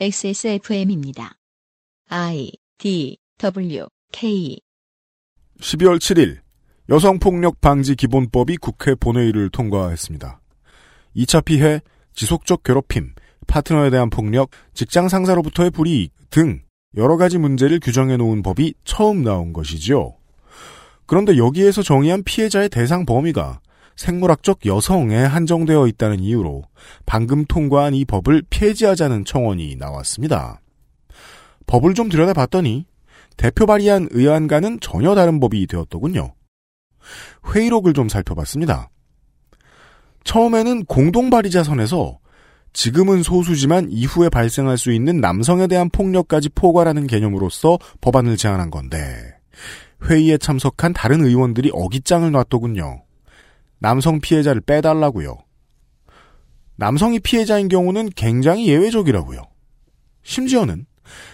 XSFM입니다. 0.00 1.34
I 2.08 2.50
D 2.78 3.18
W 3.38 3.86
K 4.10 4.58
12월 5.60 5.98
7일 5.98 6.38
여성폭력 6.88 7.60
방지 7.60 7.94
기본법이 7.94 8.56
국회 8.56 8.94
본회의를 8.94 9.50
통과했습니다. 9.50 10.40
2차 11.14 11.44
피해, 11.44 11.80
지속적 12.14 12.62
괴롭힘, 12.64 13.12
파트너에 13.46 13.90
대한 13.90 14.10
폭력, 14.10 14.50
직장 14.74 15.08
상사로부터의 15.08 15.70
불이익 15.70 16.12
등 16.30 16.62
여러 16.96 17.16
가지 17.16 17.38
문제를 17.38 17.78
규정해 17.78 18.16
놓은 18.16 18.42
법이 18.42 18.74
처음 18.84 19.22
나온 19.22 19.52
것이죠. 19.52 20.16
그런데 21.06 21.36
여기에서 21.36 21.82
정의한 21.82 22.24
피해자의 22.24 22.70
대상 22.70 23.04
범위가 23.04 23.60
생물학적 23.96 24.66
여성에 24.66 25.16
한정되어 25.16 25.86
있다는 25.88 26.20
이유로 26.20 26.62
방금 27.06 27.44
통과한 27.44 27.94
이 27.94 28.04
법을 28.04 28.42
폐지하자는 28.50 29.24
청원이 29.24 29.76
나왔습니다. 29.76 30.60
법을 31.66 31.94
좀 31.94 32.08
들여다봤더니 32.08 32.86
대표 33.36 33.66
발의한 33.66 34.08
의안과는 34.10 34.80
전혀 34.80 35.14
다른 35.14 35.40
법이 35.40 35.66
되었더군요. 35.66 36.34
회의록을 37.54 37.92
좀 37.94 38.08
살펴봤습니다. 38.08 38.90
처음에는 40.24 40.84
공동 40.84 41.30
발의자 41.30 41.64
선에서 41.64 42.18
지금은 42.72 43.22
소수지만 43.22 43.88
이후에 43.90 44.28
발생할 44.28 44.78
수 44.78 44.92
있는 44.92 45.20
남성에 45.20 45.66
대한 45.66 45.90
폭력까지 45.90 46.50
포괄하는 46.50 47.06
개념으로서 47.06 47.78
법안을 48.00 48.36
제안한 48.36 48.70
건데 48.70 49.34
회의에 50.04 50.38
참석한 50.38 50.92
다른 50.92 51.24
의원들이 51.24 51.70
어깃장을 51.72 52.30
놨더군요. 52.30 53.02
남성 53.82 54.20
피해자를 54.20 54.60
빼달라고요. 54.60 55.38
남성이 56.76 57.18
피해자인 57.18 57.66
경우는 57.66 58.10
굉장히 58.14 58.68
예외적이라고요. 58.68 59.42
심지어는 60.22 60.86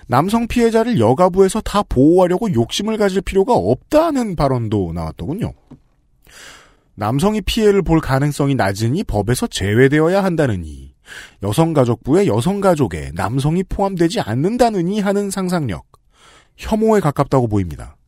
남성 0.07 0.49
피해자를 0.49 0.99
여가부에서 0.99 1.61
다 1.61 1.83
보호하려고 1.83 2.51
욕심을 2.55 2.97
가질 2.97 3.21
필요가 3.21 3.53
없다는 3.53 4.35
발언도 4.35 4.95
나왔더군요. 4.95 5.53
남성이 6.95 7.43
피해를 7.43 7.83
볼 7.83 8.01
가능성이 8.01 8.55
낮으니 8.55 9.05
법에서 9.05 9.47
제외되어야 9.47 10.25
한다느니 10.25 10.95
여성가족부의 11.43 12.29
여성가족에 12.29 13.13
남성이 13.15 13.63
포함되지 13.63 14.21
않는다느니 14.21 15.01
하는 15.01 15.29
상상력 15.29 15.85
혐오에 16.57 17.01
가깝다고 17.01 17.47
보입니다. 17.47 17.99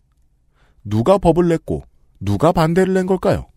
누가 0.83 1.19
법을 1.19 1.49
냈고 1.49 1.85
누가 2.19 2.53
반대를 2.53 2.95
낸 2.95 3.05
걸까요? 3.05 3.51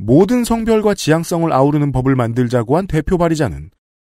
모든 0.00 0.44
성별과 0.44 0.94
지향성을 0.94 1.52
아우르는 1.52 1.90
법을 1.90 2.14
만들자고 2.14 2.76
한 2.76 2.86
대표 2.86 3.18
발의자는 3.18 3.70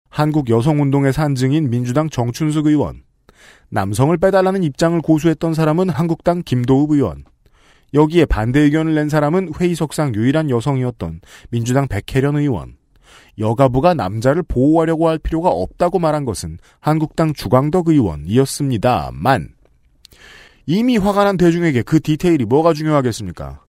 한국 0.09 0.49
여성운동의 0.49 1.13
산증인 1.13 1.69
민주당 1.69 2.09
정춘숙 2.09 2.67
의원, 2.67 3.03
남성을 3.69 4.15
빼달라는 4.17 4.63
입장을 4.63 4.99
고수했던 5.01 5.53
사람은 5.53 5.87
한국당 5.87 6.43
김도읍 6.43 6.91
의원, 6.91 7.23
여기에 7.93 8.25
반대 8.25 8.59
의견을 8.59 8.95
낸 8.95 9.07
사람은 9.07 9.53
회의석상 9.57 10.13
유일한 10.13 10.49
여성이었던 10.49 11.21
민주당 11.51 11.87
백혜련 11.87 12.35
의원, 12.35 12.75
여가부가 13.39 13.93
남자를 13.93 14.43
보호하려고 14.43 15.07
할 15.07 15.17
필요가 15.17 15.49
없다고 15.49 15.99
말한 15.99 16.25
것은 16.25 16.57
한국당 16.81 17.31
주광덕 17.31 17.87
의원이었습니다만, 17.87 19.51
이미 20.65 20.97
화가 20.97 21.23
난 21.23 21.37
대중에게 21.37 21.83
그 21.83 22.01
디테일이 22.01 22.43
뭐가 22.43 22.73
중요하겠습니까? 22.73 23.66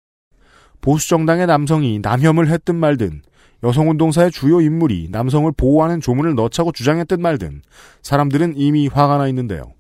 보수정당의 0.82 1.48
남성이 1.48 2.00
남혐을 2.00 2.50
했든 2.50 2.76
말든 2.76 3.22
여성운동사의 3.64 4.32
주요 4.32 4.60
인물이 4.60 5.10
남성을 5.12 5.52
보호하는 5.56 6.02
조문을 6.02 6.36
넣자고 6.36 6.72
주장했든 6.72 7.22
말든 7.22 7.62
사람들은 8.02 8.54
이미 8.58 8.88
화가 8.88 9.18
나 9.18 9.28
있는데요. 9.28 9.74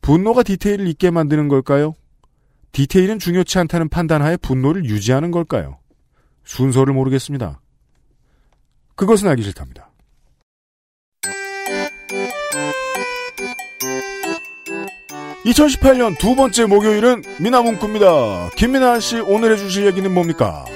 분노가 0.00 0.42
디테일을 0.42 0.88
있게 0.88 1.10
만드는 1.10 1.48
걸까요? 1.48 1.94
디테일은 2.72 3.18
중요치 3.18 3.58
않다는 3.58 3.88
판단하에 3.88 4.36
분노를 4.36 4.84
유지하는 4.84 5.30
걸까요? 5.30 5.78
순서를 6.44 6.94
모르겠습니다. 6.94 7.60
그것은 8.94 9.28
알기 9.28 9.42
싫답니다. 9.42 9.87
2018년 15.48 16.18
두 16.18 16.34
번째 16.34 16.66
목요일은 16.66 17.22
민하문구입니다. 17.40 18.50
김민하 18.56 19.00
씨 19.00 19.18
오늘 19.20 19.52
해주실 19.52 19.86
얘기는 19.86 20.12
뭡니까? 20.12 20.66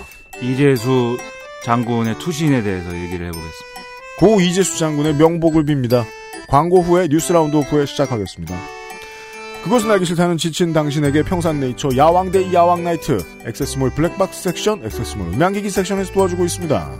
이재수 0.40 1.18
장군의 1.64 2.18
투신에 2.18 2.62
대해서 2.62 2.90
얘기를 2.94 3.26
해보겠습니다. 3.26 3.80
고 4.18 4.40
이재수 4.40 4.78
장군의 4.78 5.16
명복을 5.16 5.64
빕니다. 5.64 6.04
광고 6.48 6.80
후에 6.80 7.08
뉴스 7.08 7.32
roundup에 7.32 7.86
시작하겠습니다. 7.86 8.56
그것은 9.62 9.90
알기 9.90 10.06
싫다는 10.06 10.38
지친 10.38 10.72
당신에게 10.72 11.22
평산네이처 11.22 11.90
야왕데이 11.96 12.52
야왕나이트 12.52 13.18
액세스몰 13.46 13.90
블랙박스 13.90 14.42
섹션 14.42 14.84
액세스몰 14.84 15.34
음향기기 15.34 15.70
섹션에서 15.70 16.12
도와주고 16.12 16.44
있습니다. 16.44 16.90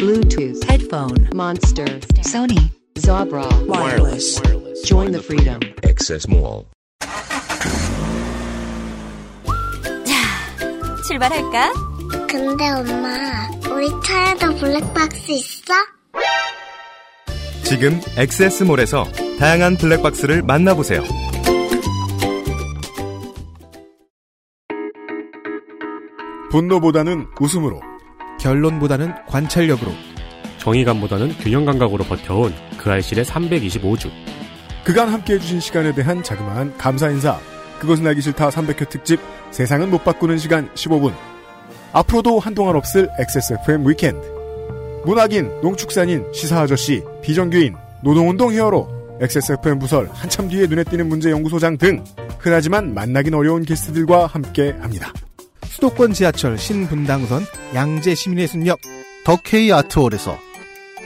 Bluetooth, 0.00 0.64
headphone, 0.64 1.28
monster, 1.34 1.84
Sony, 2.24 2.72
Zabra, 2.94 3.44
wireless. 3.66 4.40
Join 4.86 5.12
the 5.12 5.20
freedom. 5.20 5.60
Access 5.84 6.26
Mall. 6.26 6.64
출발할까? 11.06 11.72
근데 12.26 12.70
엄마, 12.70 13.50
우리 13.74 13.88
차에도 14.02 14.56
블랙박스 14.56 15.32
있어? 15.32 15.74
지금 17.64 18.00
엑세스몰에서 18.16 19.04
다양한 19.38 19.76
블랙박스를 19.76 20.42
만나보세요. 20.44 21.02
분노보다는 26.50 27.26
웃음으로 27.38 27.89
결론보다는 28.40 29.12
관찰력으로 29.26 29.92
정의감보다는 30.58 31.38
균형 31.38 31.64
감각으로 31.64 32.04
버텨온 32.04 32.52
그 32.78 32.90
알실의 32.90 33.24
325주. 33.24 34.10
그간 34.84 35.08
함께 35.08 35.34
해주신 35.34 35.60
시간에 35.60 35.94
대한 35.94 36.22
자그마한 36.22 36.76
감사 36.76 37.10
인사. 37.10 37.38
그것은 37.78 38.06
알기 38.06 38.20
싫다 38.20 38.50
300회 38.50 38.88
특집 38.88 39.20
세상은 39.50 39.90
못 39.90 40.04
바꾸는 40.04 40.38
시간 40.38 40.68
15분. 40.74 41.14
앞으로도 41.92 42.38
한동안 42.38 42.76
없을 42.76 43.08
XSFM 43.18 43.88
위켄드. 43.88 44.20
문학인, 45.04 45.50
농축산인, 45.62 46.26
시사아저씨, 46.32 47.02
비정규인, 47.22 47.74
노동운동 48.02 48.52
히어로, 48.52 49.18
XSFM 49.20 49.78
부설, 49.78 50.08
한참 50.12 50.48
뒤에 50.48 50.66
눈에 50.66 50.84
띄는 50.84 51.08
문제연구소장 51.08 51.78
등 51.78 52.04
흔하지만 52.38 52.94
만나긴 52.94 53.34
어려운 53.34 53.64
게스트들과 53.64 54.26
함께 54.26 54.74
합니다. 54.80 55.12
수도권 55.70 56.12
지하철 56.12 56.58
신분당선 56.58 57.42
양재 57.74 58.14
시민의 58.14 58.48
순역 58.48 58.80
덕케이 59.24 59.72
아트홀에서 59.72 60.36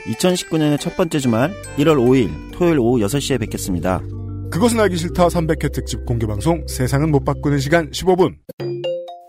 2019년의 0.07 0.79
첫 0.79 0.97
번째 0.97 1.19
주말 1.19 1.53
1월 1.77 1.97
5일 1.97 2.51
토요일 2.51 2.79
오후 2.79 2.99
6시에 2.99 3.39
뵙겠습니다. 3.39 4.01
그것은 4.51 4.79
알기 4.79 4.97
싫다 4.97 5.27
300회 5.27 5.71
특집 5.71 6.05
공개방송 6.05 6.67
세상은 6.67 7.11
못 7.11 7.23
바꾸는 7.23 7.59
시간 7.59 7.89
15분. 7.91 8.35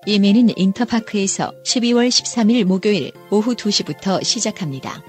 이메는 0.06 0.50
인터파크에서 0.56 1.52
12월 1.64 2.08
13일 2.08 2.64
목요일 2.64 3.12
오후 3.30 3.54
2시부터 3.54 4.22
시작합니다. 4.22 5.02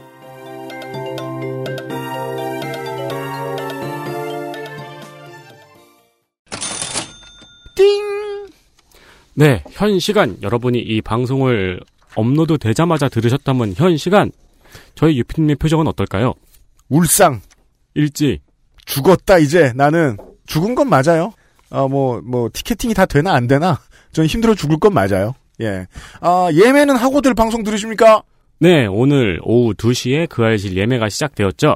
띵! 7.75 8.16
네, 9.39 9.63
현 9.69 9.99
시간 9.99 10.35
여러분이 10.41 10.79
이 10.79 10.99
방송을 10.99 11.79
업로드 12.15 12.57
되자마자 12.57 13.07
들으셨다면 13.07 13.75
현 13.77 13.95
시간 13.95 14.31
저희 14.95 15.19
유피님의 15.19 15.57
표정은 15.57 15.85
어떨까요? 15.85 16.33
울상. 16.89 17.41
일지. 17.93 18.39
죽었다 18.85 19.37
이제 19.37 19.73
나는 19.75 20.17
죽은 20.47 20.73
건 20.73 20.89
맞아요. 20.89 21.33
아뭐뭐 21.69 22.49
티켓팅이 22.51 22.95
다 22.95 23.05
되나 23.05 23.33
안 23.35 23.45
되나 23.45 23.79
전 24.11 24.25
힘들어 24.25 24.55
죽을 24.55 24.79
건 24.79 24.95
맞아요. 24.95 25.35
예. 25.61 25.85
아 26.19 26.49
예매는 26.51 26.95
하고들 26.95 27.35
방송 27.35 27.61
들으십니까? 27.61 28.23
네, 28.59 28.87
오늘 28.87 29.39
오후 29.43 29.75
2시에 29.75 30.27
그 30.29 30.43
알실 30.43 30.75
예매가 30.75 31.09
시작되었죠. 31.09 31.75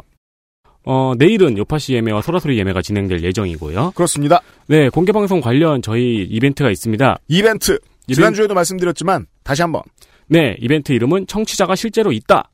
어, 0.83 1.13
내일은 1.17 1.57
요파시 1.57 1.93
예매와 1.93 2.21
소라소리 2.21 2.57
예매가 2.57 2.81
진행될 2.81 3.23
예정이고요. 3.23 3.91
그렇습니다. 3.95 4.41
네, 4.67 4.89
공개방송 4.89 5.41
관련 5.41 5.81
저희 5.81 6.23
이벤트가 6.23 6.71
있습니다. 6.71 7.19
이벤트. 7.27 7.79
지난주에도 8.07 8.53
말씀드렸지만 8.53 9.27
다시 9.43 9.61
한 9.61 9.71
번. 9.71 9.83
네, 10.27 10.55
이벤트 10.59 10.91
이름은 10.91 11.27
청취자가 11.27 11.75
실제로 11.75 12.11
있다. 12.11 12.49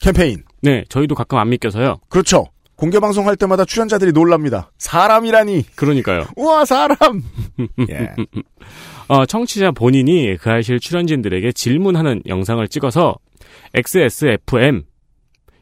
캠페인. 0.00 0.42
네, 0.60 0.84
저희도 0.88 1.14
가끔 1.14 1.38
안 1.38 1.48
믿겨서요. 1.50 2.00
그렇죠. 2.08 2.46
공개 2.74 2.98
방송할 2.98 3.36
때마다 3.36 3.64
출연자들이 3.64 4.12
놀랍니다. 4.12 4.72
사람이라니. 4.78 5.66
그러니까요. 5.76 6.26
우와 6.36 6.64
사람. 6.64 7.22
예. 7.90 8.14
어, 9.08 9.24
청취자 9.24 9.70
본인이 9.70 10.36
그 10.40 10.50
알실 10.50 10.80
출연진들에게 10.80 11.52
질문하는 11.52 12.22
영상을 12.26 12.66
찍어서 12.68 13.16
xsfm 13.74 14.82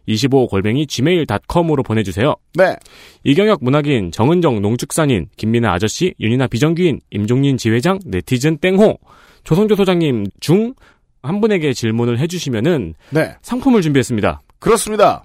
25골뱅이 0.08 0.88
gmail.com으로 0.88 1.82
보내주세요. 1.82 2.34
네. 2.54 2.76
이경혁 3.24 3.62
문학인, 3.62 4.10
정은정 4.12 4.62
농축산인, 4.62 5.28
김민아 5.36 5.72
아저씨, 5.72 6.14
윤이나 6.20 6.46
비정규인, 6.46 7.00
임종린 7.10 7.56
지회장, 7.56 7.98
네티즌 8.04 8.58
땡호, 8.58 8.98
조성조 9.44 9.76
소장님 9.76 10.26
중 10.40 10.74
한 11.22 11.40
분에게 11.40 11.72
질문을 11.72 12.18
해주시면은 12.18 12.94
네. 13.10 13.36
상품을 13.42 13.82
준비했습니다. 13.82 14.40
그렇습니다. 14.58 15.24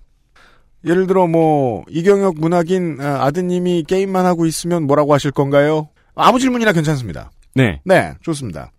예를 0.86 1.07
들어 1.07 1.28
뭐 1.28 1.83
이경혁 1.89 2.36
문학인 2.38 2.98
아, 3.01 3.25
아드님이 3.25 3.86
게임만 3.88 4.25
하고 4.25 4.45
있으면 4.45 4.83
뭐라고 4.83 5.13
하실 5.13 5.31
건가요? 5.31 5.89
아무 6.13 6.39
질문이나 6.39 6.74
괜찮습니다. 6.74 7.31
네. 7.56 7.81
네, 7.86 8.13
좋습니다. 8.21 8.71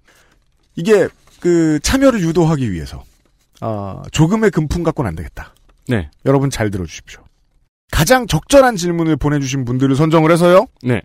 이게 0.76 1.08
그 1.40 1.80
참여를 1.82 2.20
유도하기 2.20 2.70
위해서 2.70 3.02
아, 3.60 4.02
조금의 4.12 4.50
금품 4.50 4.82
갖고는 4.82 5.08
안 5.08 5.16
되겠다. 5.16 5.54
네. 5.88 6.10
여러분 6.24 6.50
잘 6.50 6.70
들어주십시오. 6.70 7.22
가장 7.90 8.26
적절한 8.26 8.76
질문을 8.76 9.16
보내주신 9.16 9.64
분들을 9.64 9.94
선정을 9.94 10.30
해서요. 10.32 10.66
네. 10.82 11.02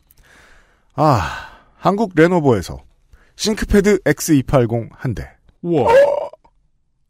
아, 0.95 1.49
한국 1.77 2.11
레노버에서 2.15 2.79
싱크패드 3.35 3.99
X280 3.99 4.89
한 4.91 5.15
대. 5.15 5.29
우와. 5.61 5.93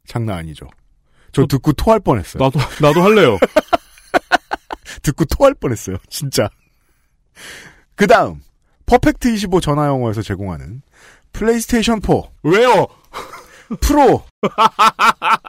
장난 0.06 0.38
아니죠. 0.38 0.66
저 1.32 1.46
듣고 1.46 1.72
토할 1.72 2.00
뻔했어요. 2.00 2.42
나도, 2.42 2.58
나도 2.80 3.02
할래요. 3.02 3.38
듣고 5.02 5.24
토할 5.24 5.54
뻔했어요. 5.54 5.96
진짜. 6.08 6.48
그 7.94 8.06
다음, 8.06 8.42
퍼펙트 8.86 9.32
25 9.32 9.60
전화영어에서 9.60 10.20
제공하는 10.22 10.82
플레이스테이션 11.32 12.00
4 12.00 12.12
왜요? 12.42 12.86
프로 13.80 14.22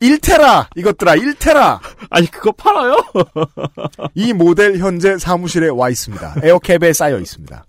1테라 0.00 0.68
이것들아 0.76 1.14
1테라 1.16 1.80
아니, 2.08 2.30
그거 2.30 2.52
팔아요? 2.52 2.96
이 4.14 4.32
모델 4.32 4.78
현재 4.78 5.18
사무실에 5.18 5.68
와 5.68 5.90
있습니다. 5.90 6.36
에어캡에 6.42 6.92
쌓여 6.92 7.18
있습니다. 7.18 7.64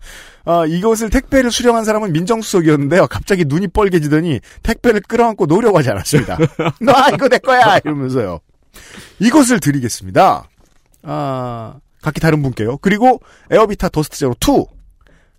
아, 0.45 0.65
이것을 0.65 1.09
택배를 1.09 1.51
수령한 1.51 1.83
사람은 1.83 2.13
민정수석이었는데요. 2.13 3.07
갑자기 3.07 3.45
눈이 3.45 3.67
뻘개지더니 3.67 4.39
택배를 4.63 5.01
끌어안고 5.01 5.45
놓으려고 5.45 5.77
하지 5.77 5.89
않았습니다. 5.91 6.37
나 6.79 7.09
이거 7.13 7.27
내 7.27 7.37
거야 7.37 7.77
이러면서요. 7.83 8.39
이것을 9.19 9.59
드리겠습니다. 9.59 10.47
아, 11.03 11.75
각기 12.01 12.19
다른 12.19 12.41
분께요. 12.41 12.77
그리고 12.77 13.19
에어비타 13.51 13.89
더스트 13.89 14.17
제로 14.17 14.33
2. 14.41 14.65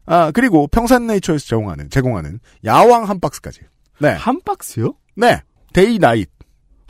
아, 0.07 0.31
그리고 0.33 0.67
평산네이처에서 0.69 1.47
제공하는 1.47 1.91
제공하는 1.91 2.39
야왕 2.65 3.09
한 3.09 3.19
박스까지. 3.19 3.61
네. 3.99 4.11
한 4.11 4.41
박스요? 4.45 4.95
네. 5.17 5.41
데이 5.73 5.99
나잇. 5.99 6.29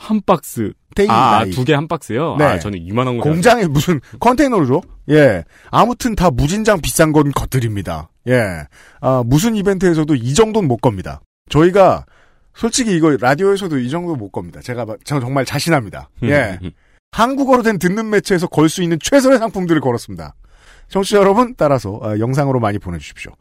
한 0.03 0.21
박스. 0.25 0.73
아. 1.09 1.45
두 1.45 1.63
개 1.65 1.73
한 1.73 1.87
박스요? 1.87 2.35
네. 2.37 2.45
아, 2.45 2.59
저는 2.59 2.79
이만한 2.79 3.17
거. 3.17 3.23
공장에 3.23 3.65
무슨 3.65 3.99
컨테이너로 4.19 4.65
줘? 4.67 4.81
예. 5.09 5.43
아무튼 5.71 6.15
다 6.15 6.29
무진장 6.29 6.81
비싼 6.81 7.11
건 7.11 7.31
것들입니다. 7.31 8.09
예. 8.27 8.65
아, 9.01 9.23
무슨 9.25 9.55
이벤트에서도 9.55 10.13
이 10.15 10.33
정도는 10.33 10.67
못 10.67 10.77
겁니다. 10.77 11.21
저희가 11.49 12.05
솔직히 12.53 12.95
이거 12.95 13.09
라디오에서도 13.19 13.77
이 13.79 13.89
정도 13.89 14.15
못 14.15 14.29
겁니다. 14.31 14.59
제가 14.61 14.85
마- 14.85 14.95
저 15.03 15.19
정말 15.19 15.45
자신합니다. 15.45 16.09
예. 16.23 16.59
한국어로 17.11 17.63
된 17.63 17.79
듣는 17.79 18.09
매체에서 18.09 18.47
걸 18.47 18.69
수 18.69 18.83
있는 18.83 18.97
최선의 18.99 19.39
상품들을 19.39 19.81
걸었습니다. 19.81 20.35
청취자 20.89 21.17
여러분 21.17 21.55
따라서 21.57 21.99
아, 22.03 22.19
영상으로 22.19 22.59
많이 22.59 22.77
보내주십시오. 22.77 23.31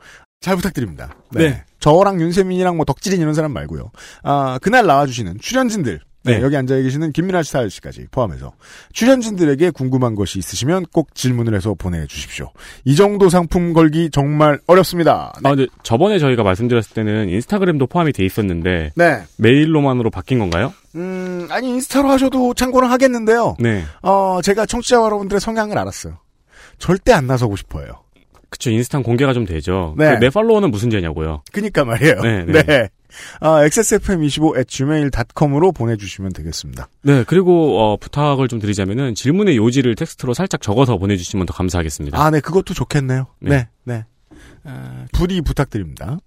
잘 0.41 0.57
부탁드립니다. 0.57 1.15
네. 1.31 1.51
네. 1.51 1.65
저랑 1.81 2.21
윤세민이랑 2.21 2.77
뭐 2.77 2.85
덕질인 2.85 3.21
이런 3.21 3.35
사람 3.35 3.53
말고요. 3.53 3.91
아 4.23 4.59
그날 4.63 4.87
나와주시는 4.87 5.39
출연진들. 5.41 6.01
네, 6.25 6.39
네. 6.39 6.43
여기 6.43 6.57
앉아 6.57 6.77
계시는 6.77 7.13
김민아 7.13 7.43
스타일 7.43 7.71
씨까지 7.71 8.07
포함해서 8.11 8.53
출연진들에게 8.93 9.71
궁금한 9.71 10.15
것이 10.15 10.39
있으시면 10.39 10.87
꼭 10.93 11.15
질문을 11.15 11.55
해서 11.55 11.75
보내주십시오. 11.75 12.51
이 12.85 12.95
정도 12.95 13.29
상품 13.29 13.73
걸기 13.73 14.11
정말 14.11 14.61
어렵습니다. 14.67 15.33
아, 15.43 15.55
근데 15.55 15.67
저번에 15.83 16.19
저희가 16.19 16.43
말씀드렸을 16.43 16.95
때는 16.95 17.29
인스타그램도 17.29 17.87
포함이 17.87 18.13
돼 18.13 18.25
있었는데 18.25 18.93
네. 18.95 19.23
메일로만으로 19.39 20.11
바뀐 20.11 20.39
건가요? 20.39 20.73
음, 20.95 21.49
아니 21.51 21.71
인스타로 21.71 22.09
하셔도 22.09 22.55
참고는 22.55 22.89
하겠는데요. 22.89 23.57
네. 23.59 23.85
어, 24.03 24.41
제가 24.43 24.67
청취자 24.67 24.97
여러분들의 24.97 25.41
성향을 25.41 25.77
알았어요. 25.79 26.19
절대 26.79 27.13
안 27.13 27.27
나서고 27.27 27.57
싶어요. 27.57 28.03
그쵸, 28.51 28.71
인스타는 28.71 29.03
공개가 29.03 29.33
좀 29.33 29.47
되죠. 29.47 29.95
네. 29.97 30.13
그내 30.15 30.29
팔로워는 30.29 30.71
무슨 30.71 30.91
죄냐고요. 30.91 31.43
그니까 31.53 31.85
말이에요. 31.85 32.21
네, 32.21 32.45
네. 32.45 32.63
네. 32.63 32.89
아, 33.41 33.63
xsfm25@gmail.com으로 33.65 35.73
보내주시면 35.73 36.33
되겠습니다. 36.33 36.89
네, 37.03 37.25
그리고 37.27 37.81
어, 37.81 37.97
부탁을 37.97 38.49
좀 38.49 38.59
드리자면은 38.59 39.15
질문의 39.15 39.57
요지를 39.57 39.95
텍스트로 39.95 40.35
살짝 40.35 40.61
적어서 40.61 40.99
보내주시면 40.99 41.47
더 41.47 41.53
감사하겠습니다. 41.53 42.21
아, 42.21 42.31
네, 42.31 42.41
그것도 42.41 42.75
좋겠네요. 42.75 43.27
네, 43.41 43.51
네. 43.51 43.69
네. 43.85 44.05
아, 44.65 45.07
부디 45.13 45.41
부탁드립니다. 45.41 46.19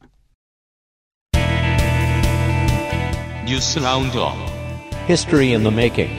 뉴스 3.47 3.79
roundup 3.79 4.33
History 5.07 5.53
in 5.53 5.61
the 5.61 5.71
making. 5.71 6.11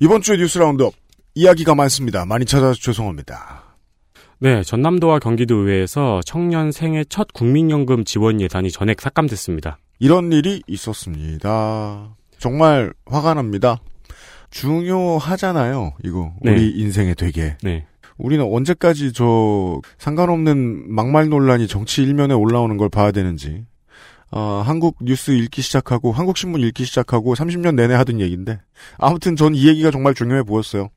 이번 0.00 0.20
주에 0.20 0.36
뉴스 0.36 0.58
roundup 0.58 0.92
이야기가 1.34 1.74
많습니다. 1.74 2.26
많이 2.26 2.44
찾아서 2.44 2.74
죄송합니다. 2.74 3.65
네, 4.38 4.62
전남도와 4.62 5.18
경기도 5.18 5.56
의회에서 5.56 6.20
청년 6.26 6.70
생애 6.70 7.04
첫 7.08 7.32
국민연금 7.32 8.04
지원 8.04 8.40
예산이 8.40 8.70
전액 8.70 9.00
삭감됐습니다. 9.00 9.78
이런 9.98 10.30
일이 10.30 10.62
있었습니다. 10.66 12.14
정말 12.38 12.92
화가 13.06 13.34
납니다. 13.34 13.78
중요하잖아요. 14.50 15.94
이거 16.04 16.32
네. 16.42 16.52
우리 16.52 16.70
인생에 16.70 17.14
되게. 17.14 17.56
네. 17.62 17.86
우리는 18.18 18.44
언제까지 18.44 19.12
저 19.12 19.80
상관없는 19.98 20.92
막말 20.94 21.28
논란이 21.28 21.66
정치 21.66 22.02
일면에 22.02 22.34
올라오는 22.34 22.76
걸 22.76 22.88
봐야 22.90 23.10
되는지. 23.12 23.64
아, 24.30 24.62
한국 24.66 24.96
뉴스 25.02 25.30
읽기 25.30 25.62
시작하고 25.62 26.12
한국 26.12 26.36
신문 26.36 26.60
읽기 26.60 26.84
시작하고 26.84 27.34
30년 27.34 27.74
내내 27.74 27.94
하던 27.94 28.20
얘기인데 28.20 28.60
아무튼 28.98 29.36
전 29.36 29.54
이 29.54 29.68
얘기가 29.68 29.90
정말 29.90 30.14
중요해 30.14 30.42
보였어요. 30.42 30.88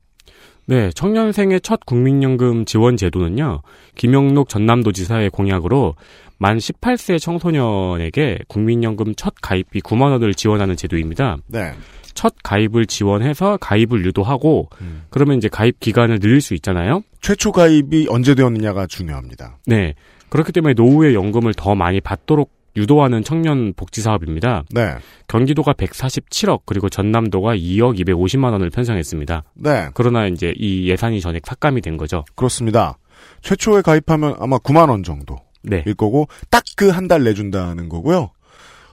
네, 0.70 0.92
청년 0.94 1.32
생애 1.32 1.58
첫 1.58 1.84
국민연금 1.84 2.64
지원 2.64 2.96
제도는요, 2.96 3.64
김영록 3.96 4.50
전남도지사의 4.50 5.32
공약으로 5.32 5.96
만 6.38 6.60
18세 6.60 7.20
청소년에게 7.20 8.38
국민연금 8.48 9.16
첫 9.16 9.34
가입비 9.42 9.82
9만 9.82 10.12
원을 10.12 10.36
지원하는 10.36 10.76
제도입니다. 10.76 11.38
네. 11.48 11.74
첫 12.14 12.36
가입을 12.44 12.86
지원해서 12.86 13.58
가입을 13.58 14.06
유도하고, 14.06 14.70
음. 14.82 15.06
그러면 15.10 15.40
이제 15.40 15.48
가입 15.48 15.80
기간을 15.80 16.20
늘릴 16.20 16.40
수 16.40 16.54
있잖아요? 16.54 17.02
최초 17.20 17.52
가입이 17.52 18.06
언제 18.08 18.36
되었느냐가 18.36 18.86
중요합니다. 18.86 19.58
네. 19.66 19.96
그렇기 20.30 20.52
때문에 20.52 20.76
노후의 20.76 21.16
연금을 21.16 21.56
더 21.56 21.74
많이 21.74 22.00
받도록 22.00 22.52
유도하는 22.80 23.24
청년 23.24 23.74
복지 23.76 24.02
사업입니다. 24.02 24.64
네. 24.72 24.96
경기도가 25.28 25.74
147억, 25.74 26.62
그리고 26.66 26.90
전남도가 26.90 27.56
2억 27.56 28.00
250만 28.00 28.52
원을 28.52 28.70
편성했습니다. 28.70 29.44
네. 29.56 29.90
그러나 29.94 30.26
이제 30.28 30.54
이 30.58 30.90
예산이 30.90 31.22
전액 31.22 31.46
삭감이 31.46 31.82
된 31.82 31.98
거죠. 31.98 32.24
그렇습니다. 32.36 32.98
최초에 33.42 33.82
가입하면 33.82 34.36
아마 34.40 34.58
9만 34.58 34.90
원 34.90 35.04
정도. 35.04 35.38
네. 35.62 35.84
일 35.86 35.94
거고 35.94 36.28
딱 36.50 36.64
그 36.78 36.90
한 36.92 37.08
달 37.08 37.24
내준다는 37.26 37.90
거고요. 37.90 38.32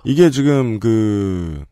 이게 0.05 0.31
지금 0.31 0.81
그 0.81 1.65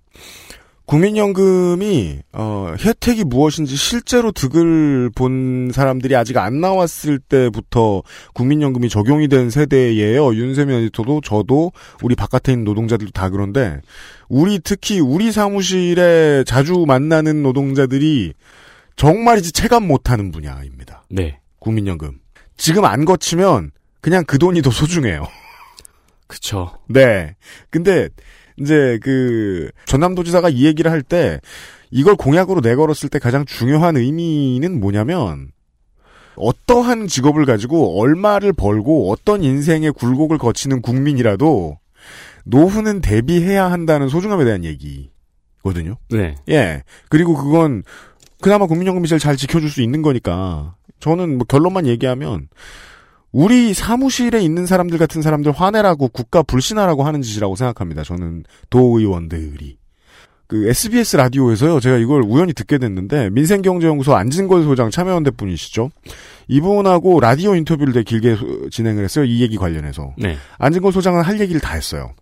국민연금이 0.87 2.19
어 2.33 2.75
혜택이 2.79 3.25
무엇인지 3.25 3.75
실제로 3.77 4.33
득을 4.33 5.11
본 5.15 5.71
사람들이 5.73 6.15
아직 6.15 6.37
안 6.37 6.61
나왔을 6.61 7.19
때부터 7.19 8.03
국민연금이 8.35 8.89
적용이 8.91 9.29
된 9.29 9.49
세대예요. 9.49 10.35
윤세민 10.35 10.77
에디터도 10.77 11.23
저도 11.23 11.73
우리 12.03 12.15
바깥에 12.15 12.53
있는 12.53 12.65
노동자들도 12.65 13.13
다 13.13 13.31
그런데 13.31 13.81
우리 14.29 14.59
특히 14.59 15.01
우리 15.01 15.33
사무실에 15.33 16.45
자주 16.45 16.85
만나는 16.87 17.43
노동자들이 17.43 18.35
정말이지 18.97 19.53
체감 19.53 19.87
못하는 19.87 20.31
분야입니다. 20.31 21.05
네. 21.09 21.41
국민연금. 21.61 22.21
지금 22.57 22.85
안 22.85 23.05
거치면 23.05 23.73
그냥 24.01 24.25
그 24.27 24.39
돈이 24.39 24.61
더 24.61 24.71
소중해요. 24.71 25.27
그쵸. 26.27 26.79
네. 26.89 27.37
근데 27.71 28.09
이제 28.61 28.99
그 29.03 29.71
전남도지사가 29.87 30.49
이 30.51 30.65
얘기를 30.65 30.91
할 30.91 31.03
때 31.03 31.41
이걸 31.91 32.17
공약으로 32.17 32.61
내걸었을 32.61 33.09
때 33.09 33.19
가장 33.19 33.45
중요한 33.45 33.97
의미는 33.97 34.81
뭐냐면 34.81 35.53
어떠한 36.37 37.07
직업을 37.07 37.47
가지고 37.47 38.01
얼마를 38.01 38.53
벌고 38.53 39.13
어떤 39.13 39.45
인생의 39.45 39.93
굴곡을 39.93 40.39
거치는 40.39 40.83
국민이라도 40.83 41.79
노후는 42.45 43.01
대비해야 43.01 43.71
한다는 43.71 44.09
소중함에 44.09 44.45
대한 44.45 44.65
얘기. 44.65 45.11
거든요. 45.63 45.97
네. 46.11 46.35
예. 46.51 46.83
그리고 47.09 47.35
그건 47.35 47.83
그나마 48.41 48.67
국민연금이 48.67 49.09
제일 49.09 49.19
잘 49.19 49.37
지켜줄 49.37 49.71
수 49.71 49.81
있는 49.81 50.03
거니까 50.03 50.75
저는 51.01 51.39
뭐 51.39 51.47
결론만 51.47 51.87
얘기하면 51.87 52.49
우리 53.35 53.75
사무실에 53.75 54.41
있는 54.41 54.65
사람들 54.65 54.97
같은 54.97 55.21
사람들 55.21 55.51
화내라고 55.51 56.07
국가 56.09 56.45
불신하라고 56.45 57.03
하는 57.03 57.21
짓이라고 57.21 57.57
생각합니다. 57.57 58.05
저는 58.05 58.45
도의원들이. 58.71 59.77
그 60.47 60.69
SBS 60.69 61.17
라디오에서요. 61.17 61.81
제가 61.81 61.97
이걸 61.97 62.23
우연히 62.23 62.53
듣게 62.53 62.79
됐는데 62.79 63.31
민생경제연구소 63.31 64.15
안진걸 64.15 64.63
소장 64.63 64.89
참여연대 64.91 65.33
분이시죠. 65.33 65.91
이분하고 66.47 67.19
라디오 67.19 67.57
인터뷰를 67.57 67.93
되게 67.93 68.05
길게 68.05 68.37
소- 68.37 68.71
진행을 68.71 69.03
했어요. 69.03 69.25
이 69.25 69.43
얘기 69.43 69.57
관련해서. 69.57 70.15
네. 70.17 70.37
안진걸 70.59 70.93
소장은 70.93 71.23
할 71.23 71.41
얘기를 71.41 71.61
다 71.61 71.75
했어요. 71.75 72.13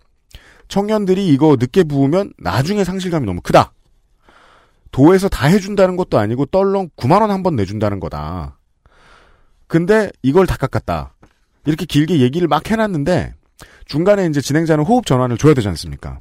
청년들이 0.69 1.29
이거 1.29 1.59
늦게 1.61 1.83
부으면 1.83 2.33
나중에 2.39 2.85
상실감이 2.85 3.27
너무 3.27 3.43
크다. 3.43 3.75
도에서 4.93 5.29
다 5.29 5.47
해준다는 5.47 5.97
것도 5.97 6.19
아니고 6.19 6.47
떨렁 6.47 6.89
9만 6.97 7.21
원 7.21 7.31
한 7.31 7.43
번 7.43 7.55
내준다는 7.57 8.01
거다. 8.01 8.57
근데 9.73 10.11
이걸 10.23 10.47
다 10.47 10.59
깎았다. 10.59 11.15
이렇게 11.65 11.87
길게 11.87 12.21
얘기를 12.21 12.47
막 12.47 12.71
해놨는데 12.71 13.33
중간에 13.87 14.27
이제 14.27 14.43
진행자는 14.43 14.85
호흡 14.85 15.07
전환을 15.07 15.39
줘야 15.39 15.55
되지 15.55 15.67
않습니까? 15.69 16.19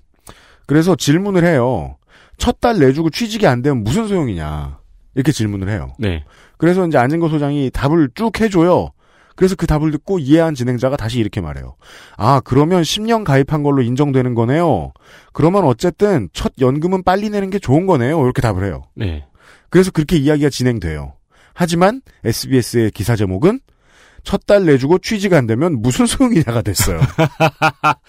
그래서 0.67 0.95
질문을 0.95 1.43
해요. 1.45 1.97
첫 2.37 2.61
달 2.61 2.79
내주고 2.79 3.09
취직이 3.09 3.45
안 3.47 3.61
되면 3.61 3.83
무슨 3.83 4.07
소용이냐. 4.07 4.79
이렇게 5.15 5.33
질문을 5.33 5.67
해요. 5.67 5.91
네. 5.99 6.23
그래서 6.57 6.87
이제 6.87 6.97
안진거 6.97 7.27
소장이 7.27 7.71
답을 7.73 8.11
쭉 8.15 8.39
해줘요. 8.39 8.91
그래서 9.35 9.55
그 9.55 9.67
답을 9.67 9.91
듣고 9.91 10.17
이해한 10.19 10.55
진행자가 10.55 10.95
다시 10.95 11.19
이렇게 11.19 11.41
말해요. 11.41 11.75
아, 12.15 12.39
그러면 12.45 12.83
10년 12.83 13.25
가입한 13.25 13.63
걸로 13.63 13.81
인정되는 13.81 14.33
거네요. 14.33 14.93
그러면 15.33 15.65
어쨌든 15.65 16.29
첫 16.31 16.53
연금은 16.61 17.03
빨리 17.03 17.29
내는 17.29 17.49
게 17.49 17.59
좋은 17.59 17.85
거네요. 17.85 18.23
이렇게 18.23 18.41
답을 18.41 18.63
해요. 18.63 18.83
네. 18.95 19.25
그래서 19.69 19.91
그렇게 19.91 20.15
이야기가 20.15 20.49
진행돼요. 20.49 21.15
하지만 21.53 22.01
SBS의 22.23 22.91
기사 22.91 23.15
제목은 23.15 23.59
첫 24.23 24.45
달 24.45 24.65
내주고 24.65 24.99
취직 24.99 25.33
안 25.33 25.47
되면 25.47 25.81
무슨 25.81 26.05
소용이냐가 26.05 26.61
됐어요. 26.61 26.99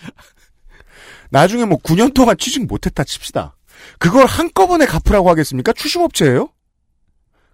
나중에 1.31 1.65
뭐 1.65 1.79
9년 1.79 2.13
동안 2.15 2.37
취직 2.37 2.67
못했다 2.67 3.05
칩시다. 3.05 3.57
그걸 3.99 4.27
한꺼번에 4.27 4.87
갚으라고 4.87 5.29
하겠습니까? 5.31 5.73
추심업체예요? 5.73 6.49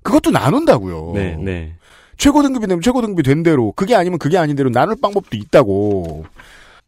그것도 0.02 0.30
나눈다고요. 0.30 1.12
네, 1.14 1.36
네. 1.36 1.74
최고 2.16 2.42
등급이 2.42 2.66
되면 2.66 2.82
최고 2.82 3.00
등급이 3.00 3.22
된 3.22 3.42
대로 3.42 3.72
그게 3.72 3.94
아니면 3.94 4.18
그게 4.18 4.38
아닌 4.38 4.56
대로 4.56 4.70
나눌 4.70 4.96
방법도 5.00 5.36
있다고. 5.36 6.24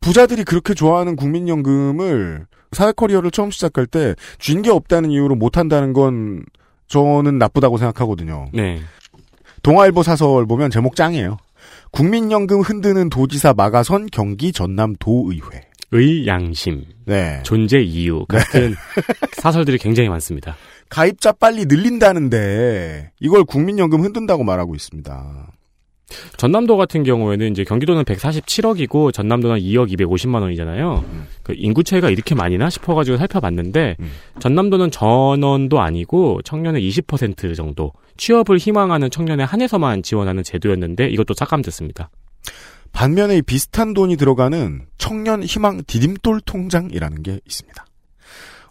부자들이 0.00 0.44
그렇게 0.44 0.74
좋아하는 0.74 1.14
국민연금을 1.14 2.46
사회 2.72 2.92
커리어를 2.92 3.30
처음 3.30 3.50
시작할 3.50 3.86
때 3.86 4.14
쥔 4.38 4.62
게 4.62 4.70
없다는 4.70 5.10
이유로 5.10 5.34
못 5.36 5.56
한다는 5.58 5.92
건 5.92 6.42
저는 6.90 7.38
나쁘다고 7.38 7.78
생각하거든요. 7.78 8.48
네. 8.52 8.80
동아일보 9.62 10.02
사설 10.02 10.44
보면 10.46 10.70
제목 10.70 10.96
짱이에요. 10.96 11.38
국민연금 11.92 12.60
흔드는 12.60 13.08
도지사 13.08 13.54
마가선 13.54 14.08
경기 14.12 14.52
전남 14.52 14.94
도의회. 14.98 15.70
의 15.92 16.26
양심, 16.26 16.84
네. 17.04 17.42
존재 17.42 17.80
이유 17.80 18.24
같은 18.26 18.76
사설들이 19.38 19.78
굉장히 19.78 20.08
많습니다. 20.08 20.56
가입자 20.88 21.32
빨리 21.32 21.64
늘린다는데 21.66 23.10
이걸 23.18 23.44
국민연금 23.44 24.00
흔든다고 24.02 24.44
말하고 24.44 24.76
있습니다. 24.76 25.52
전남도 26.36 26.76
같은 26.76 27.02
경우에는 27.02 27.50
이제 27.50 27.64
경기도는 27.64 28.04
147억이고 28.04 29.12
전남도는 29.12 29.58
2억 29.58 29.92
250만 29.92 30.42
원이잖아요. 30.42 31.04
그 31.42 31.54
인구 31.56 31.84
차이가 31.84 32.10
이렇게 32.10 32.34
많이 32.34 32.58
나 32.58 32.70
싶어가지고 32.70 33.16
살펴봤는데 33.16 33.96
음. 34.00 34.10
전남도는 34.38 34.90
전원도 34.90 35.80
아니고 35.80 36.40
청년의 36.44 36.88
20% 36.88 37.54
정도 37.56 37.92
취업을 38.16 38.58
희망하는 38.58 39.10
청년에 39.10 39.44
한해서만 39.44 40.02
지원하는 40.02 40.42
제도였는데 40.42 41.08
이것도 41.08 41.34
삭감됐습니다. 41.34 42.10
반면에 42.92 43.38
이 43.38 43.42
비슷한 43.42 43.94
돈이 43.94 44.16
들어가는 44.16 44.86
청년 44.98 45.42
희망 45.42 45.82
디딤돌 45.86 46.40
통장이라는 46.44 47.22
게 47.22 47.40
있습니다. 47.46 47.84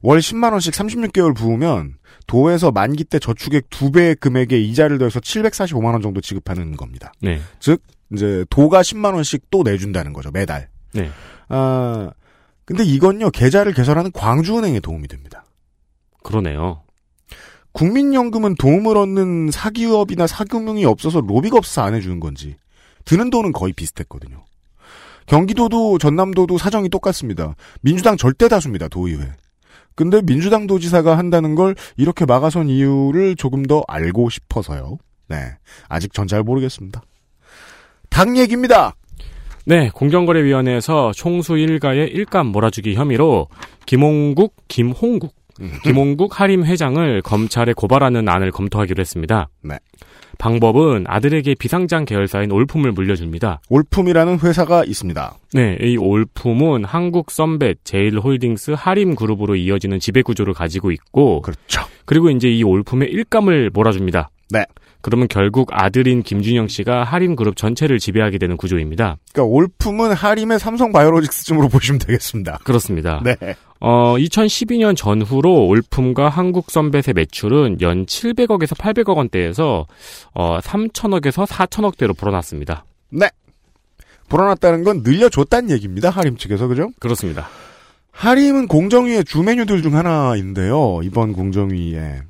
월 0.02 0.20
10만 0.20 0.52
원씩 0.52 0.74
36개월 0.74 1.36
부으면 1.36 1.96
도에서 2.28 2.72
만기 2.72 3.04
때 3.04 3.20
저축액 3.20 3.70
2배의 3.70 4.20
금액에 4.20 4.60
이자를 4.60 4.98
더해서 4.98 5.20
745만 5.20 5.94
원 5.94 6.02
정도 6.02 6.22
지급하는 6.22 6.78
겁니다. 6.78 7.12
네. 7.22 7.42
즉 7.60 7.82
이제 8.14 8.46
도가 8.50 8.82
10만 8.82 9.14
원씩 9.14 9.50
또 9.50 9.64
내준다는 9.64 10.14
거죠 10.14 10.32
매달. 10.32 10.70
네. 10.94 11.10
아 11.50 12.12
근데 12.66 12.84
이건요 12.84 13.32
계좌를 13.32 13.74
개설하는 13.74 14.12
광주은행에 14.12 14.80
도움이 14.80 15.08
됩니다. 15.08 15.44
그러네요. 16.24 16.84
국민연금은 17.72 18.56
도움을 18.56 18.98
얻는 18.98 19.52
사기업이나 19.52 20.28
사금융이 20.28 20.86
없어서 20.86 21.22
로비가 21.22 21.58
없어서 21.58 21.84
안 21.84 21.94
해주는 21.94 22.20
건지 22.20 22.56
드는 23.06 23.30
돈은 23.30 23.52
거의 23.52 23.74
비슷했거든요. 23.74 24.44
경기도도 25.26 26.00
전남도도 26.00 26.58
사정이 26.58 26.90
똑같습니다. 26.90 27.56
민주당 27.82 28.18
절대 28.18 28.48
다수입니다 28.48 28.88
도의회. 28.88 29.32
근데 29.96 30.22
민주당 30.22 30.66
도지사가 30.68 31.18
한다는 31.18 31.56
걸 31.56 31.76
이렇게 31.98 32.26
막아선 32.26 32.70
이유를 32.70 33.36
조금 33.36 33.64
더 33.66 33.84
알고 33.88 34.30
싶어서요. 34.30 34.98
네, 35.28 35.38
아직 35.88 36.14
전 36.14 36.28
잘 36.28 36.44
모르겠습니다. 36.44 37.02
당 38.10 38.38
얘기입니다. 38.38 38.96
네, 39.66 39.90
공정거래위원회에서 39.94 41.12
총수 41.14 41.58
일가의 41.58 42.10
일감 42.10 42.48
몰아주기 42.48 42.96
혐의로 42.96 43.48
김홍국, 43.86 44.56
김홍국, 44.68 45.36
김홍국 45.84 46.40
하림 46.40 46.66
회장을 46.66 47.22
검찰에 47.22 47.74
고발하는 47.74 48.28
안을 48.28 48.52
검토하기로 48.52 49.00
했습니다. 49.02 49.50
네. 49.62 49.78
방법은 50.40 51.04
아들에게 51.06 51.54
비상장 51.56 52.06
계열사인 52.06 52.52
올품을 52.52 52.94
물려줍니다. 52.94 53.62
올품이라는 53.70 54.40
회사가 54.40 54.84
있습니다. 54.86 55.36
네, 55.54 55.78
이 55.82 55.98
올품은 55.98 56.86
한국 56.86 57.30
썬벳, 57.30 57.80
제일홀딩스, 57.84 58.72
하림 58.76 59.16
그룹으로 59.16 59.56
이어지는 59.56 60.00
지배 60.00 60.24
구조를 60.24 60.54
가지고 60.56 60.92
있고, 60.92 61.42
그렇죠. 61.42 61.84
그리고 62.06 62.32
이제 62.32 62.48
이 62.48 62.64
올품의 62.64 63.10
일감을 63.10 63.70
몰아줍니다. 63.74 64.32
네. 64.52 64.66
그러면 65.02 65.28
결국 65.30 65.70
아들인 65.72 66.24
김준영 66.24 66.68
씨가 66.68 67.04
하림 67.04 67.36
그룹 67.36 67.56
전체를 67.56 68.00
지배하게 68.00 68.38
되는 68.38 68.58
구조입니다. 68.58 69.18
그러니까 69.32 69.54
올품은 69.54 70.14
하림의 70.14 70.60
삼성 70.60 70.92
바이오로직스쯤으로 70.92 71.70
보시면 71.70 72.00
되겠습니다. 72.00 72.60
그렇습니다. 72.64 73.22
네. 73.24 73.36
어, 73.82 74.16
2012년 74.18 74.96
전후로 74.96 75.68
올품과 75.68 76.30
한국 76.30 76.70
선벳의 76.70 77.14
매출은 77.16 77.82
연 77.82 78.06
700억에서 78.06 78.76
800억 78.78 79.16
원대에서 79.16 79.86
어, 80.34 80.60
3천억에서 80.60 81.46
4천억대로 81.46 82.16
불어났습니다. 82.16 82.86
네. 83.10 83.30
불어났다는 84.28 84.84
건 84.84 85.02
늘려줬다는 85.04 85.72
얘기입니다. 85.72 86.10
하림 86.10 86.38
측에서 86.38 86.68
그죠? 86.68 86.90
그렇습니다. 87.00 87.48
하림은 88.12 88.68
공정위의 88.68 89.24
주 89.24 89.42
메뉴들 89.42 89.82
중 89.82 89.96
하나인데요. 89.96 91.00
이번 91.04 91.34
공정위에 91.34 92.22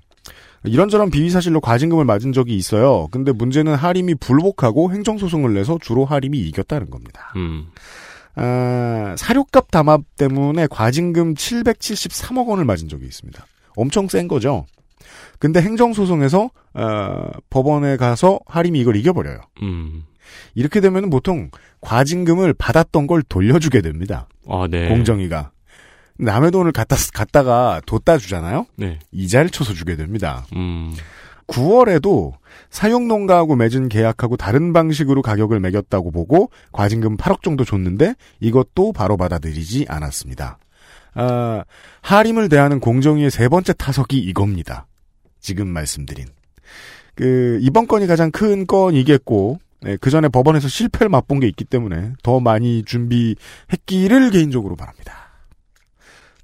이런저런 0.66 1.10
비위 1.10 1.30
사실로 1.30 1.62
과징금을 1.62 2.06
맞은 2.06 2.32
적이 2.34 2.56
있어요. 2.56 3.08
근데 3.12 3.32
문제는 3.32 3.76
하림이 3.76 4.16
불복하고 4.16 4.92
행정소송을 4.92 5.54
내서 5.54 5.78
주로 5.82 6.06
하림이 6.06 6.38
이겼다는 6.38 6.90
겁니다. 6.90 7.34
음. 7.38 7.68
아, 8.36 9.16
사료값 9.18 9.72
담합 9.72 10.02
때문에 10.18 10.68
과징금 10.70 11.34
773억 11.36 12.48
원을 12.48 12.66
맞은 12.66 12.88
적이 12.88 13.06
있습니다. 13.06 13.46
엄청 13.76 14.08
센 14.08 14.28
거죠. 14.28 14.66
근데 15.40 15.62
행정소송에서 15.62 16.50
어, 16.74 17.30
법원에 17.50 17.98
가서 17.98 18.40
하림이 18.46 18.80
이걸 18.80 18.96
이겨버려요. 18.98 19.40
음. 19.62 20.04
이렇게 20.54 20.82
되면 20.82 21.10
보통 21.10 21.50
과징금을 21.82 22.54
받았던 22.54 23.08
걸 23.08 23.24
돌려주게 23.24 23.82
됩니다. 23.82 24.28
아, 24.48 24.68
네. 24.70 24.90
공정위가. 24.90 25.52
남의 26.20 26.52
돈을 26.52 26.74
갖다, 26.74 26.98
갖다가 27.14 27.82
뒀다 27.86 28.18
주잖아요? 28.18 28.66
네. 28.76 29.00
이자를 29.12 29.50
쳐서 29.50 29.74
주게 29.74 29.96
됩니다. 29.96 30.46
음. 30.56 30.94
9월에도 31.50 32.34
사육농가하고 32.70 33.56
맺은 33.56 33.90
계약하고 33.90 34.38
다른 34.38 34.72
방식으로 34.72 35.22
가격을 35.22 35.60
매겼다고 35.60 36.12
보고 36.12 36.52
과징금 36.72 37.18
8억 37.18 37.42
정도 37.42 37.66
줬는데 37.66 38.16
이것도 38.40 38.94
바로 38.94 39.18
받아들이지 39.18 39.86
않았습니다. 39.90 40.60
아, 41.16 41.64
하림을 42.02 42.50
대하는 42.50 42.80
공정위의 42.80 43.32
세 43.32 43.50
번째 43.50 43.74
타석이 43.74 44.18
이겁니다. 44.18 44.86
지금 45.40 45.68
말씀드린. 45.68 46.28
그, 47.16 47.58
이번 47.62 47.88
건이 47.88 48.08
가장 48.08 48.32
큰 48.32 48.66
건이겠고, 48.68 49.60
네, 49.82 49.98
그 50.00 50.10
전에 50.10 50.28
법원에서 50.28 50.68
실패를 50.68 51.10
맛본 51.10 51.40
게 51.40 51.48
있기 51.48 51.66
때문에 51.66 52.14
더 52.24 52.40
많이 52.40 52.84
준비했기를 52.84 54.32
개인적으로 54.32 54.76
바랍니다. 54.76 55.30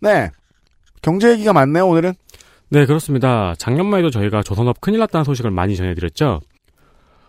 네. 0.01 0.31
경제 1.01 1.31
얘기가 1.31 1.53
많네요, 1.53 1.87
오늘은. 1.87 2.13
네, 2.75 2.85
그렇습니다. 2.85 3.55
작년만 3.57 3.99
해도 3.99 4.09
저희가 4.09 4.43
조선업 4.43 4.81
큰일 4.81 4.99
났다는 4.99 5.23
소식을 5.23 5.49
많이 5.49 5.77
전해드렸죠. 5.77 6.41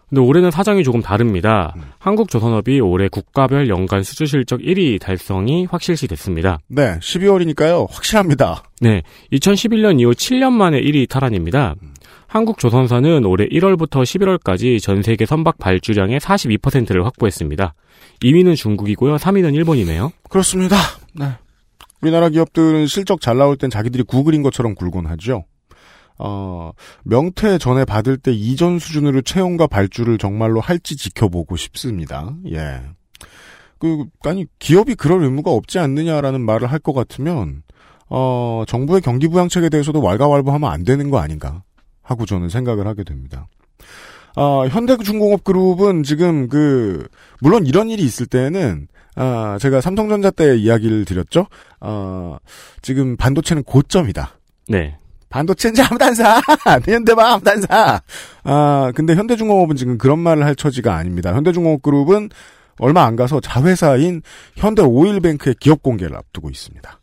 근데 0.09 0.21
올해는 0.21 0.51
사정이 0.51 0.83
조금 0.83 1.03
다릅니다. 1.03 1.73
한국 2.01 2.31
조선업이 2.31 2.81
올해 2.81 3.07
국가별 3.07 3.69
연간 3.69 4.03
수주 4.03 4.27
실적 4.27 4.61
1위 4.61 5.01
달성이 5.01 5.67
확실시 5.71 6.09
됐습니다. 6.09 6.59
네, 6.67 6.99
12월이니까요. 6.99 7.89
확실합니다. 7.89 8.65
네, 8.81 9.03
2011년 9.31 10.01
이후 10.01 10.11
7년 10.11 10.51
만에 10.51 10.81
1위 10.81 11.09
탈환입니다. 11.09 11.77
한국 12.27 12.59
조선사는 12.59 13.25
올해 13.25 13.47
1월부터 13.47 14.03
11월까지 14.03 14.83
전 14.83 15.03
세계 15.03 15.27
선박 15.27 15.59
발주량의 15.59 16.19
42%를 16.19 17.05
확보했습니다. 17.07 17.73
2위는 18.25 18.57
중국이고요. 18.57 19.15
3위는 19.15 19.55
일본이네요. 19.55 20.11
그렇습니다. 20.29 20.77
네. 21.15 21.27
우리나라 22.03 22.29
기업들은 22.29 22.87
실적 22.87 23.21
잘 23.21 23.39
나올 23.39 23.57
땐 23.57 23.71
자기들이 23.71 24.03
구글인 24.05 24.43
것처럼 24.43 24.75
굴곤 24.75 25.07
하죠. 25.07 25.45
어, 26.19 26.73
명퇴 27.05 27.59
전에 27.59 27.85
받을 27.85 28.17
때 28.17 28.33
이전 28.33 28.79
수준으로 28.79 29.23
채용과 29.23 29.67
발주를 29.67 30.19
정말로 30.19 30.61
할지 30.61 30.97
지켜보고 30.97 31.57
싶습니다. 31.57 32.35
예. 32.53 32.81
그, 33.79 34.07
아니, 34.25 34.47
기업이 34.59 34.95
그럴 34.95 35.23
의무가 35.23 35.51
없지 35.51 35.79
않느냐라는 35.79 36.41
말을 36.41 36.73
할 36.73 36.79
것 36.79 36.95
같으면, 36.95 37.63
어, 38.09 38.65
정부의 38.67 39.03
경기 39.03 39.29
부양책에 39.29 39.69
대해서도 39.69 40.01
왈가왈부하면 40.01 40.71
안 40.71 40.85
되는 40.85 41.11
거 41.11 41.19
아닌가 41.19 41.63
하고 42.03 42.25
저는 42.25 42.49
생각을 42.49 42.87
하게 42.87 43.05
됩니다. 43.05 43.49
아, 44.37 44.67
현대중공업 44.71 45.45
그룹은 45.45 46.03
지금 46.03 46.49
그, 46.49 47.07
물론 47.41 47.67
이런 47.67 47.91
일이 47.91 48.03
있을 48.03 48.27
때는, 48.27 48.89
아, 49.17 49.59
제가 49.61 49.81
삼성전자 49.81 50.31
때 50.31 50.57
이야기를 50.57 51.05
드렸죠? 51.05 51.47
아, 51.81 52.39
지금 52.83 53.17
반도체는 53.17 53.65
고점이다. 53.65 54.39
네. 54.69 54.97
반도체인지 55.29 55.83
아무도 55.83 56.05
안 56.05 56.15
사! 56.15 56.41
현대만 56.87 57.27
아무도 57.27 57.51
안 57.51 57.61
사! 57.63 58.01
아, 58.45 58.93
근데 58.95 59.15
현대중공업은 59.15 59.77
지금 59.77 59.99
그런 59.99 60.19
말을 60.19 60.45
할 60.45 60.55
처지가 60.55 60.95
아닙니다. 60.95 61.35
현대중공업 61.35 61.83
그룹은 61.83 62.31
얼마 62.79 63.05
안 63.05 63.17
가서 63.17 63.41
자회사인 63.41 64.23
현대오일뱅크의 64.57 65.57
기업 65.59 65.83
공개를 65.83 66.17
앞두고 66.17 66.51
있습니다. 66.51 67.01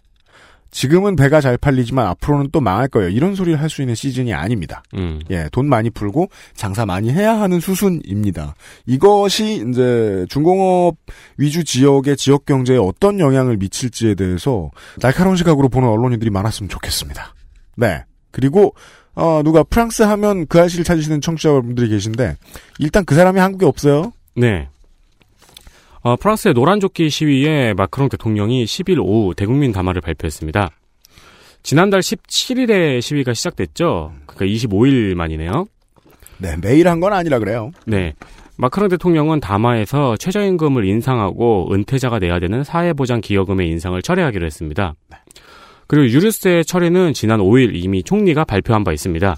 지금은 0.73 1.15
배가 1.15 1.39
잘 1.39 1.55
팔리지만 1.57 2.07
앞으로는 2.07 2.49
또 2.51 2.59
망할 2.59 2.87
거예요. 2.87 3.09
이런 3.09 3.35
소리를 3.35 3.61
할 3.61 3.69
수 3.69 3.81
있는 3.81 3.95
시즌이 3.95 4.33
아닙니다. 4.33 4.83
음. 4.95 5.19
예, 5.31 5.47
돈 5.51 5.67
많이 5.69 5.89
풀고 5.89 6.29
장사 6.55 6.85
많이 6.85 7.11
해야 7.11 7.39
하는 7.39 7.59
수순입니다. 7.59 8.55
이것이 8.85 9.65
이제 9.69 10.25
중공업 10.29 10.97
위주 11.37 11.63
지역의 11.63 12.17
지역 12.17 12.45
경제에 12.45 12.77
어떤 12.77 13.19
영향을 13.19 13.57
미칠지에 13.57 14.15
대해서 14.15 14.69
날카로운 14.99 15.37
시각으로 15.37 15.69
보는 15.69 15.87
언론인들이 15.87 16.29
많았으면 16.29 16.69
좋겠습니다. 16.69 17.33
네. 17.77 18.03
그리고 18.31 18.75
어, 19.15 19.41
누가 19.43 19.63
프랑스 19.63 20.01
하면 20.03 20.47
그 20.47 20.59
아시를 20.59 20.83
찾으시는 20.83 21.21
청취자분들이 21.21 21.89
계신데 21.89 22.35
일단 22.79 23.05
그 23.05 23.13
사람이 23.15 23.39
한국에 23.39 23.65
없어요. 23.65 24.11
네. 24.35 24.69
어, 26.03 26.15
프랑스의 26.17 26.53
노란조끼 26.53 27.09
시위에 27.09 27.73
마크롱 27.75 28.09
대통령이 28.09 28.65
10일 28.65 28.99
오후 28.99 29.33
대국민 29.35 29.71
담화를 29.71 30.01
발표했습니다. 30.01 30.69
지난달 31.63 32.01
17일에 32.01 33.01
시위가 33.01 33.33
시작됐죠. 33.33 34.11
그러니까 34.25 34.45
25일 34.45 35.15
만이네요. 35.15 35.65
네, 36.39 36.57
매일 36.61 36.89
한 36.89 36.99
건 36.99 37.13
아니라 37.13 37.39
그래요. 37.39 37.71
네. 37.85 38.13
마크롱 38.57 38.89
대통령은 38.89 39.39
담화에서 39.39 40.17
최저임금을 40.17 40.85
인상하고 40.85 41.69
은퇴자가 41.73 42.19
내야 42.19 42.39
되는 42.39 42.63
사회보장 42.63 43.21
기여금의 43.21 43.67
인상을 43.69 43.99
철회하기로 44.01 44.45
했습니다. 44.45 44.93
그리고 45.87 46.07
유류세 46.07 46.63
철회는 46.63 47.13
지난 47.13 47.39
5일 47.39 47.71
이미 47.73 48.03
총리가 48.03 48.43
발표한 48.43 48.83
바 48.83 48.91
있습니다. 48.91 49.35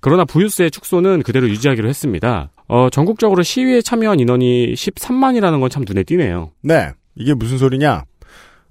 그러나 0.00 0.24
부유세 0.24 0.70
축소는 0.70 1.22
그대로 1.22 1.48
유지하기로 1.48 1.88
했습니다. 1.88 2.50
어, 2.68 2.88
전국적으로 2.90 3.42
시위에 3.42 3.80
참여한 3.80 4.18
인원이 4.20 4.74
13만이라는 4.74 5.60
건 5.60 5.68
참 5.70 5.84
눈에 5.86 6.02
띄네요. 6.04 6.50
네. 6.62 6.90
이게 7.14 7.34
무슨 7.34 7.58
소리냐? 7.58 8.04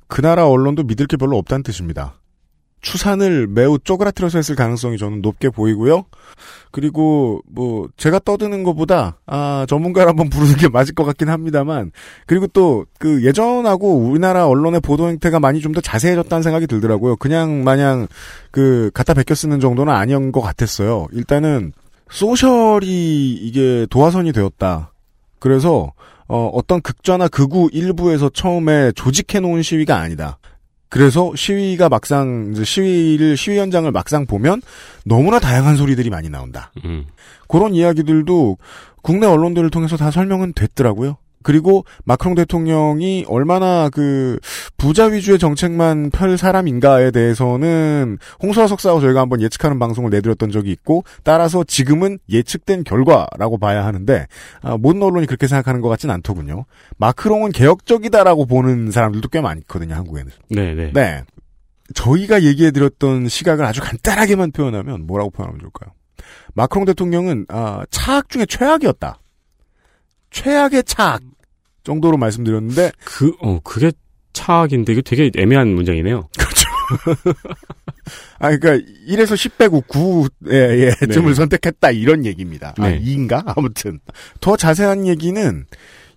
그 0.07 0.21
나라 0.21 0.47
언론도 0.47 0.83
믿을 0.83 1.07
게 1.07 1.17
별로 1.17 1.37
없다는 1.37 1.63
뜻입니다. 1.63 2.15
추산을 2.81 3.47
매우 3.47 3.79
쪼그라뜨려서 3.79 4.37
했을 4.37 4.55
가능성이 4.55 4.99
저는 4.99 5.21
높게 5.23 5.49
보이고요. 5.49 6.03
그리고 6.71 7.41
뭐 7.51 7.87
제가 7.97 8.19
떠드는 8.19 8.61
것보다 8.63 9.17
아 9.25 9.65
전문가를 9.67 10.09
한번 10.09 10.29
부르는 10.29 10.55
게 10.57 10.67
맞을 10.69 10.93
것 10.93 11.03
같긴 11.03 11.29
합니다만 11.29 11.91
그리고 12.27 12.45
또 12.47 12.85
그 12.99 13.23
예전하고 13.25 13.97
우리나라 13.97 14.47
언론의 14.47 14.81
보도 14.81 15.07
행태가 15.09 15.39
많이 15.39 15.61
좀 15.61 15.73
더 15.73 15.81
자세해졌다는 15.81 16.43
생각이 16.43 16.67
들더라고요. 16.67 17.15
그냥 17.15 17.63
마냥 17.63 18.07
그 18.51 18.91
갖다 18.93 19.13
베껴 19.15 19.33
쓰는 19.33 19.59
정도는 19.59 19.91
아니었던 19.91 20.31
것 20.31 20.41
같았어요. 20.41 21.07
일단은 21.11 21.71
소셜이 22.09 23.33
이게 23.33 23.87
도화선이 23.89 24.31
되었다. 24.31 24.91
그래서 25.39 25.93
어, 26.27 26.49
어떤 26.53 26.81
극좌나 26.81 27.27
극우 27.27 27.69
일부에서 27.71 28.29
처음에 28.29 28.91
조직해 28.93 29.39
놓은 29.39 29.61
시위가 29.61 29.97
아니다. 29.97 30.39
그래서 30.89 31.33
시위가 31.35 31.89
막상 31.89 32.51
이제 32.53 32.63
시위를 32.63 33.37
시위 33.37 33.57
현장을 33.59 33.91
막상 33.91 34.25
보면 34.25 34.61
너무나 35.03 35.39
다양한 35.39 35.75
소리들이 35.75 36.09
많이 36.09 36.29
나온다. 36.29 36.71
음. 36.85 37.05
그런 37.47 37.75
이야기들도 37.75 38.57
국내 39.01 39.27
언론들을 39.27 39.69
통해서 39.71 39.97
다 39.97 40.09
설명은 40.09 40.53
됐더라고요. 40.53 41.17
그리고 41.45 41.85
마크롱 42.05 42.33
대통령이 42.33 43.25
얼마나 43.27 43.87
그 43.89 44.39
부자 44.77 45.05
위주의 45.05 45.37
정책만 45.37 46.09
펼 46.09 46.39
사람인가에 46.39 47.11
대해서는 47.11 48.17
홍수아 48.41 48.65
석사와 48.65 48.99
저희가 48.99 49.21
한번 49.21 49.41
예측하는 49.41 49.77
방송을 49.77 50.09
내드렸던 50.09 50.49
적이 50.49 50.71
있고 50.71 51.03
따라서 51.23 51.63
지금은 51.63 52.17
예측된 52.29 52.83
결과라고 52.83 53.59
봐야 53.59 53.85
하는데 53.85 54.25
아, 54.63 54.75
모든 54.77 55.03
언론이 55.03 55.27
그렇게 55.27 55.45
생각하는 55.45 55.81
것 55.81 55.89
같진 55.89 56.09
않더군요. 56.09 56.65
마크롱은 56.97 57.51
개혁적이다라고 57.51 58.47
보는 58.47 58.89
사람들도 58.89 59.29
꽤 59.29 59.39
많거든요. 59.39 59.93
한국에는. 59.93 60.31
네네. 60.49 60.93
네. 60.93 61.23
저희가 61.93 62.41
얘기해드렸던 62.41 63.27
시각을 63.27 63.65
아주 63.65 63.81
간단하게만 63.81 64.51
표현하면 64.51 65.05
뭐라고 65.05 65.29
표현하면 65.29 65.59
좋을까요? 65.59 65.93
마크롱 66.55 66.85
대통령은 66.85 67.45
아, 67.49 67.83
차악 67.91 68.29
중에 68.29 68.47
최악이었다. 68.47 69.19
최악의 70.31 70.83
차악 70.85 71.21
정도로 71.85 72.17
말씀드렸는데 72.17 72.91
그, 73.05 73.33
어, 73.39 73.59
그게 73.63 73.91
차악인데 74.33 74.91
이거 74.91 75.01
되게 75.01 75.31
애매한 75.37 75.69
문장이네요. 75.69 76.27
그렇죠. 76.37 76.65
아, 78.39 78.55
그러니까 78.55 78.85
1에서 79.07 79.37
10 79.37 79.57
빼고 79.57 79.81
9에 79.87 80.51
예, 80.51 80.93
예, 81.01 81.07
쯤을 81.07 81.29
네. 81.29 81.33
선택했다 81.33 81.91
이런 81.91 82.25
얘기입니다. 82.25 82.73
아, 82.77 82.89
네. 82.89 82.99
2인가? 83.01 83.43
아무튼 83.55 83.99
더 84.41 84.57
자세한 84.57 85.07
얘기는 85.07 85.65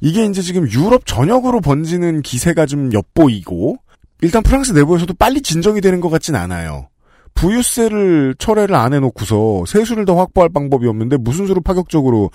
이게 0.00 0.24
이제 0.26 0.42
지금 0.42 0.70
유럽 0.70 1.07
전역으로 1.07 1.61
번지는 1.61 2.22
기세가 2.22 2.66
좀 2.66 2.92
엿보이고 2.92 3.78
일단 4.20 4.42
프랑스 4.42 4.72
내부에서도 4.72 5.14
빨리 5.14 5.40
진정이 5.40 5.81
되는 5.81 6.00
것 6.00 6.11
같진 6.11 6.35
않아요. 6.35 6.88
부유세를 7.35 8.35
철회를 8.38 8.74
안 8.74 8.92
해놓고서 8.94 9.64
세수를 9.66 10.04
더 10.04 10.16
확보할 10.16 10.50
방법이 10.50 10.88
없는데 10.88 11.16
무슨 11.18 11.46
수로 11.46 11.61
파격적으로 11.61 12.31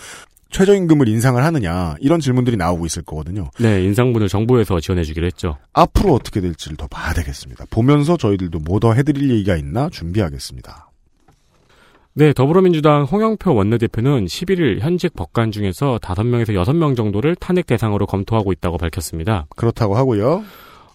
최저임금을 0.54 1.08
인상을 1.10 1.44
하느냐 1.44 1.96
이런 2.00 2.20
질문들이 2.20 2.56
나오고 2.58 2.86
있을 2.86 3.02
거거든요. 3.04 3.50
네, 3.60 3.84
인상분을 3.84 4.30
정부에서 4.30 4.80
지원해주기로 4.80 5.26
했죠. 5.26 5.58
앞으로 5.74 6.13
어떻게 6.13 6.39
될지를 6.39 6.78
더 6.78 6.88
봐야 6.88 7.13
되겠습니다. 7.13 7.66
보면서 7.70 8.16
저희들도 8.16 8.60
뭐 8.60 8.80
더 8.80 8.94
해드릴 8.94 9.30
얘기가 9.32 9.56
있나 9.58 9.89
준비하겠습니다. 9.89 10.89
네, 12.16 12.32
더불어민주당 12.34 13.04
홍영표 13.06 13.56
원내대표는 13.56 14.26
11일 14.26 14.80
현직 14.82 15.16
법관 15.16 15.52
중에서 15.52 15.98
5명에서 16.02 16.50
6명 16.50 16.96
정도를 16.96 17.36
탄핵 17.36 17.66
대상으로 17.66 18.06
검토하고 18.06 18.52
있다고 18.52 18.78
밝혔습니다. 18.78 19.48
그렇다고 19.56 19.96
하고요. 19.96 20.44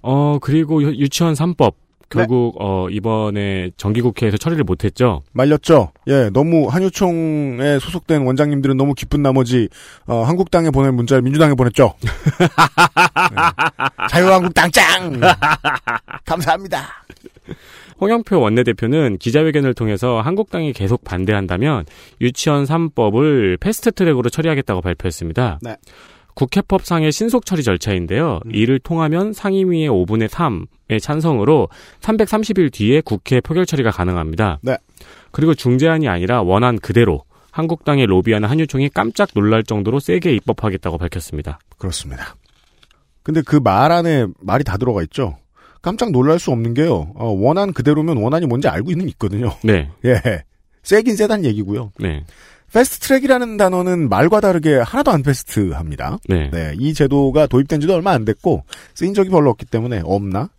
어, 0.02 0.38
그리고 0.40 0.80
유- 0.82 0.94
유치원 0.96 1.34
3법. 1.34 1.74
네. 2.10 2.20
결국, 2.20 2.56
어, 2.58 2.88
이번에 2.90 3.70
정기국회에서 3.76 4.36
처리를 4.36 4.64
못했죠. 4.64 5.22
말렸죠. 5.32 5.92
예, 6.06 6.30
너무 6.32 6.66
한유총에 6.68 7.78
소속된 7.80 8.22
원장님들은 8.22 8.76
너무 8.76 8.94
기쁜 8.94 9.22
나머지 9.22 9.68
어, 10.06 10.22
한국당에 10.22 10.70
보낸 10.70 10.94
문자를 10.94 11.22
민주당에 11.22 11.54
보냈죠. 11.54 11.94
네. 12.00 12.46
자유한국당 14.10 14.70
짱 14.70 15.20
감사합니다. 16.24 17.04
홍영표 18.00 18.40
원내대표는 18.40 19.18
기자회견을 19.18 19.74
통해서 19.74 20.20
한국당이 20.20 20.72
계속 20.72 21.04
반대한다면 21.04 21.84
유치원 22.20 22.64
3법을 22.64 23.58
패스트 23.60 23.92
트랙으로 23.92 24.30
처리하겠다고 24.30 24.80
발표했습니다. 24.80 25.58
네. 25.62 25.76
국회법상의 26.38 27.10
신속 27.10 27.44
처리 27.44 27.64
절차인데요. 27.64 28.38
이를 28.52 28.78
통하면 28.78 29.32
상임위의 29.32 29.88
5분의 29.90 30.28
3의 30.28 31.02
찬성으로 31.02 31.68
330일 32.00 32.72
뒤에 32.72 33.00
국회 33.00 33.40
표결 33.40 33.66
처리가 33.66 33.90
가능합니다. 33.90 34.60
네. 34.62 34.76
그리고 35.32 35.54
중재안이 35.54 36.06
아니라 36.06 36.42
원안 36.42 36.78
그대로 36.78 37.24
한국당의 37.50 38.06
로비하는 38.06 38.48
한유총이 38.48 38.90
깜짝 38.90 39.30
놀랄 39.34 39.64
정도로 39.64 39.98
세게 39.98 40.32
입법하겠다고 40.36 40.96
밝혔습니다. 40.98 41.58
그렇습니다. 41.76 42.36
근데 43.24 43.42
그 43.42 43.56
말 43.60 43.90
안에 43.90 44.26
말이 44.40 44.62
다 44.62 44.76
들어가 44.76 45.02
있죠. 45.02 45.36
깜짝 45.82 46.12
놀랄 46.12 46.38
수 46.38 46.52
없는 46.52 46.72
게요. 46.74 47.12
어, 47.16 47.26
원안 47.32 47.72
그대로면 47.72 48.16
원안이 48.16 48.46
뭔지 48.46 48.68
알고 48.68 48.92
있는 48.92 49.08
있거든요. 49.08 49.56
네. 49.64 49.90
예. 50.06 50.44
세긴 50.84 51.16
세단 51.16 51.44
얘기고요. 51.44 51.92
네. 51.98 52.24
패스트 52.72 53.06
트랙이라는 53.06 53.56
단어는 53.56 54.08
말과 54.08 54.40
다르게 54.40 54.76
하나도 54.76 55.10
안 55.10 55.22
fast합니다. 55.22 56.18
네. 56.28 56.74
이 56.78 56.92
제도가 56.94 57.46
도입된 57.46 57.80
지도 57.80 57.94
얼마 57.94 58.12
안 58.12 58.24
됐고 58.24 58.64
쓰인 58.94 59.14
적이 59.14 59.30
별로 59.30 59.50
없기 59.50 59.66
때문에 59.66 60.02
없나? 60.04 60.50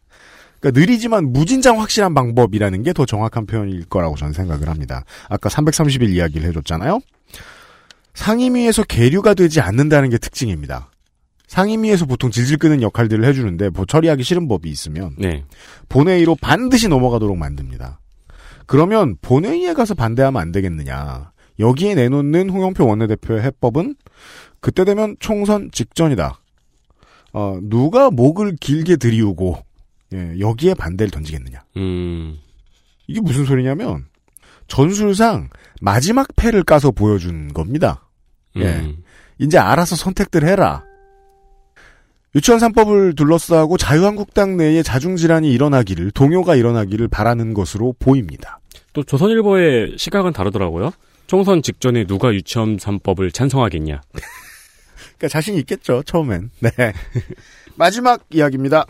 그러니까 0.59 0.79
느리지만 0.79 1.31
무진장 1.31 1.79
확실한 1.79 2.13
방법이라는 2.13 2.83
게 2.83 2.93
더 2.93 3.05
정확한 3.05 3.45
표현일 3.45 3.85
거라고 3.85 4.15
저는 4.15 4.33
생각을 4.33 4.67
합니다. 4.67 5.05
아까 5.29 5.49
330일 5.49 6.09
이야기를 6.09 6.47
해줬잖아요. 6.49 6.99
상임위에서 8.15 8.83
계류가 8.83 9.33
되지 9.35 9.61
않는다는 9.61 10.09
게 10.09 10.17
특징입니다. 10.17 10.89
상임위에서 11.47 12.05
보통 12.05 12.29
질질 12.29 12.57
끄는 12.57 12.81
역할들을 12.81 13.23
해주는데 13.23 13.69
뭐 13.69 13.85
처리하기 13.85 14.23
싫은 14.23 14.47
법이 14.47 14.69
있으면 14.69 15.15
네. 15.17 15.45
본회의로 15.87 16.35
반드시 16.41 16.87
넘어가도록 16.87 17.37
만듭니다. 17.37 17.99
그러면 18.65 19.15
본회의에 19.21 19.73
가서 19.73 19.93
반대하면 19.95 20.41
안 20.41 20.51
되겠느냐. 20.51 21.31
여기에 21.59 21.95
내놓는 21.95 22.49
홍영표 22.49 22.87
원내대표의 22.87 23.41
해법은 23.43 23.95
그때 24.59 24.85
되면 24.85 25.15
총선 25.19 25.69
직전이다. 25.71 26.39
어, 27.33 27.59
누가 27.61 28.09
목을 28.09 28.55
길게 28.59 28.95
들이우고 28.95 29.57
예, 30.13 30.39
여기에 30.39 30.73
반대를 30.73 31.11
던지겠느냐. 31.11 31.63
음. 31.77 32.37
이게 33.07 33.21
무슨 33.21 33.45
소리냐면 33.45 34.05
전술상 34.67 35.49
마지막 35.81 36.27
패를 36.35 36.63
까서 36.63 36.91
보여준 36.91 37.53
겁니다. 37.53 38.07
예. 38.55 38.65
음. 38.65 39.03
이제 39.37 39.57
알아서 39.57 39.95
선택들 39.95 40.47
해라. 40.47 40.83
유치원 42.35 42.59
3법을 42.59 43.15
둘러싸고 43.15 43.77
자유한국당 43.77 44.57
내에 44.57 44.83
자중질환이 44.83 45.51
일어나기를 45.51 46.11
동요가 46.11 46.55
일어나기를 46.55 47.07
바라는 47.07 47.53
것으로 47.53 47.95
보입니다. 47.97 48.59
또 48.93 49.03
조선일보의 49.03 49.95
시각은 49.97 50.33
다르더라고요. 50.33 50.91
총선 51.29 51.61
직전에 51.61 52.05
누가 52.05 52.33
유치원 52.33 52.77
3법을 52.77 53.31
찬성하겠냐. 53.31 54.01
그러니까 54.99 55.27
자신 55.27 55.53
있겠죠 55.57 56.01
처음엔. 56.01 56.49
네. 56.59 56.71
마지막 57.77 58.25
이야기입니다. 58.31 58.87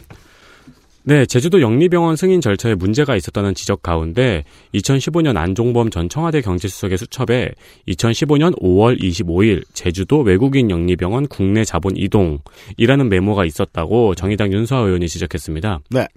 네, 1.03 1.25
제주도 1.25 1.59
영리병원 1.59 2.15
승인 2.15 2.39
절차에 2.39 2.75
문제가 2.75 3.17
있었다는 3.17 3.55
지적 3.55 3.81
가운데 3.81 4.45
2015년 4.73 5.35
안종범 5.35 5.89
전 5.89 6.07
청와대 6.07 6.39
경제수석의 6.39 6.97
수첩에 6.97 7.51
2015년 7.89 8.57
5월 8.61 9.01
25일 9.01 9.65
제주도 9.73 10.21
외국인 10.21 10.69
영리병원 10.69 11.27
국내 11.27 11.65
자본 11.65 11.97
이동이라는 11.97 13.09
메모가 13.09 13.43
있었다고 13.43 14.15
정의당 14.15 14.53
윤수아 14.53 14.79
의원이 14.79 15.09
지적했습니다. 15.09 15.81
네. 15.89 16.07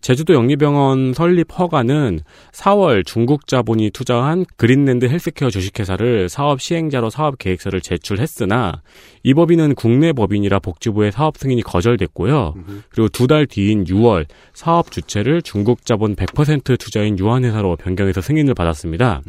제주도 0.00 0.34
영리병원 0.34 1.14
설립 1.14 1.48
허가는 1.58 2.20
4월 2.52 3.04
중국 3.04 3.46
자본이 3.48 3.90
투자한 3.90 4.44
그린랜드 4.56 5.06
헬스케어 5.06 5.50
주식회사를 5.50 6.28
사업 6.28 6.60
시행자로 6.60 7.10
사업 7.10 7.38
계획서를 7.38 7.80
제출했으나 7.80 8.82
이 9.24 9.34
법인은 9.34 9.74
국내 9.74 10.12
법인이라 10.12 10.60
복지부의 10.60 11.10
사업 11.12 11.36
승인이 11.38 11.62
거절됐고요. 11.62 12.54
그리고 12.90 13.08
두 13.08 13.26
달 13.26 13.46
뒤인 13.46 13.84
6월 13.84 14.26
사업 14.54 14.92
주체를 14.92 15.42
중국 15.42 15.84
자본 15.84 16.14
100% 16.14 16.78
투자인 16.78 17.18
유한회사로 17.18 17.74
변경해서 17.76 18.20
승인을 18.20 18.54
받았습니다. 18.54 19.22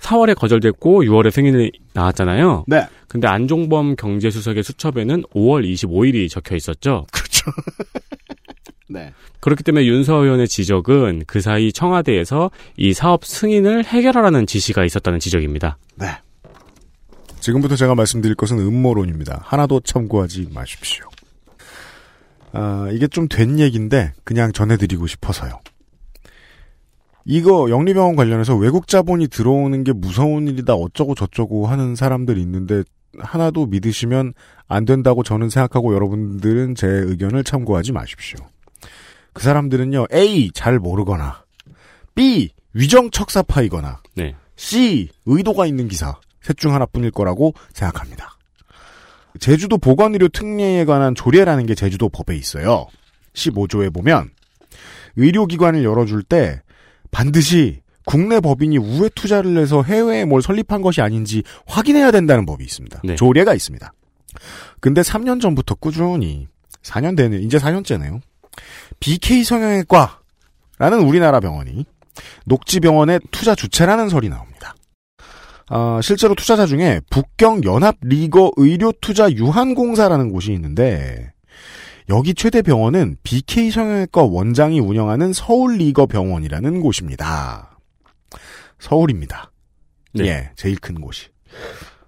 4월에 0.00 0.34
거절됐고 0.36 1.04
6월에 1.04 1.30
승인이 1.30 1.70
나왔잖아요. 1.94 2.64
네. 2.66 2.86
근데 3.08 3.26
안종범 3.26 3.96
경제수석의 3.96 4.62
수첩에는 4.62 5.22
5월 5.34 5.64
25일이 5.64 6.28
적혀 6.28 6.56
있었죠. 6.56 7.06
그렇죠. 7.10 7.50
네. 8.94 9.12
그렇기 9.40 9.62
때문에 9.62 9.84
윤서 9.84 10.22
의원의 10.22 10.48
지적은 10.48 11.24
그 11.26 11.40
사이 11.40 11.72
청와대에서 11.72 12.50
이 12.76 12.94
사업 12.94 13.24
승인을 13.24 13.84
해결하라는 13.84 14.46
지시가 14.46 14.84
있었다는 14.84 15.18
지적입니다. 15.18 15.76
네. 15.96 16.06
지금부터 17.40 17.76
제가 17.76 17.94
말씀드릴 17.94 18.36
것은 18.36 18.58
음모론입니다. 18.58 19.40
하나도 19.44 19.80
참고하지 19.80 20.48
마십시오. 20.54 21.04
아, 22.52 22.88
이게 22.92 23.06
좀 23.08 23.28
된 23.28 23.58
얘기인데 23.58 24.12
그냥 24.22 24.52
전해드리고 24.52 25.06
싶어서요. 25.08 25.60
이거 27.26 27.68
영리병원 27.70 28.16
관련해서 28.16 28.54
외국 28.54 28.86
자본이 28.86 29.28
들어오는 29.28 29.82
게 29.82 29.92
무서운 29.92 30.46
일이다 30.46 30.74
어쩌고 30.74 31.14
저쩌고 31.14 31.66
하는 31.66 31.94
사람들이 31.96 32.40
있는데 32.42 32.82
하나도 33.18 33.66
믿으시면 33.66 34.34
안 34.68 34.84
된다고 34.84 35.22
저는 35.22 35.48
생각하고 35.50 35.94
여러분들은 35.94 36.74
제 36.74 36.86
의견을 36.86 37.44
참고하지 37.44 37.92
마십시오. 37.92 38.38
그 39.34 39.42
사람들은요 39.42 40.06
A 40.12 40.50
잘 40.52 40.78
모르거나 40.78 41.44
B 42.14 42.50
위정 42.72 43.10
척사파이거나 43.10 44.00
네. 44.14 44.34
C 44.56 45.08
의도가 45.26 45.66
있는 45.66 45.88
기사 45.88 46.16
셋 46.40 46.56
중 46.56 46.72
하나뿐일 46.74 47.10
거라고 47.10 47.54
생각합니다. 47.72 48.36
제주도 49.40 49.78
보건의료 49.78 50.28
특례에 50.28 50.84
관한 50.84 51.14
조례라는 51.14 51.66
게 51.66 51.74
제주도 51.74 52.08
법에 52.08 52.36
있어요. 52.36 52.86
15조에 53.32 53.92
보면 53.92 54.30
의료기관을 55.16 55.84
열어줄 55.84 56.22
때 56.22 56.62
반드시 57.10 57.80
국내 58.04 58.40
법인이 58.40 58.76
우회 58.78 59.08
투자를 59.14 59.56
해서 59.56 59.82
해외에 59.82 60.24
뭘 60.24 60.42
설립한 60.42 60.82
것이 60.82 61.00
아닌지 61.00 61.42
확인해야 61.66 62.10
된다는 62.10 62.46
법이 62.46 62.62
있습니다. 62.62 63.00
네. 63.02 63.14
조례가 63.16 63.54
있습니다. 63.54 63.92
근데 64.80 65.00
3년 65.00 65.40
전부터 65.40 65.76
꾸준히 65.76 66.46
4년 66.82 67.16
되는 67.16 67.42
이제 67.42 67.58
4년째네요. 67.58 68.20
BK 69.00 69.44
성형외과라는 69.44 71.00
우리나라 71.04 71.40
병원이 71.40 71.84
녹지병원의 72.46 73.20
투자 73.30 73.54
주체라는 73.54 74.08
설이 74.08 74.28
나옵니다. 74.28 74.74
아, 75.68 76.00
실제로 76.02 76.34
투자자 76.34 76.66
중에 76.66 77.00
북경 77.10 77.64
연합 77.64 77.96
리거 78.02 78.52
의료 78.56 78.92
투자 79.00 79.30
유한공사라는 79.30 80.30
곳이 80.30 80.52
있는데 80.52 81.32
여기 82.10 82.34
최대 82.34 82.60
병원은 82.60 83.16
BK 83.22 83.70
성형외과 83.70 84.22
원장이 84.22 84.78
운영하는 84.78 85.32
서울 85.32 85.78
리거 85.78 86.06
병원이라는 86.06 86.80
곳입니다. 86.80 87.78
서울입니다. 88.78 89.50
네. 90.12 90.26
예, 90.26 90.50
제일 90.54 90.78
큰 90.78 91.00
곳이. 91.00 91.28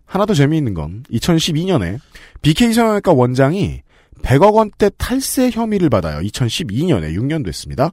하나 0.05 0.27
더 0.27 0.35
재미있는 0.35 0.75
건 0.75 1.03
2012년에 1.11 1.99
BK 2.43 2.75
성형외과 2.75 3.13
원장이 3.13 3.83
100억 4.23 4.55
원대 4.55 4.91
탈세 4.97 5.51
혐의를 5.51 5.91
받아요. 5.91 6.21
2012년에 6.21 7.15
6년 7.17 7.45
됐습니다. 7.45 7.91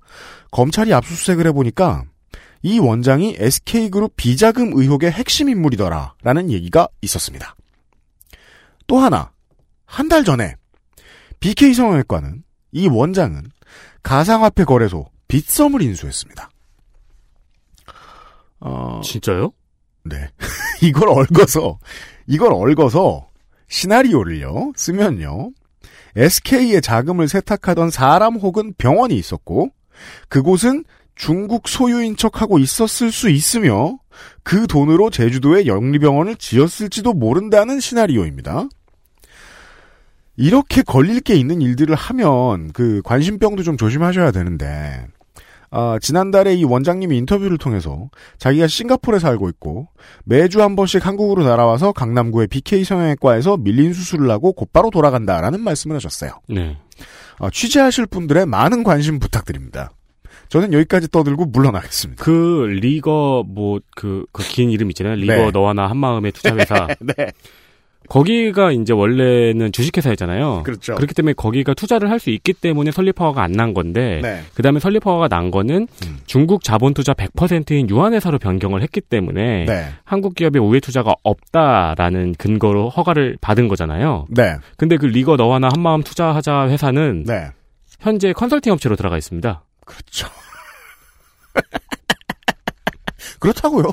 검찰이 0.52 0.94
압수수색을 0.94 1.48
해보니까 1.48 2.04
이 2.62 2.80
원장이 2.80 3.36
SK그룹 3.40 4.14
비자금 4.16 4.72
의혹의 4.74 5.12
핵심 5.12 5.50
인물이더라 5.50 6.16
라는 6.24 6.50
얘기가 6.50 6.88
있었습니다. 7.02 7.56
또 8.88 9.00
하나 9.00 9.32
한 9.86 10.10
달 10.10 10.24
전에 10.24 10.56
BK 11.40 11.74
성형외과는 11.74 12.44
이 12.72 12.88
원장은 12.88 13.44
가상화폐 14.02 14.64
거래소 14.64 15.06
빗썸을 15.28 15.82
인수했습니다. 15.82 16.50
어, 18.62 19.02
진짜요? 19.04 19.52
네. 20.06 20.30
이걸 20.82 21.10
얽어서, 21.10 21.78
이걸 22.28 22.54
얽어서, 22.54 23.30
시나리오를요, 23.68 24.74
쓰면요, 24.76 25.52
SK의 26.16 26.82
자금을 26.82 27.28
세탁하던 27.28 27.90
사람 27.90 28.36
혹은 28.36 28.74
병원이 28.78 29.16
있었고, 29.16 29.70
그곳은 30.30 30.84
중국 31.16 31.68
소유인 31.68 32.16
척하고 32.18 32.60
있었을 32.60 33.12
수 33.12 33.30
있으며, 33.30 33.98
그 34.44 34.68
돈으로 34.68 35.10
제주도에 35.10 35.66
영리병원을 35.66 36.36
지었을지도 36.36 37.14
모른다는 37.14 37.80
시나리오입니다. 37.80 38.68
이렇게 40.36 40.82
걸릴 40.82 41.22
게 41.22 41.36
있는 41.36 41.62
일들을 41.62 41.94
하면, 41.94 42.72
그, 42.74 43.02
관심병도 43.04 43.64
좀 43.64 43.78
조심하셔야 43.78 44.32
되는데, 44.32 45.06
아, 45.76 45.98
지난달에 46.00 46.54
이 46.54 46.64
원장님이 46.64 47.18
인터뷰를 47.18 47.58
통해서 47.58 48.10
자기가 48.38 48.68
싱가포르에 48.68 49.18
살고 49.20 49.50
있고 49.50 49.88
매주 50.24 50.62
한 50.62 50.76
번씩 50.76 51.04
한국으로 51.06 51.44
날아와서 51.44 51.94
강남구의 51.94 52.48
BK 52.48 52.84
성형외과에서 52.84 53.58
밀린 53.58 53.92
수술을 53.94 54.30
하고 54.30 54.54
곧바로 54.54 54.92
돌아간다라는 54.92 55.60
말씀을 55.62 55.96
하셨어요. 55.96 56.40
네. 56.48 56.78
아, 57.40 57.50
취재하실 57.52 58.06
분들의 58.06 58.46
많은 58.46 58.84
관심 58.84 59.18
부탁드립니다. 59.18 59.90
저는 60.50 60.74
여기까지 60.74 61.08
떠들고 61.10 61.46
물러나겠습니다. 61.48 62.24
그 62.24 62.68
리거 62.70 63.44
뭐 63.48 63.80
그 63.96 64.28
그 64.32 64.44
긴 64.44 64.70
이름 64.70 64.92
있잖아요. 64.92 65.16
리거 65.16 65.34
네. 65.34 65.52
너와 65.52 65.74
나 65.74 65.90
한마음의 65.90 66.34
투자회사. 66.34 66.86
네. 67.18 67.32
거기가 68.14 68.72
이제 68.72 68.94
원래는 68.94 69.72
주식회사였잖아요. 69.72 70.62
그렇죠. 70.64 70.94
그렇기 70.96 71.16
때문에 71.16 71.34
거기가 71.34 71.74
투자를 71.74 72.12
할 72.12 72.20
수 72.20 72.30
있기 72.30 72.54
때문에 72.54 72.92
설립허가가 72.92 73.42
안 73.42 73.54
난 73.54 73.74
건데 73.74 74.20
네. 74.22 74.42
그다음에 74.54 74.80
설립허가가 74.80 75.28
난 75.30 75.50
거는 75.52 75.88
음. 76.06 76.20
중국 76.28 76.64
자본 76.64 76.94
투자 76.94 77.14
100%인 77.14 77.90
유한회사로 77.90 78.38
변경을 78.38 78.84
했기 78.84 79.02
때문에 79.02 79.66
네. 79.66 79.86
한국 80.04 80.36
기업의 80.36 80.62
우회 80.62 80.80
투자가 80.80 81.16
없다라는 81.24 82.36
근거로 82.38 82.90
허가를 82.90 83.38
받은 83.42 83.68
거잖아요. 83.68 84.26
네. 84.30 84.58
근데 84.78 84.98
그 84.98 85.08
리거 85.08 85.36
너와 85.36 85.58
나 85.60 85.70
한마음 85.74 86.04
투자하자 86.04 86.70
회사는 86.70 87.24
네. 87.26 87.48
현재 88.00 88.32
컨설팅 88.34 88.74
업체로 88.74 88.96
들어가 88.96 89.18
있습니다. 89.18 89.64
그렇죠. 89.86 90.28
그렇다고요. 93.40 93.86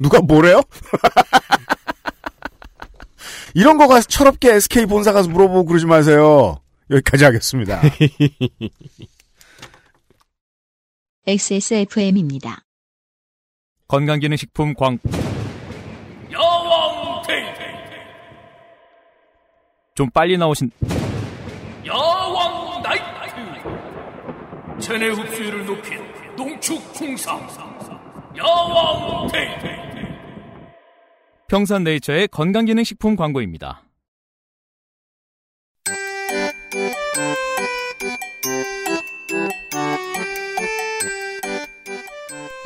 누가 0.00 0.20
뭐래요? 0.20 0.60
이런 3.54 3.78
거 3.78 3.88
가서 3.88 4.06
철없게 4.06 4.54
SK 4.54 4.86
본사 4.86 5.12
가서 5.12 5.28
물어보고 5.28 5.64
그러지 5.66 5.86
마세요. 5.86 6.60
여기까지 6.90 7.24
하겠습니다. 7.24 7.80
XSFM입니다. 11.26 12.64
건강기능식품 13.88 14.74
광 14.74 14.98
야왕 16.32 17.22
테이 17.26 17.44
좀 19.94 20.08
빨리 20.10 20.38
나오신 20.38 20.70
야왕 21.86 22.82
나이트 22.82 23.02
체내 24.78 25.08
흡수율을 25.08 25.66
높인 25.66 25.98
농축 26.36 26.80
홍삼 27.00 27.48
야왕 28.36 29.28
테이 29.32 30.09
평산네이처의 31.50 32.28
건강기능식품 32.28 33.16
광고입니다. 33.16 33.82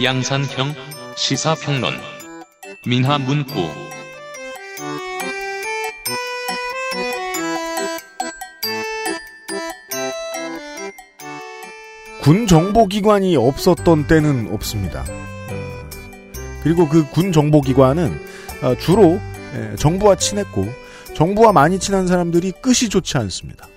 양산형 0.03 0.75
시사평론 1.17 1.95
민하문구 2.87 3.55
군 12.23 12.47
정보기관이 12.47 13.37
없었던 13.37 14.07
때는 14.07 14.53
없습니다. 14.53 15.03
어, 15.03 15.91
그리고 16.63 16.89
그 16.89 17.05
군 17.11 17.33
정보기관은 17.33 18.13
어, 18.13 18.34
주로 18.79 19.21
예, 19.55 19.77
정부와 19.77 20.17
친했고 20.17 20.67
정부와 21.15 21.53
많이 21.53 21.79
친한 21.79 22.07
사람들이 22.07 22.53
끝이 22.53 22.89
좋지 22.89 23.19
않습니다. 23.19 23.69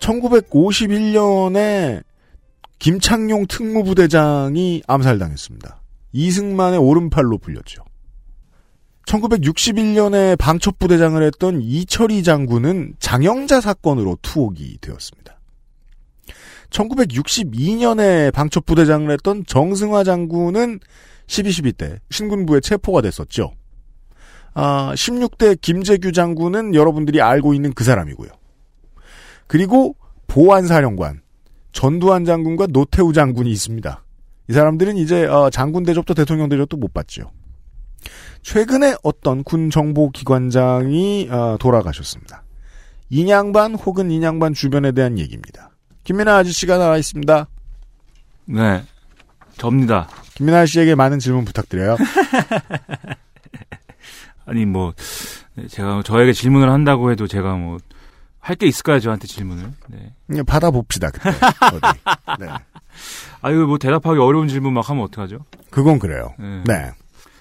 1951년에 0.00 2.02
김창룡 2.78 3.46
특무부대장이 3.46 4.82
암살당했습니다. 4.86 5.82
이승만의 6.12 6.78
오른팔로 6.78 7.38
불렸죠. 7.38 7.84
1961년에 9.06 10.36
방첩부대장을 10.38 11.22
했던 11.22 11.62
이철희 11.62 12.22
장군은 12.22 12.96
장영자 12.98 13.60
사건으로 13.60 14.18
투옥이 14.20 14.78
되었습니다. 14.80 15.38
1962년에 16.70 18.32
방첩부대장을 18.32 19.10
했던 19.10 19.44
정승화 19.46 20.02
장군은 20.02 20.80
12.12 21.28 21.76
때 21.76 22.00
신군부에 22.10 22.60
체포가 22.60 23.00
됐었죠. 23.00 23.52
아, 24.58 24.94
16대 24.94 25.60
김재규 25.60 26.12
장군은 26.12 26.74
여러분들이 26.74 27.20
알고 27.20 27.52
있는 27.52 27.74
그 27.74 27.84
사람이고요. 27.84 28.30
그리고 29.46 29.96
보안사령관 30.28 31.20
전두환 31.72 32.24
장군과 32.24 32.68
노태우 32.68 33.12
장군이 33.12 33.50
있습니다. 33.50 34.02
이 34.48 34.52
사람들은 34.54 34.96
이제 34.96 35.26
어, 35.26 35.50
장군 35.50 35.82
대접도 35.84 36.14
대통령 36.14 36.48
대접도 36.48 36.78
못 36.78 36.94
받죠. 36.94 37.30
최근에 38.40 38.94
어떤 39.02 39.44
군 39.44 39.68
정보기관장이 39.68 41.28
어, 41.30 41.58
돌아가셨습니다. 41.60 42.42
인양반 43.10 43.74
혹은 43.74 44.10
인양반 44.10 44.54
주변에 44.54 44.92
대한 44.92 45.18
얘기입니다. 45.18 45.70
김민아 46.04 46.34
아저씨가 46.38 46.78
나와 46.78 46.96
있습니다. 46.96 47.46
네, 48.46 48.82
접니다. 49.58 50.08
김민아 50.34 50.64
씨에게 50.64 50.94
많은 50.94 51.18
질문 51.18 51.44
부탁드려요. 51.44 51.98
아니 54.46 54.64
뭐 54.64 54.94
제가 55.68 56.02
저에게 56.04 56.32
질문을 56.32 56.70
한다고 56.70 57.10
해도 57.10 57.26
제가 57.26 57.54
뭐 57.54 57.78
할 58.40 58.54
게 58.56 58.66
있을까요 58.68 59.00
저한테 59.00 59.26
질문을? 59.26 59.72
네. 59.88 60.12
그냥 60.28 60.44
받아봅시다. 60.44 61.10
그때. 61.10 61.30
어디. 61.30 61.98
네. 62.38 62.46
아유 63.42 63.66
뭐 63.66 63.76
대답하기 63.76 64.20
어려운 64.20 64.46
질문 64.46 64.72
막 64.72 64.88
하면 64.88 65.02
어떡하죠? 65.02 65.38
그건 65.70 65.98
그래요. 65.98 66.32
네. 66.38 66.62
네. 66.64 66.90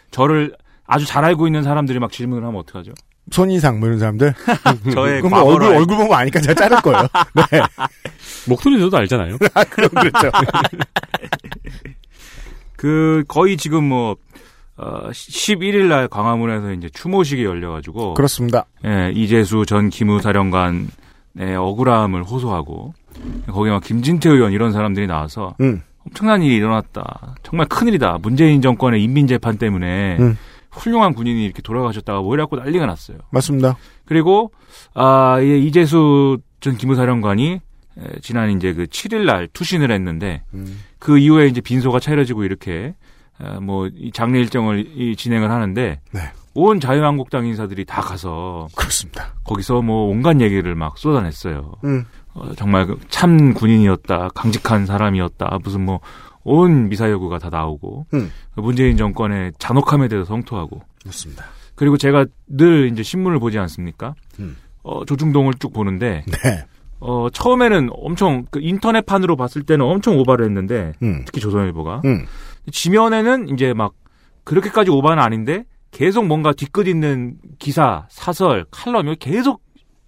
저를 0.09 0.55
아주 0.87 1.05
잘 1.05 1.23
알고 1.23 1.45
있는 1.45 1.61
사람들이 1.61 1.99
막 1.99 2.11
질문을 2.11 2.43
하면 2.43 2.59
어떡하죠? 2.59 2.93
손이상 3.29 3.79
뭐 3.79 3.87
이런 3.87 3.99
사람들. 3.99 4.33
저의 4.95 5.21
그럼 5.21 5.29
뭐 5.29 5.39
얼굴 5.41 5.59
과거를 5.59 5.67
얼굴 5.77 5.97
보면 5.97 6.13
아니까 6.13 6.41
제가 6.41 6.55
자를 6.55 6.81
거예요. 6.81 7.01
네. 7.51 7.61
목소리 8.47 8.79
들어도 8.79 8.97
알잖아요. 8.97 9.37
아, 9.53 9.63
그럼 9.65 9.89
그렇죠. 9.91 10.31
그 12.75 13.23
거의 13.27 13.57
지금 13.57 13.83
뭐 13.83 14.15
어, 14.77 15.09
11일 15.09 15.85
날 15.85 16.07
광화문에서 16.07 16.73
이제 16.73 16.89
추모식이 16.89 17.43
열려가지고 17.43 18.15
그렇습니다. 18.15 18.65
예, 18.85 19.11
이재수 19.13 19.65
전 19.65 19.89
기무사령관의 19.89 20.87
억울함을 21.57 22.23
호소하고 22.23 22.93
거기 23.47 23.69
막 23.69 23.83
김진태 23.83 24.29
의원 24.29 24.51
이런 24.51 24.73
사람들이 24.73 25.07
나와서 25.07 25.55
음. 25.61 25.81
엄청난 26.05 26.41
일이 26.43 26.55
일어났다. 26.55 27.35
정말 27.43 27.67
큰일이다. 27.67 28.19
문재인 28.21 28.61
정권의 28.61 29.03
인민재판 29.03 29.57
때문에 29.57 30.17
음. 30.19 30.37
훌륭한 30.71 31.13
군인이 31.13 31.43
이렇게 31.43 31.61
돌아가셨다가 31.61 32.21
뭐이라고 32.21 32.57
난리가 32.57 32.85
났어요. 32.85 33.17
맞습니다. 33.31 33.77
그리고 34.05 34.51
아, 34.93 35.39
이 35.39 35.65
이재수 35.65 36.39
전 36.59 36.77
기무사령관이 36.77 37.61
에, 37.97 38.19
지난 38.21 38.51
이제 38.51 38.73
그 38.73 38.85
7일 38.85 39.25
날 39.25 39.47
투신을 39.47 39.89
했는데 39.91 40.43
음. 40.53 40.81
그 40.99 41.17
이후에 41.17 41.47
이제 41.47 41.61
빈소가 41.61 41.99
차려지고 41.99 42.43
이렇게 42.43 42.87
어, 42.89 43.04
뭐이 43.61 44.11
장례 44.13 44.39
일정을 44.39 44.91
이 44.95 45.15
진행을 45.15 45.51
하는데 45.51 45.99
네. 46.11 46.21
온 46.53 46.79
자유한국당 46.79 47.45
인사들이 47.45 47.85
다 47.85 48.01
가서 48.01 48.67
그렇습니다. 48.75 49.33
거기서 49.43 49.81
뭐 49.81 50.09
온갖 50.09 50.39
얘기를 50.39 50.73
막 50.75 50.97
쏟아냈어요. 50.97 51.73
음. 51.83 52.05
어, 52.33 52.53
정말 52.55 52.85
그참 52.85 53.53
군인이었다, 53.53 54.29
강직한 54.35 54.85
사람이었다, 54.85 55.59
무슨 55.63 55.85
뭐 55.85 55.99
온 56.45 56.89
미사여구가 56.89 57.39
다 57.39 57.49
나오고 57.49 58.05
음. 58.13 58.31
그 58.53 58.61
문재인 58.61 58.95
정권의 58.95 59.53
잔혹함에 59.57 60.07
대해서 60.07 60.25
성토하고 60.25 60.81
그렇습니다. 61.01 61.43
그리고 61.73 61.97
제가 61.97 62.25
늘 62.47 62.89
이제 62.93 63.03
신문을 63.03 63.39
보지 63.39 63.57
않습니까? 63.59 64.13
음. 64.39 64.55
어, 64.83 65.03
조중동을 65.05 65.55
쭉 65.59 65.73
보는데 65.73 66.23
네. 66.27 66.65
어, 66.99 67.29
처음에는 67.33 67.89
엄청 67.91 68.45
그 68.51 68.59
인터넷판으로 68.61 69.35
봤을 69.35 69.63
때는 69.63 69.85
엄청 69.85 70.17
오바를 70.19 70.45
했는데 70.45 70.93
음. 71.01 71.23
특히 71.25 71.41
조선일보가 71.41 72.01
음. 72.05 72.25
지면에는 72.71 73.49
이제 73.49 73.73
막 73.73 73.93
그렇게까지 74.43 74.91
오바는 74.91 75.21
아닌데 75.21 75.65
계속 75.91 76.25
뭔가 76.25 76.53
뒤끝 76.53 76.87
있는 76.87 77.37
기사, 77.59 78.05
사설, 78.09 78.65
칼럼 78.71 79.07
이 79.09 79.15
계속 79.15 79.63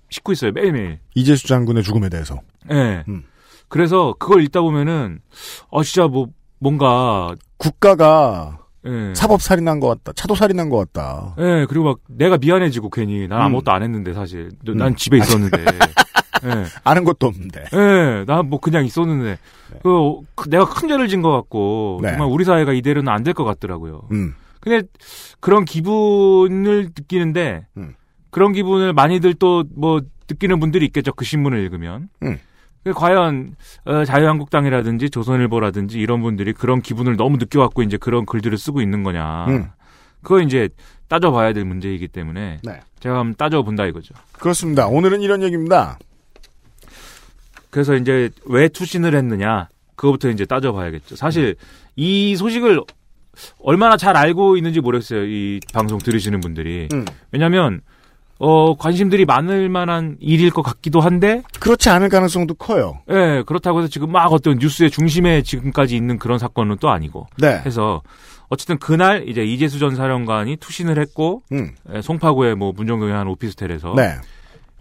싣고 0.09 0.31
있어요 0.31 0.51
매일매일. 0.51 0.99
이재수 1.15 1.47
장군의 1.47 1.83
죽음에 1.83 2.09
대해서. 2.09 2.39
예. 2.71 3.03
음. 3.07 3.23
그래서 3.69 4.15
그걸 4.19 4.43
읽다 4.43 4.61
보면은 4.61 5.19
어 5.69 5.83
진짜 5.83 6.07
뭐 6.07 6.27
뭔가 6.59 7.35
국가가 7.57 8.59
예. 8.85 9.13
사법 9.15 9.41
살인한 9.41 9.79
것 9.79 9.87
같다. 9.87 10.13
차도 10.13 10.35
살인한 10.35 10.69
것 10.69 10.77
같다. 10.77 11.35
예, 11.39 11.65
그리고 11.67 11.85
막 11.85 11.99
내가 12.07 12.37
미안해지고 12.37 12.89
괜히 12.89 13.27
난 13.27 13.39
음. 13.39 13.45
아무것도 13.45 13.71
안 13.71 13.83
했는데 13.83 14.13
사실 14.13 14.49
난 14.63 14.89
음. 14.89 14.95
집에 14.95 15.17
있었는데. 15.17 15.57
예. 16.43 16.65
아는 16.83 17.03
것도 17.03 17.27
없는데. 17.27 17.65
예, 17.73 18.23
난뭐 18.27 18.59
그냥 18.59 18.85
있었는데 18.85 19.37
그, 19.83 20.19
그 20.35 20.49
내가 20.49 20.65
큰 20.65 20.87
죄를 20.87 21.07
진 21.07 21.21
것 21.21 21.31
같고 21.31 21.99
네. 22.03 22.09
정말 22.09 22.27
우리 22.29 22.43
사회가 22.45 22.73
이대로는 22.73 23.11
안 23.11 23.23
될 23.23 23.33
것 23.33 23.43
같더라고요. 23.43 24.03
음. 24.11 24.33
근데 24.59 24.87
그런 25.39 25.65
기분을 25.65 26.89
느끼는데 26.97 27.65
음. 27.77 27.95
그런 28.29 28.51
기분을 28.53 28.93
많이들 28.93 29.33
또 29.35 29.63
뭐 29.75 30.01
느끼는 30.29 30.59
분들이 30.59 30.85
있겠죠. 30.87 31.13
그 31.13 31.23
신문을 31.25 31.59
읽으면. 31.59 32.09
음. 32.23 32.37
그 32.83 32.93
과연 32.93 33.55
어, 33.85 34.05
자유한국당이라든지 34.05 35.09
조선일보라든지 35.09 35.99
이런 35.99 36.21
분들이 36.21 36.53
그런 36.53 36.81
기분을 36.81 37.15
너무 37.17 37.37
느껴 37.37 37.59
갖고 37.61 37.81
이제 37.81 37.97
그런 37.97 38.25
글들을 38.25 38.57
쓰고 38.57 38.81
있는 38.81 39.03
거냐. 39.03 39.45
음. 39.47 39.69
그거 40.21 40.41
이제 40.41 40.69
따져봐야 41.07 41.53
될 41.53 41.63
문제이기 41.65 42.07
때문에 42.09 42.59
네. 42.63 42.79
제가 42.99 43.19
한번 43.19 43.35
따져본다 43.35 43.85
이거죠. 43.85 44.13
그렇습니다. 44.33 44.87
오늘은 44.87 45.21
이런 45.21 45.41
얘기입니다. 45.43 45.97
그래서 47.77 47.93
이제 47.93 48.31
왜 48.45 48.69
투신을 48.69 49.13
했느냐 49.13 49.69
그거부터 49.95 50.29
이제 50.29 50.45
따져봐야겠죠. 50.45 51.15
사실 51.15 51.55
이 51.95 52.35
소식을 52.35 52.81
얼마나 53.59 53.97
잘 53.97 54.17
알고 54.17 54.57
있는지 54.57 54.81
모르겠어요. 54.81 55.25
이 55.25 55.59
방송 55.71 55.99
들으시는 55.99 56.39
분들이 56.39 56.87
음. 56.91 57.05
왜냐하면 57.31 57.81
어 58.39 58.75
관심들이 58.75 59.25
많을 59.25 59.69
만한 59.69 60.17
일일 60.19 60.49
것 60.49 60.63
같기도 60.63 61.01
한데 61.01 61.43
그렇지 61.59 61.91
않을 61.91 62.09
가능성도 62.09 62.55
커요. 62.55 62.97
예 63.11 63.43
그렇다고 63.45 63.77
해서 63.77 63.87
지금 63.87 64.11
막 64.11 64.33
어떤 64.33 64.57
뉴스의 64.57 64.89
중심에 64.89 65.43
지금까지 65.43 65.95
있는 65.95 66.17
그런 66.17 66.39
사건은 66.39 66.77
또 66.79 66.89
아니고 66.89 67.27
네. 67.37 67.61
해서 67.63 68.01
어쨌든 68.49 68.79
그날 68.79 69.29
이제 69.29 69.43
이재수 69.43 69.77
전 69.77 69.95
사령관이 69.95 70.55
투신을 70.55 70.97
했고 70.97 71.43
음. 71.51 71.75
예, 71.93 72.01
송파구의 72.01 72.55
뭐 72.55 72.71
문정동의 72.75 73.13
한 73.13 73.27
오피스텔에서 73.27 73.93
네. 73.95 74.15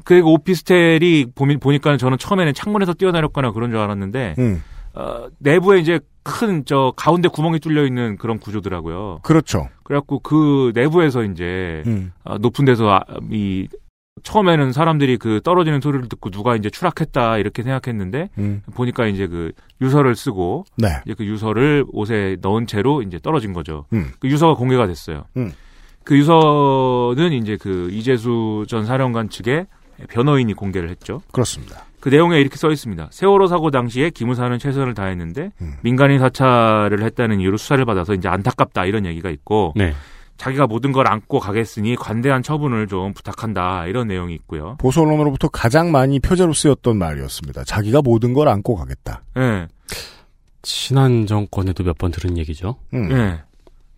그리고 0.07 0.33
오피스텔이 0.35 1.27
보미, 1.35 1.57
보니까는 1.59 1.99
저는 1.99 2.17
처음에는 2.17 2.55
창문에서 2.55 2.95
뛰어내렸거나 2.95 3.51
그런 3.51 3.71
줄 3.71 3.81
알았는데 3.81 4.37
음. 4.39 4.63
어, 4.95 5.27
내부에 5.41 5.81
이제 5.81 5.99
큰 6.23 6.65
저 6.65 6.93
가운데 6.97 7.29
구멍이 7.29 7.59
뚫려 7.59 7.85
있는 7.85 8.17
그런 8.17 8.39
구조더라고요. 8.39 9.21
그렇죠. 9.23 9.69
그래갖고 9.83 10.21
그 10.21 10.73
내부에서 10.75 11.25
이제 11.25 11.83
음. 11.87 12.13
아, 12.25 12.39
높은 12.39 12.65
데서 12.65 12.89
아, 12.89 13.03
이 13.31 13.69
처음에는 14.23 14.73
사람들이 14.73 15.19
그 15.19 15.41
떨어지는 15.43 15.81
소리를 15.81 16.09
듣고 16.09 16.31
누가 16.31 16.57
이제 16.57 16.71
추락했다 16.71 17.39
이렇게 17.39 17.63
생각했는데 17.63 18.31
음. 18.39 18.63
보니까 18.75 19.07
이제 19.07 19.27
그 19.27 19.53
유서를 19.81 20.15
쓰고 20.17 20.65
네. 20.77 20.89
이제 21.05 21.15
그 21.15 21.25
유서를 21.25 21.85
옷에 21.93 22.37
넣은 22.41 22.67
채로 22.67 23.03
이제 23.03 23.19
떨어진 23.21 23.53
거죠. 23.53 23.87
음. 23.93 24.11
그 24.21 24.29
유서가 24.29 24.55
공개가 24.55 24.87
됐어요. 24.87 25.25
음. 25.37 25.53
그 26.05 26.17
유서는 26.17 27.33
이제 27.33 27.57
그 27.57 27.89
이재수 27.91 28.67
전 28.69 28.87
사령관 28.87 29.29
측의 29.29 29.67
변호인이 30.09 30.53
공개를 30.55 30.89
했죠. 30.91 31.23
그렇습니다. 31.33 31.85
그 32.01 32.09
내용에 32.09 32.41
이렇게 32.41 32.57
써 32.57 32.71
있습니다. 32.71 33.09
세월호 33.11 33.47
사고 33.49 33.71
당시에 33.71 34.11
기무사는 34.11 34.57
최선을 34.59 34.95
다했는데 34.95 35.51
음. 35.61 35.75
민간인 35.83 36.19
사찰을 36.21 37.03
했다는 37.03 37.41
이유로 37.41 37.57
수사를 37.57 37.85
받아서 37.85 38.15
이제 38.15 38.29
안타깝다 38.29 38.85
이런 38.85 39.07
얘기가 39.07 39.29
있고 39.31 39.73
네. 39.75 39.93
자기가 40.37 40.67
모든 40.67 40.93
걸 40.93 41.09
안고 41.09 41.41
가겠으니 41.41 41.97
관대한 41.97 42.43
처분을 42.43 42.87
좀 42.89 43.15
부탁한다 43.15 43.87
이런 43.87 44.07
내용이 44.07 44.35
있고요. 44.35 44.77
보수 44.79 45.01
언론으로부터 45.01 45.49
가장 45.49 45.91
많이 45.91 46.21
표제로 46.21 46.53
쓰였던 46.53 46.97
말이었습니다. 46.99 47.65
자기가 47.65 48.03
모든 48.03 48.35
걸 48.35 48.49
안고 48.49 48.77
가겠다. 48.77 49.23
예. 49.39 49.67
지난 50.63 51.27
정권에도 51.27 51.85
몇 51.85 51.97
번 51.99 52.11
들은 52.11 52.37
얘기죠. 52.39 52.77
음. 52.93 53.11
예. 53.13 53.41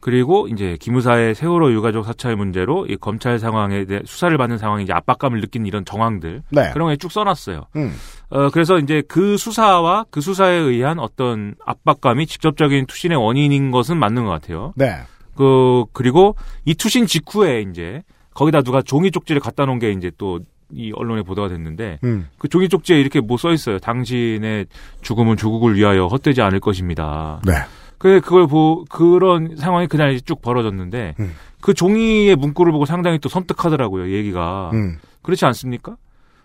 그리고 0.08 0.48
이제 0.48 0.78
기무사의 0.80 1.34
세월호 1.34 1.70
유가족 1.70 2.06
사찰 2.06 2.34
문제로 2.34 2.86
이 2.86 2.96
검찰 2.96 3.38
상황에 3.38 3.84
대해 3.84 4.00
수사를 4.06 4.34
받는 4.38 4.56
상황에 4.56 4.82
이제 4.82 4.94
압박감을 4.94 5.42
느낀 5.42 5.66
이런 5.66 5.84
정황들 5.84 6.44
네. 6.48 6.70
그런 6.72 6.88
게 6.88 6.96
쭉 6.96 7.12
써놨어요. 7.12 7.66
음. 7.76 7.92
어 8.30 8.48
그래서 8.48 8.78
이제 8.78 9.02
그 9.06 9.36
수사와 9.36 10.06
그 10.10 10.22
수사에 10.22 10.54
의한 10.54 10.98
어떤 10.98 11.56
압박감이 11.66 12.26
직접적인 12.26 12.86
투신의 12.86 13.18
원인인 13.18 13.70
것은 13.70 13.98
맞는 13.98 14.24
것 14.24 14.30
같아요. 14.30 14.72
네. 14.76 14.96
그 15.36 15.84
그리고 15.92 16.36
이 16.64 16.74
투신 16.74 17.04
직후에 17.04 17.60
이제 17.70 18.02
거기다 18.32 18.62
누가 18.62 18.80
종이 18.80 19.10
쪽지를 19.10 19.42
갖다 19.42 19.66
놓은 19.66 19.78
게 19.78 19.90
이제 19.90 20.10
또 20.16 20.38
이 20.70 20.92
언론에 20.94 21.22
보도가 21.22 21.48
됐는데 21.48 21.98
음. 22.04 22.28
그 22.38 22.46
종이 22.48 22.68
쪽지에 22.68 22.98
이렇게 23.00 23.20
뭐 23.20 23.36
써 23.38 23.52
있어요. 23.52 23.78
당신의 23.78 24.66
죽음은 25.00 25.36
조국을 25.38 25.76
위하여 25.76 26.06
헛되지 26.08 26.42
않을 26.42 26.60
것입니다. 26.60 27.40
네. 27.46 27.52
그 27.98 28.20
그걸 28.20 28.46
보 28.46 28.84
그런 28.88 29.56
상황이 29.56 29.86
그날 29.86 30.12
이제 30.12 30.20
쭉 30.24 30.40
벌어졌는데 30.40 31.14
음. 31.20 31.34
그 31.60 31.74
종이의 31.74 32.36
문구를 32.36 32.72
보고 32.72 32.84
상당히 32.86 33.18
또 33.18 33.28
섬뜩하더라고요. 33.28 34.10
얘기가 34.12 34.70
음. 34.72 34.98
그렇지 35.22 35.44
않습니까? 35.44 35.96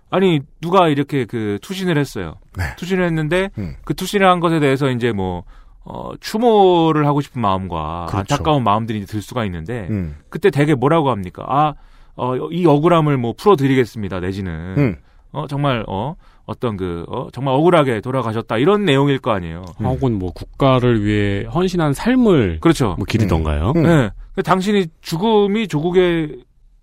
아니 0.09 0.41
누가 0.61 0.89
이렇게 0.89 1.25
그 1.25 1.59
투신을 1.61 1.97
했어요. 1.97 2.35
네. 2.57 2.75
투신을 2.77 3.05
했는데 3.05 3.49
음. 3.57 3.75
그 3.85 3.93
투신을 3.93 4.27
한 4.27 4.39
것에 4.39 4.59
대해서 4.59 4.89
이제 4.89 5.11
뭐 5.11 5.43
어, 5.85 6.11
추모를 6.19 7.05
하고 7.05 7.21
싶은 7.21 7.41
마음과 7.41 8.07
그렇죠. 8.09 8.17
안타까운 8.17 8.63
마음들이 8.63 9.05
들 9.05 9.21
수가 9.21 9.45
있는데 9.45 9.87
음. 9.89 10.15
그때 10.29 10.49
되게 10.49 10.75
뭐라고 10.75 11.09
합니까? 11.09 11.45
아, 11.47 11.73
어, 12.15 12.35
이 12.35 12.65
억울함을 12.65 13.17
뭐 13.17 13.33
풀어드리겠습니다. 13.33 14.19
내지는 14.19 14.75
음. 14.77 14.95
어 15.31 15.47
정말 15.47 15.83
어 15.87 16.15
어떤 16.45 16.75
그 16.75 17.05
어, 17.07 17.27
정말 17.31 17.53
억울하게 17.53 18.01
돌아가셨다 18.01 18.57
이런 18.57 18.85
내용일 18.85 19.19
거 19.19 19.31
아니에요. 19.31 19.63
혹은 19.79 20.19
뭐 20.19 20.31
국가를 20.33 21.05
위해 21.05 21.45
헌신한 21.45 21.93
삶을 21.93 22.59
그렇죠. 22.59 22.95
뭐 22.97 23.05
기리던가요. 23.07 23.73
음. 23.75 23.83
네. 23.83 24.09
그 24.35 24.43
당신이 24.43 24.87
죽음이 25.01 25.67
조국에 25.67 26.35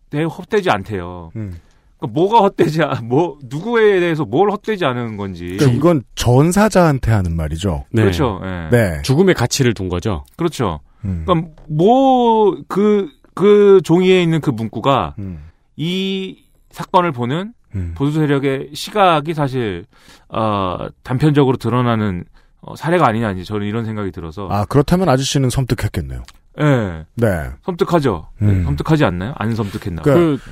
대해 0.08 0.24
헛되지 0.24 0.70
않대요. 0.70 1.30
음. 1.36 1.58
그러니까 1.98 2.14
뭐가 2.14 2.40
헛되지 2.40 2.82
않, 2.82 3.06
뭐 3.06 3.38
누구에 3.44 4.00
대해서 4.00 4.24
뭘 4.24 4.50
헛되지 4.50 4.84
않은 4.86 5.16
건지. 5.16 5.56
그러니까 5.58 5.76
이건 5.76 6.02
전사자한테 6.14 7.10
하는 7.10 7.36
말이죠. 7.36 7.84
네. 7.92 8.02
그렇죠. 8.02 8.40
예. 8.44 8.68
네. 8.70 9.02
죽음의 9.02 9.34
가치를 9.34 9.74
둔 9.74 9.88
거죠. 9.88 10.24
그렇죠. 10.36 10.80
음. 11.04 11.24
그러니까 11.26 11.50
뭐그그 11.68 13.80
종이에 13.84 14.22
있는 14.22 14.40
그 14.40 14.50
문구가 14.50 15.16
음. 15.18 15.44
이 15.76 16.44
사건을 16.70 17.12
보는 17.12 17.52
음. 17.74 17.92
보수 17.96 18.18
세력의 18.18 18.70
시각이 18.74 19.34
사실 19.34 19.86
어 20.28 20.88
단편적으로 21.02 21.56
드러나는 21.56 22.24
어, 22.60 22.76
사례가 22.76 23.06
아니냐 23.06 23.32
이제 23.32 23.44
저는 23.44 23.66
이런 23.66 23.84
생각이 23.84 24.10
들어서 24.10 24.48
아 24.50 24.64
그렇다면 24.66 25.08
아저씨는 25.08 25.50
섬뜩했겠네요. 25.50 26.22
예 26.60 27.04
네. 27.14 27.28
섬뜩하죠 27.62 28.28
네, 28.40 28.48
음. 28.48 28.64
섬뜩하지 28.64 29.04
않나요 29.04 29.32
안 29.36 29.54
섬뜩했나 29.54 30.02
그러니까 30.02 30.42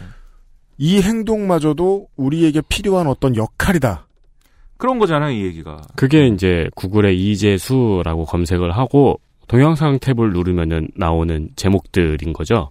이 0.78 1.02
행동마저도 1.02 2.08
우리에게 2.16 2.62
필요한 2.68 3.06
어떤 3.08 3.34
역할이다. 3.36 4.06
그런 4.76 5.00
거잖아요 5.00 5.32
이 5.32 5.44
얘기가 5.44 5.82
그게 5.96 6.28
이제 6.28 6.70
구글에 6.76 7.12
이재수라고 7.14 8.24
검색을 8.26 8.76
하고 8.76 9.20
동영상 9.48 9.98
탭을 9.98 10.32
누르면은 10.32 10.88
나오는 10.94 11.48
제목들인 11.56 12.32
거죠. 12.32 12.68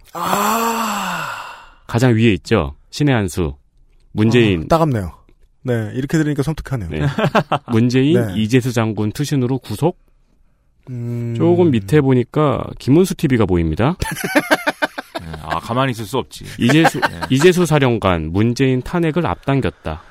가장 1.88 2.16
위에 2.16 2.34
있죠. 2.34 2.76
신의 2.92 3.14
한 3.16 3.28
수. 3.28 3.56
문재인. 4.18 4.64
어, 4.64 4.68
따갑네요. 4.68 5.12
네, 5.64 5.92
이렇게 5.94 6.18
들으니까 6.18 6.44
섬뜩하네요. 6.44 6.90
네. 6.90 7.02
문재인 7.72 8.28
네. 8.28 8.34
이재수 8.36 8.74
장군 8.74 9.12
투신으로 9.12 9.60
구속. 9.60 10.00
음... 10.90 11.36
조금 11.38 11.72
밑에 11.72 12.02
보니까 12.02 12.64
김은수 12.80 13.16
TV가 13.16 13.46
보입니다. 13.46 13.98
네, 15.20 15.28
아 15.42 15.60
가만히 15.60 15.92
있을 15.92 16.06
수 16.06 16.18
없지 16.18 16.46
이재수 16.58 17.02
네. 17.02 17.20
이재수 17.30 17.66
사령관 17.66 18.32
문재인 18.32 18.82
탄핵을 18.82 19.28
앞당겼다. 19.28 20.02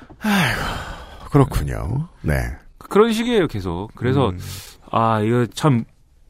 그렇군요. 1.31 2.07
네. 2.21 2.35
그런 2.77 3.11
식이에요 3.11 3.47
계속 3.47 3.89
그래서 3.95 4.29
음. 4.29 4.39
아 4.91 5.19
이거 5.21 5.47
참 5.53 5.83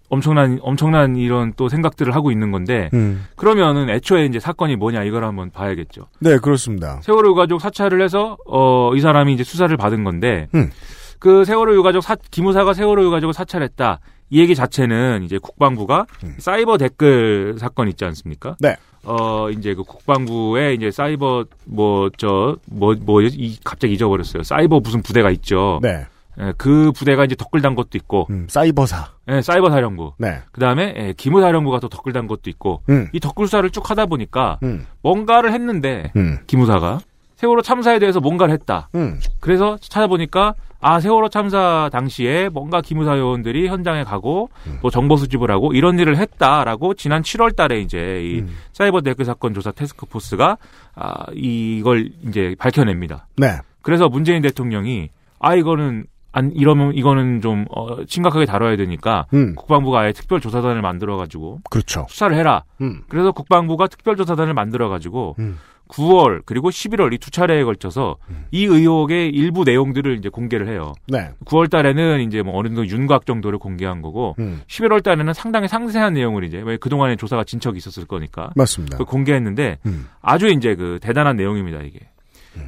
엄청난 0.09 0.57
엄청난 0.61 1.15
이런 1.17 1.53
또 1.57 1.67
생각들을 1.69 2.15
하고 2.15 2.31
있는 2.31 2.51
건데 2.51 2.89
음. 2.93 3.25
그러면은 3.35 3.89
애초에 3.89 4.25
이제 4.25 4.39
사건이 4.39 4.75
뭐냐 4.77 5.03
이걸 5.03 5.23
한번 5.25 5.49
봐야겠죠 5.51 6.07
네, 6.19 6.37
그렇습니다. 6.37 6.99
세월호 7.03 7.31
유가족 7.31 7.59
사찰을 7.61 8.01
해서 8.01 8.37
어 8.45 8.91
이 8.95 9.01
사람이 9.01 9.33
이제 9.33 9.43
수사를 9.43 9.75
받은 9.75 10.03
건데 10.03 10.47
음. 10.55 10.71
그 11.19 11.43
세월호 11.45 11.75
유가족 11.75 12.01
사 12.03 12.15
기무사가 12.31 12.73
세월호 12.73 13.03
유가족을 13.03 13.33
사찰했다 13.33 13.99
이 14.29 14.39
얘기 14.39 14.55
자체는 14.55 15.23
이제 15.23 15.37
국방부가 15.41 16.05
음. 16.23 16.35
사이버 16.37 16.77
댓글 16.77 17.55
사건 17.59 17.87
있지 17.89 18.05
않습니까? 18.05 18.55
네. 18.59 18.75
어 19.03 19.49
이제 19.51 19.73
그 19.73 19.83
국방부에 19.83 20.73
이제 20.73 20.91
사이버 20.91 21.45
뭐 21.65 22.09
저 22.17 22.57
뭐 22.71 22.95
뭐 23.05 23.21
이 23.23 23.57
갑자기 23.63 23.93
잊어버렸어요. 23.93 24.43
사이버 24.43 24.79
무슨 24.81 25.01
부대가 25.01 25.31
있죠. 25.31 25.79
네. 25.81 26.05
예, 26.39 26.53
그 26.57 26.91
부대가 26.91 27.25
이제 27.25 27.35
덧글 27.35 27.61
단 27.61 27.75
것도 27.75 27.89
있고, 27.95 28.27
음, 28.29 28.47
사이버사. 28.49 29.11
예, 29.29 29.41
사이버 29.41 29.69
사령부. 29.69 30.13
네. 30.17 30.39
그 30.51 30.59
다음에 30.59 30.93
예, 30.97 31.13
기무 31.17 31.41
사령부가 31.41 31.79
또 31.79 31.89
덧글 31.89 32.13
단 32.13 32.27
것도 32.27 32.49
있고, 32.49 32.81
음. 32.89 33.07
이 33.13 33.19
덧글 33.19 33.47
수사를 33.47 33.67
쭉 33.69 33.89
하다 33.89 34.05
보니까 34.05 34.59
음. 34.63 34.85
뭔가를 35.01 35.53
했는데 35.53 36.11
음. 36.15 36.37
기무사가 36.47 36.99
세월호 37.37 37.61
참사에 37.61 37.99
대해서 37.99 38.19
뭔가를 38.19 38.53
했다. 38.53 38.89
음. 38.95 39.19
그래서 39.39 39.77
찾아보니까 39.79 40.55
아 40.79 40.99
세월호 40.99 41.29
참사 41.29 41.89
당시에 41.91 42.49
뭔가 42.49 42.81
기무사 42.81 43.17
요원들이 43.17 43.67
현장에 43.67 44.03
가고 44.03 44.49
음. 44.65 44.79
또 44.81 44.89
정보 44.89 45.17
수집을 45.17 45.49
하고 45.51 45.73
이런 45.73 45.99
일을 45.99 46.17
했다라고 46.17 46.95
지난 46.95 47.21
7월달에 47.21 47.81
이제 47.81 48.21
이 48.23 48.39
음. 48.39 48.55
사이버 48.73 49.01
댓글 49.01 49.25
사건 49.25 49.53
조사 49.53 49.71
테스크 49.71 50.05
포스가 50.07 50.57
아 50.95 51.25
이걸 51.33 52.09
이제 52.27 52.55
밝혀냅니다. 52.57 53.27
네. 53.37 53.59
그래서 53.81 54.09
문재인 54.09 54.41
대통령이 54.41 55.09
아 55.39 55.55
이거는 55.55 56.05
안 56.31 56.51
이러면 56.53 56.93
이거는 56.95 57.41
좀 57.41 57.65
어, 57.75 57.97
심각하게 58.05 58.45
다뤄야 58.45 58.75
되니까 58.77 59.25
음. 59.33 59.55
국방부가 59.55 60.01
아예 60.01 60.11
특별조사단을 60.11 60.81
만들어 60.81 61.17
가지고 61.17 61.61
그렇죠. 61.69 62.05
수사를 62.09 62.35
해라. 62.37 62.63
음. 62.81 63.01
그래서 63.09 63.31
국방부가 63.31 63.87
특별조사단을 63.87 64.53
만들어 64.53 64.89
가지고 64.89 65.35
음. 65.39 65.57
9월 65.87 66.41
그리고 66.45 66.69
11월 66.69 67.13
이 67.13 67.17
두 67.17 67.31
차례에 67.31 67.63
걸쳐서 67.63 68.17
이 68.51 68.65
의혹의 68.65 69.29
일부 69.29 69.63
내용들을 69.63 70.17
이제 70.17 70.27
공개를 70.27 70.67
해요. 70.67 70.91
네. 71.07 71.29
9월 71.45 71.69
달에는 71.69 72.19
이제 72.27 72.41
뭐 72.41 72.59
어느 72.59 72.67
정도 72.67 72.85
윤곽 72.85 73.25
정도를 73.25 73.57
공개한 73.57 74.01
거고 74.01 74.35
음. 74.39 74.61
11월 74.67 75.01
달에는 75.01 75.33
상당히 75.33 75.69
상세한 75.69 76.13
내용을 76.13 76.43
이제 76.43 76.61
왜 76.61 76.75
그동안에 76.75 77.15
조사가 77.15 77.45
진척이 77.45 77.77
있었을 77.77 78.05
거니까 78.05 78.51
맞습니다. 78.57 78.97
공개했는데 78.97 79.77
음. 79.85 80.07
아주 80.21 80.47
이제 80.49 80.75
그 80.75 80.99
대단한 81.01 81.37
내용입니다, 81.37 81.79
이게. 81.83 81.99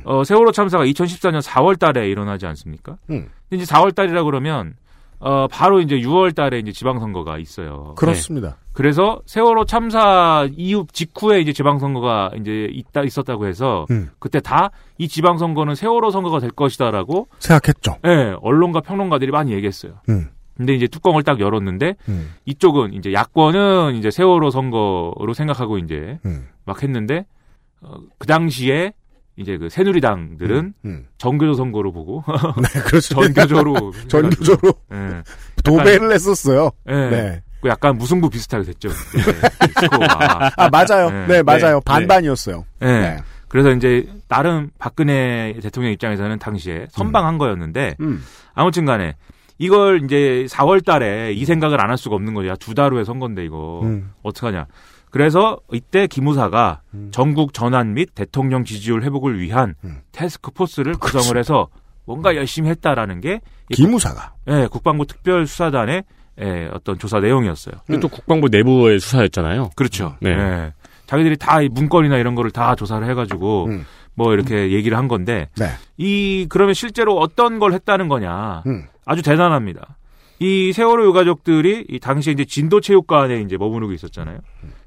어, 0.03 0.23
세월호 0.23 0.51
참사가 0.51 0.83
2014년 0.85 1.41
4월 1.41 1.77
달에 1.79 2.09
일어나지 2.09 2.45
않습니까? 2.47 2.97
음. 3.09 3.29
근데 3.49 3.63
이제 3.63 3.73
4월 3.73 3.93
달이라 3.95 4.23
그러면 4.23 4.75
어, 5.19 5.47
바로 5.47 5.81
이제 5.81 5.97
6월 5.99 6.33
달에 6.33 6.59
이제 6.59 6.71
지방선거가 6.71 7.37
있어요. 7.39 7.93
그렇습니다. 7.97 8.47
네. 8.49 8.55
그래서 8.73 9.19
세월호 9.25 9.65
참사 9.65 10.47
이후 10.55 10.85
직후에 10.93 11.41
이제 11.41 11.51
지방선거가 11.51 12.31
이제 12.39 12.69
있다 12.71 13.01
있었다고 13.03 13.45
해서 13.47 13.85
음. 13.91 14.09
그때 14.19 14.39
다 14.39 14.71
이 15.01 15.07
지방선거는 15.07 15.75
세월호 15.75 16.11
선거가 16.11 16.39
될 16.39 16.51
것이다라고 16.51 17.29
생각했죠. 17.39 17.95
예, 18.05 18.35
언론과 18.41 18.81
평론가들이 18.81 19.31
많이 19.31 19.53
얘기했어요. 19.53 19.93
음. 20.09 20.27
근데 20.57 20.73
이제 20.73 20.87
뚜껑을 20.87 21.23
딱 21.23 21.39
열었는데 21.39 21.95
음. 22.09 22.33
이쪽은 22.45 22.91
이제 22.93 23.13
야권은 23.13 23.95
이제 23.95 24.11
세월호 24.11 24.49
선거로 24.51 25.33
생각하고 25.33 25.77
이제 25.77 26.19
음. 26.25 26.49
막 26.65 26.83
했는데 26.83 27.25
어, 27.81 27.95
그 28.17 28.27
당시에 28.27 28.91
이제 29.39 29.57
그 29.57 29.69
새누리당들은 29.69 30.73
음. 30.85 31.05
정교조 31.17 31.53
선거로 31.53 31.91
보고 31.93 32.23
네, 32.61 32.81
그렇죠. 32.81 33.15
전교조로 33.15 33.93
전교조로. 34.09 34.73
예. 34.93 35.23
도배를 35.63 36.11
했었어요. 36.11 36.71
네. 36.85 37.09
네. 37.09 37.41
그 37.61 37.69
약간 37.69 37.97
무승부 37.97 38.29
비슷하게 38.29 38.65
됐죠. 38.65 38.89
네, 38.89 39.21
스코어가. 39.81 40.51
아, 40.57 40.69
맞아요. 40.69 41.09
네, 41.27 41.41
맞아요. 41.43 41.81
반반이었어요. 41.81 42.65
네. 42.79 42.87
네. 43.01 43.17
그래서 43.47 43.71
이제 43.71 44.07
나름 44.27 44.69
박근혜 44.77 45.55
대통령 45.61 45.91
입장에서는 45.91 46.37
당시에 46.39 46.87
선방한 46.91 47.35
음. 47.35 47.37
거였는데 47.37 47.95
아무튼 48.53 48.85
간에 48.85 49.15
이걸 49.57 50.03
이제 50.05 50.45
4월 50.49 50.85
달에 50.85 51.33
이 51.33 51.43
생각을 51.45 51.81
안 51.81 51.89
할 51.89 51.97
수가 51.97 52.15
없는 52.15 52.33
거죠. 52.33 52.47
야, 52.49 52.55
두 52.55 52.73
달 52.75 52.93
후에 52.93 53.03
선거인데 53.03 53.43
이거 53.43 53.81
음. 53.83 54.11
어떡하냐. 54.23 54.67
그래서 55.09 55.57
이때 55.71 56.07
기무사가 56.07 56.81
전국 57.11 57.53
전환 57.53 57.93
및 57.93 58.13
대통령 58.13 58.63
지지율 58.63 59.03
회복을 59.03 59.39
위한 59.39 59.75
음. 59.83 60.01
태스크 60.11 60.51
포스를 60.51 60.93
구성을 60.93 61.37
해서 61.37 61.67
뭔가 62.05 62.35
열심히 62.35 62.69
했다라는 62.69 63.21
게이 63.21 63.39
기무사가. 63.73 64.33
예, 64.47 64.67
국방부 64.71 65.05
특별수사단의 65.05 66.03
예, 66.41 66.69
어떤 66.73 66.97
조사 66.97 67.19
내용이었어요. 67.19 67.75
근데 67.85 67.99
또 67.99 68.07
국방부 68.07 68.47
내부의 68.49 68.99
수사였잖아요. 68.99 69.71
그렇죠. 69.75 70.15
네. 70.21 70.31
예. 70.31 70.73
자기들이 71.05 71.37
다이 71.37 71.69
문건이나 71.69 72.17
이런 72.17 72.35
거를 72.35 72.51
다 72.51 72.75
조사를 72.75 73.07
해가지고 73.09 73.65
음. 73.65 73.85
뭐 74.13 74.33
이렇게 74.33 74.71
얘기를 74.71 74.97
한 74.97 75.07
건데 75.07 75.49
네. 75.57 75.69
이 75.97 76.45
그러면 76.49 76.73
실제로 76.73 77.17
어떤 77.17 77.59
걸 77.59 77.73
했다는 77.73 78.09
거냐 78.09 78.63
음. 78.67 78.85
아주 79.05 79.21
대단합니다. 79.21 79.97
이 80.39 80.71
세월호 80.71 81.05
유가족들이 81.05 81.85
이 81.89 81.99
당시에 81.99 82.33
이제 82.33 82.45
진도체육관에 82.45 83.41
이제 83.41 83.57
머무르고 83.57 83.91
있었잖아요. 83.93 84.39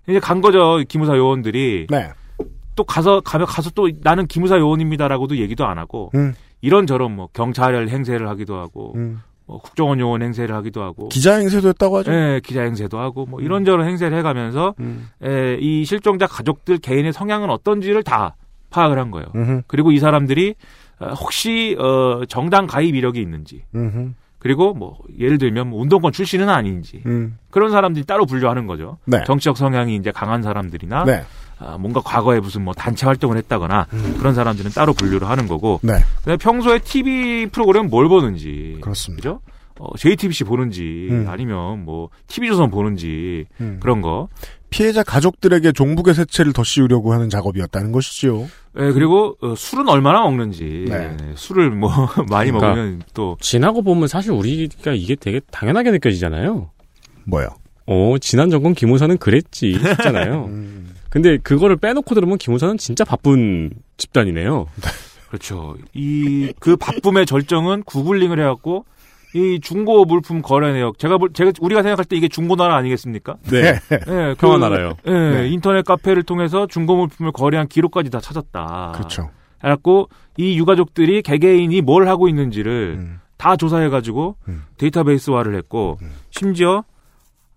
이제 0.08 0.18
간 0.18 0.40
거죠 0.40 0.80
이 0.80 0.84
기무사 0.84 1.16
요원들이 1.16 1.86
네. 1.90 2.10
또 2.74 2.84
가서 2.84 3.20
가면 3.20 3.46
가서 3.46 3.70
또 3.70 3.88
나는 4.02 4.26
기무사 4.26 4.58
요원입니다라고도 4.58 5.36
얘기도 5.36 5.66
안 5.66 5.78
하고 5.78 6.10
음. 6.14 6.34
이런 6.60 6.86
저런 6.86 7.14
뭐 7.14 7.28
경찰 7.32 7.88
행세를 7.88 8.28
하기도 8.28 8.56
하고 8.56 8.94
음. 8.96 9.20
뭐 9.46 9.58
국정원 9.60 10.00
요원 10.00 10.22
행세를 10.22 10.54
하기도 10.54 10.82
하고 10.82 11.08
기자 11.08 11.34
행세도 11.34 11.68
했다고 11.68 11.98
하죠. 11.98 12.12
예, 12.12 12.40
기자 12.42 12.62
행세도 12.62 12.98
하고 12.98 13.26
뭐 13.26 13.40
이런저런 13.40 13.86
행세를 13.88 14.16
해가면서 14.18 14.74
음. 14.80 15.08
예, 15.24 15.58
이 15.60 15.84
실종자 15.84 16.26
가족들 16.26 16.78
개인의 16.78 17.12
성향은 17.12 17.50
어떤지를 17.50 18.02
다 18.02 18.36
파악을 18.70 18.98
한 18.98 19.10
거예요. 19.10 19.26
음흠. 19.34 19.62
그리고 19.66 19.92
이 19.92 19.98
사람들이 19.98 20.54
어, 21.00 21.08
혹시 21.08 21.76
어, 21.78 22.24
정당 22.26 22.66
가입 22.66 22.94
이력이 22.94 23.20
있는지 23.20 23.64
음흠. 23.74 24.12
그리고 24.42 24.74
뭐 24.74 24.98
예를 25.20 25.38
들면 25.38 25.68
뭐 25.68 25.80
운동권 25.80 26.10
출신은 26.10 26.48
아닌지 26.48 27.00
음. 27.06 27.38
그런 27.50 27.70
사람들이 27.70 28.04
따로 28.04 28.26
분류하는 28.26 28.66
거죠. 28.66 28.98
네. 29.04 29.22
정치적 29.24 29.56
성향이 29.56 29.94
이제 29.94 30.10
강한 30.10 30.42
사람들이나 30.42 31.04
네. 31.04 31.22
아, 31.60 31.78
뭔가 31.78 32.00
과거에 32.00 32.40
무슨 32.40 32.64
뭐 32.64 32.74
단체 32.74 33.06
활동을 33.06 33.36
했다거나 33.36 33.86
그런 34.18 34.34
사람들은 34.34 34.72
따로 34.72 34.94
분류를 34.94 35.28
하는 35.28 35.46
거고 35.46 35.78
네. 35.84 36.36
평소에 36.38 36.80
TV 36.80 37.50
프로그램 37.52 37.86
뭘 37.86 38.08
보는지 38.08 38.78
그렇습니다. 38.80 39.22
그죠? 39.22 39.40
어, 39.78 39.96
JTBC 39.96 40.42
보는지 40.42 41.06
음. 41.12 41.26
아니면 41.28 41.84
뭐 41.84 42.08
TV조선 42.26 42.72
보는지 42.72 43.46
음. 43.60 43.78
그런 43.80 44.02
거. 44.02 44.28
피해자 44.72 45.02
가족들에게 45.02 45.72
종북의 45.72 46.14
세체를 46.14 46.52
더 46.52 46.64
씌우려고 46.64 47.12
하는 47.12 47.28
작업이었다는 47.28 47.92
것이지요. 47.92 48.48
예, 48.78 48.92
그리고 48.92 49.36
어, 49.42 49.54
술은 49.54 49.88
얼마나 49.88 50.22
먹는지. 50.22 50.86
네. 50.88 51.14
네, 51.16 51.32
술을 51.36 51.70
뭐 51.70 51.90
많이 52.30 52.50
그러니까 52.50 52.68
먹으면 52.74 53.02
또 53.14 53.36
지나고 53.40 53.82
보면 53.82 54.08
사실 54.08 54.32
우리가 54.32 54.92
이게 54.92 55.14
되게 55.14 55.40
당연하게 55.50 55.90
느껴지잖아요. 55.92 56.70
뭐요? 57.24 57.48
어, 57.86 58.16
지난 58.20 58.48
정권 58.50 58.74
기무사는 58.74 59.16
그랬지 59.18 59.74
싶잖아요. 59.74 60.46
음. 60.50 60.94
근데 61.10 61.36
그거를 61.36 61.76
빼놓고 61.76 62.14
들으면 62.14 62.38
기무사는 62.38 62.78
진짜 62.78 63.04
바쁜 63.04 63.70
집단이네요. 63.98 64.66
그렇죠. 65.28 65.76
이 65.94 66.52
그 66.60 66.76
바쁨의 66.76 67.26
절정은 67.26 67.82
구글링을 67.84 68.38
해갖고 68.40 68.84
이 69.34 69.60
중고 69.60 70.04
물품 70.04 70.42
거래 70.42 70.72
내역 70.72 70.98
제가 70.98 71.18
볼 71.18 71.32
제가 71.32 71.52
우리가 71.60 71.82
생각할 71.82 72.04
때 72.04 72.16
이게 72.16 72.28
중고 72.28 72.56
나라 72.56 72.76
아니겠습니까? 72.76 73.36
네. 73.50 73.78
예, 74.08 74.34
평화나라요. 74.38 74.92
예, 75.06 75.12
네. 75.12 75.48
인터넷 75.48 75.84
카페를 75.84 76.22
통해서 76.22 76.66
중고 76.66 76.96
물품을 76.96 77.32
거래한 77.32 77.68
기록까지 77.68 78.10
다 78.10 78.20
찾았다. 78.20 78.92
그렇죠. 78.94 79.30
해갖고 79.64 80.08
이 80.36 80.58
유가족들이 80.58 81.22
개개인이 81.22 81.80
뭘 81.80 82.08
하고 82.08 82.28
있는지를 82.28 82.96
음. 82.98 83.20
다 83.38 83.56
조사해가지고 83.56 84.36
음. 84.48 84.64
데이터베이스화를 84.78 85.56
했고 85.56 85.98
심지어 86.30 86.84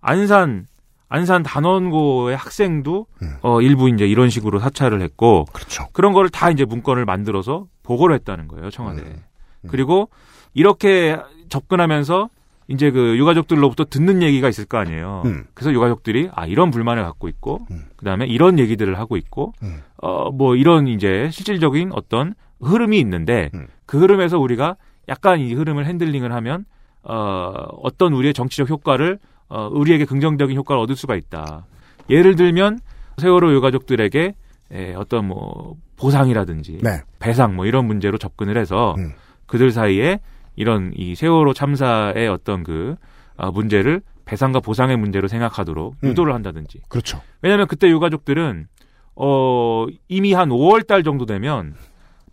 안산 0.00 0.66
안산 1.08 1.42
단원고의 1.42 2.36
학생도 2.36 3.06
음. 3.22 3.36
어 3.42 3.60
일부 3.60 3.88
이제 3.88 4.06
이런 4.06 4.30
식으로 4.30 4.58
사찰을 4.58 5.02
했고 5.02 5.44
그렇죠. 5.52 5.86
그런 5.92 6.12
거를 6.12 6.30
다 6.30 6.50
이제 6.50 6.64
문건을 6.64 7.04
만들어서 7.04 7.66
보고를 7.82 8.14
했다는 8.16 8.48
거예요 8.48 8.70
청와대에. 8.70 9.04
음. 9.04 9.68
그리고 9.68 10.08
이렇게 10.54 11.18
접근하면서 11.48 12.28
이제 12.68 12.90
그 12.90 13.16
유가족들로부터 13.16 13.84
듣는 13.84 14.22
얘기가 14.22 14.48
있을 14.48 14.64
거 14.64 14.78
아니에요. 14.78 15.22
음. 15.24 15.44
그래서 15.54 15.72
유가족들이 15.72 16.30
아 16.32 16.46
이런 16.46 16.70
불만을 16.70 17.04
갖고 17.04 17.28
있고 17.28 17.60
음. 17.70 17.84
그다음에 17.96 18.26
이런 18.26 18.58
얘기들을 18.58 18.98
하고 18.98 19.16
있고 19.16 19.52
음. 19.62 19.82
어뭐 19.98 20.56
이런 20.56 20.88
이제 20.88 21.28
실질적인 21.30 21.90
어떤 21.92 22.34
흐름이 22.60 22.98
있는데 22.98 23.50
음. 23.54 23.68
그 23.86 24.00
흐름에서 24.00 24.38
우리가 24.38 24.76
약간 25.08 25.38
이 25.38 25.54
흐름을 25.54 25.86
핸들링을 25.86 26.32
하면 26.32 26.64
어 27.04 27.52
어떤 27.82 28.12
우리의 28.12 28.34
정치적 28.34 28.68
효과를 28.68 29.20
어 29.48 29.68
우리에게 29.70 30.04
긍정적인 30.04 30.56
효과를 30.56 30.82
얻을 30.82 30.96
수가 30.96 31.14
있다. 31.14 31.66
예를 32.10 32.34
들면 32.34 32.80
세월호 33.18 33.52
유가족들에게 33.54 34.34
에, 34.72 34.94
어떤 34.94 35.28
뭐 35.28 35.76
보상이라든지 35.96 36.80
네. 36.82 37.00
배상 37.20 37.54
뭐 37.54 37.66
이런 37.66 37.86
문제로 37.86 38.18
접근을 38.18 38.58
해서 38.58 38.96
음. 38.98 39.12
그들 39.46 39.70
사이에 39.70 40.18
이런 40.56 40.92
이 40.94 41.14
세월호 41.14 41.52
참사의 41.52 42.28
어떤 42.28 42.62
그 42.62 42.96
아, 43.36 43.50
문제를 43.50 44.00
배상과 44.24 44.60
보상의 44.60 44.96
문제로 44.96 45.28
생각하도록 45.28 45.96
음. 46.02 46.08
유도를 46.08 46.34
한다든지. 46.34 46.80
그렇죠. 46.88 47.20
왜냐하면 47.42 47.68
그때 47.68 47.88
유가족들은 47.88 48.66
어 49.14 49.86
이미 50.08 50.32
한 50.32 50.48
5월 50.48 50.86
달 50.86 51.02
정도 51.04 51.24
되면 51.26 51.74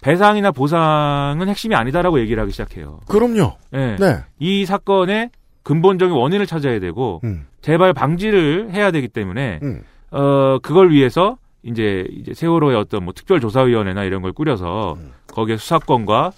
배상이나 0.01 0.51
보상은 0.51 1.47
핵심이 1.47 1.76
아니다라고 1.76 2.19
얘기를 2.19 2.41
하기 2.41 2.51
시작해요. 2.51 2.99
그럼요. 3.07 3.53
예. 3.74 3.95
네. 3.99 4.24
이 4.39 4.65
사건의 4.65 5.30
근본적인 5.61 6.13
원인을 6.13 6.45
찾아야 6.45 6.80
되고 6.80 7.21
음. 7.24 7.45
재발 7.61 7.93
방지를 7.93 8.71
해야 8.71 8.91
되기 8.91 9.07
때문에 9.07 9.59
음. 9.63 9.84
어 10.11 10.59
그걸 10.61 10.91
위해서 10.91 11.38
이제 11.63 12.05
이제 12.11 12.34
세월호의 12.34 12.76
어떤 12.76 13.05
뭐 13.05 13.13
특별조사위원회나 13.13 14.03
이런 14.03 14.21
걸 14.21 14.34
꾸려서 14.34 14.95
음. 14.97 15.13
거기에 15.28 15.57
수사권과 15.57 16.32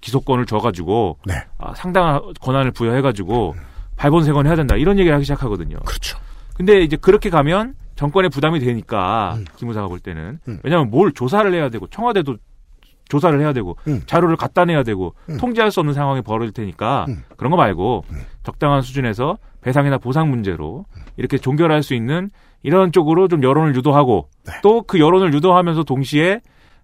기소권을 0.00 0.46
줘가지고 0.46 1.18
네. 1.26 1.34
아, 1.58 1.74
상당한 1.74 2.20
권한을 2.40 2.70
부여해가지고 2.72 3.54
발본색원 3.96 4.46
해야 4.46 4.56
된다 4.56 4.76
이런 4.76 4.98
얘기를 4.98 5.14
하기 5.14 5.24
시작하거든요. 5.24 5.78
그렇죠. 5.84 6.18
근데 6.54 6.82
이제 6.82 6.96
그렇게 6.96 7.30
가면 7.30 7.74
정권에 7.96 8.28
부담이 8.28 8.60
되니까 8.60 9.34
음. 9.36 9.44
기무사가 9.56 9.88
볼 9.88 9.98
때는 9.98 10.38
음. 10.48 10.60
왜냐하면 10.62 10.90
뭘 10.90 11.12
조사를 11.12 11.52
해야 11.52 11.68
되고 11.68 11.86
청와대도 11.88 12.36
조사를 13.08 13.40
해야 13.40 13.52
되고 13.52 13.76
음. 13.88 14.02
자료를 14.06 14.36
갖다 14.36 14.64
내야 14.64 14.82
되고 14.82 15.14
음. 15.28 15.38
통제할 15.38 15.70
수 15.70 15.80
없는 15.80 15.94
상황이 15.94 16.22
벌어질 16.22 16.52
테니까 16.52 17.06
음. 17.08 17.24
그런 17.36 17.50
거 17.50 17.56
말고 17.56 18.04
음. 18.10 18.20
적당한 18.44 18.82
수준에서 18.82 19.38
배상이나 19.62 19.98
보상 19.98 20.30
문제로 20.30 20.84
이렇게 21.16 21.38
종결할 21.38 21.82
수 21.82 21.94
있는 21.94 22.30
이런 22.62 22.92
쪽으로 22.92 23.28
좀 23.28 23.42
여론을 23.42 23.74
유도하고 23.76 24.28
네. 24.46 24.52
또그 24.62 25.00
여론을 25.00 25.32
유도하면서 25.34 25.84
동시에 25.84 26.40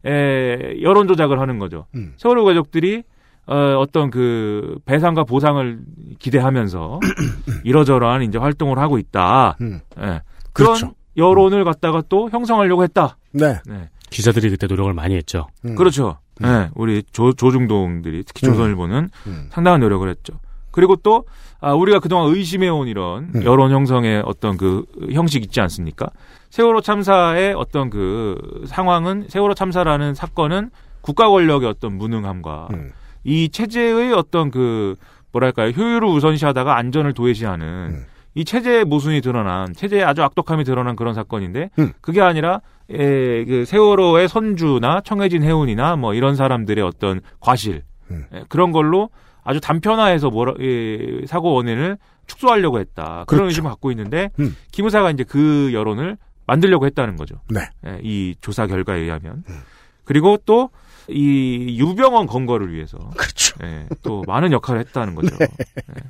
에, 0.07 0.83
여론 0.83 1.09
조작을 1.09 1.41
하는 1.41 1.59
거죠. 1.59 1.87
음. 1.95 2.15
세월호 2.17 2.45
가족들이 2.45 3.03
어, 3.47 3.77
어떤 3.79 4.11
그 4.11 4.79
배상과 4.87 5.25
보상을 5.25 5.79
기대하면서 6.19 7.01
이러저러한 7.65 8.23
이제 8.23 8.39
활동을 8.39 8.79
하고 8.79 8.99
있다. 8.99 9.57
음. 9.61 9.81
예. 9.99 10.23
그런 10.53 10.75
그렇죠. 10.77 10.95
여론을 11.17 11.65
갖다가 11.65 12.03
또 12.09 12.31
형성하려고 12.31 12.83
했다. 12.85 13.17
네. 13.33 13.61
네. 13.67 13.89
기자들이 14.11 14.51
그때 14.51 14.67
노력을 14.67 14.93
많이 14.95 15.15
했죠. 15.17 15.49
음. 15.65 15.75
그렇죠. 15.75 16.19
예. 16.43 16.71
우리 16.75 17.03
조, 17.13 17.33
조중동들이 17.33 18.25
특히 18.25 18.47
음. 18.47 18.53
조선일보는 18.53 19.11
음. 19.27 19.49
상당한 19.51 19.81
노력을 19.81 20.09
했죠. 20.09 20.39
그리고 20.71 20.97
또 20.97 21.25
아, 21.65 21.73
우리가 21.73 21.99
그동안 21.99 22.31
의심해온 22.31 22.89
이런 22.89 23.31
음. 23.35 23.43
여론 23.43 23.71
형성의 23.73 24.23
어떤 24.27 24.59
그 24.59 24.85
형식 25.13 25.43
있지 25.43 25.63
않습니까? 25.63 26.09
세월호 26.51 26.83
참사의 26.83 27.55
어떤 27.55 27.89
그 27.89 28.63
상황은 28.67 29.27
세월호 29.29 29.55
참사라는 29.55 30.13
사건은 30.13 30.69
국가 31.01 31.31
권력의 31.31 31.67
어떤 31.67 31.97
무능함과 31.97 32.69
음. 32.75 32.93
이 33.25 33.49
체제의 33.49 34.13
어떤 34.13 34.51
그 34.51 34.95
뭐랄까요 35.33 35.71
효율을 35.71 36.07
우선시하다가 36.07 36.77
안전을 36.77 37.15
도외시하는 37.15 37.67
음. 37.67 38.05
이 38.35 38.45
체제의 38.45 38.85
모순이 38.85 39.23
드러난 39.23 39.73
체제의 39.73 40.05
아주 40.05 40.23
악독함이 40.23 40.65
드러난 40.65 40.97
그런 40.97 41.15
사건인데 41.15 41.71
음. 41.79 41.93
그게 42.03 42.21
아니라 42.21 42.61
에, 42.91 43.45
그 43.47 43.65
세월호의 43.65 44.29
선주나 44.29 45.01
청해진 45.01 45.43
해운이나 45.43 45.97
뭐 45.97 46.13
이런 46.13 46.37
사람들의 46.37 46.85
어떤 46.85 47.23
과실 47.41 47.85
음. 48.11 48.27
에, 48.35 48.43
그런 48.51 48.71
걸로 48.71 49.09
아주 49.45 49.61
단편화해서 49.61 50.31
뭐라, 50.31 50.55
예, 50.61 51.27
사고 51.27 51.53
원인을 51.53 51.99
축소하려고 52.27 52.81
했다 52.81 53.25
그런 53.27 53.41
그렇죠. 53.41 53.45
의심을 53.47 53.71
갖고 53.71 53.91
있는데 53.91 54.31
음. 54.41 54.57
기무사가 54.73 55.11
이제 55.11 55.25
그 55.25 55.71
여론을 55.73 56.17
만들려고 56.47 56.87
했다는 56.87 57.17
거죠. 57.17 57.37
네. 57.51 57.61
예, 57.87 58.01
이 58.03 58.35
조사 58.41 58.67
결과에 58.67 59.01
의하면. 59.01 59.45
음. 59.49 59.61
그리고 60.05 60.39
또 60.45 60.71
이 61.09 61.79
유병원 61.79 62.27
건거를 62.27 62.73
위해서 62.73 62.99
그렇죠. 63.17 63.57
예, 63.63 63.87
또 64.03 64.23
많은 64.27 64.53
역할을 64.53 64.81
했다는 64.81 65.15
거죠. 65.15 65.37
네. 65.37 65.47
예. 65.91 66.03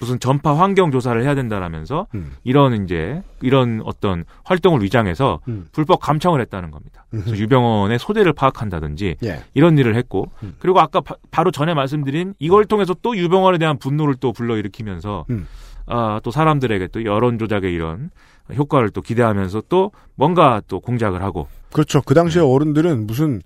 무슨 0.00 0.18
전파 0.18 0.52
환경 0.56 0.90
조사를 0.90 1.22
해야 1.22 1.36
된다라면서 1.36 2.08
음. 2.16 2.32
이런 2.42 2.84
이제 2.84 3.22
이런 3.40 3.80
어떤 3.84 4.24
활동을 4.42 4.82
위장해서 4.82 5.38
음. 5.46 5.66
불법 5.70 6.00
감청을 6.00 6.40
했다는 6.40 6.72
겁니다. 6.72 7.06
그래서 7.10 7.30
음흠. 7.30 7.40
유병원의 7.40 8.00
소재를 8.00 8.32
파악한다든지 8.32 9.16
예. 9.22 9.44
이런 9.54 9.78
일을 9.78 9.94
했고 9.94 10.26
음. 10.42 10.56
그리고 10.58 10.80
아까 10.80 11.00
바, 11.00 11.42
로 11.44 11.52
전에 11.52 11.72
말씀드린 11.74 12.34
이걸 12.40 12.64
통해서 12.64 12.94
또 13.00 13.16
유병원에 13.16 13.58
대한 13.58 13.78
분노를 13.78 14.16
또 14.16 14.32
불러일으키면서 14.32 15.26
음. 15.30 15.46
아, 15.86 16.20
또 16.22 16.30
사람들에게 16.30 16.88
또 16.88 17.04
여론 17.04 17.38
조작의 17.38 17.72
이런 17.72 18.10
효과를 18.54 18.90
또 18.90 19.00
기대하면서 19.00 19.64
또 19.68 19.92
뭔가 20.14 20.62
또 20.68 20.80
공작을 20.80 21.22
하고 21.22 21.48
그렇죠. 21.72 22.02
그 22.02 22.14
당시에 22.14 22.42
어른들은 22.42 23.06
무슨 23.06 23.40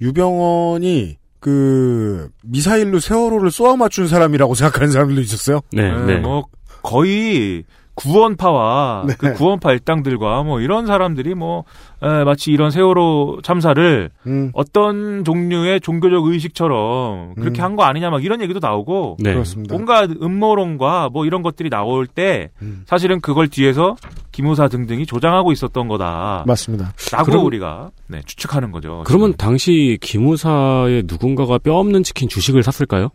유병원이 0.00 1.18
그 1.40 2.30
미사일로 2.44 3.00
세월호를 3.00 3.50
쏘아 3.50 3.76
맞춘 3.76 4.06
사람이라고 4.06 4.54
생각하는 4.54 4.92
사람들도 4.92 5.20
있었어요. 5.22 5.60
네, 5.72 5.82
예, 5.82 6.06
네. 6.06 6.16
뭐 6.18 6.44
거의 6.82 7.64
구원파와 7.94 9.04
네. 9.08 9.14
그 9.18 9.32
구원파 9.34 9.72
일당들과 9.72 10.42
뭐 10.42 10.60
이런 10.60 10.86
사람들이 10.86 11.34
뭐 11.34 11.64
에, 12.02 12.24
마치 12.24 12.50
이런 12.50 12.70
세월호 12.70 13.40
참사를 13.42 14.10
음. 14.26 14.50
어떤 14.54 15.24
종류의 15.24 15.80
종교적 15.80 16.24
의식처럼 16.26 17.34
그렇게 17.34 17.60
음. 17.60 17.64
한거 17.64 17.84
아니냐 17.84 18.10
막 18.10 18.24
이런 18.24 18.40
얘기도 18.40 18.60
나오고 18.60 19.18
네. 19.20 19.32
그렇습니다. 19.32 19.74
뭔가 19.74 20.04
음모론과 20.04 21.10
뭐 21.12 21.26
이런 21.26 21.42
것들이 21.42 21.70
나올 21.70 22.06
때 22.06 22.50
음. 22.62 22.82
사실은 22.86 23.20
그걸 23.20 23.48
뒤에서 23.48 23.96
기무사 24.32 24.68
등등이 24.68 25.04
조장하고 25.06 25.52
있었던 25.52 25.88
거다라고 25.88 26.46
맞습니다. 26.46 26.92
그럼- 27.24 27.44
우리가 27.46 27.90
네, 28.08 28.20
추측하는 28.24 28.72
거죠. 28.72 29.02
그러면 29.06 29.30
지금. 29.32 29.36
당시 29.36 29.98
기무사의 30.00 31.04
누군가가 31.06 31.58
뼈 31.58 31.74
없는 31.76 32.02
치킨 32.02 32.28
주식을 32.28 32.62
샀을까요? 32.62 33.10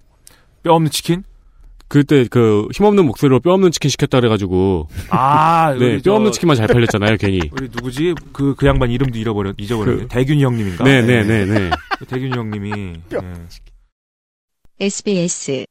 뼈 0.63 0.73
없는 0.73 0.91
치킨? 0.91 1.23
그때 1.89 2.25
그 2.29 2.67
힘없는 2.73 3.05
목소리로 3.05 3.39
뼈 3.39 3.53
없는 3.53 3.71
치킨 3.71 3.89
시켰다 3.89 4.19
그래가지고 4.19 4.87
아, 5.09 5.73
네, 5.79 5.85
우리 5.93 6.01
뼈 6.01 6.15
없는 6.15 6.31
저- 6.31 6.35
치킨만 6.35 6.57
잘 6.57 6.67
팔렸잖아요, 6.67 7.15
괜히. 7.17 7.39
우리 7.53 7.69
누구지? 7.69 8.13
그, 8.33 8.55
그 8.55 8.65
양반 8.67 8.91
이름도 8.91 9.17
잃어버려, 9.17 9.53
잊어버렸네. 9.57 10.01
그- 10.03 10.07
대균이 10.07 10.43
형님인가? 10.43 10.83
네, 10.83 11.01
네, 11.01 11.23
네, 11.23 11.45
네. 11.45 11.69
그 11.97 12.05
대균이 12.05 12.31
형님이. 12.37 12.71
네. 13.09 13.17
SBS 14.79 15.65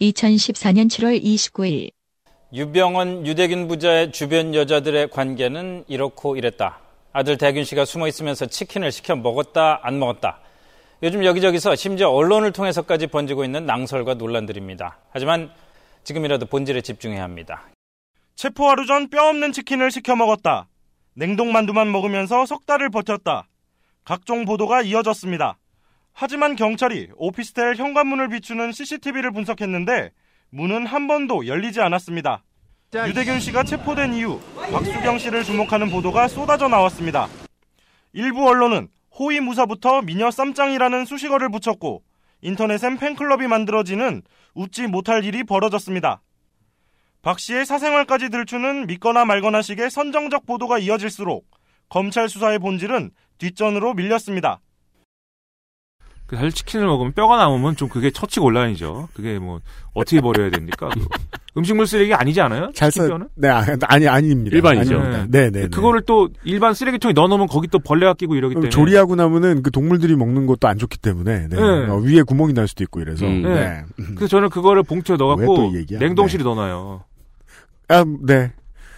2014년 0.00 0.88
7월 0.88 1.22
29일 1.22 1.90
유병원, 2.52 3.26
유대균 3.26 3.68
부자의 3.68 4.10
주변 4.12 4.54
여자들의 4.54 5.10
관계는 5.10 5.84
이렇고 5.88 6.36
이랬다. 6.36 6.78
아들 7.12 7.36
대균 7.36 7.64
씨가 7.64 7.84
숨어 7.84 8.08
있으면서 8.08 8.46
치킨을 8.46 8.90
시켜 8.92 9.14
먹었다, 9.14 9.80
안 9.82 9.98
먹었다. 9.98 10.38
요즘 11.02 11.24
여기저기서 11.24 11.76
심지어 11.76 12.10
언론을 12.10 12.52
통해서까지 12.52 13.06
번지고 13.06 13.44
있는 13.44 13.64
낭설과 13.64 14.14
논란들입니다. 14.14 14.98
하지만 15.10 15.50
지금이라도 16.04 16.46
본질에 16.46 16.82
집중해야 16.82 17.22
합니다. 17.22 17.68
체포 18.36 18.68
하루 18.68 18.86
전 18.86 19.08
뼈 19.08 19.28
없는 19.28 19.52
치킨을 19.52 19.90
시켜 19.90 20.14
먹었다. 20.16 20.68
냉동만두만 21.14 21.90
먹으면서 21.90 22.44
석 22.46 22.66
달을 22.66 22.90
버텼다. 22.90 23.48
각종 24.04 24.44
보도가 24.44 24.82
이어졌습니다. 24.82 25.58
하지만 26.12 26.56
경찰이 26.56 27.08
오피스텔 27.16 27.76
현관문을 27.76 28.28
비추는 28.28 28.72
CCTV를 28.72 29.30
분석했는데 29.32 30.10
문은 30.50 30.86
한 30.86 31.06
번도 31.06 31.46
열리지 31.46 31.80
않았습니다. 31.80 32.42
유대균 33.06 33.38
씨가 33.40 33.62
체포된 33.62 34.14
이후 34.14 34.40
박수경 34.72 35.18
씨를 35.18 35.44
주목하는 35.44 35.90
보도가 35.90 36.28
쏟아져 36.28 36.68
나왔습니다. 36.68 37.28
일부 38.12 38.48
언론은 38.48 38.88
호위 39.20 39.38
무사부터 39.38 40.00
미녀 40.00 40.30
쌈짱이라는 40.30 41.04
수식어를 41.04 41.50
붙였고 41.50 42.02
인터넷엔 42.40 42.96
팬클럽이 42.96 43.48
만들어지는 43.48 44.22
웃지 44.54 44.86
못할 44.86 45.26
일이 45.26 45.44
벌어졌습니다. 45.44 46.22
박 47.20 47.38
씨의 47.38 47.66
사생활까지 47.66 48.30
들추는 48.30 48.86
믿거나 48.86 49.26
말거나 49.26 49.60
식의 49.60 49.90
선정적 49.90 50.46
보도가 50.46 50.78
이어질수록 50.78 51.46
검찰 51.90 52.30
수사의 52.30 52.60
본질은 52.60 53.10
뒷전으로 53.36 53.92
밀렸습니다. 53.92 54.60
그 56.30 56.36
사실 56.36 56.52
치킨을 56.52 56.86
먹으면 56.86 57.12
뼈가 57.12 57.36
남으면 57.38 57.74
좀 57.74 57.88
그게 57.88 58.12
처치 58.12 58.38
곤란이죠. 58.38 59.08
그게 59.14 59.40
뭐 59.40 59.58
어떻게 59.94 60.20
버려야 60.20 60.48
됩니까? 60.48 60.88
그거. 60.90 61.06
음식물 61.58 61.88
쓰레기 61.88 62.14
아니지 62.14 62.40
않아요? 62.40 62.70
잘 62.72 62.92
치킨 62.92 63.08
써. 63.08 63.14
뼈는? 63.14 63.28
네, 63.34 63.48
아, 63.48 63.64
아니 63.88 64.06
아닙니다. 64.06 64.54
일반이죠. 64.54 64.96
아닙니다. 64.96 65.26
네, 65.28 65.50
네. 65.50 65.62
네. 65.62 65.66
그거를 65.66 66.02
또 66.02 66.28
일반 66.44 66.72
쓰레기통에 66.72 67.14
넣어놓으면 67.14 67.48
거기 67.48 67.66
또 67.66 67.80
벌레가 67.80 68.14
끼고 68.14 68.36
이러기 68.36 68.54
때문에 68.54 68.70
조리하고 68.70 69.16
나면은 69.16 69.64
그 69.64 69.72
동물들이 69.72 70.14
먹는 70.14 70.46
것도 70.46 70.68
안 70.68 70.78
좋기 70.78 70.98
때문에 70.98 71.48
네. 71.48 71.56
네. 71.56 71.62
어, 71.88 71.96
위에 71.96 72.22
구멍이 72.22 72.52
날 72.52 72.68
수도 72.68 72.84
있고 72.84 73.00
이래서 73.00 73.26
음. 73.26 73.42
네. 73.42 73.52
네. 73.52 73.84
그래서 74.14 74.28
저는 74.28 74.50
그거를 74.50 74.84
봉투에 74.84 75.16
넣어갖고? 75.16 75.72
냉동실에 75.98 76.44
넣어놔요. 76.44 77.02
아, 77.88 78.04
네. 78.22 78.52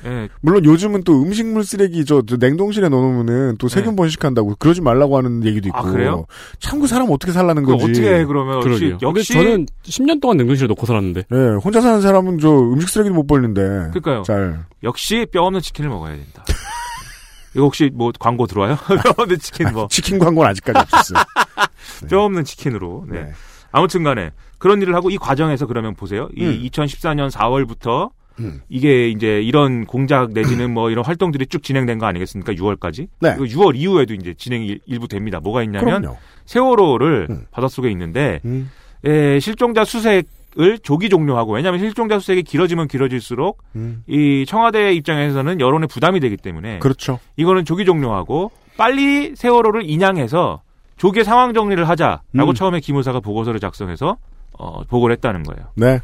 예. 0.04 0.28
물론 0.40 0.64
요즘은 0.64 1.04
또 1.04 1.22
음식물 1.22 1.64
쓰레기 1.64 2.04
저, 2.04 2.22
저 2.26 2.36
냉동실에 2.36 2.88
넣어놓으면은 2.88 3.56
또 3.58 3.68
세균 3.68 3.94
번식한다고 3.96 4.56
그러지 4.58 4.80
말라고 4.80 5.16
하는 5.16 5.44
얘기도 5.44 5.68
있고. 5.68 5.82
네. 5.82 5.88
아, 5.88 5.92
그래요? 5.92 6.26
참 6.58 6.80
그 6.80 6.86
사람 6.88 7.08
어떻게 7.10 7.30
살라는 7.32 7.62
그거 7.62 7.76
건지. 7.76 8.00
어떻게 8.00 8.14
해 8.16 8.24
그러면 8.24 8.56
역시 8.56 8.68
그러게요. 8.88 8.98
역시 9.02 9.32
저는 9.34 9.66
10년 9.84 10.20
동안 10.20 10.36
냉동실에 10.38 10.66
넣고 10.68 10.84
살았는데. 10.86 11.22
네, 11.30 11.36
혼자 11.62 11.80
사는 11.80 12.00
사람은 12.00 12.38
저 12.40 12.50
음식 12.50 12.88
쓰레기도 12.88 13.14
못 13.14 13.26
버리는데. 13.26 13.60
그러니까요. 13.92 14.22
잘. 14.22 14.64
역시 14.82 15.26
뼈 15.30 15.42
없는 15.44 15.60
치킨을 15.60 15.90
먹어야 15.90 16.16
된다. 16.16 16.44
이거 17.54 17.64
혹시 17.64 17.90
뭐 17.94 18.10
광고 18.18 18.46
들어와요? 18.46 18.76
뼈 19.04 19.14
없는 19.16 19.38
치킨 19.38 19.72
뭐. 19.72 19.86
치킨 19.92 20.18
광고는 20.18 20.50
아직까지 20.50 20.78
없었어요. 20.80 21.22
뼈 22.08 22.24
없는 22.24 22.44
치킨으로. 22.44 23.04
네. 23.08 23.22
네. 23.22 23.32
아무튼 23.70 24.02
간에 24.02 24.30
그런 24.58 24.80
일을 24.82 24.94
하고 24.94 25.10
이 25.10 25.18
과정에서 25.18 25.66
그러면 25.66 25.94
보세요. 25.94 26.28
이 26.36 26.44
음. 26.44 26.62
2014년 26.70 27.30
4월부터 27.30 28.10
음. 28.42 28.60
이게 28.68 29.08
이제 29.08 29.40
이런 29.42 29.84
공작 29.86 30.32
내지는 30.32 30.72
뭐 30.72 30.90
이런 30.90 31.04
활동들이 31.04 31.46
쭉 31.46 31.62
진행된 31.62 31.98
거 31.98 32.06
아니겠습니까? 32.06 32.52
6월까지. 32.52 33.08
네. 33.20 33.34
그리고 33.36 33.44
6월 33.44 33.76
이후에도 33.76 34.14
이제 34.14 34.34
진행이 34.34 34.66
일- 34.66 34.80
일부 34.86 35.08
됩니다. 35.08 35.40
뭐가 35.40 35.62
있냐면 35.62 36.02
그럼요. 36.02 36.16
세월호를 36.46 37.26
음. 37.30 37.46
바닷속에 37.50 37.90
있는데 37.90 38.40
음. 38.44 38.70
에, 39.04 39.40
실종자 39.40 39.84
수색 39.84 40.26
을 40.60 40.78
조기 40.78 41.08
종료하고 41.08 41.54
왜냐하면 41.54 41.80
실종자 41.80 42.18
수색이 42.18 42.42
길어지면 42.42 42.86
길어질수록 42.86 43.62
음. 43.74 44.02
이 44.06 44.44
청와대 44.46 44.92
입장에서는 44.92 45.60
여론에 45.60 45.86
부담이 45.86 46.20
되기 46.20 46.36
때문에 46.36 46.78
그렇죠. 46.80 47.18
이거는 47.36 47.64
조기 47.64 47.86
종료하고 47.86 48.50
빨리 48.76 49.34
세월호를 49.34 49.88
인양해서 49.88 50.60
조기에 50.98 51.24
상황 51.24 51.54
정리를 51.54 51.88
하자라고 51.88 52.50
음. 52.50 52.54
처음에 52.54 52.80
기무사가 52.80 53.20
보고서를 53.20 53.60
작성해서 53.60 54.18
어, 54.58 54.82
보고를 54.84 55.14
했다는 55.16 55.44
거예요. 55.44 55.68
네. 55.74 56.00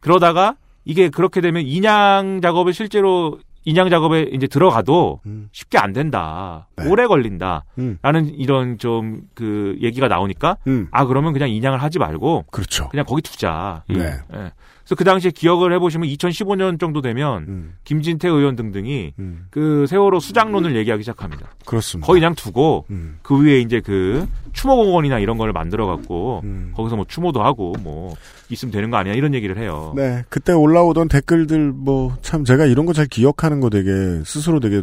그러다가 0.00 0.56
이게 0.84 1.08
그렇게 1.08 1.40
되면 1.40 1.62
인양 1.62 2.40
작업을 2.42 2.72
실제로 2.72 3.38
인양 3.66 3.88
작업에 3.88 4.28
이제 4.32 4.46
들어가도 4.46 5.20
음. 5.24 5.48
쉽게 5.52 5.78
안 5.78 5.92
된다. 5.94 6.68
네. 6.76 6.86
오래 6.86 7.06
걸린다. 7.06 7.64
음. 7.78 7.98
라는 8.02 8.26
이런 8.34 8.76
좀 8.78 9.22
그 9.34 9.76
얘기가 9.80 10.08
나오니까 10.08 10.58
음. 10.66 10.88
아 10.90 11.06
그러면 11.06 11.32
그냥 11.32 11.50
인양을 11.50 11.82
하지 11.82 11.98
말고 11.98 12.44
그렇죠. 12.50 12.88
그냥 12.88 13.04
거기 13.06 13.22
두자. 13.22 13.82
음. 13.90 13.96
네. 13.96 14.50
예. 14.84 14.86
그래서 14.86 14.94
그 14.96 15.04
당시에 15.04 15.30
기억을 15.30 15.72
해보시면 15.74 16.08
2015년 16.08 16.78
정도 16.80 17.00
되면 17.00 17.44
음. 17.48 17.74
김진태 17.84 18.28
의원 18.28 18.56
등등이 18.56 19.12
음. 19.18 19.46
그 19.50 19.86
세월호 19.88 20.20
수장론을 20.20 20.76
얘기하기 20.76 21.02
시작합니다. 21.02 21.48
그렇습니다. 21.64 22.06
거의 22.06 22.20
그냥 22.20 22.34
두고 22.34 22.84
음. 22.90 23.18
그 23.22 23.42
위에 23.42 23.60
이제 23.60 23.80
그 23.80 24.26
추모공원이나 24.52 25.18
이런 25.18 25.36
걸 25.38 25.52
만들어 25.52 25.86
갖고 25.86 26.40
음. 26.44 26.72
거기서 26.76 26.96
뭐 26.96 27.04
추모도 27.08 27.42
하고 27.42 27.74
뭐 27.80 28.14
있으면 28.50 28.72
되는 28.72 28.90
거 28.90 28.96
아니야 28.98 29.14
이런 29.14 29.34
얘기를 29.34 29.56
해요. 29.58 29.92
네, 29.96 30.22
그때 30.28 30.52
올라오던 30.52 31.08
댓글들 31.08 31.72
뭐 31.72 32.14
참 32.22 32.44
제가 32.44 32.66
이런 32.66 32.86
거 32.86 32.92
잘 32.94 33.06
기억하는 33.06 33.58
거 33.60 33.70
되게 33.70 33.90
스스로 34.24 34.60
되게 34.60 34.82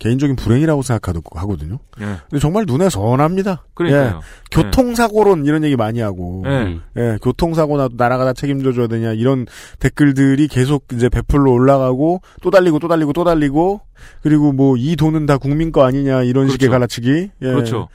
개인적인 0.00 0.34
불행이라고 0.36 0.82
생각하거든요. 0.82 1.78
예. 2.00 2.04
근데 2.28 2.40
정말 2.40 2.64
눈에 2.66 2.88
선합니다. 2.88 3.64
그러니까요. 3.74 4.20
예, 4.20 4.20
교통사고론 4.50 5.44
이런 5.46 5.62
얘기 5.64 5.76
많이 5.76 6.00
하고, 6.00 6.42
예. 6.46 6.50
음. 6.50 6.82
예, 6.96 7.18
교통사고 7.22 7.76
나도 7.76 7.94
나라가 7.96 8.24
다 8.24 8.32
책임져 8.32 8.72
줘야 8.72 8.86
되냐 8.88 9.12
이런 9.12 9.33
댓글들이 9.78 10.48
계속 10.48 10.84
이제 10.92 11.08
베풀로 11.08 11.52
올라가고 11.52 12.20
또 12.42 12.50
달리고 12.50 12.78
또 12.78 12.88
달리고 12.88 13.12
또 13.12 13.24
달리고 13.24 13.80
그리고 14.22 14.52
뭐 14.52 14.76
이 14.78 14.96
돈은 14.96 15.26
다 15.26 15.38
국민 15.38 15.72
거 15.72 15.84
아니냐 15.84 16.22
이런 16.22 16.48
식의 16.48 16.68
그렇죠. 16.68 16.70
갈라치기, 16.72 17.30
예. 17.42 17.46
그렇죠. 17.46 17.88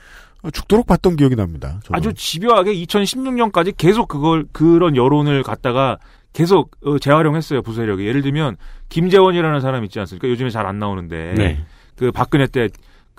죽도록 0.53 0.87
봤던 0.87 1.15
기억이 1.17 1.35
납니다. 1.35 1.79
저는. 1.83 1.97
아주 1.97 2.13
집요하게 2.13 2.73
2016년까지 2.75 3.73
계속 3.77 4.07
그걸 4.07 4.45
그런 4.53 4.95
여론을 4.95 5.43
갖다가 5.43 5.97
계속 6.33 6.71
어, 6.85 6.97
재활용했어요 6.99 7.61
부세력이. 7.61 8.05
예를 8.05 8.21
들면 8.21 8.55
김재원이라는 8.89 9.61
사람 9.61 9.83
있지 9.83 9.99
않습니까? 9.99 10.27
요즘에 10.29 10.49
잘 10.49 10.65
안 10.65 10.79
나오는데 10.79 11.33
네. 11.35 11.65
그 11.97 12.11
박근혜 12.11 12.47
때 12.47 12.69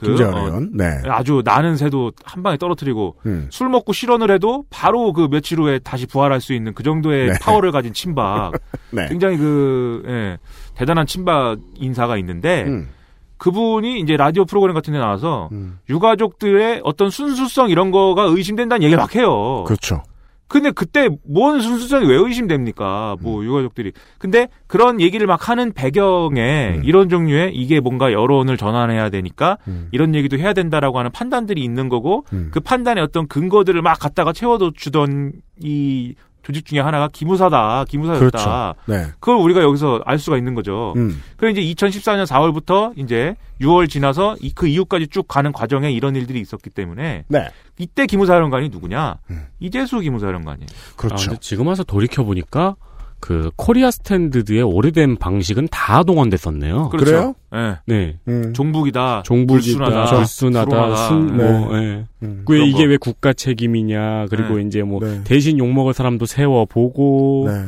그, 0.00 0.14
어, 0.24 0.60
네, 0.72 1.02
아주 1.04 1.42
나는 1.44 1.76
새도 1.76 2.12
한 2.24 2.42
방에 2.42 2.56
떨어뜨리고 2.56 3.16
음. 3.26 3.48
술 3.50 3.68
먹고 3.68 3.92
실언을 3.92 4.30
해도 4.30 4.64
바로 4.70 5.12
그 5.12 5.28
며칠 5.30 5.60
후에 5.60 5.78
다시 5.78 6.06
부활할 6.06 6.40
수 6.40 6.54
있는 6.54 6.72
그 6.72 6.82
정도의 6.82 7.28
네. 7.28 7.38
파워를 7.40 7.70
가진 7.70 7.92
친박. 7.92 8.52
네, 8.90 9.08
굉장히 9.08 9.36
그 9.36 10.02
예, 10.06 10.38
대단한 10.74 11.06
친박 11.06 11.58
인사가 11.76 12.16
있는데 12.16 12.64
음. 12.66 12.88
그분이 13.36 14.00
이제 14.00 14.16
라디오 14.16 14.46
프로그램 14.46 14.74
같은 14.74 14.94
데 14.94 14.98
나와서 14.98 15.50
음. 15.52 15.78
유가족들의 15.90 16.80
어떤 16.82 17.10
순수성 17.10 17.68
이런 17.68 17.90
거가 17.90 18.24
의심된다는 18.24 18.82
얘기를 18.82 18.98
막 18.98 19.14
해요. 19.14 19.64
그렇죠. 19.66 20.02
근데 20.50 20.72
그때 20.72 21.08
뭔 21.24 21.60
순수성이 21.60 22.06
왜 22.06 22.16
의심됩니까? 22.16 23.16
음. 23.20 23.22
뭐 23.22 23.44
유가족들이. 23.44 23.92
근데 24.18 24.48
그런 24.66 25.00
얘기를 25.00 25.24
막 25.28 25.48
하는 25.48 25.72
배경에 25.72 26.74
음. 26.76 26.82
이런 26.84 27.08
종류의 27.08 27.54
이게 27.54 27.78
뭔가 27.78 28.12
여론을 28.12 28.56
전환해야 28.56 29.10
되니까 29.10 29.58
이런 29.92 30.14
얘기도 30.16 30.38
해야 30.38 30.52
된다라고 30.52 30.98
하는 30.98 31.12
판단들이 31.12 31.62
있는 31.62 31.88
거고 31.88 32.26
음. 32.32 32.50
그 32.52 32.58
판단에 32.58 33.00
어떤 33.00 33.28
근거들을 33.28 33.80
막 33.80 34.00
갖다가 34.00 34.32
채워도 34.32 34.72
주던 34.72 35.34
이 35.62 36.14
조직 36.50 36.66
중에 36.66 36.80
하나가 36.80 37.08
기무사다. 37.08 37.84
기무사였다. 37.88 38.18
그렇죠. 38.18 38.74
네. 38.86 39.06
그걸 39.20 39.36
우리가 39.36 39.62
여기서 39.62 40.00
알 40.04 40.18
수가 40.18 40.36
있는 40.36 40.54
거죠. 40.54 40.92
음. 40.96 41.22
그래 41.36 41.52
이제 41.52 41.60
2014년 41.62 42.26
4월부터 42.26 42.92
이제 42.98 43.36
6월 43.60 43.88
지나서 43.88 44.36
이- 44.40 44.52
그 44.54 44.66
이후까지 44.66 45.06
쭉 45.08 45.26
가는 45.28 45.52
과정에 45.52 45.90
이런 45.92 46.16
일들이 46.16 46.40
있었기 46.40 46.70
때문에 46.70 47.24
네. 47.28 47.48
이때 47.78 48.06
기무사령관이 48.06 48.68
누구냐? 48.70 49.16
이재수 49.60 50.00
기무사령관이에요. 50.00 50.66
그렇죠. 50.96 51.14
아, 51.14 51.26
근데 51.28 51.38
지금 51.40 51.66
와서 51.68 51.84
돌이켜 51.84 52.24
보니까 52.24 52.74
그 53.20 53.50
코리아 53.56 53.90
스탠드드의 53.90 54.62
오래된 54.62 55.16
방식은 55.16 55.68
다 55.70 56.02
동원됐었네요. 56.02 56.88
그렇죠. 56.88 57.34
예. 57.54 57.76
네. 57.86 58.18
음. 58.28 58.52
종북이다. 58.54 59.22
종북이다, 59.24 59.84
불순하다. 59.84 60.16
불순하다, 60.16 60.64
불화다. 60.70 61.08
순, 61.08 61.36
네. 61.36 61.44
뭐, 61.44 61.76
예. 61.78 62.06
음. 62.22 62.44
왜 62.48 62.56
그런 62.56 62.68
이게 62.68 62.84
거. 62.84 62.90
왜 62.90 62.96
국가 62.96 63.32
책임이냐, 63.32 64.26
그리고 64.30 64.56
네. 64.56 64.62
이제 64.62 64.82
뭐, 64.82 65.00
네. 65.00 65.22
대신 65.24 65.58
욕먹을 65.58 65.92
사람도 65.94 66.26
세워보고, 66.26 67.48
네. 67.48 67.64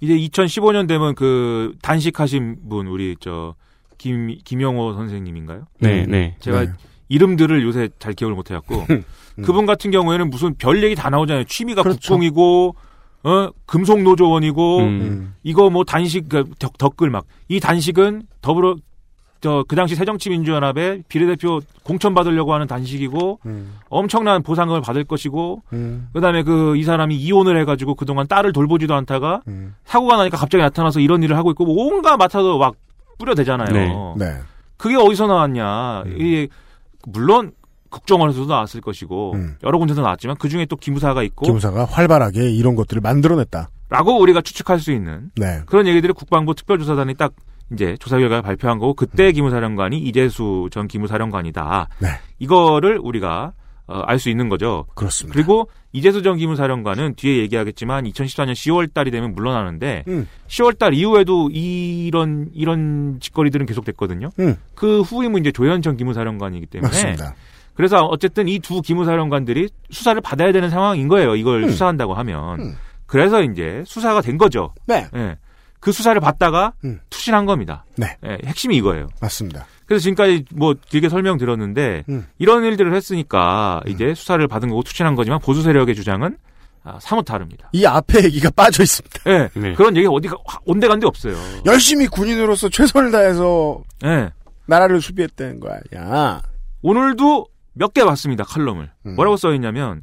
이제 0.00 0.14
2015년 0.16 0.88
되면 0.88 1.14
그 1.14 1.74
단식하신 1.82 2.68
분 2.68 2.86
우리 2.86 3.16
저 3.20 3.54
김 3.98 4.36
김영호 4.44 4.94
선생님인가요? 4.94 5.66
네, 5.80 6.06
네. 6.06 6.36
제가 6.40 6.64
네. 6.64 6.72
이름들을 7.08 7.62
요새 7.64 7.88
잘 7.98 8.12
기억을 8.12 8.34
못 8.34 8.50
해갖고 8.50 8.84
그분 9.42 9.66
같은 9.66 9.90
경우에는 9.90 10.28
무슨 10.30 10.54
별 10.54 10.82
얘기 10.82 10.94
다 10.94 11.08
나오잖아요. 11.10 11.44
취미가 11.44 11.82
국공이고 11.82 12.74
어 13.26 13.50
금속 13.66 14.02
노조원이고 14.02 14.78
음. 14.78 15.34
이거 15.42 15.68
뭐 15.70 15.82
단식 15.84 16.28
그 16.28 16.44
덕- 16.58 16.78
덧글 16.78 17.10
막 17.10 17.24
이 17.48 17.58
단식은 17.60 18.22
더불어 18.40 18.76
저그 19.40 19.76
당시 19.76 19.94
새정치민주연합의 19.96 21.04
비례대표 21.08 21.60
공천 21.82 22.14
받으려고 22.14 22.54
하는 22.54 22.66
단식이고 22.66 23.40
엄청난 23.88 24.42
보상금을 24.42 24.80
받을 24.80 25.04
것이고 25.04 25.62
음. 25.72 26.08
그다음에 26.12 26.42
그 26.42 26.74
이 26.76 26.82
사람이 26.84 27.14
이혼을 27.16 27.58
해가지고 27.60 27.94
그동안 27.96 28.26
딸을 28.26 28.52
돌보지도 28.52 28.94
않다가 28.94 29.42
음. 29.48 29.74
사고가 29.84 30.16
나니까 30.16 30.36
갑자기 30.38 30.62
나타나서 30.62 31.00
이런 31.00 31.22
일을 31.22 31.36
하고 31.36 31.50
있고 31.50 31.64
뭐 31.66 31.84
온갖 31.86 32.16
맡아도 32.16 32.58
막 32.58 32.74
뿌려대잖아요. 33.18 33.72
네. 34.18 34.24
네. 34.24 34.32
그게 34.76 34.96
어디서 34.96 35.26
나왔냐? 35.26 36.04
이게 36.16 36.48
물론 37.06 37.52
국정원에서도 37.96 38.46
나왔을 38.46 38.80
것이고 38.80 39.34
여러 39.64 39.78
군데서 39.78 40.02
나왔지만 40.02 40.36
그 40.38 40.48
중에 40.48 40.66
또 40.66 40.76
기무사가 40.76 41.22
있고 41.22 41.46
기무사가 41.46 41.84
활발하게 41.84 42.50
이런 42.50 42.74
것들을 42.76 43.00
만들어냈다. 43.00 43.70
라고 43.88 44.18
우리가 44.20 44.40
추측할 44.40 44.80
수 44.80 44.92
있는 44.92 45.30
네. 45.36 45.60
그런 45.66 45.86
얘기들을 45.86 46.12
국방부 46.14 46.54
특별조사단이 46.54 47.14
딱 47.14 47.32
이제 47.72 47.96
조사 48.00 48.18
결과를 48.18 48.42
발표한 48.42 48.78
거고 48.78 48.94
그때 48.94 49.32
기무사령관이 49.32 49.98
이재수 49.98 50.68
전 50.72 50.88
기무사령관이다. 50.88 51.88
네. 52.00 52.08
이거를 52.38 52.98
우리가 53.02 53.52
어, 53.88 54.00
알 54.00 54.18
수 54.18 54.30
있는 54.30 54.48
거죠. 54.48 54.86
그렇습니다. 54.96 55.32
그리고 55.32 55.70
이재수 55.92 56.22
전 56.22 56.36
기무사령관은 56.36 57.14
뒤에 57.14 57.38
얘기하겠지만 57.38 58.04
2014년 58.04 58.52
10월 58.52 58.92
달이 58.92 59.12
되면 59.12 59.32
물러나는데 59.34 60.02
음. 60.08 60.26
10월 60.48 60.76
달 60.76 60.92
이후에도 60.94 61.48
이런 61.52 62.50
이런 62.52 63.18
짓거리들은 63.20 63.66
계속됐거든요. 63.66 64.30
음. 64.40 64.56
그 64.74 65.02
후임은 65.02 65.40
이제 65.42 65.52
조현 65.52 65.82
전 65.82 65.96
기무사령관이기 65.96 66.66
때문에 66.66 66.88
맞습니다. 66.88 67.34
그래서 67.76 68.04
어쨌든 68.06 68.48
이 68.48 68.58
두 68.58 68.80
기무사령관들이 68.82 69.68
수사를 69.90 70.20
받아야 70.20 70.50
되는 70.52 70.70
상황인 70.70 71.08
거예요. 71.08 71.36
이걸 71.36 71.64
음. 71.64 71.68
수사한다고 71.70 72.14
하면. 72.14 72.76
그래서 73.06 73.42
이제 73.42 73.82
수사가 73.86 74.20
된 74.22 74.38
거죠. 74.38 74.74
네. 74.86 75.06
예. 75.14 75.36
그 75.78 75.92
수사를 75.92 76.18
받다가 76.20 76.72
음. 76.84 76.98
투신한 77.10 77.46
겁니다. 77.46 77.84
네. 77.96 78.16
예, 78.26 78.38
핵심이 78.44 78.76
이거예요. 78.78 79.06
맞습니다. 79.20 79.66
그래서 79.86 80.02
지금까지 80.02 80.46
뭐 80.54 80.74
길게 80.88 81.08
설명드렸는데 81.08 82.04
음. 82.08 82.26
이런 82.38 82.64
일들을 82.64 82.92
했으니까 82.94 83.80
이제 83.86 84.14
수사를 84.14 84.44
받은 84.48 84.68
거고 84.70 84.82
투신한 84.82 85.14
거지만 85.14 85.38
보수 85.38 85.62
세력의 85.62 85.94
주장은 85.94 86.36
아, 86.82 86.98
사뭇 87.00 87.24
다릅니다. 87.24 87.68
이 87.72 87.84
앞에 87.84 88.24
얘기가 88.24 88.50
빠져 88.56 88.82
있습니다. 88.82 89.20
예. 89.26 89.48
네. 89.54 89.74
그런 89.74 89.96
얘기 89.96 90.08
어디가 90.10 90.36
온데간데 90.64 91.06
없어요. 91.06 91.36
열심히 91.66 92.06
군인으로서 92.08 92.68
최선을 92.68 93.12
다해서 93.12 93.82
예. 94.04 94.30
나라를 94.66 95.00
수비했다는 95.00 95.60
거 95.60 95.68
아니야. 95.68 96.42
오늘도 96.82 97.46
몇 97.76 97.92
개 97.92 98.04
봤습니다 98.04 98.42
칼럼을 98.44 98.90
음. 99.06 99.14
뭐라고 99.14 99.36
써 99.36 99.52
있냐면 99.54 100.02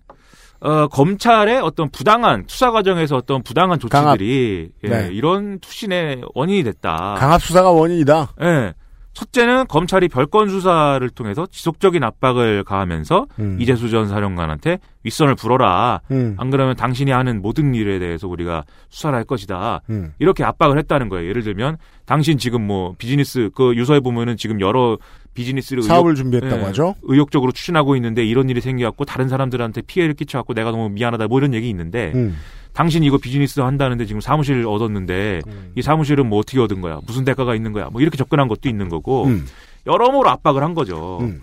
어, 0.61 0.87
검찰의 0.87 1.59
어떤 1.59 1.89
부당한 1.89 2.45
수사 2.47 2.71
과정에서 2.71 3.17
어떤 3.17 3.43
부당한 3.43 3.79
조치들이 3.79 4.69
예, 4.85 4.87
네. 4.87 5.09
이런 5.11 5.59
투신의 5.59 6.21
원인이 6.35 6.63
됐다. 6.63 7.15
강압 7.19 7.41
수사가 7.41 7.71
원인이다. 7.71 8.33
예. 8.41 8.73
첫째는 9.13 9.67
검찰이 9.67 10.07
별건 10.07 10.49
수사를 10.49 11.07
통해서 11.11 11.45
지속적인 11.49 12.03
압박을 12.03 12.63
가하면서 12.63 13.27
음. 13.39 13.57
이재수 13.59 13.89
전 13.89 14.07
사령관한테 14.07 14.79
윗선을 15.03 15.35
불어라. 15.35 16.01
음. 16.11 16.35
안 16.37 16.49
그러면 16.49 16.75
당신이 16.75 17.11
하는 17.11 17.41
모든 17.41 17.75
일에 17.75 17.99
대해서 17.99 18.27
우리가 18.27 18.63
수사를 18.89 19.15
할 19.15 19.23
것이다. 19.23 19.81
음. 19.89 20.13
이렇게 20.19 20.43
압박을 20.43 20.77
했다는 20.79 21.09
거예요. 21.09 21.29
예를 21.29 21.43
들면 21.43 21.77
당신 22.05 22.37
지금 22.37 22.65
뭐 22.65 22.95
비즈니스 22.97 23.49
그 23.55 23.75
유서에 23.75 23.99
보면은 23.99 24.35
지금 24.35 24.59
여러 24.59 24.97
비즈니스를 25.33 25.83
사업을 25.83 26.15
준비했다고 26.15 26.61
예, 26.61 26.65
하죠. 26.65 26.95
의욕적으로 27.03 27.51
추진하고 27.51 27.95
있는데 27.95 28.23
이런 28.23 28.49
일이 28.49 28.61
생겨갖고 28.61 29.05
다른 29.05 29.29
사람들한테 29.29 29.81
피해를 29.81 30.13
끼쳐갖고 30.13 30.53
내가 30.53 30.71
너무 30.71 30.89
미안하다 30.89 31.27
뭐 31.27 31.39
이런 31.39 31.53
얘기 31.53 31.69
있는데 31.69 32.11
음. 32.15 32.35
당신 32.73 33.03
이거 33.03 33.17
비즈니스 33.17 33.59
한다는데 33.59 34.05
지금 34.05 34.19
사무실 34.21 34.65
얻었는데 34.67 35.41
음. 35.47 35.71
이 35.75 35.81
사무실은 35.81 36.27
뭐 36.27 36.39
어떻게 36.39 36.59
얻은 36.59 36.81
거야? 36.81 36.99
무슨 37.05 37.23
대가가 37.23 37.55
있는 37.55 37.71
거야? 37.71 37.89
뭐 37.91 38.01
이렇게 38.01 38.17
접근한 38.17 38.47
것도 38.47 38.67
있는 38.69 38.89
거고 38.89 39.25
음. 39.25 39.45
여러모로 39.85 40.29
압박을 40.29 40.63
한 40.63 40.73
거죠. 40.73 41.19
음. 41.21 41.41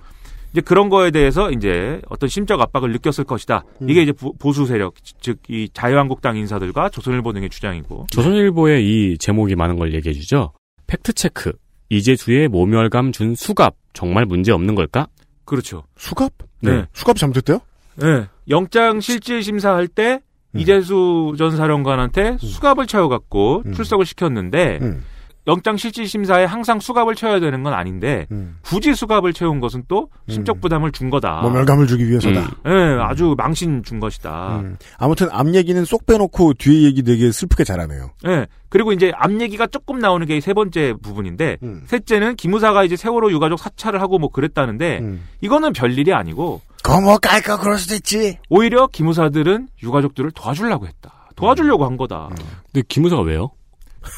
이제 0.53 0.61
그런 0.61 0.89
거에 0.89 1.13
대해서 1.13 1.53
이제 1.53 2.01
어떤 2.09 2.29
심적 2.29 2.61
압박을 2.61 2.91
느꼈을 2.91 3.23
것이다. 3.25 3.63
음. 3.83 3.89
이게 3.89 4.03
이제 4.03 4.11
보- 4.13 4.33
보수 4.35 4.67
세력 4.67 4.95
즉 5.21 5.39
이 5.49 5.69
자유한국당 5.73 6.37
인사들과 6.37 6.89
조선일보 6.89 7.33
등의 7.33 7.51
주장이고 7.51 8.07
조선일보에 8.11 8.81
이 8.83 9.17
제목이 9.19 9.55
많은 9.55 9.77
걸 9.79 9.95
얘기해 9.95 10.13
주죠. 10.13 10.53
팩트 10.89 11.13
체크. 11.13 11.53
이재수의 11.91 12.49
모멸감 12.49 13.13
준 13.13 13.35
수갑. 13.37 13.75
정말 13.93 14.25
문제 14.25 14.51
없는 14.53 14.75
걸까? 14.75 15.07
그렇죠. 15.45 15.85
수갑? 15.97 16.33
네. 16.61 16.85
수갑이 16.93 17.19
잘못됐대요? 17.19 17.61
네. 17.97 18.27
영장 18.49 19.01
실질 19.01 19.43
심사할 19.43 19.87
때 19.89 20.21
음. 20.55 20.61
이재수 20.61 21.35
전 21.39 21.57
사령관한테 21.57 22.37
수갑을 22.41 22.87
채워갖고 22.87 23.65
출석을 23.75 24.05
시켰는데 24.07 24.79
음. 24.83 25.05
영장 25.47 25.79
실질 25.79 26.07
심사에 26.07 26.45
항상 26.45 26.81
수갑을 26.81 27.15
채워야 27.15 27.41
되는 27.41 27.63
건 27.63 27.73
아닌데 27.73 28.27
음. 28.31 28.59
굳이 28.63 28.95
수갑을 28.95 29.33
채운 29.33 29.59
것은 29.59 29.85
또 29.89 30.09
심적 30.29 30.61
부담을 30.61 30.93
준 30.93 31.09
거다. 31.09 31.41
모멸감을 31.41 31.87
주기 31.87 32.07
위해서다. 32.09 32.51
예, 32.67 32.71
아주 33.01 33.35
망신 33.39 33.83
준 33.83 34.01
것이다. 34.01 34.59
음. 34.61 34.77
아무튼 34.99 35.29
앞 35.33 35.53
얘기는 35.55 35.83
쏙 35.87 36.05
빼놓고 36.05 36.55
뒤에 36.55 36.83
얘기 36.83 37.03
되게 37.03 37.33
슬프게 37.33 37.65
잘하네요. 37.65 38.11
예. 38.29 38.47
그리고 38.69 38.93
이제 38.93 39.13
앞 39.17 39.33
얘기가 39.41 39.67
조금 39.67 39.99
나오는 39.99 40.25
게 40.27 40.41
세 40.41 40.53
번째 40.53 40.95
부분인데 41.03 41.57
음. 41.63 41.83
셋째는 41.87 42.37
기무사가 42.37 42.85
이제 42.85 42.95
세월호 42.97 43.33
유가족 43.33 43.59
사찰을 43.59 44.01
하고 44.03 44.19
뭐 44.19 44.29
그랬다는데 44.31 44.99
음. 45.01 45.23
이거는 45.41 45.73
별일이 45.73 46.13
아니고 46.13 46.61
그 46.69 46.70
거뭐 46.91 47.19
깔까 47.19 47.59
그럴 47.59 47.79
수도 47.79 47.95
있지. 47.95 48.39
오히려 48.49 48.89
기무사들은 48.89 49.69
유가족들을 49.83 50.33
도와주려고 50.33 50.87
했다. 50.89 51.29
도와주려고 51.37 51.85
한 51.85 51.97
거다. 51.97 52.29
근데 52.73 52.85
기무사가 52.89 53.23
왜요? 53.23 53.51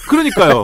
그러니까요. 0.09 0.63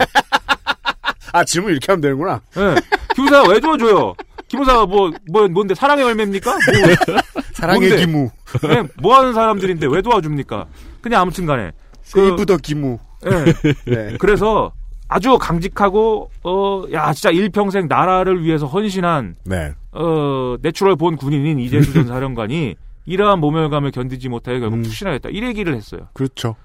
아 1.32 1.44
질문 1.44 1.72
이렇게 1.72 1.92
하면 1.92 2.00
되는구나. 2.00 2.40
예. 2.56 2.74
기무사가 3.14 3.48
왜 3.50 3.60
도와줘요? 3.60 4.14
기무사가 4.48 4.86
뭐, 4.86 5.10
뭐, 5.30 5.46
뭔데, 5.48 5.74
사랑의 5.74 6.04
열매입니까? 6.06 6.50
뭐, 6.50 7.16
사랑의 7.52 7.88
뭔데? 7.88 8.06
기무. 8.06 8.30
예, 8.70 8.82
뭐 8.96 9.18
하는 9.18 9.34
사람들인데 9.34 9.86
왜 9.90 10.00
도와줍니까? 10.00 10.66
그냥 11.02 11.20
아무튼 11.20 11.44
간에. 11.44 11.72
Save 12.02 12.46
the 12.46 12.56
기무. 12.56 12.98
예. 13.26 13.52
네. 13.84 14.16
그래서 14.18 14.72
아주 15.08 15.38
강직하고, 15.38 16.30
어, 16.44 16.84
야, 16.92 17.12
진짜 17.12 17.30
일평생 17.30 17.88
나라를 17.88 18.44
위해서 18.44 18.66
헌신한, 18.66 19.36
네. 19.44 19.72
어, 19.92 20.56
natural 20.60 20.96
born 20.96 21.16
군인인 21.16 21.58
이재수 21.58 21.92
전 21.94 22.06
사령관이 22.08 22.76
이러한 23.06 23.40
모멸감을 23.40 23.90
견디지 23.90 24.28
못하여 24.28 24.56
음. 24.56 24.60
결국 24.60 24.82
투신하겠다. 24.82 25.30
이 25.30 25.42
얘기를 25.42 25.74
했어요. 25.74 26.08
그렇죠. 26.12 26.56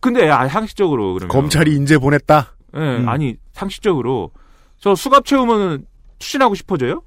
근데 0.00 0.28
아, 0.30 0.48
상식적으로 0.48 1.12
그러면. 1.14 1.28
검찰이 1.28 1.74
인재 1.74 1.98
보냈다. 1.98 2.54
예, 2.74 2.78
음. 2.78 3.08
아니, 3.08 3.36
상식적으로. 3.52 4.30
저 4.78 4.94
수갑 4.94 5.26
채우면은 5.26 5.86
투신하고 6.18 6.54
싶어져요? 6.54 7.02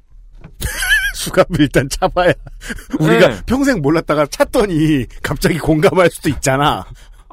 수갑을 1.15 1.59
일단 1.61 1.89
차봐야 1.89 2.33
우리가 2.99 3.27
네. 3.29 3.37
평생 3.45 3.81
몰랐다가 3.81 4.27
찾더니 4.27 5.05
갑자기 5.23 5.57
공감할 5.57 6.09
수도 6.11 6.29
있잖아. 6.29 6.85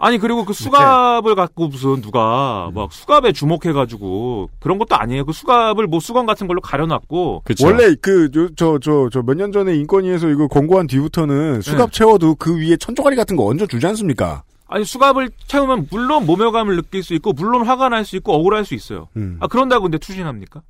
아니 0.05 0.19
그리고 0.19 0.45
그 0.45 0.53
수갑을 0.53 1.37
갖고 1.37 1.69
무슨 1.69 2.01
누가 2.03 2.73
막 2.75 2.93
수갑에 2.93 3.31
주목해가지고 3.31 4.51
그런 4.59 4.79
것도 4.79 4.97
아니에요. 4.97 5.25
그 5.25 5.33
수갑을 5.33 5.87
뭐 5.87 6.01
수건 6.01 6.27
같은 6.27 6.49
걸로 6.49 6.61
가려놨고 6.61 7.45
원래 7.63 7.95
그 7.95 8.29
저 8.57 8.79
저 8.81 9.09
저 9.09 9.23
몇 9.23 9.37
년 9.37 9.53
전에 9.53 9.77
인권위에서 9.77 10.29
이거 10.29 10.49
권고한 10.49 10.89
뒤부터는 10.89 11.61
수갑 11.63 11.93
네. 11.93 11.97
채워도 11.99 12.35
그 12.35 12.59
위에 12.59 12.77
천조가리 12.79 13.15
같은 13.15 13.37
거 13.37 13.45
얹어 13.47 13.67
주지 13.67 13.87
않습니까? 13.87 14.43
아니 14.67 14.85
수갑을 14.85 15.31
채우면 15.47 15.87
물론 15.91 16.27
모멸감을 16.27 16.75
느낄 16.77 17.05
수 17.05 17.15
있고 17.15 17.33
물론 17.33 17.65
화가 17.65 17.89
날 17.91 18.05
수 18.05 18.17
있고 18.17 18.33
억울할 18.35 18.65
수 18.65 18.75
있어요. 18.75 19.07
음. 19.17 19.37
아 19.39 19.47
그런다고 19.47 19.83
근데 19.85 19.99
추진합니까? 19.99 20.63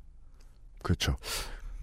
그렇죠. 0.83 1.15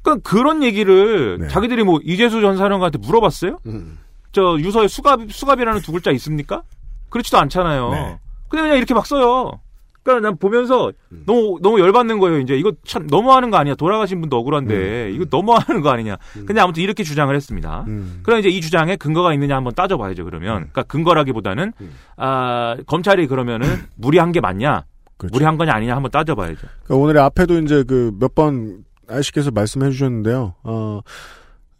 그러니까 0.02 0.30
그런 0.30 0.62
얘기를 0.62 1.38
네. 1.40 1.48
자기들이 1.48 1.82
뭐 1.82 1.98
이재수 2.04 2.40
전 2.42 2.56
사령관한테 2.56 2.98
물어봤어요? 2.98 3.58
음. 3.66 3.98
저 4.30 4.56
유서에 4.60 4.86
수갑 4.86 5.20
수갑이라는 5.32 5.80
두 5.80 5.90
글자 5.90 6.12
있습니까? 6.12 6.62
그렇지도 7.10 7.38
않잖아요. 7.38 7.90
네. 7.90 8.18
근데 8.48 8.62
그냥 8.62 8.76
이렇게 8.76 8.94
막 8.94 9.06
써요. 9.06 9.60
그러니까 10.02 10.28
난 10.30 10.38
보면서 10.38 10.90
음. 11.12 11.22
너무 11.26 11.58
너무 11.60 11.78
열받는 11.78 12.18
거예요. 12.20 12.38
이제 12.40 12.56
이거 12.56 12.72
참 12.86 13.06
너무하는 13.06 13.50
거 13.50 13.58
아니야. 13.58 13.74
돌아가신 13.74 14.20
분도 14.22 14.38
억울한데 14.38 14.74
음. 14.74 15.12
이거 15.14 15.26
너무하는 15.30 15.82
거 15.82 15.90
아니냐. 15.90 16.16
근데 16.46 16.60
아무튼 16.60 16.82
이렇게 16.82 17.02
주장을 17.04 17.34
했습니다. 17.34 17.84
그럼 18.22 18.40
이제 18.40 18.48
이 18.48 18.60
주장에 18.62 18.96
근거가 18.96 19.34
있느냐 19.34 19.56
한번 19.56 19.74
따져봐야죠. 19.74 20.24
그러면 20.24 20.54
그러니까 20.72 20.84
근거라기보다는 20.84 21.72
아 22.16 22.76
검찰이 22.86 23.26
그러면은 23.26 23.66
무리한 23.96 24.32
게 24.32 24.40
맞냐? 24.40 24.84
무리한 25.32 25.58
거냐 25.58 25.74
아니냐 25.74 25.94
한번 25.94 26.10
따져봐야죠. 26.10 26.60
그러니까 26.84 26.94
오늘의 26.96 27.22
앞에도 27.22 27.58
이제 27.58 27.82
그 27.84 28.10
몇 28.18 28.34
번 28.34 28.84
아이씨께서 29.06 29.50
말씀해 29.50 29.90
주셨는데요. 29.90 30.54
어, 30.62 31.00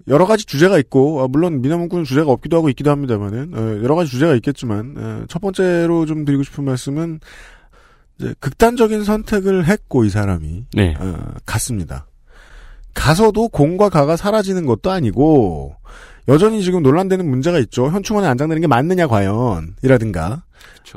여러 0.09 0.27
가지 0.27 0.45
주제가 0.47 0.79
있고, 0.79 1.21
어, 1.23 1.29
물론 1.29 1.61
미나문구는 1.63 2.05
주제가 2.05 2.31
없기도 2.31 2.57
하고 2.57 2.69
있기도 2.71 2.91
합니다만은, 2.91 3.53
어, 3.55 3.83
여러 3.83 3.95
가지 3.95 4.11
주제가 4.11 4.35
있겠지만, 4.37 4.95
어, 4.97 5.25
첫 5.29 5.41
번째로 5.41 6.07
좀 6.07 6.25
드리고 6.25 6.43
싶은 6.43 6.65
말씀은, 6.65 7.21
이제 8.19 8.35
극단적인 8.41 9.05
선택을 9.05 9.67
했고, 9.67 10.05
이 10.05 10.11
사람이. 10.11 10.65
네. 10.75 10.95
어, 10.99 11.17
갔습니다. 11.47 12.07
가서도 12.95 13.49
공과 13.49 13.89
가가 13.89 14.17
사라지는 14.17 14.67
것도 14.67 14.91
아니고, 14.91 15.77
여전히 16.29 16.63
지금 16.63 16.83
논란되는 16.83 17.29
문제가 17.29 17.59
있죠. 17.61 17.91
현충원에 17.91 18.27
안장되는 18.29 18.61
게 18.61 18.67
맞느냐, 18.67 19.07
과연. 19.07 19.77
이라든가. 19.83 20.45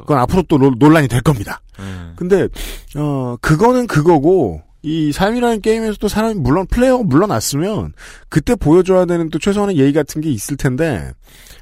그건 0.01 0.17
앞으로 0.19 0.43
또 0.43 0.57
논- 0.57 0.75
논란이 0.79 1.07
될 1.07 1.21
겁니다. 1.21 1.61
근데 2.15 2.47
어 2.95 3.35
그거는 3.41 3.87
그거고 3.87 4.61
이 4.84 5.11
삶이라는 5.13 5.61
게임에서도 5.61 6.07
사람이 6.07 6.36
물론 6.36 6.67
플레이어가 6.67 7.03
물러났으면 7.03 7.93
그때 8.29 8.53
보여줘야 8.55 9.05
되는 9.05 9.29
또 9.29 9.39
최소한의 9.39 9.77
예의 9.77 9.93
같은 9.93 10.21
게 10.21 10.29
있을 10.29 10.57
텐데 10.57 11.11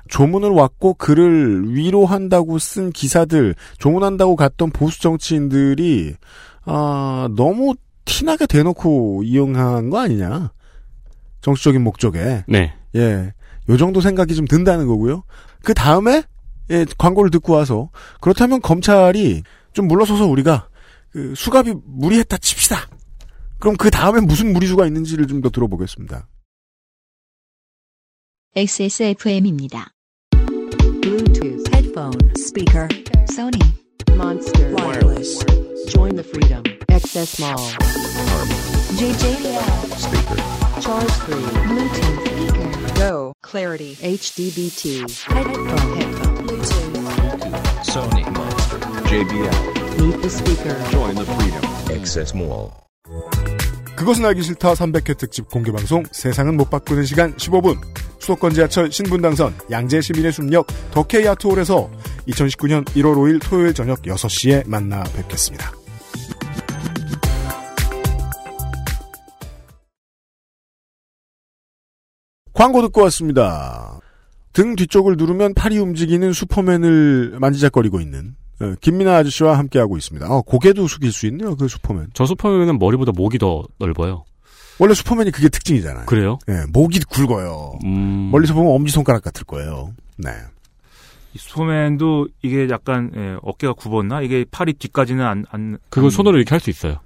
조문을 0.09 0.49
왔고 0.49 0.95
그를 0.95 1.73
위로한다고 1.73 2.57
쓴 2.57 2.89
기사들 2.89 3.55
조문한다고 3.77 4.35
갔던 4.35 4.71
보수 4.71 5.01
정치인들이 5.01 6.15
아 6.65 7.29
너무 7.35 7.75
티나게 8.05 8.47
대놓고 8.47 9.21
이용한 9.23 9.91
거 9.91 9.99
아니냐 9.99 10.51
정치적인 11.41 11.83
목적에 11.83 12.43
네. 12.47 12.73
예. 12.95 13.33
요 13.69 13.77
정도 13.77 14.01
생각이 14.01 14.35
좀 14.35 14.47
든다는 14.47 14.87
거고요. 14.87 15.23
그 15.63 15.73
다음에, 15.73 16.23
예, 16.69 16.85
광고를 16.97 17.29
듣고 17.31 17.53
와서, 17.53 17.89
그렇다면 18.19 18.61
검찰이 18.61 19.43
좀 19.73 19.87
물러서서 19.87 20.25
우리가, 20.25 20.67
그, 21.11 21.33
수갑이 21.35 21.73
무리했다 21.85 22.37
칩시다. 22.37 22.87
그럼 23.61 23.77
그 23.77 23.89
다음에 23.91 24.19
무슨 24.19 24.53
무리수가 24.53 24.85
있는지를 24.87 25.27
좀 25.27 25.41
더 25.41 25.49
들어보겠습니다. 25.49 26.27
XSFM입니다. 28.55 29.91
Bluetooth 31.01 31.65
headphone 31.73 32.19
speaker 32.37 32.87
Sony 33.31 33.61
Monster 34.13 34.73
wireless 34.75 35.45
join 35.87 36.15
the 36.15 36.23
freedom 36.23 36.61
XS 36.89 37.39
Mall 37.39 37.71
JJL 38.99 39.63
speaker 39.97 40.37
Charge 40.81 41.11
3 41.25 41.41
Bluetooth 41.69 42.21
speaker 42.27 42.93
Go 42.99 43.33
Clarity 43.41 43.95
HDBT 43.95 45.09
headphone 45.23 45.95
headphone 45.95 46.35
Bluetooth 46.45 47.85
Sony 47.85 48.25
Monster 48.35 48.79
JBL 49.09 50.01
Meet 50.01 50.21
the 50.21 50.29
speaker 50.29 50.75
Join 50.91 51.15
the 51.15 51.25
freedom 51.25 51.63
Access 51.97 52.33
Mall 52.35 52.90
그것은 53.95 54.25
알기 54.25 54.41
싫다 54.41 54.73
300회 54.73 55.17
특집 55.17 55.49
공개방송 55.49 56.03
세상은 56.11 56.57
못 56.57 56.69
바꾸는 56.69 57.05
시간 57.05 57.35
15분 57.35 57.79
수도권 58.19 58.53
지하철 58.53 58.91
신분당선 58.91 59.53
양재 59.69 60.01
시민의 60.01 60.31
숲역 60.31 60.67
더케이 60.91 61.27
아트홀에서 61.27 61.89
2019년 62.27 62.85
1월 62.85 63.15
5일 63.15 63.39
토요일 63.43 63.73
저녁 63.73 64.01
6시에 64.01 64.67
만나 64.67 65.03
뵙겠습니다. 65.03 65.71
광고 72.53 72.81
듣고 72.81 73.01
왔습니다. 73.03 73.99
등 74.53 74.75
뒤쪽을 74.75 75.15
누르면 75.17 75.53
팔이 75.53 75.79
움직이는 75.79 76.33
슈퍼맨을 76.33 77.37
만지작거리고 77.39 78.01
있는 78.01 78.35
어, 78.35 78.40
김민아 78.81 79.17
아저씨와 79.17 79.57
함께하고 79.57 79.97
있습니다. 79.97 80.27
어, 80.29 80.41
고개도 80.41 80.87
숙일 80.87 81.11
수 81.11 81.27
있네요, 81.27 81.55
그 81.55 81.67
슈퍼맨. 81.67 82.07
저 82.13 82.25
슈퍼맨은 82.25 82.79
머리보다 82.79 83.11
목이 83.15 83.37
더 83.37 83.63
넓어요. 83.77 84.23
원래 84.79 84.93
슈퍼맨이 84.93 85.31
그게 85.31 85.49
특징이잖아요. 85.49 86.05
그래요? 86.07 86.39
예, 86.49 86.63
목이 86.71 86.99
굵어요. 87.01 87.73
음. 87.85 88.29
멀리서 88.31 88.53
보면 88.53 88.71
엄지손가락 88.73 89.21
같을 89.23 89.45
거예요. 89.45 89.93
네. 90.17 90.29
이 91.33 91.37
슈퍼맨도 91.37 92.27
이게 92.41 92.67
약간 92.69 93.11
예, 93.15 93.35
어깨가 93.41 93.73
굽었나? 93.73 94.21
이게 94.21 94.43
팔이 94.49 94.73
뒤까지는 94.73 95.23
안, 95.25 95.45
안 95.51 95.77
그거 95.89 96.07
안- 96.07 96.11
손으로 96.11 96.37
이렇게 96.37 96.49
할 96.49 96.59
수 96.59 96.69
있어요. 96.69 96.97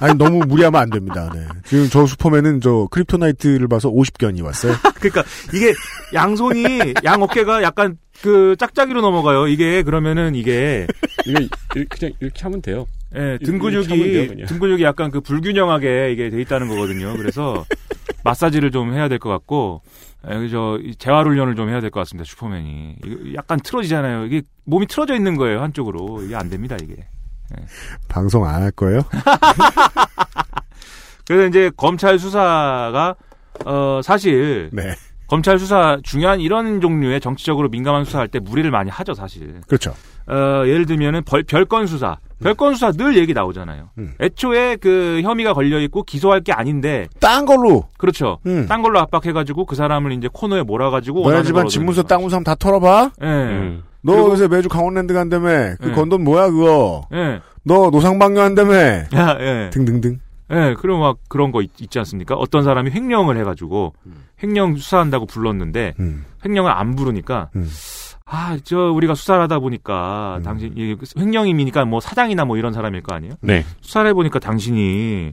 아니, 0.00 0.14
너무 0.18 0.40
무리하면 0.46 0.80
안 0.80 0.90
됩니다. 0.90 1.30
네. 1.34 1.40
지금 1.64 1.88
저 1.88 2.06
슈퍼맨은 2.06 2.60
저 2.60 2.88
kryptonite를 2.90 3.68
봐서 3.68 3.90
50견이 3.90 4.42
왔어요. 4.42 4.74
그러니까 5.00 5.22
이게 5.54 5.72
양손이 6.12 6.94
양 7.04 7.22
어깨가 7.22 7.62
약간 7.62 7.96
그 8.22 8.56
짝짝이로 8.58 9.00
넘어가요. 9.00 9.46
이게 9.48 9.82
그러면은 9.82 10.34
이게 10.34 10.86
이게 11.26 11.48
그냥 11.88 12.14
이렇게 12.20 12.42
하면 12.42 12.62
돼요. 12.62 12.86
예, 13.14 13.38
등 13.42 13.58
하면 13.60 13.70
돼요, 13.72 13.82
근육이. 14.28 14.44
등 14.46 14.58
근육이 14.58 14.82
약간 14.82 15.10
그 15.10 15.20
불균형하게 15.20 16.12
이게 16.12 16.30
돼 16.30 16.40
있다는 16.40 16.68
거거든요. 16.68 17.14
그래서 17.16 17.64
마사지를 18.24 18.70
좀 18.70 18.92
해야 18.94 19.08
될 19.08 19.18
것 19.18 19.28
같고 19.30 19.82
예, 20.30 20.38
그저 20.38 20.78
재활 20.98 21.26
훈련을 21.26 21.54
좀 21.54 21.68
해야 21.68 21.80
될 21.80 21.90
것 21.90 22.00
같습니다. 22.00 22.24
슈퍼맨이 22.28 22.96
약간 23.34 23.60
틀어지잖아요. 23.62 24.24
이게 24.26 24.42
몸이 24.64 24.86
틀어져 24.86 25.14
있는 25.14 25.36
거예요 25.36 25.60
한쪽으로 25.60 26.22
이게 26.24 26.34
안 26.34 26.48
됩니다 26.48 26.76
이게. 26.82 27.06
방송 28.08 28.44
안 28.46 28.62
할 28.62 28.70
거예요? 28.72 29.02
그래서 31.26 31.46
이제 31.46 31.70
검찰 31.76 32.18
수사가 32.18 33.14
어 33.64 34.00
사실 34.02 34.70
네. 34.72 34.94
검찰 35.26 35.58
수사 35.58 35.98
중요한 36.02 36.40
이런 36.40 36.80
종류의 36.80 37.20
정치적으로 37.20 37.68
민감한 37.68 38.04
수사할 38.04 38.28
때 38.28 38.38
무리를 38.40 38.70
많이 38.70 38.90
하죠 38.90 39.14
사실. 39.14 39.60
그렇죠. 39.66 39.94
어 40.26 40.64
예를 40.66 40.86
들면은 40.86 41.22
벌- 41.24 41.44
별건 41.44 41.86
수사, 41.86 42.18
별건 42.42 42.74
수사 42.74 42.92
늘 42.92 43.16
얘기 43.16 43.32
나오잖아요. 43.32 43.90
음. 43.98 44.14
애초에 44.20 44.76
그 44.76 45.20
혐의가 45.22 45.54
걸려 45.54 45.78
있고 45.80 46.02
기소할 46.02 46.42
게 46.42 46.52
아닌데 46.52 47.08
딴 47.20 47.46
걸로. 47.46 47.88
그렇죠. 47.96 48.38
음. 48.46 48.66
딴 48.68 48.82
걸로 48.82 48.98
압박해가지고 49.00 49.64
그 49.66 49.76
사람을 49.76 50.12
이제 50.12 50.28
코너에 50.32 50.62
몰아가지고 50.62 51.22
너네 51.30 51.42
집안 51.42 51.62
걸 51.64 51.70
집문서 51.70 52.02
땅 52.02 52.20
문서 52.22 52.40
다 52.40 52.54
털어봐? 52.54 53.10
예. 53.22 53.78
너 54.04 54.12
그리고- 54.12 54.30
요새 54.32 54.48
매주 54.48 54.68
강원랜드 54.68 55.14
간다며? 55.14 55.76
그 55.80 55.86
네. 55.88 55.92
건돈 55.92 56.22
뭐야, 56.24 56.50
그거? 56.50 57.06
예. 57.12 57.40
너 57.64 57.88
노상방뇨 57.90 58.40
한다며? 58.40 58.74
야, 58.74 59.36
예. 59.40 59.70
등등등. 59.72 60.20
예, 60.52 60.74
그럼 60.78 61.00
막 61.00 61.16
그런 61.28 61.50
거 61.52 61.62
있, 61.62 61.70
지 61.90 61.98
않습니까? 61.98 62.34
어떤 62.34 62.62
사람이 62.64 62.90
횡령을 62.90 63.38
해가지고 63.38 63.94
횡령 64.42 64.76
수사한다고 64.76 65.24
불렀는데 65.24 65.94
음. 66.00 66.26
횡령을 66.44 66.70
안 66.70 66.94
부르니까 66.94 67.48
아, 68.26 68.58
저 68.62 68.90
우리가 68.92 69.14
수사를 69.14 69.40
하다 69.42 69.58
보니까 69.60 70.40
당신 70.44 70.74
이 70.76 70.96
횡령임이니까 71.18 71.86
뭐 71.86 71.98
사장이나 72.00 72.44
뭐 72.44 72.58
이런 72.58 72.74
사람일 72.74 73.00
거 73.02 73.14
아니에요? 73.14 73.34
네. 73.40 73.64
수사를 73.80 74.08
해 74.08 74.12
보니까 74.12 74.38
당신이 74.38 75.32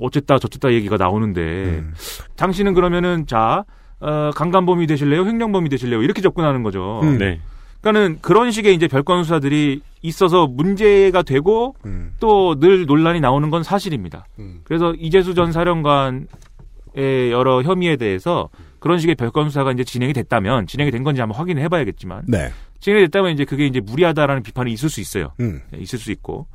어쨌다 0.00 0.38
저쨌다 0.38 0.72
얘기가 0.72 0.96
나오는데 0.96 1.84
당신은 2.36 2.72
그러면은 2.72 3.26
자 3.26 3.64
어, 4.00 4.30
강간범이 4.34 4.86
되실래요? 4.86 5.26
횡령범이 5.26 5.68
되실래요? 5.68 6.02
이렇게 6.02 6.22
접근하는 6.22 6.62
거죠. 6.62 7.00
음. 7.02 7.18
네. 7.18 7.40
그러니까는 7.88 8.18
그런 8.20 8.50
식의 8.50 8.74
이제 8.74 8.86
별건 8.88 9.24
수사들이 9.24 9.80
있어서 10.02 10.46
문제가 10.46 11.22
되고 11.22 11.74
음. 11.84 12.12
또늘 12.20 12.86
논란이 12.86 13.20
나오는 13.20 13.50
건 13.50 13.62
사실입니다. 13.62 14.26
그래서 14.64 14.94
이재수 14.94 15.34
전 15.34 15.52
사령관의 15.52 16.26
여러 17.32 17.62
혐의에 17.62 17.96
대해서 17.96 18.48
그런 18.78 18.98
식의 18.98 19.14
별건 19.16 19.48
수사가 19.48 19.72
이제 19.72 19.82
진행이 19.84 20.12
됐다면 20.12 20.66
진행이 20.66 20.90
된 20.90 21.02
건지 21.02 21.20
한번 21.20 21.38
확인을 21.38 21.62
해봐야겠지만 21.64 22.24
네. 22.28 22.50
진행이 22.80 23.04
됐다면 23.06 23.32
이제 23.32 23.44
그게 23.44 23.66
이제 23.66 23.80
무리하다라는 23.80 24.42
비판이 24.42 24.72
있을 24.72 24.88
수 24.88 25.00
있어요. 25.00 25.32
음. 25.40 25.60
네, 25.72 25.78
있을 25.78 25.98
수 25.98 26.12
있고. 26.12 26.46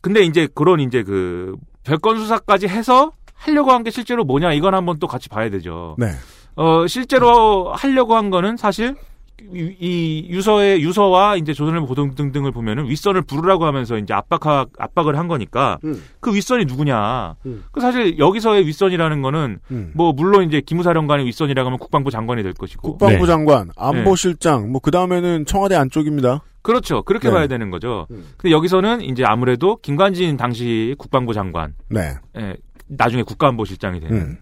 근데 0.00 0.22
이제 0.22 0.48
그런 0.54 0.80
이제 0.80 1.02
그 1.02 1.54
별건 1.84 2.18
수사까지 2.18 2.68
해서 2.68 3.12
하려고 3.34 3.72
한 3.72 3.82
게 3.82 3.90
실제로 3.90 4.24
뭐냐 4.24 4.52
이건 4.54 4.74
한번 4.74 4.98
또 4.98 5.06
같이 5.06 5.28
봐야 5.28 5.50
되죠. 5.50 5.96
네. 5.98 6.12
어 6.54 6.86
실제로 6.86 7.72
하려고 7.74 8.16
한 8.16 8.30
거는 8.30 8.56
사실 8.56 8.94
이, 9.42 9.76
이 9.78 10.26
유서의 10.30 10.82
유서와 10.82 11.36
이제 11.36 11.52
조선일보 11.52 11.86
보도 11.86 12.10
등등을 12.14 12.52
보면은 12.52 12.88
윗선을 12.88 13.22
부르라고 13.22 13.66
하면서 13.66 13.98
이제 13.98 14.14
압박 14.14 14.68
압박을 14.78 15.18
한 15.18 15.28
거니까 15.28 15.78
음. 15.84 16.02
그 16.20 16.34
윗선이 16.34 16.64
누구냐? 16.64 17.36
음. 17.46 17.64
그 17.70 17.80
사실 17.80 18.18
여기서의 18.18 18.66
윗선이라는 18.66 19.22
거는 19.22 19.58
음. 19.70 19.92
뭐 19.94 20.12
물론 20.12 20.44
이제 20.44 20.60
기무사령관의 20.60 21.26
윗선이라고 21.26 21.66
하면 21.66 21.78
국방부 21.78 22.10
장관이 22.10 22.42
될 22.42 22.54
것이고 22.54 22.82
국방부 22.82 23.26
네. 23.26 23.26
장관, 23.26 23.70
안보실장, 23.76 24.72
뭐그 24.72 24.90
다음에는 24.90 25.46
청와대 25.46 25.74
안쪽입니다. 25.74 26.42
그렇죠. 26.62 27.02
그렇게 27.02 27.28
네. 27.28 27.34
봐야 27.34 27.46
되는 27.46 27.70
거죠. 27.70 28.06
근데 28.36 28.50
여기서는 28.50 29.02
이제 29.02 29.24
아무래도 29.24 29.76
김관진 29.76 30.36
당시 30.36 30.96
국방부 30.98 31.32
장관, 31.32 31.74
네. 31.88 32.14
예, 32.36 32.56
나중에 32.88 33.22
국가안보실장이 33.22 34.00
되는 34.00 34.16
음. 34.16 34.38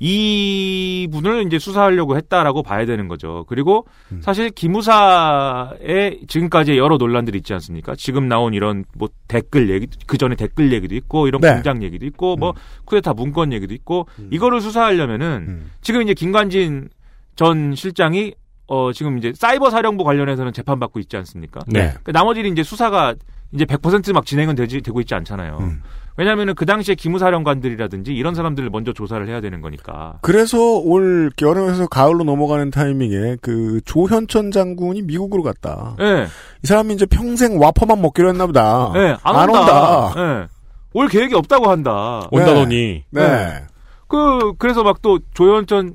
이 0.00 1.08
분을 1.10 1.46
이제 1.46 1.58
수사하려고 1.58 2.16
했다라고 2.16 2.62
봐야 2.62 2.86
되는 2.86 3.08
거죠. 3.08 3.44
그리고 3.48 3.86
음. 4.12 4.20
사실 4.22 4.50
기무사의 4.50 6.20
지금까지 6.28 6.78
여러 6.78 6.96
논란들이 6.96 7.38
있지 7.38 7.52
않습니까? 7.54 7.96
지금 7.96 8.28
나온 8.28 8.54
이런 8.54 8.84
뭐 8.96 9.08
댓글 9.26 9.70
얘기, 9.70 9.88
그 10.06 10.16
전에 10.16 10.36
댓글 10.36 10.72
얘기도 10.72 10.94
있고 10.94 11.26
이런 11.26 11.40
네. 11.40 11.52
공장 11.52 11.82
얘기도 11.82 12.06
있고 12.06 12.36
뭐 12.36 12.54
쿠데타 12.84 13.14
문건 13.14 13.52
얘기도 13.52 13.74
있고 13.74 14.06
음. 14.18 14.28
이거를 14.30 14.60
수사하려면은 14.60 15.64
지금 15.80 16.02
이제 16.02 16.14
김관진 16.14 16.88
전 17.34 17.74
실장이 17.74 18.34
어 18.66 18.92
지금 18.92 19.18
이제 19.18 19.32
사이버 19.34 19.70
사령부 19.70 20.04
관련해서는 20.04 20.52
재판 20.52 20.78
받고 20.78 21.00
있지 21.00 21.16
않습니까? 21.16 21.60
네. 21.66 21.94
그 22.02 22.10
나머지는 22.10 22.52
이제 22.52 22.62
수사가 22.62 23.14
이제 23.52 23.64
100%막 23.64 24.26
진행은 24.26 24.54
되지, 24.54 24.82
되고 24.82 25.00
있지 25.00 25.14
않잖아요. 25.14 25.58
음. 25.60 25.82
왜냐하면은 26.18 26.56
그 26.56 26.66
당시에 26.66 26.96
기무사령관들이라든지 26.96 28.12
이런 28.12 28.34
사람들을 28.34 28.68
먼저 28.70 28.92
조사를 28.92 29.26
해야 29.28 29.40
되는 29.40 29.60
거니까. 29.60 30.18
그래서 30.20 30.58
올 30.58 31.30
여름에서 31.40 31.86
가을로 31.86 32.24
넘어가는 32.24 32.72
타이밍에 32.72 33.36
그 33.40 33.80
조현천 33.84 34.50
장군이 34.50 35.02
미국으로 35.02 35.44
갔다. 35.44 35.94
예. 36.00 36.26
이 36.64 36.66
사람이 36.66 36.94
이제 36.94 37.06
평생 37.06 37.60
와퍼만 37.60 38.02
먹기로 38.02 38.30
했나 38.30 38.46
보다. 38.46 38.92
예, 38.96 39.16
안, 39.22 39.48
온다. 39.48 40.12
예. 40.16 40.46
올 40.92 41.06
계획이 41.06 41.36
없다고 41.36 41.70
한다. 41.70 42.26
온다더니. 42.32 43.04
네. 43.10 43.62
그, 44.08 44.54
그래서 44.58 44.82
막 44.82 44.98
또 45.00 45.20
조현천 45.34 45.94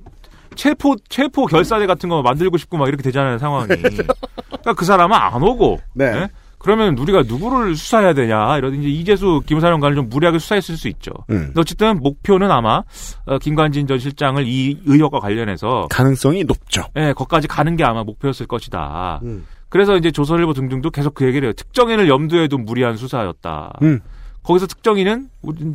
체포, 0.55 0.95
체포 1.09 1.47
결사대 1.47 1.85
같은 1.85 2.07
거 2.07 2.21
만들고 2.21 2.57
싶고 2.57 2.77
막 2.77 2.87
이렇게 2.87 3.03
되잖아요, 3.03 3.39
상황이. 3.39 3.67
그러니까 4.47 4.73
그 4.77 4.85
사람은 4.85 5.17
안 5.17 5.43
오고. 5.43 5.79
네. 5.95 6.05
예? 6.05 6.29
그러면 6.63 6.97
우리가 6.97 7.23
누구를 7.27 7.75
수사해야 7.75 8.13
되냐. 8.13 8.57
이러든지 8.57 8.89
이재수 8.89 9.43
기무사령관을 9.45 9.95
좀 9.97 10.09
무리하게 10.09 10.39
수사했을 10.39 10.77
수 10.77 10.87
있죠. 10.87 11.11
음. 11.29 11.47
근데 11.47 11.59
어쨌든 11.61 11.99
목표는 11.99 12.49
아마 12.51 12.83
어, 13.25 13.37
김관진 13.37 13.85
전 13.85 13.99
실장을 13.99 14.41
이 14.47 14.79
의혹과 14.85 15.19
관련해서 15.19 15.87
가능성이 15.91 16.45
높죠. 16.45 16.83
예, 16.95 17.11
거기까지 17.13 17.47
가는 17.49 17.75
게 17.75 17.83
아마 17.83 18.03
목표였을 18.03 18.47
것이다. 18.47 19.19
음. 19.23 19.45
그래서 19.67 19.97
이제 19.97 20.09
조선일보 20.11 20.53
등등도 20.53 20.89
계속 20.91 21.13
그 21.15 21.25
얘기를 21.25 21.47
해요. 21.47 21.53
특정인을 21.53 22.07
염두에 22.07 22.47
둔 22.47 22.63
무리한 22.63 22.95
수사였다. 22.95 23.73
음. 23.81 23.99
거기서 24.43 24.67
특정인은 24.67 25.29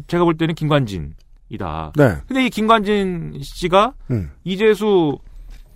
제가 0.07 0.25
볼 0.25 0.37
때는 0.39 0.55
김관진이다. 0.55 1.93
네. 1.97 2.15
근데 2.27 2.47
이 2.47 2.51
김관진 2.51 3.41
씨가 3.43 3.93
음. 4.11 4.31
이재수 4.45 5.19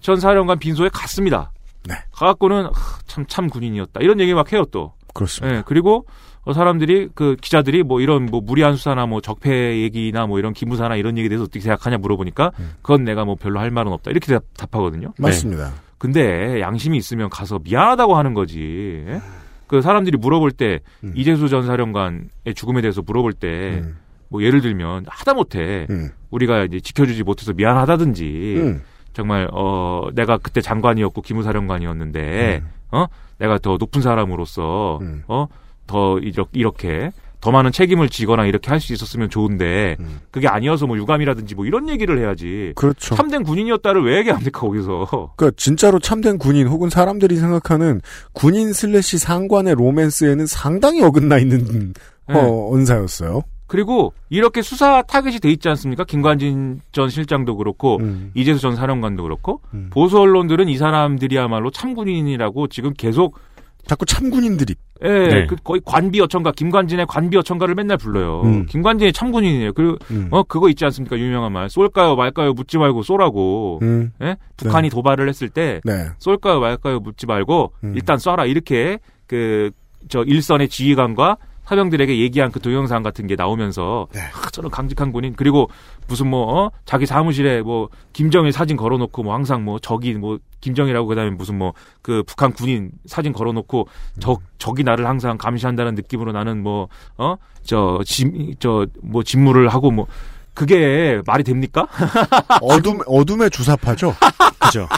전 0.00 0.16
사령관 0.20 0.58
빈소에 0.58 0.88
갔습니다. 0.92 1.52
네. 1.88 1.94
가갖고는 2.12 2.70
참 3.06 3.26
참 3.26 3.48
군인이었다. 3.48 4.00
이런 4.00 4.20
얘기 4.20 4.32
막 4.34 4.52
해요 4.52 4.64
또. 4.70 4.92
그렇습니다. 5.12 5.58
예, 5.58 5.62
그리고 5.66 6.06
어, 6.44 6.52
사람들이 6.52 7.08
그 7.14 7.36
기자들이 7.40 7.82
뭐 7.82 8.00
이런 8.00 8.26
뭐 8.26 8.40
무리한 8.40 8.76
수사나 8.76 9.06
뭐 9.06 9.20
적폐 9.20 9.82
얘기나 9.82 10.26
뭐 10.26 10.38
이런 10.38 10.52
기무사나 10.52 10.96
이런 10.96 11.16
얘기에 11.16 11.28
대해서 11.28 11.44
어떻게 11.44 11.60
생각하냐 11.60 11.98
물어보니까 11.98 12.50
그건 12.82 13.04
내가 13.04 13.24
뭐 13.24 13.36
별로 13.36 13.60
할 13.60 13.70
말은 13.70 13.92
없다 13.92 14.10
이렇게 14.10 14.32
답, 14.32 14.42
답하거든요. 14.56 15.08
음. 15.08 15.22
맞습니다. 15.22 15.68
네. 15.68 15.74
근데 15.98 16.60
양심이 16.60 16.98
있으면 16.98 17.30
가서 17.30 17.60
미안하다고 17.62 18.16
하는 18.16 18.34
거지. 18.34 19.04
예? 19.06 19.20
그 19.68 19.80
사람들이 19.80 20.16
물어볼 20.18 20.50
때 20.50 20.80
음. 21.04 21.12
이재수 21.14 21.48
전 21.48 21.64
사령관의 21.64 22.54
죽음에 22.56 22.80
대해서 22.80 23.02
물어볼 23.02 23.34
때뭐 23.34 24.42
예를 24.42 24.60
들면 24.60 25.04
하다못해 25.06 25.86
음. 25.88 26.10
우리가 26.30 26.64
이제 26.64 26.80
지켜주지 26.80 27.22
못해서 27.22 27.52
미안하다든지 27.52 28.54
음. 28.58 28.82
정말 29.12 29.48
어 29.52 30.08
내가 30.14 30.38
그때 30.38 30.60
장관이었고 30.60 31.22
기무사령관이었는데 31.22 32.62
어 32.92 33.06
내가 33.38 33.58
더 33.58 33.76
높은 33.78 34.00
사람으로서 34.02 35.00
어더 35.26 36.18
이렇게 36.20 36.50
이렇게 36.52 37.10
더 37.40 37.50
많은 37.50 37.72
책임을 37.72 38.08
지거나 38.08 38.46
이렇게 38.46 38.70
할 38.70 38.78
수 38.80 38.92
있었으면 38.92 39.28
좋은데 39.28 39.96
그게 40.30 40.46
아니어서 40.46 40.86
뭐 40.86 40.96
유감이라든지 40.96 41.56
뭐 41.56 41.66
이런 41.66 41.88
얘기를 41.88 42.18
해야지. 42.18 42.72
그렇죠. 42.76 43.14
참된 43.16 43.42
군인이었다를 43.42 44.04
왜 44.04 44.18
얘기합니까 44.18 44.60
거기서? 44.60 45.32
그러니까 45.36 45.50
진짜로 45.56 45.98
참된 45.98 46.38
군인 46.38 46.68
혹은 46.68 46.88
사람들이 46.88 47.36
생각하는 47.36 48.00
군인 48.32 48.72
슬래시 48.72 49.18
상관의 49.18 49.74
로맨스에는 49.74 50.46
상당히 50.46 51.02
어긋나 51.02 51.38
있는 51.38 51.94
네. 52.28 52.34
어, 52.34 52.70
언사였어요. 52.72 53.42
그리고 53.72 54.12
이렇게 54.28 54.60
수사 54.60 55.00
타겟이 55.00 55.38
돼 55.38 55.50
있지 55.50 55.66
않습니까? 55.70 56.04
김관진 56.04 56.82
전 56.92 57.08
실장도 57.08 57.56
그렇고 57.56 57.96
음. 58.02 58.30
이재수 58.34 58.60
전 58.60 58.76
사령관도 58.76 59.22
그렇고 59.22 59.62
보수 59.88 60.20
언론들은 60.20 60.68
이 60.68 60.76
사람들이야말로 60.76 61.70
참군인이라고 61.70 62.66
지금 62.66 62.92
계속 62.92 63.38
자꾸 63.86 64.04
참군인들이 64.04 64.74
예, 65.04 65.08
네. 65.08 65.46
그 65.46 65.56
거의 65.56 65.80
관비 65.86 66.20
어천가 66.20 66.52
김관진의 66.52 67.06
관비 67.06 67.34
어천가를 67.38 67.74
맨날 67.74 67.96
불러요. 67.96 68.42
음. 68.42 68.66
김관진이 68.66 69.14
참군인이에요. 69.14 69.72
그리고 69.72 69.96
음. 70.10 70.28
어 70.30 70.42
그거 70.42 70.68
있지 70.68 70.84
않습니까? 70.84 71.18
유명한 71.18 71.50
말 71.50 71.70
쏠까요 71.70 72.14
말까요 72.14 72.52
묻지 72.52 72.76
말고 72.76 73.02
쏘라고. 73.02 73.78
음. 73.80 74.12
예? 74.20 74.36
북한이 74.58 74.90
도발을 74.90 75.30
했을 75.30 75.48
때 75.48 75.80
네. 75.84 76.08
쏠까요 76.18 76.60
말까요 76.60 77.00
묻지 77.00 77.24
말고 77.24 77.72
음. 77.84 77.94
일단 77.96 78.18
쏴라 78.18 78.50
이렇게 78.50 78.98
그 79.26 79.70
저 80.08 80.22
일선의 80.22 80.68
지휘관과 80.68 81.36
사병들에게 81.64 82.18
얘기한 82.18 82.50
그 82.50 82.60
동영상 82.60 83.02
같은 83.02 83.26
게 83.26 83.36
나오면서 83.36 84.08
네. 84.12 84.20
아, 84.20 84.50
저는 84.50 84.70
강직한 84.70 85.12
군인 85.12 85.34
그리고 85.36 85.70
무슨 86.08 86.26
뭐 86.28 86.64
어? 86.66 86.70
자기 86.84 87.06
사무실에 87.06 87.62
뭐 87.62 87.88
김정일 88.12 88.52
사진 88.52 88.76
걸어놓고 88.76 89.22
뭐 89.22 89.34
항상 89.34 89.64
뭐 89.64 89.78
적이 89.78 90.14
뭐 90.14 90.38
김정일하고 90.60 91.06
그다음에 91.06 91.30
무슨 91.30 91.58
뭐 91.58 91.72
그 92.02 92.22
북한 92.26 92.52
군인 92.52 92.90
사진 93.06 93.32
걸어놓고 93.32 93.86
적 94.18 94.42
적이 94.58 94.82
나를 94.82 95.06
항상 95.06 95.38
감시한다는 95.38 95.94
느낌으로 95.94 96.32
나는 96.32 96.62
뭐 96.62 96.88
어 97.16 97.36
저짐저 97.64 98.86
뭐 99.02 99.22
직무를 99.22 99.68
하고 99.68 99.90
뭐 99.90 100.06
그게 100.54 101.22
말이 101.26 101.44
됩니까? 101.44 101.86
어둠 102.60 102.98
어둠의 103.06 103.50
주사파죠. 103.50 104.14
그죠. 104.58 104.88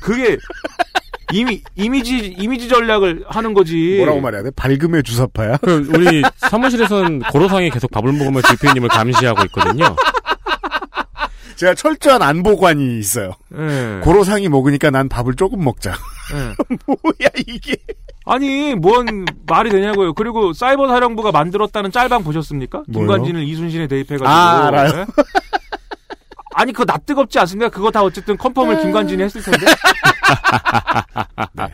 그게 0.00 0.36
이미 1.32 1.62
이미지 1.74 2.34
이미지 2.38 2.68
전략을 2.68 3.24
하는 3.28 3.54
거지. 3.54 3.96
뭐라고 3.98 4.20
말해야 4.20 4.42
돼? 4.42 4.50
밝음의 4.50 5.02
주사파야? 5.02 5.56
그 5.58 5.88
우리 5.94 6.22
사무실에서는 6.36 7.20
고로상에 7.30 7.70
계속 7.70 7.90
밥을 7.90 8.12
먹으며 8.12 8.40
대표님을 8.42 8.88
감시하고 8.88 9.44
있거든요. 9.46 9.94
제가 11.56 11.74
철저한 11.74 12.22
안보관이 12.22 12.98
있어요. 12.98 13.32
예. 13.54 14.00
고로상이 14.02 14.48
먹으니까 14.48 14.90
난 14.90 15.10
밥을 15.10 15.34
조금 15.34 15.62
먹자. 15.62 15.92
예. 16.32 16.54
뭐야 16.86 17.30
이게? 17.46 17.76
아니 18.24 18.74
뭔 18.74 19.26
말이 19.46 19.68
되냐고요. 19.70 20.14
그리고 20.14 20.52
사이버 20.54 20.88
사령부가 20.88 21.32
만들었다는 21.32 21.90
짤방 21.92 22.24
보셨습니까? 22.24 22.84
뭐요? 22.88 23.06
김관진을 23.08 23.42
이순신에 23.46 23.88
대입해가지고. 23.88 24.26
아, 24.28 24.68
알아요. 24.68 25.00
예? 25.00 25.06
아니 26.54 26.72
그거 26.72 26.84
나 26.84 26.96
뜨겁지 26.98 27.38
않습니까? 27.40 27.68
그거 27.68 27.90
다 27.90 28.02
어쨌든 28.02 28.36
컨펌을 28.36 28.80
김관진이 28.80 29.22
했을 29.22 29.42
텐데. 29.42 29.66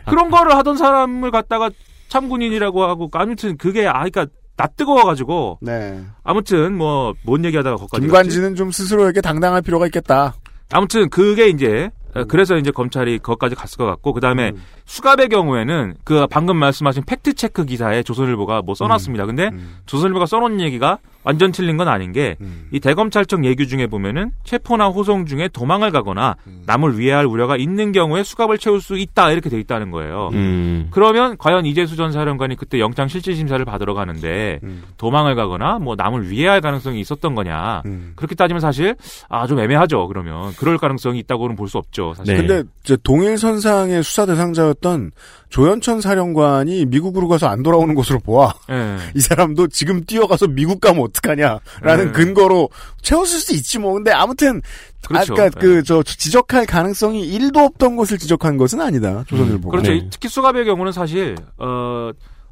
그런 0.09 0.29
거를 0.29 0.55
하던 0.55 0.77
사람을 0.77 1.31
갖다가 1.31 1.69
참군인이라고 2.09 2.83
하고 2.83 3.09
아무튼 3.13 3.57
그게 3.57 3.87
아 3.87 3.93
그러니까 4.05 4.27
나 4.55 4.65
뜨거워가지고 4.67 5.59
네. 5.61 6.03
아무튼 6.23 6.75
뭐 6.77 7.13
뭔 7.25 7.45
얘기하다가 7.45 7.75
거기까지 7.77 8.01
갔지? 8.01 8.07
김관진은 8.07 8.55
좀 8.55 8.71
스스로에게 8.71 9.21
당당할 9.21 9.61
필요가 9.61 9.85
있겠다. 9.85 10.33
아무튼 10.71 11.09
그게 11.09 11.47
이제 11.49 11.89
어, 12.15 12.23
그래서 12.23 12.57
이제 12.57 12.71
검찰이 12.71 13.19
거기까지 13.19 13.53
갔을 13.55 13.77
것 13.77 13.85
같고 13.85 14.13
그 14.13 14.21
다음에 14.21 14.53
수갑의 14.85 15.29
경우에는 15.29 15.95
그 16.03 16.25
방금 16.27 16.57
말씀하신 16.57 17.03
팩트 17.05 17.33
체크 17.35 17.65
기사에 17.65 18.01
조선일보가 18.03 18.61
뭐 18.63 18.73
써놨습니다. 18.75 19.25
근데 19.25 19.51
조선일보가 19.85 20.25
써놓은 20.25 20.59
얘기가 20.61 20.97
완전 21.27 21.51
틀린 21.51 21.75
건 21.75 21.89
아닌 21.89 22.13
게이 22.13 22.79
대검찰청 22.81 23.43
예규 23.43 23.67
중에 23.67 23.87
보면은 23.87 24.31
체포나 24.45 24.87
호송 24.87 25.25
중에 25.25 25.49
도망을 25.49 25.91
가거나 25.91 26.35
남을 26.65 26.97
위해할 26.97 27.25
우려가 27.25 27.57
있는 27.57 27.91
경우에 27.91 28.23
수갑을 28.23 28.57
채울 28.57 28.79
수 28.79 28.97
있다 28.97 29.31
이렇게 29.31 29.49
돼 29.49 29.59
있다는 29.59 29.91
거예요. 29.91 30.29
음. 30.31 30.87
그러면 30.89 31.35
과연 31.37 31.65
이재수 31.65 31.97
전 31.97 32.13
사령관이 32.13 32.55
그때 32.55 32.79
영장 32.79 33.09
실질 33.09 33.35
심사를 33.35 33.63
받으러 33.65 33.93
가는데 33.93 34.61
도망을 34.95 35.35
가거나 35.35 35.79
뭐 35.79 35.95
남을 35.97 36.29
위해할 36.29 36.61
가능성이 36.61 37.01
있었던 37.01 37.35
거냐 37.35 37.81
그렇게 38.15 38.33
따지면 38.35 38.61
사실 38.61 38.95
아 39.27 39.45
좀 39.47 39.59
애매하죠. 39.59 40.07
그러면 40.07 40.53
그럴 40.57 40.77
가능성이 40.77 41.19
있다고는 41.19 41.55
볼 41.57 41.67
수 41.67 41.77
없죠. 41.77 42.13
사실. 42.15 42.37
근데 42.37 42.63
이제 42.85 42.95
동일 43.03 43.37
선상의 43.37 44.01
수사 44.03 44.25
대상자였던 44.25 45.11
조현천 45.49 45.99
사령관이 46.01 46.85
미국으로 46.85 47.27
가서 47.27 47.47
안 47.47 47.63
돌아오는 47.63 47.93
것으로 47.95 48.19
보아 48.19 48.53
예. 48.69 48.97
이 49.15 49.19
사람도 49.19 49.67
지금 49.67 50.03
뛰어가서 50.05 50.47
미국 50.47 50.79
가면 50.81 51.01
어떡하냐라는 51.17 52.05
네. 52.05 52.11
근거로 52.11 52.69
채웠을 53.01 53.39
수 53.39 53.53
있지 53.53 53.79
뭐. 53.79 53.93
근데 53.93 54.11
아무튼 54.11 54.61
그렇죠. 55.07 55.33
아까 55.33 55.49
네. 55.49 55.59
그저 55.59 56.03
지적할 56.03 56.65
가능성이 56.65 57.27
1도 57.37 57.57
없던 57.57 57.95
것을 57.95 58.17
지적한 58.17 58.57
것은 58.57 58.81
아니다. 58.81 59.23
조선일보가. 59.27 59.71
그렇죠. 59.71 59.91
네. 59.91 60.07
특히 60.09 60.29
수갑의 60.29 60.65
경우는 60.65 60.91
사실 60.91 61.35
어 61.57 62.11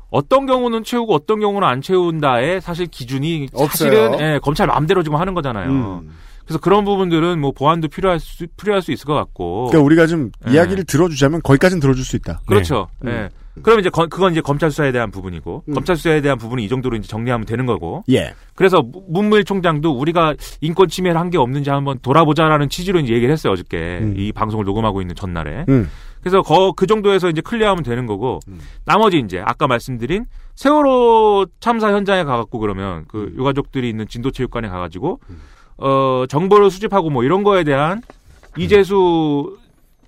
어떤 0.10 0.46
경우는 0.46 0.84
채우고 0.84 1.14
어떤 1.14 1.40
경우는 1.40 1.68
안 1.68 1.82
채운다의 1.82 2.62
사실 2.62 2.88
기준이 2.88 3.50
사실은 3.54 4.14
없어요. 4.14 4.26
예, 4.26 4.40
검찰 4.42 4.68
마음대로 4.68 5.04
지금 5.04 5.18
하는 5.18 5.34
거잖아요. 5.34 5.70
음. 5.70 6.12
그래서 6.46 6.60
그런 6.60 6.86
부분들은 6.86 7.40
뭐 7.40 7.52
보완도 7.52 7.88
필요할 7.88 8.20
수 8.20 8.46
필요할 8.58 8.82
수 8.82 8.92
있을 8.92 9.06
것 9.06 9.14
같고. 9.14 9.68
그러니까 9.68 9.86
우리가 9.86 10.08
좀 10.08 10.32
예. 10.48 10.54
이야기를 10.54 10.84
들어주자면 10.86 11.42
거기까지는 11.44 11.80
들어줄 11.82 12.04
수 12.06 12.16
있다. 12.16 12.42
그렇죠. 12.46 12.88
네. 13.02 13.12
예. 13.12 13.30
그럼 13.64 13.80
이제 13.80 13.90
거- 13.90 14.08
그건 14.08 14.34
이제 14.34 14.42
검찰 14.42 14.70
수사에 14.70 14.92
대한 14.92 15.12
부분이고 15.12 15.64
음. 15.70 15.74
검찰 15.74 15.96
수사에 15.96 16.20
대한 16.22 16.38
부분은 16.38 16.62
이 16.62 16.68
정도로 16.68 16.98
이제 16.98 17.08
정리하면 17.08 17.46
되는 17.46 17.66
거고. 17.66 18.04
예. 18.10 18.34
그래서 18.54 18.82
무- 18.82 19.04
문무일 19.08 19.44
총장도 19.46 19.92
우리가 19.98 20.36
인권 20.62 20.88
침해를 20.90 21.20
한 21.20 21.30
게 21.30 21.38
없는지 21.38 21.70
한번 21.70 21.98
돌아보자라는 22.02 22.70
취지로 22.70 23.00
이제 23.00 23.14
얘기를 23.14 23.32
했어요 23.32 23.54
어저께 23.54 24.14
이 24.18 24.32
방송을 24.34 24.66
녹음하고 24.66 25.02
있는 25.02 25.16
전날에. 25.16 25.66
음. 25.70 25.90
그래서 26.22 26.42
거, 26.42 26.72
그 26.74 26.86
정도에서 26.88 27.30
이제 27.30 27.40
클리어하면 27.42 27.84
되는 27.84 28.06
거고 28.08 28.40
나머지 28.84 29.20
이제 29.20 29.42
아까 29.46 29.68
말씀드린 29.68 30.26
세월호 30.56 31.46
참사 31.60 31.92
현장에 31.94 32.24
가갖고 32.24 32.60
그러면 32.60 33.06
그 33.08 33.32
유가족들이 33.38 33.88
있는 33.90 34.08
진도체육관에 34.08 34.68
가가지고 34.70 35.20
어 35.78 36.26
정보를 36.30 36.70
수집하고 36.72 37.10
뭐 37.10 37.24
이런 37.24 37.44
거에 37.44 37.64
대한 37.64 38.02
이재수 38.58 39.58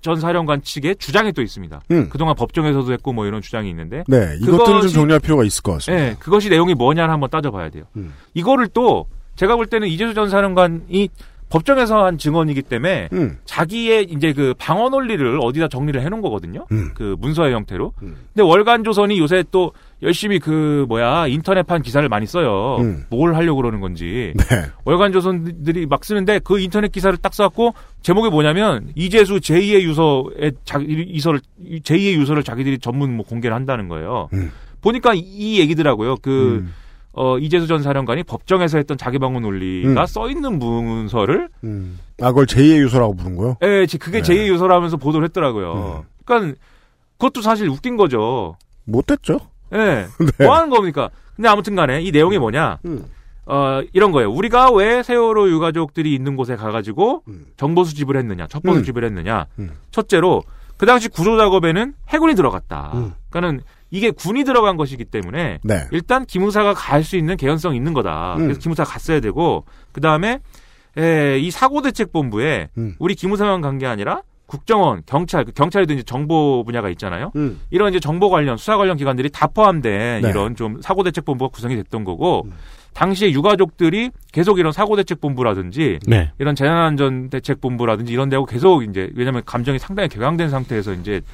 전 0.00 0.20
사령관 0.20 0.62
측의 0.62 0.96
주장이 0.96 1.32
또 1.32 1.42
있습니다. 1.42 1.80
음. 1.90 2.08
그동안 2.08 2.34
법정에서도 2.36 2.92
했고 2.92 3.12
뭐 3.12 3.26
이런 3.26 3.42
주장이 3.42 3.68
있는데 3.70 4.04
네, 4.06 4.36
이것들을 4.40 4.82
좀 4.82 4.90
정리할 4.90 5.20
필요가 5.20 5.44
있을 5.44 5.62
것 5.62 5.72
같습니다. 5.72 6.04
네, 6.04 6.16
그것이 6.18 6.48
내용이 6.48 6.74
뭐냐를 6.74 7.12
한번 7.12 7.28
따져봐야 7.30 7.70
돼요. 7.70 7.84
음. 7.96 8.14
이거를 8.34 8.68
또 8.68 9.06
제가 9.36 9.56
볼 9.56 9.66
때는 9.66 9.88
이재수 9.88 10.14
전 10.14 10.30
사령관이 10.30 11.08
법정에서 11.50 12.04
한 12.04 12.18
증언이기 12.18 12.62
때문에 12.62 13.08
음. 13.12 13.38
자기의 13.44 14.04
이제 14.10 14.32
그 14.32 14.54
방어 14.58 14.90
논리를 14.90 15.38
어디다 15.42 15.68
정리를 15.68 16.00
해놓은 16.00 16.20
거거든요. 16.22 16.66
음. 16.72 16.90
그 16.94 17.16
문서의 17.18 17.54
형태로. 17.54 17.92
근데 17.98 18.42
월간 18.42 18.84
조선이 18.84 19.18
요새 19.18 19.44
또 19.50 19.72
열심히 20.02 20.38
그 20.38 20.86
뭐야 20.88 21.26
인터넷판 21.26 21.82
기사를 21.82 22.08
많이 22.08 22.24
써요. 22.26 22.76
음. 22.80 23.04
뭘 23.10 23.34
하려고 23.34 23.56
그러는 23.60 23.80
건지. 23.80 24.32
네. 24.36 24.44
월간 24.84 25.12
조선들이 25.12 25.86
막 25.86 26.04
쓰는데 26.04 26.38
그 26.38 26.60
인터넷 26.60 26.92
기사를 26.92 27.16
딱 27.18 27.34
써갖고 27.34 27.74
제목이 28.02 28.30
뭐냐면 28.30 28.90
이재수 28.94 29.36
제2의 29.40 29.82
유서에 29.82 30.52
자기 30.64 30.86
이서를 31.08 31.40
제2의 31.60 32.14
유서를 32.14 32.44
자기들이 32.44 32.78
전문 32.78 33.16
뭐 33.16 33.26
공개를 33.26 33.54
한다는 33.56 33.88
거예요. 33.88 34.28
음. 34.34 34.52
보니까 34.80 35.14
이- 35.14 35.18
이 35.18 35.60
얘기더라고요. 35.60 36.16
그 36.22 36.64
어, 37.12 37.36
이재수 37.38 37.66
전 37.66 37.82
사령관이 37.82 38.22
법정에서 38.22 38.78
했던 38.78 38.96
자기 38.96 39.18
방어 39.18 39.40
논리가 39.40 40.02
음. 40.02 40.06
써 40.06 40.30
있는 40.30 40.60
문서를 40.60 41.48
음. 41.64 41.98
아, 42.20 42.28
그걸 42.28 42.46
제2의 42.46 42.78
유서라고 42.82 43.16
부른 43.16 43.34
거요? 43.34 43.56
예, 43.64 43.86
지- 43.86 43.98
그게 43.98 44.22
네. 44.22 44.28
제2의 44.32 44.46
유서라면서 44.46 44.96
보도를 44.98 45.26
했더라고요. 45.26 46.04
그러니까 46.24 46.56
그것도 47.16 47.42
사실 47.42 47.68
웃긴 47.68 47.96
거죠. 47.96 48.56
못됐죠? 48.84 49.40
예. 49.72 50.06
네. 50.38 50.44
뭐 50.46 50.54
하는 50.56 50.70
겁니까? 50.70 51.10
근데 51.36 51.48
아무튼 51.48 51.74
간에 51.76 52.00
이 52.02 52.10
내용이 52.10 52.38
뭐냐? 52.38 52.78
음. 52.84 53.04
어, 53.46 53.80
이런 53.92 54.12
거예요. 54.12 54.30
우리가 54.30 54.70
왜 54.72 55.02
세월호 55.02 55.48
유가족들이 55.50 56.14
있는 56.14 56.36
곳에 56.36 56.54
가가지고 56.56 57.22
정보 57.56 57.84
수집을 57.84 58.16
했느냐, 58.16 58.46
첩보 58.46 58.72
음. 58.72 58.78
수집을 58.78 59.04
했느냐. 59.04 59.46
음. 59.58 59.70
첫째로 59.90 60.42
그 60.76 60.84
당시 60.86 61.08
구조 61.08 61.36
작업에는 61.38 61.94
해군이 62.08 62.34
들어갔다. 62.34 62.90
음. 62.94 63.14
그러니까는 63.30 63.62
이게 63.90 64.10
군이 64.10 64.44
들어간 64.44 64.76
것이기 64.76 65.04
때문에 65.06 65.60
네. 65.62 65.86
일단 65.92 66.26
기무사가 66.26 66.74
갈 66.74 67.02
수 67.02 67.16
있는 67.16 67.36
개연성 67.38 67.72
이 67.72 67.76
있는 67.76 67.94
거다. 67.94 68.34
음. 68.36 68.42
그래서 68.44 68.60
기무사 68.60 68.84
가 68.84 68.90
갔어야 68.92 69.20
되고 69.20 69.64
그 69.92 70.00
다음에 70.02 70.40
이 71.40 71.50
사고대책본부에 71.50 72.68
음. 72.76 72.96
우리 72.98 73.14
기무사만 73.14 73.60
간 73.62 73.78
게 73.78 73.86
아니라 73.86 74.22
국정원, 74.48 75.02
경찰, 75.04 75.44
그 75.44 75.52
경찰에도 75.52 75.92
이제 75.92 76.02
정보 76.02 76.64
분야가 76.64 76.88
있잖아요. 76.88 77.30
음. 77.36 77.60
이런 77.70 77.90
이제 77.90 78.00
정보 78.00 78.30
관련 78.30 78.56
수사 78.56 78.78
관련 78.78 78.96
기관들이 78.96 79.28
다 79.30 79.46
포함된 79.46 80.22
네. 80.22 80.30
이런 80.30 80.56
좀 80.56 80.80
사고 80.80 81.02
대책 81.04 81.26
본부가 81.26 81.50
구성이 81.52 81.76
됐던 81.76 82.02
거고 82.02 82.48
당시에 82.94 83.30
유가족들이 83.30 84.10
계속 84.32 84.58
이런 84.58 84.72
사고 84.72 84.96
대책 84.96 85.20
본부라든지 85.20 85.98
네. 86.06 86.32
이런 86.38 86.54
재난안전 86.54 87.28
대책 87.28 87.60
본부라든지 87.60 88.10
이런 88.10 88.30
데하고 88.30 88.46
계속 88.46 88.84
이제 88.84 89.10
왜냐하면 89.14 89.42
감정이 89.44 89.78
상당히 89.78 90.08
격양된 90.08 90.48
상태에서 90.48 90.94
이제 90.94 91.20
어, 91.20 91.26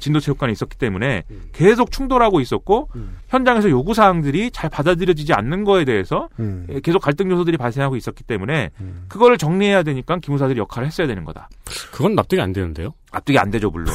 진도체육관에 0.00 0.52
있었기 0.52 0.76
때문에 0.76 1.24
계속 1.52 1.90
충돌하고 1.90 2.40
있었고 2.40 2.88
현장에서 3.28 3.70
요구 3.70 3.94
사항들이 3.94 4.50
잘 4.50 4.70
받아들여지지 4.70 5.32
않는 5.32 5.64
거에 5.64 5.84
대해서 5.84 6.28
음. 6.38 6.66
예, 6.70 6.80
계속 6.80 7.00
갈등 7.00 7.30
요소들이 7.30 7.56
발생하고 7.56 7.96
있었기 7.96 8.24
때문에 8.24 8.70
그거를 9.08 9.38
정리해야 9.38 9.82
되니까 9.82 10.18
기무사들이 10.18 10.58
역할을 10.60 10.86
했어야 10.86 11.06
되는 11.06 11.24
거다. 11.24 11.48
그건 11.92 12.14
납득이 12.14 12.40
안 12.40 12.52
되는데요. 12.52 12.94
납득이 13.12 13.38
안 13.38 13.50
되죠 13.50 13.70
물론. 13.70 13.94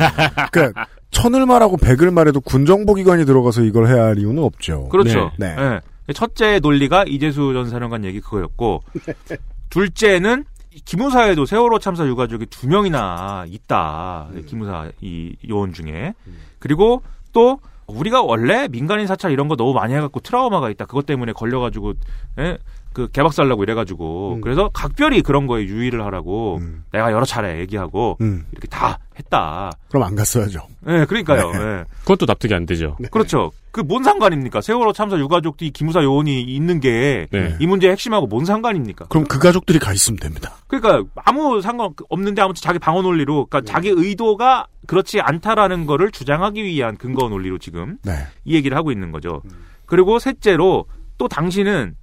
그러니까 0.52 0.86
천을 1.10 1.46
말하고 1.46 1.76
백을 1.76 2.10
말해도 2.10 2.40
군정보기관이 2.40 3.24
들어가서 3.26 3.62
이걸 3.62 3.86
해야 3.86 4.04
할 4.04 4.18
이유는 4.18 4.42
없죠. 4.42 4.88
그렇죠. 4.88 5.30
네. 5.38 5.54
예. 5.58 5.80
첫째 6.12 6.58
논리가 6.58 7.04
이재수 7.06 7.52
전 7.52 7.68
사령관 7.68 8.04
얘기 8.04 8.20
그거였고 8.20 8.82
둘째는 9.70 10.44
이 10.51 10.51
기무사에도 10.84 11.46
세월호 11.46 11.78
참사 11.78 12.06
유가족이 12.06 12.46
두 12.46 12.68
명이나 12.68 13.44
있다. 13.48 14.28
기무사 14.46 14.90
이 15.00 15.36
요원 15.48 15.72
중에 15.72 16.14
그리고 16.58 17.02
또 17.32 17.58
우리가 17.86 18.22
원래 18.22 18.68
민간인 18.68 19.06
사찰 19.06 19.32
이런 19.32 19.48
거 19.48 19.56
너무 19.56 19.74
많이 19.74 19.94
해갖고 19.94 20.20
트라우마가 20.20 20.70
있다. 20.70 20.86
그것 20.86 21.04
때문에 21.06 21.32
걸려가지고 21.32 21.94
예? 22.38 22.58
그 22.92 23.08
개박살나고 23.08 23.62
이래가지고 23.62 24.40
그래서 24.42 24.70
각별히 24.72 25.22
그런 25.22 25.46
거에 25.46 25.64
유의를 25.64 26.04
하라고 26.04 26.60
내가 26.92 27.12
여러 27.12 27.24
차례 27.24 27.58
얘기하고 27.60 28.16
음. 28.20 28.44
이렇게 28.52 28.68
다 28.68 28.98
했다. 29.18 29.72
그럼 29.88 30.04
안 30.04 30.14
갔어야죠. 30.14 30.66
예, 30.88 31.04
그러니까요. 31.04 31.52
네. 31.52 31.58
예. 31.58 31.84
그것도 32.00 32.26
납득이 32.26 32.54
안 32.54 32.66
되죠. 32.66 32.96
그렇죠. 33.10 33.52
그 33.70 33.82
뭔 33.82 34.04
상관입니까? 34.04 34.60
세월호 34.60 34.92
참사 34.92 35.18
유가족들이 35.18 35.70
기무사 35.70 36.02
요원이 36.02 36.42
있는 36.42 36.78
게이 36.80 37.26
네. 37.30 37.66
문제 37.66 37.86
의 37.86 37.92
핵심하고 37.92 38.26
뭔 38.26 38.44
상관입니까? 38.44 39.06
그럼 39.06 39.24
그 39.26 39.38
가족들이 39.38 39.78
가 39.78 39.92
있으면 39.92 40.18
됩니다. 40.18 40.56
그러니까 40.66 41.02
아무 41.24 41.60
상관 41.62 41.90
없는데 42.08 42.42
아무튼 42.42 42.60
자기 42.62 42.78
방어 42.78 43.02
논리로 43.02 43.46
그러니까 43.46 43.70
자기 43.72 43.88
의도가 43.88 44.66
그렇지 44.86 45.20
않다라는 45.20 45.86
거를 45.86 46.10
주장하기 46.10 46.62
위한 46.64 46.96
근거 46.96 47.28
논리로 47.28 47.58
지금 47.58 47.98
네. 48.04 48.12
이 48.44 48.54
얘기를 48.54 48.76
하고 48.76 48.92
있는 48.92 49.10
거죠. 49.10 49.42
그리고 49.86 50.18
셋째로 50.18 50.86
또 51.18 51.28
당신은 51.28 51.94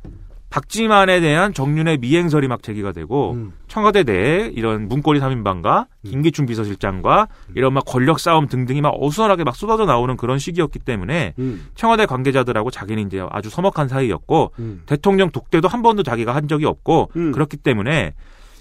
박지만에 0.50 1.20
대한 1.20 1.54
정윤의 1.54 2.00
미행설이 2.00 2.48
막 2.48 2.64
제기가 2.64 2.92
되고 2.92 3.38
청와대 3.68 4.04
내에 4.04 4.52
이런 4.54 4.88
문고리 4.88 5.20
3인방과 5.20 5.88
김기춘 6.06 6.46
비서실장과 6.48 7.28
이런 7.56 7.74
막 7.74 7.86
권력 7.86 8.20
싸움 8.20 8.48
등등이 8.48 8.82
막 8.82 8.94
어수선하게 9.00 9.44
막 9.44 9.56
쏟아져 9.56 9.86
나오는 9.86 10.18
그런 10.18 10.40
시기였기 10.40 10.80
때문에 10.80 11.34
청와대 11.76 12.06
관계자들하고 12.06 12.72
자기는 12.72 13.06
이제 13.06 13.24
아주 13.30 13.50
서먹한 13.50 13.88
사이였고 13.88 14.54
대통령 14.86 15.30
독대도 15.30 15.68
한 15.68 15.82
번도 15.82 16.04
자기가 16.04 16.34
한 16.34 16.48
적이 16.48 16.66
없고 16.66 17.12
그렇기 17.14 17.58
때문에 17.58 18.14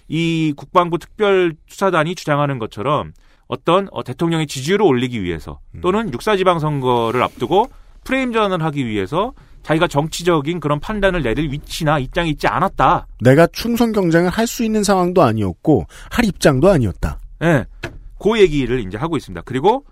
이 0.09 0.53
국방부 0.57 0.99
특별수사단이 0.99 2.15
주장하는 2.15 2.59
것처럼 2.59 3.13
어떤 3.47 3.89
어, 3.93 4.03
대통령의 4.03 4.47
지지율을 4.47 4.85
올리기 4.85 5.23
위해서 5.23 5.59
또는 5.81 6.13
육사지방선거를 6.13 7.23
앞두고 7.23 7.71
프레임 8.05 8.33
전환을 8.33 8.63
하기 8.65 8.87
위해서 8.87 9.33
자기가 9.69 9.87
정치적인 9.87 10.61
그런 10.61 10.81
판단을 10.81 11.23
내릴 11.23 11.53
위치나 11.53 11.99
입장이 11.99 12.31
있지 12.31 12.47
않았다. 12.49 13.07
내가 13.21 13.47
충성 13.49 13.93
경쟁을 13.93 14.31
할 14.31 14.47
수 14.47 14.65
있는 14.65 14.83
상황도 14.83 15.23
아니었고 15.23 15.85
할 16.11 16.25
입장도 16.25 16.71
아니었다. 16.71 17.19
예. 17.43 17.67
그 18.19 18.41
얘기를 18.41 18.81
이제 18.81 18.97
하고 18.97 19.19
있습니다. 19.19 19.43
그리고 19.45 19.85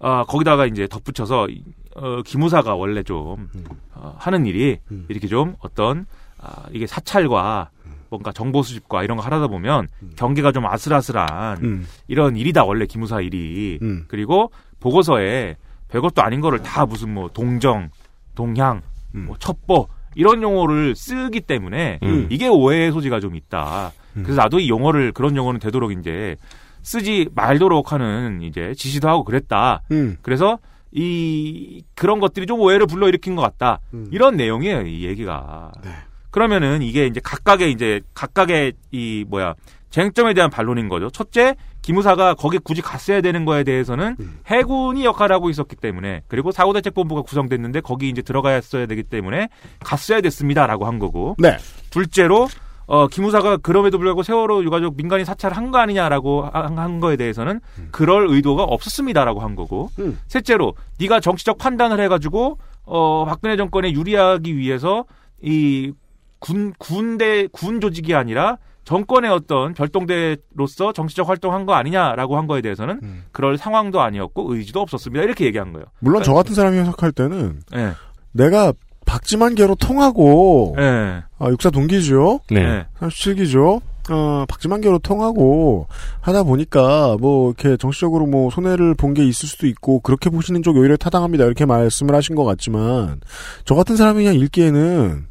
어, 0.00 0.22
거기다가 0.24 0.66
이제 0.66 0.86
덧붙여서 0.86 1.48
이- 1.48 1.64
어, 1.96 2.20
기무사가 2.22 2.74
원래 2.74 3.02
좀 3.02 3.48
어, 3.94 4.14
하는 4.18 4.44
일이 4.44 4.78
이렇게 5.08 5.26
좀 5.28 5.54
어떤 5.60 6.04
아, 6.38 6.64
이게 6.72 6.86
사찰과 6.86 7.70
뭔가 8.10 8.32
정보 8.32 8.62
수집과 8.62 9.02
이런 9.02 9.16
거 9.16 9.22
하다 9.24 9.46
보면 9.46 9.88
경계가 10.16 10.52
좀 10.52 10.66
아슬아슬한 10.66 11.64
음. 11.64 11.86
이런 12.06 12.36
일이다 12.36 12.64
원래 12.64 12.84
기무사 12.84 13.22
일이 13.22 13.78
음. 13.80 14.04
그리고 14.08 14.52
보고서에 14.80 15.56
별것도 15.88 16.20
아닌 16.20 16.42
거를 16.42 16.62
다 16.62 16.84
무슨 16.84 17.14
뭐 17.14 17.30
동정, 17.32 17.88
동향, 18.34 18.76
음. 18.76 18.91
뭐 19.12 19.36
첩보 19.38 19.88
이런 20.14 20.42
용어를 20.42 20.94
쓰기 20.94 21.40
때문에 21.40 22.00
음. 22.02 22.26
이게 22.30 22.48
오해의 22.48 22.92
소지가 22.92 23.20
좀 23.20 23.34
있다. 23.34 23.92
그래서 24.14 24.42
나도 24.42 24.60
이 24.60 24.68
용어를 24.68 25.12
그런 25.12 25.36
용어는 25.36 25.58
되도록 25.58 25.92
이제 25.92 26.36
쓰지 26.82 27.28
말도록 27.34 27.92
하는 27.92 28.42
이제 28.42 28.74
지시도 28.74 29.08
하고 29.08 29.24
그랬다. 29.24 29.82
음. 29.90 30.16
그래서 30.22 30.58
이 30.90 31.82
그런 31.94 32.20
것들이 32.20 32.46
좀 32.46 32.60
오해를 32.60 32.86
불러일으킨 32.86 33.36
것 33.36 33.42
같다. 33.42 33.80
음. 33.94 34.08
이런 34.10 34.36
내용이에요, 34.36 34.82
이 34.82 35.04
얘기가. 35.06 35.72
네. 35.82 35.90
그러면은 36.30 36.82
이게 36.82 37.06
이제 37.06 37.20
각각의 37.22 37.72
이제 37.72 38.00
각각의 38.14 38.72
이 38.90 39.24
뭐야 39.28 39.54
쟁점에 39.92 40.34
대한 40.34 40.50
반론인 40.50 40.88
거죠. 40.88 41.10
첫째, 41.10 41.54
기무사가 41.82 42.34
거기 42.34 42.58
굳이 42.58 42.80
갔어야 42.80 43.20
되는 43.20 43.44
거에 43.44 43.62
대해서는 43.62 44.16
해군이 44.46 45.04
역할을 45.04 45.34
하고 45.36 45.50
있었기 45.50 45.76
때문에 45.76 46.22
그리고 46.28 46.50
사고대책본부가 46.50 47.22
구성됐는데 47.22 47.80
거기 47.82 48.08
이제 48.08 48.22
들어가야 48.22 48.60
되기 48.60 49.02
때문에 49.02 49.48
갔어야 49.80 50.20
됐습니다라고 50.22 50.86
한 50.86 50.98
거고. 50.98 51.36
네. 51.38 51.58
둘째로 51.90 52.48
어, 52.86 53.06
기무사가 53.06 53.58
그럼에도 53.58 53.98
불구하고 53.98 54.22
세월호 54.22 54.64
유가족 54.64 54.96
민간인 54.96 55.24
사찰을 55.24 55.56
한거 55.56 55.78
아니냐라고 55.78 56.48
한, 56.52 56.78
한 56.78 57.00
거에 57.00 57.16
대해서는 57.16 57.60
그럴 57.90 58.26
의도가 58.28 58.64
없었습니다라고 58.64 59.40
한 59.40 59.54
거고. 59.54 59.90
셋째로 60.28 60.74
네가 61.00 61.20
정치적 61.20 61.58
판단을 61.58 62.00
해가지고 62.00 62.58
어, 62.84 63.24
박근혜 63.26 63.56
정권에 63.56 63.92
유리하기 63.92 64.56
위해서 64.56 65.04
이 65.42 65.92
군, 66.38 66.72
군대, 66.78 67.46
군 67.48 67.80
조직이 67.80 68.14
아니라 68.14 68.56
정권의 68.84 69.30
어떤 69.30 69.74
별동대로서 69.74 70.92
정치적 70.92 71.28
활동한 71.28 71.66
거 71.66 71.74
아니냐라고 71.74 72.36
한 72.36 72.46
거에 72.46 72.60
대해서는 72.62 73.00
그럴 73.32 73.56
상황도 73.58 74.00
아니었고 74.00 74.54
의지도 74.54 74.80
없었습니다. 74.80 75.22
이렇게 75.24 75.44
얘기한 75.46 75.72
거예요. 75.72 75.86
물론 76.00 76.22
저 76.22 76.34
같은 76.34 76.54
사람이 76.54 76.78
해석할 76.78 77.12
때는 77.12 77.60
네. 77.72 77.92
내가 78.32 78.72
박지만계로 79.06 79.74
통하고 79.76 80.74
네. 80.76 81.22
아, 81.38 81.48
육사 81.48 81.70
동기죠. 81.70 82.40
네. 82.50 82.86
37기죠. 83.00 83.80
어, 84.10 84.44
박지만계로 84.48 84.98
통하고 84.98 85.86
하다 86.20 86.42
보니까 86.42 87.16
뭐 87.20 87.50
이렇게 87.52 87.76
정치적으로 87.76 88.26
뭐 88.26 88.50
손해를 88.50 88.94
본 88.94 89.14
게 89.14 89.24
있을 89.24 89.48
수도 89.48 89.66
있고 89.68 90.00
그렇게 90.00 90.28
보시는 90.30 90.62
쪽 90.62 90.76
오히려 90.76 90.96
타당합니다. 90.96 91.44
이렇게 91.44 91.66
말씀을 91.66 92.14
하신 92.16 92.34
것 92.34 92.44
같지만 92.44 93.20
저 93.64 93.74
같은 93.76 93.94
사람이 93.96 94.24
그냥 94.24 94.34
읽기에는 94.40 95.26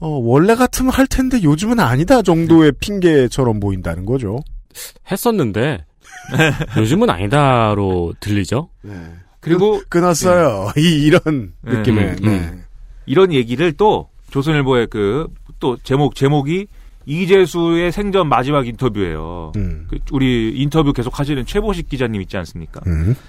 어, 0.00 0.08
원래 0.08 0.54
같으면 0.54 0.92
할 0.92 1.06
텐데 1.06 1.42
요즘은 1.42 1.80
아니다 1.80 2.22
정도의 2.22 2.72
핑계처럼 2.80 3.60
보인다는 3.60 4.04
거죠. 4.06 4.38
했었는데 5.10 5.84
요즘은 6.76 7.10
아니다로 7.10 8.14
들리죠. 8.20 8.68
그리고 9.40 9.80
끊었어요. 9.88 10.70
이 10.78 11.04
이런 11.06 11.52
네. 11.62 11.78
느낌의 11.78 12.04
음, 12.04 12.16
네. 12.22 12.28
음. 12.28 12.64
이런 13.06 13.32
얘기를 13.32 13.72
또 13.72 14.08
조선일보의 14.30 14.88
그 14.88 15.26
또 15.60 15.76
제목 15.82 16.14
제목이 16.14 16.66
이재수의 17.06 17.90
생전 17.90 18.28
마지막 18.28 18.68
인터뷰예요. 18.68 19.52
음. 19.56 19.86
그 19.88 19.98
우리 20.12 20.52
인터뷰 20.56 20.92
계속 20.92 21.18
하시는 21.18 21.44
최보식 21.46 21.88
기자님 21.88 22.20
있지 22.20 22.36
않습니까? 22.36 22.80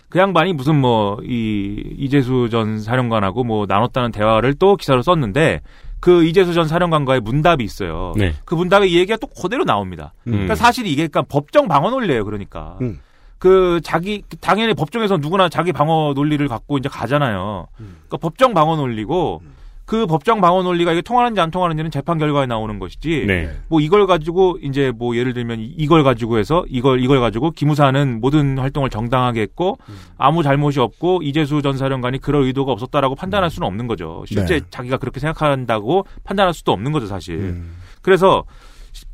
그 0.09 0.19
양반이 0.19 0.53
무슨 0.53 0.75
뭐 0.75 1.17
이 1.23 1.81
이재수 1.97 2.49
전 2.51 2.79
사령관하고 2.81 3.43
뭐 3.45 3.65
나눴다는 3.67 4.11
대화를 4.11 4.53
또 4.55 4.75
기사로 4.75 5.01
썼는데 5.01 5.61
그 5.99 6.23
이재수 6.23 6.53
전 6.53 6.67
사령관과의 6.67 7.21
문답이 7.21 7.63
있어요. 7.63 8.13
네. 8.17 8.33
그 8.45 8.55
문답에 8.55 8.87
이 8.87 8.97
얘기가 8.97 9.17
또 9.17 9.27
그대로 9.27 9.65
나옵니다. 9.65 10.13
음. 10.27 10.31
그러니까 10.31 10.55
사실 10.55 10.85
이게 10.87 11.07
그러니까 11.07 11.23
법정 11.23 11.67
방어 11.67 11.89
논리예요. 11.89 12.23
그러니까 12.25 12.77
음. 12.81 12.99
그 13.37 13.79
자기 13.83 14.23
당연히 14.41 14.73
법정에서 14.73 15.17
누구나 15.17 15.49
자기 15.49 15.71
방어 15.71 16.13
논리를 16.13 16.45
갖고 16.47 16.77
이제 16.77 16.89
가잖아요. 16.89 17.67
그러니까 17.75 18.17
법정 18.17 18.53
방어 18.53 18.75
논리고 18.75 19.41
그 19.89 20.05
법정 20.05 20.39
방어 20.39 20.61
논리가 20.61 20.91
이게 20.91 21.01
통하는지 21.01 21.41
안 21.41 21.49
통하는지는 21.49 21.89
재판 21.89 22.19
결과에 22.19 22.45
나오는 22.45 22.77
것이지. 22.77 23.25
네. 23.25 23.49
뭐 23.69 23.81
이걸 23.81 24.05
가지고 24.05 24.59
이제 24.61 24.91
뭐 24.95 25.15
예를 25.17 25.33
들면 25.33 25.59
이- 25.61 25.73
이걸 25.79 26.03
가지고 26.03 26.37
해서 26.37 26.63
이걸 26.69 27.01
이걸 27.03 27.19
가지고 27.19 27.49
기무사는 27.49 28.21
모든 28.21 28.59
활동을 28.59 28.91
정당하게 28.91 29.41
했고 29.41 29.79
아무 30.15 30.43
잘못이 30.43 30.79
없고 30.79 31.21
이재수 31.23 31.63
전 31.63 31.75
사령관이 31.75 32.19
그럴 32.19 32.43
의도가 32.43 32.71
없었다라고 32.71 33.15
판단할 33.15 33.49
수는 33.49 33.67
없는 33.67 33.87
거죠. 33.87 34.23
실제 34.27 34.59
네. 34.59 34.65
자기가 34.69 34.97
그렇게 34.97 35.19
생각한다고 35.19 36.05
판단할 36.23 36.53
수도 36.53 36.71
없는 36.71 36.91
거죠, 36.91 37.07
사실. 37.07 37.59
그래서 38.03 38.43
시- 38.91 39.05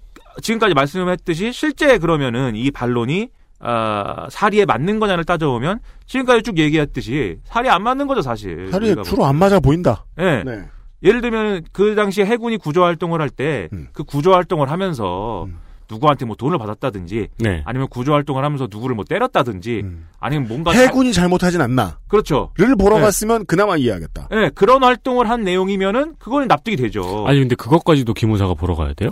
지금까지 0.41 0.73
말씀했듯이 0.73 1.53
실제 1.53 1.97
그러면은 1.99 2.53
이 2.57 2.69
반론이 2.69 3.29
아, 3.59 4.27
사리에 4.29 4.65
맞는 4.65 4.99
거냐를 4.99 5.23
따져보면 5.23 5.79
지금까지 6.05 6.43
쭉 6.43 6.57
얘기했듯이 6.57 7.37
살이 7.45 7.69
안 7.69 7.83
맞는 7.83 8.07
거죠, 8.07 8.21
사실. 8.21 8.69
살이 8.71 8.87
우리가 8.87 9.03
주로 9.03 9.25
안 9.25 9.35
맞아 9.37 9.59
보인다. 9.59 10.05
예. 10.19 10.43
네. 10.45 10.65
예를 11.03 11.21
들면 11.21 11.63
그 11.71 11.95
당시에 11.95 12.25
해군이 12.25 12.57
구조 12.57 12.83
활동을 12.83 13.21
할 13.21 13.29
때그 13.29 14.03
구조 14.07 14.33
활동을 14.33 14.71
하면서 14.71 15.47
누구한테 15.89 16.25
뭐 16.25 16.35
돈을 16.35 16.57
받았다든지 16.57 17.27
네. 17.37 17.61
아니면 17.65 17.87
구조 17.89 18.13
활동을 18.13 18.43
하면서 18.43 18.67
누구를 18.71 18.95
뭐 18.95 19.05
때렸다든지 19.07 19.83
아니면 20.19 20.47
뭔가 20.47 20.73
자- 20.73 20.81
해군이 20.81 21.13
잘 21.13 21.29
못하진 21.29 21.61
않나. 21.61 21.99
그렇죠. 22.07 22.51
를 22.57 22.75
보러 22.75 22.95
네. 22.95 23.01
갔으면 23.03 23.45
그나마 23.45 23.77
이해하겠다. 23.77 24.29
예, 24.31 24.49
그런 24.55 24.83
활동을 24.83 25.29
한 25.29 25.43
내용이면은 25.43 26.15
그거는 26.17 26.47
납득이 26.47 26.75
되죠. 26.75 27.25
아니 27.27 27.39
근데 27.39 27.53
그것까지도 27.55 28.13
기무사가 28.15 28.55
보러 28.55 28.73
가야 28.75 28.93
돼요? 28.93 29.11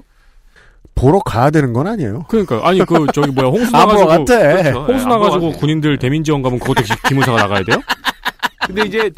보러 0.95 1.19
가야 1.19 1.49
되는 1.49 1.73
건 1.73 1.87
아니에요. 1.87 2.25
그러니까 2.29 2.61
아니 2.67 2.79
그 2.85 3.07
저기 3.13 3.31
뭐야 3.31 3.47
홍수 3.49 3.71
나가지고. 3.71 4.07
그렇죠. 4.25 4.79
홍수 4.87 5.03
안 5.05 5.09
나가지고. 5.09 5.51
군인들 5.53 5.97
대민 5.97 6.23
지원 6.23 6.41
가면 6.41 6.59
그것도 6.59 6.83
기- 6.83 6.93
기무사가 7.07 7.41
나가야 7.43 7.63
돼요? 7.63 7.77
근데 8.67 8.83
이제 8.83 9.11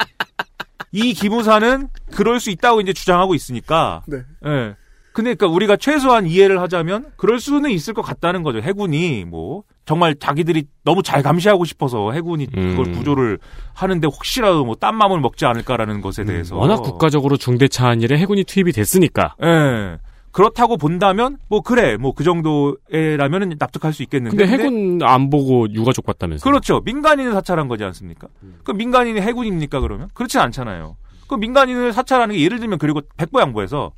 이 0.92 1.12
기무사는 1.12 1.88
그럴 2.14 2.40
수 2.40 2.50
있다고 2.50 2.80
이제 2.80 2.92
주장하고 2.92 3.34
있으니까. 3.34 4.02
네. 4.06 4.18
예. 4.46 4.74
근데 5.12 5.34
그러니까 5.34 5.46
우리가 5.48 5.76
최소한 5.76 6.26
이해를 6.26 6.60
하자면 6.60 7.06
그럴 7.16 7.40
수는 7.40 7.70
있을 7.70 7.94
것 7.94 8.02
같다는 8.02 8.42
거죠. 8.42 8.60
해군이 8.60 9.24
뭐 9.24 9.62
정말 9.86 10.14
자기들이 10.18 10.64
너무 10.84 11.02
잘 11.02 11.22
감시하고 11.22 11.64
싶어서 11.64 12.12
해군이 12.12 12.46
그걸 12.50 12.86
음. 12.88 12.92
구조를 12.92 13.38
하는데 13.72 14.06
혹시라도 14.06 14.64
뭐 14.66 14.74
딴 14.74 14.94
마음을 14.96 15.20
먹지 15.20 15.46
않을까라는 15.46 16.00
것에 16.02 16.24
대해서 16.24 16.56
워낙 16.56 16.82
국가적으로 16.82 17.36
중대차한 17.38 18.02
일에 18.02 18.18
해군이 18.18 18.44
투입이 18.44 18.72
됐으니까. 18.72 19.36
예. 19.42 19.96
그렇다고 20.36 20.76
본다면 20.76 21.38
뭐 21.48 21.62
그래 21.62 21.96
뭐 21.96 22.12
그 22.12 22.22
정도라면은 22.22 23.56
납득할 23.58 23.94
수 23.94 24.02
있겠는데 24.02 24.36
근데 24.36 24.52
해군 24.52 25.00
안 25.02 25.30
보고 25.30 25.66
유가족 25.70 26.04
봤다면서. 26.04 26.44
그렇죠. 26.44 26.80
민간인을 26.84 27.32
사찰한 27.32 27.68
거지 27.68 27.84
않습니까? 27.84 28.28
그 28.62 28.72
민간인이 28.72 29.18
해군입니까 29.18 29.80
그러면? 29.80 30.08
그렇진 30.12 30.40
않잖아요. 30.40 30.96
그 31.26 31.36
민간인을 31.36 31.94
사찰하는 31.94 32.34
게 32.34 32.42
예를 32.42 32.58
들면 32.60 32.78
그리고 32.78 33.00
백보양보에서 33.16 33.92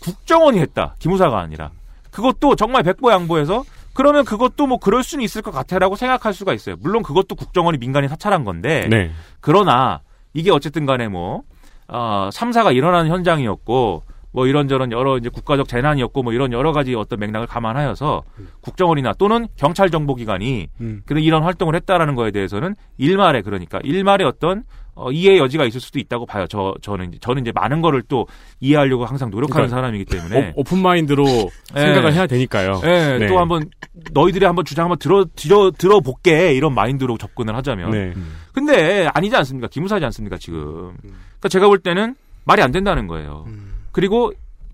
국정원이 0.00 0.60
했다. 0.60 0.94
기무사가 1.00 1.40
아니라. 1.40 1.72
그것도 2.12 2.54
정말 2.54 2.84
백보양보에서 2.84 3.64
그러면 3.92 4.24
그것도 4.24 4.68
뭐 4.68 4.78
그럴 4.78 5.02
수는 5.02 5.24
있을 5.24 5.42
것 5.42 5.50
같아라고 5.50 5.96
생각할 5.96 6.32
수가 6.32 6.54
있어요. 6.54 6.76
물론 6.80 7.02
그것도 7.02 7.34
국정원이 7.34 7.78
민간인 7.78 8.08
사찰한 8.08 8.44
건데. 8.44 8.86
네. 8.88 9.10
그러나 9.40 10.00
이게 10.32 10.52
어쨌든 10.52 10.86
간에 10.86 11.08
뭐 11.08 11.42
어, 11.88 12.30
참사가 12.32 12.70
일어나는 12.70 13.10
현장이었고 13.10 14.02
뭐 14.32 14.46
이런저런 14.46 14.92
여러 14.92 15.18
이제 15.18 15.28
국가적 15.28 15.68
재난이었고 15.68 16.22
뭐 16.22 16.32
이런 16.32 16.52
여러 16.52 16.72
가지 16.72 16.94
어떤 16.94 17.20
맥락을 17.20 17.46
감안하여서 17.46 18.22
국정원이나 18.62 19.12
또는 19.14 19.46
경찰 19.56 19.90
정보기관이 19.90 20.68
음. 20.80 21.02
그런 21.06 21.22
이런 21.22 21.42
활동을 21.42 21.76
했다라는 21.76 22.14
거에 22.14 22.30
대해서는 22.30 22.74
일말에 22.98 23.42
그러니까 23.42 23.78
일말의 23.82 24.26
어떤 24.26 24.64
어, 24.94 25.10
이해 25.10 25.38
여지가 25.38 25.64
있을 25.64 25.80
수도 25.80 25.98
있다고 25.98 26.26
봐요. 26.26 26.46
저 26.48 26.74
저는 26.82 27.08
이제 27.08 27.18
저는 27.20 27.42
이제 27.42 27.52
많은 27.54 27.80
거를 27.80 28.02
또 28.02 28.26
이해하려고 28.60 29.06
항상 29.06 29.30
노력하는 29.30 29.68
그러니까 29.68 29.76
사람이기 29.76 30.04
때문에 30.04 30.52
오, 30.54 30.64
픈 30.64 30.82
마인드로 30.82 31.24
생각을 31.72 32.12
해야 32.12 32.26
되니까요. 32.26 32.80
예, 32.84 33.18
네. 33.18 33.26
또 33.26 33.38
한번 33.38 33.70
너희들이 34.12 34.44
한번 34.44 34.66
주장 34.66 34.84
한번 34.84 34.98
들어 34.98 35.24
들어 35.34 35.70
들어볼게 35.70 36.52
이런 36.52 36.74
마인드로 36.74 37.16
접근을 37.16 37.56
하자면. 37.56 37.90
네. 37.90 38.12
근데 38.52 39.08
아니지 39.14 39.34
않습니까? 39.36 39.68
기무사지 39.68 40.04
않습니까 40.04 40.36
지금? 40.36 40.94
그러니까 41.00 41.48
제가 41.48 41.68
볼 41.68 41.78
때는 41.78 42.14
말이 42.44 42.60
안 42.60 42.70
된다는 42.70 43.06
거예요. 43.06 43.46
그리고 43.92 44.32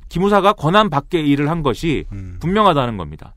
기무사가 0.09 0.53
권한 0.55 0.89
밖의 0.91 1.29
일을 1.29 1.51
한 1.51 1.63
것이 1.63 2.05
분명하다는 2.41 2.97
겁니다. 2.97 3.35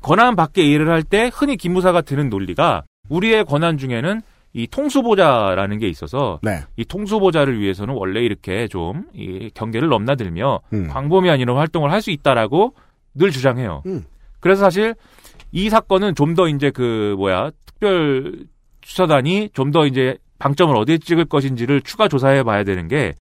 권한 0.00 0.36
밖의 0.36 0.70
일을 0.70 0.88
할 0.88 1.02
때 1.02 1.30
흔히 1.34 1.56
기무사가 1.56 2.00
드는 2.02 2.28
논리가 2.30 2.84
우리의 3.08 3.44
권한 3.44 3.78
중에는 3.78 4.22
이 4.54 4.66
통수보자라는 4.66 5.78
게 5.78 5.88
있어서 5.88 6.38
네. 6.42 6.60
이 6.76 6.84
통수보자를 6.84 7.60
위해서는 7.60 7.94
원래 7.94 8.20
이렇게 8.20 8.66
좀 8.68 9.04
이 9.14 9.50
경계를 9.54 9.88
넘나들며 9.88 10.60
음. 10.72 10.88
광범위한 10.88 11.40
이런 11.40 11.56
활동을 11.56 11.90
할 11.92 12.00
수 12.00 12.10
있다라고 12.10 12.74
늘 13.14 13.30
주장해요. 13.30 13.82
음. 13.86 14.04
그래서 14.40 14.62
사실 14.64 14.94
이 15.52 15.68
사건은 15.68 16.14
좀 16.14 16.34
더 16.34 16.48
이제 16.48 16.70
그 16.70 17.14
뭐야 17.18 17.50
특별 17.66 18.44
수사단이 18.84 19.50
좀 19.52 19.72
더 19.72 19.86
이제 19.86 20.16
방점을 20.38 20.74
어디에 20.76 20.98
찍을 20.98 21.24
것인지를 21.26 21.82
추가 21.82 22.08
조사해 22.08 22.42
봐야 22.44 22.62
되는 22.64 22.86
게 22.88 23.14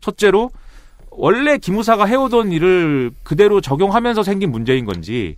첫째로 0.00 0.50
원래 1.10 1.58
기무사가 1.58 2.04
해오던 2.06 2.52
일을 2.52 3.10
그대로 3.22 3.60
적용하면서 3.60 4.22
생긴 4.22 4.50
문제인 4.50 4.84
건지 4.84 5.36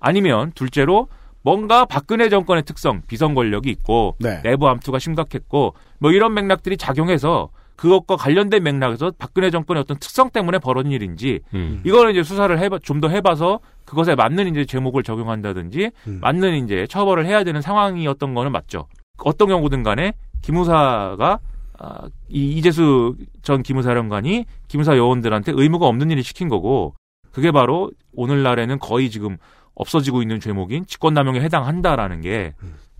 아니면 0.00 0.52
둘째로 0.54 1.08
뭔가 1.42 1.84
박근혜 1.84 2.28
정권의 2.28 2.64
특성, 2.64 3.02
비선 3.06 3.34
권력이 3.34 3.70
있고 3.70 4.16
네. 4.18 4.40
내부 4.42 4.68
암투가 4.68 4.98
심각했고 4.98 5.74
뭐 5.98 6.10
이런 6.12 6.34
맥락들이 6.34 6.76
작용해서 6.76 7.50
그것과 7.76 8.16
관련된 8.16 8.62
맥락에서 8.62 9.12
박근혜 9.18 9.50
정권의 9.50 9.82
어떤 9.82 9.98
특성 9.98 10.30
때문에 10.30 10.58
벌어진 10.58 10.92
일인지 10.92 11.40
음. 11.54 11.82
이거는 11.84 12.12
이제 12.12 12.22
수사를 12.22 12.58
해봐 12.58 12.78
좀 12.82 13.00
더 13.00 13.08
해봐서 13.08 13.60
그것에 13.84 14.14
맞는 14.14 14.48
이제 14.48 14.64
제목을 14.64 15.02
적용한다든지 15.02 15.90
맞는 16.20 16.64
이제 16.64 16.86
처벌을 16.88 17.26
해야 17.26 17.44
되는 17.44 17.60
상황이었던 17.60 18.34
거는 18.34 18.50
맞죠. 18.50 18.88
어떤 19.18 19.48
경우든 19.48 19.82
간에 19.82 20.14
기무사가 20.42 21.38
아, 21.78 22.08
이 22.28 22.50
이재수 22.52 23.16
전 23.42 23.62
기무사령관이 23.62 24.46
기무사 24.68 24.96
요원들한테 24.96 25.52
의무가 25.54 25.86
없는 25.86 26.10
일을 26.10 26.22
시킨 26.22 26.48
거고 26.48 26.94
그게 27.32 27.50
바로 27.50 27.90
오늘날에는 28.14 28.78
거의 28.78 29.10
지금 29.10 29.36
없어지고 29.74 30.22
있는 30.22 30.40
죄목인 30.40 30.86
직권남용에 30.86 31.40
해당한다라는 31.40 32.20
게 32.22 32.54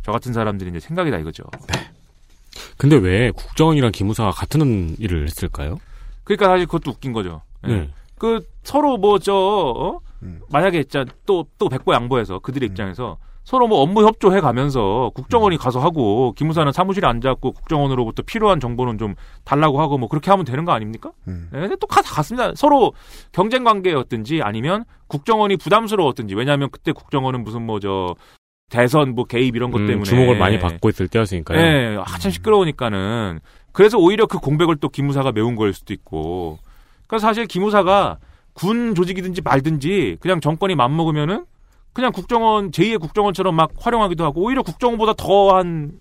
저 0.06 0.12
같은 0.12 0.32
사람들이 0.32 0.70
이제 0.70 0.78
생각이다 0.78 1.18
이거죠. 1.18 1.42
근데 2.78 2.94
왜 2.94 3.32
국정원이랑 3.32 3.90
기무사가 3.90 4.30
같은 4.30 4.94
일을 5.00 5.24
했을까요? 5.24 5.78
그러니까 6.22 6.46
사실 6.46 6.66
그것도 6.66 6.92
웃긴 6.92 7.12
거죠. 7.12 7.42
예. 7.66 7.68
네. 7.72 7.90
그 8.16 8.46
서로 8.62 8.98
뭐저 8.98 9.34
어? 9.34 10.00
만약에 10.48 10.84
진짜 10.84 11.04
또또 11.26 11.68
백보 11.68 11.92
양보해서 11.92 12.38
그들의 12.38 12.68
입장에서 12.68 13.18
서로 13.46 13.68
뭐 13.68 13.78
업무 13.80 14.04
협조해 14.04 14.40
가면서 14.40 15.12
국정원이 15.14 15.56
가서 15.56 15.78
하고 15.78 16.32
기무사는 16.36 16.70
사무실에 16.72 17.06
앉아갖고 17.06 17.52
국정원으로부터 17.52 18.24
필요한 18.24 18.58
정보는 18.58 18.98
좀 18.98 19.14
달라고 19.44 19.80
하고 19.80 19.98
뭐 19.98 20.08
그렇게 20.08 20.32
하면 20.32 20.44
되는 20.44 20.64
거 20.64 20.72
아닙니까? 20.72 21.12
예, 21.28 21.32
근데 21.60 21.76
또 21.80 21.86
가- 21.86 22.02
같습니다. 22.02 22.50
서로 22.56 22.92
경쟁 23.30 23.62
관계였든지 23.62 24.42
아니면 24.42 24.84
국정원이 25.06 25.58
부담스러웠든지 25.58 26.34
왜냐하면 26.34 26.70
그때 26.72 26.90
국정원은 26.90 27.44
무슨 27.44 27.62
뭐 27.64 27.78
저 27.78 28.16
대선 28.68 29.14
뭐 29.14 29.24
개입 29.26 29.54
이런 29.54 29.70
것 29.70 29.78
음, 29.80 29.86
때문에 29.86 30.02
주목을 30.02 30.38
많이 30.38 30.58
받고 30.58 30.88
있을 30.88 31.06
때였으니까요. 31.06 31.56
예, 31.60 31.96
한참 32.04 32.32
시끄러우니까는 32.32 33.38
그래서 33.70 33.96
오히려 33.96 34.26
그 34.26 34.38
공백을 34.40 34.74
또 34.78 34.88
기무사가 34.88 35.30
메운 35.30 35.54
걸 35.54 35.72
수도 35.72 35.92
있고. 35.94 36.58
그러니까 37.06 37.24
사실 37.24 37.46
기무사가 37.46 38.18
군 38.54 38.96
조직이든지 38.96 39.42
말든지 39.42 40.16
그냥 40.18 40.40
정권이 40.40 40.74
맘먹으면은 40.74 41.44
그냥 41.96 42.12
국정원 42.12 42.72
제2의 42.72 43.00
국정원처럼 43.00 43.54
막 43.56 43.70
활용하기도 43.78 44.22
하고 44.22 44.42
오히려 44.42 44.62
국정원보다 44.62 45.14
더한 45.14 45.92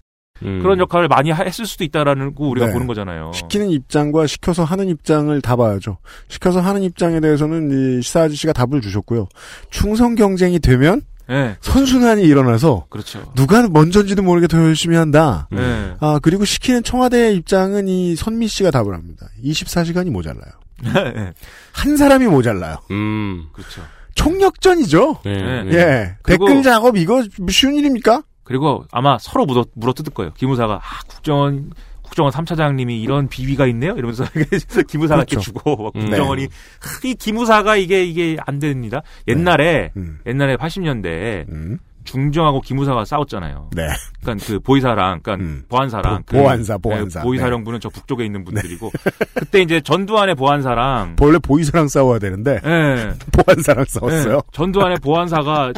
음. 0.44 0.60
그런 0.62 0.78
역할을 0.80 1.08
많이 1.08 1.32
하- 1.32 1.44
했을 1.46 1.66
수도 1.66 1.86
있다라는 1.86 2.36
거 2.36 2.44
우리가 2.44 2.68
네. 2.68 2.74
보는 2.74 2.86
거잖아요. 2.86 3.32
시키는 3.34 3.70
입장과 3.70 4.28
시켜서 4.28 4.66
하는 4.66 4.90
입장을 4.90 5.40
다 5.42 5.56
봐야죠. 5.56 5.98
시켜서 6.28 6.60
하는 6.60 6.84
입장에 6.84 7.22
대해서는 7.22 7.72
이 8.00 8.02
시사 8.02 8.24
아저씨가 8.24 8.52
답을 8.52 8.82
주셨고요. 8.82 9.28
충성 9.70 10.16
경쟁이 10.16 10.60
되면 10.60 11.02
네, 11.30 11.56
선순환이 11.62 12.24
일어나서 12.24 12.88
그렇죠. 12.90 13.32
누가 13.34 13.66
먼저인지도 13.70 14.22
모르게 14.22 14.48
더 14.48 14.58
열심히 14.58 14.98
한다. 14.98 15.48
네. 15.50 15.96
아 16.02 16.20
그리고 16.22 16.44
시키는 16.44 16.84
청와대의 16.84 17.38
입장은 17.38 17.88
이 17.88 18.18
선미 18.18 18.50
씨가 18.50 18.70
답을 18.72 18.94
합니다. 18.94 19.28
24시간이 19.46 20.10
모자라요. 20.12 20.52
네. 20.84 21.32
한 21.72 21.96
사람이 21.96 22.28
모자라요. 22.28 22.76
음. 22.92 23.46
그렇죠. 23.54 23.82
총력전이죠. 24.16 25.20
네. 25.24 25.64
네. 25.64 25.72
예. 25.74 26.16
그리고- 26.24 26.48
댓글 26.48 26.64
작업 26.64 26.98
이거 26.98 27.24
쉬운 27.50 27.76
일입니까? 27.76 28.24
그리고 28.44 28.86
아마 28.92 29.18
서로 29.20 29.46
물어, 29.46 29.66
물어뜯을 29.76 30.14
거예요. 30.14 30.32
기무사가 30.36 30.76
아, 30.76 31.00
국정원 31.08 31.72
국정원 32.04 32.32
3차장님이 32.32 33.02
이런 33.02 33.28
비위가 33.28 33.66
있네요. 33.68 33.94
이러면서 33.98 34.24
기무사가 34.88 35.22
이렇게 35.22 35.36
그렇죠. 35.36 35.52
주고 35.52 35.76
막 35.84 35.96
음. 35.96 36.02
국정원이 36.02 36.44
네. 36.44 36.48
하, 36.80 37.08
이 37.10 37.16
기무사가 37.16 37.76
이게 37.78 38.04
이게 38.04 38.38
안 38.46 38.60
됩니다. 38.60 39.02
옛날에 39.28 39.92
음. 39.98 40.20
옛날에 40.28 40.56
80년대에 40.58 41.50
음. 41.50 41.80
중정하고 42.06 42.62
기무사가 42.62 43.04
싸웠잖아요. 43.04 43.70
네. 43.76 43.88
그러니까 44.22 44.46
그 44.48 44.60
보이사랑, 44.60 45.20
그러니까 45.22 45.44
음. 45.44 45.64
보안사랑, 45.68 46.24
보- 46.26 46.38
보안사, 46.42 46.78
보안사. 46.78 47.20
네, 47.20 47.24
보이사령부는 47.26 47.80
저 47.82 47.90
북쪽에 47.90 48.24
있는 48.26 48.44
분들이고 48.46 48.92
그때 49.34 49.62
이제 49.62 49.82
전두환의 49.82 50.36
보안사랑, 50.36 51.18
원래 51.20 51.38
보이사랑 51.40 51.88
싸워야 51.90 52.20
되는데 52.20 52.60
예, 52.64 53.14
보안사랑 53.44 53.86
싸웠어요. 53.88 54.36
예, 54.36 54.40
전두환의 54.54 54.98
보안사가 55.04 55.74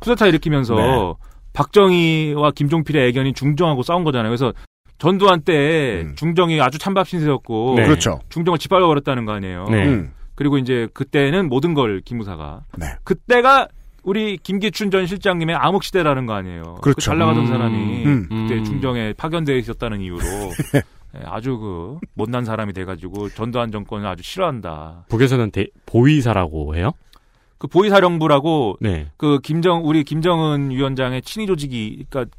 쿠데타 0.00 0.26
일으키면서 0.28 0.74
네. 0.74 1.14
박정희와 1.52 2.52
김종필의 2.52 3.08
애견이 3.08 3.32
중정하고 3.34 3.82
싸운 3.82 4.04
거잖아요. 4.04 4.30
그래서 4.30 4.52
전두환 4.98 5.40
때 5.42 6.02
음. 6.04 6.14
중정이 6.16 6.60
아주 6.60 6.78
찬밥 6.78 7.08
신세였고 7.08 7.74
네. 7.76 7.84
그렇죠. 7.84 8.20
중정을 8.28 8.58
짓밟아 8.58 8.86
버렸다는 8.86 9.24
거 9.24 9.32
아니에요. 9.32 9.64
네. 9.70 9.86
음. 9.86 10.12
그리고 10.34 10.58
이제 10.58 10.88
그때는 10.94 11.48
모든 11.48 11.74
걸 11.74 12.00
기무사가 12.04 12.62
네. 12.78 12.86
그때가 13.04 13.68
우리 14.10 14.38
김기춘 14.38 14.90
전 14.90 15.06
실장님의 15.06 15.54
암흑 15.54 15.84
시대라는 15.84 16.26
거 16.26 16.32
아니에요. 16.34 16.78
그렇죠. 16.82 16.96
그 16.96 17.00
잘 17.00 17.16
나가던 17.18 17.44
음. 17.44 17.46
사람이 17.46 18.04
음. 18.06 18.26
그때 18.28 18.58
음. 18.58 18.64
중정에 18.64 19.12
파견되어 19.16 19.54
있었다는 19.56 20.00
이유로 20.00 20.18
예, 21.16 21.20
아주 21.26 21.56
그 21.58 21.98
못난 22.14 22.44
사람이 22.44 22.72
돼가지고 22.72 23.28
전두환 23.30 23.70
정권을 23.70 24.08
아주 24.08 24.24
싫어한다. 24.24 25.04
북에서는 25.08 25.52
대- 25.52 25.68
보이사라고 25.86 26.74
해요? 26.74 26.90
그 27.58 27.68
보위사령부라고 27.68 28.78
네. 28.80 29.06
그 29.16 29.38
김정 29.44 29.86
우리 29.86 30.02
김정은 30.02 30.70
위원장의 30.70 31.22
친위 31.22 31.46
조직이 31.46 32.04
그러니까 32.10 32.34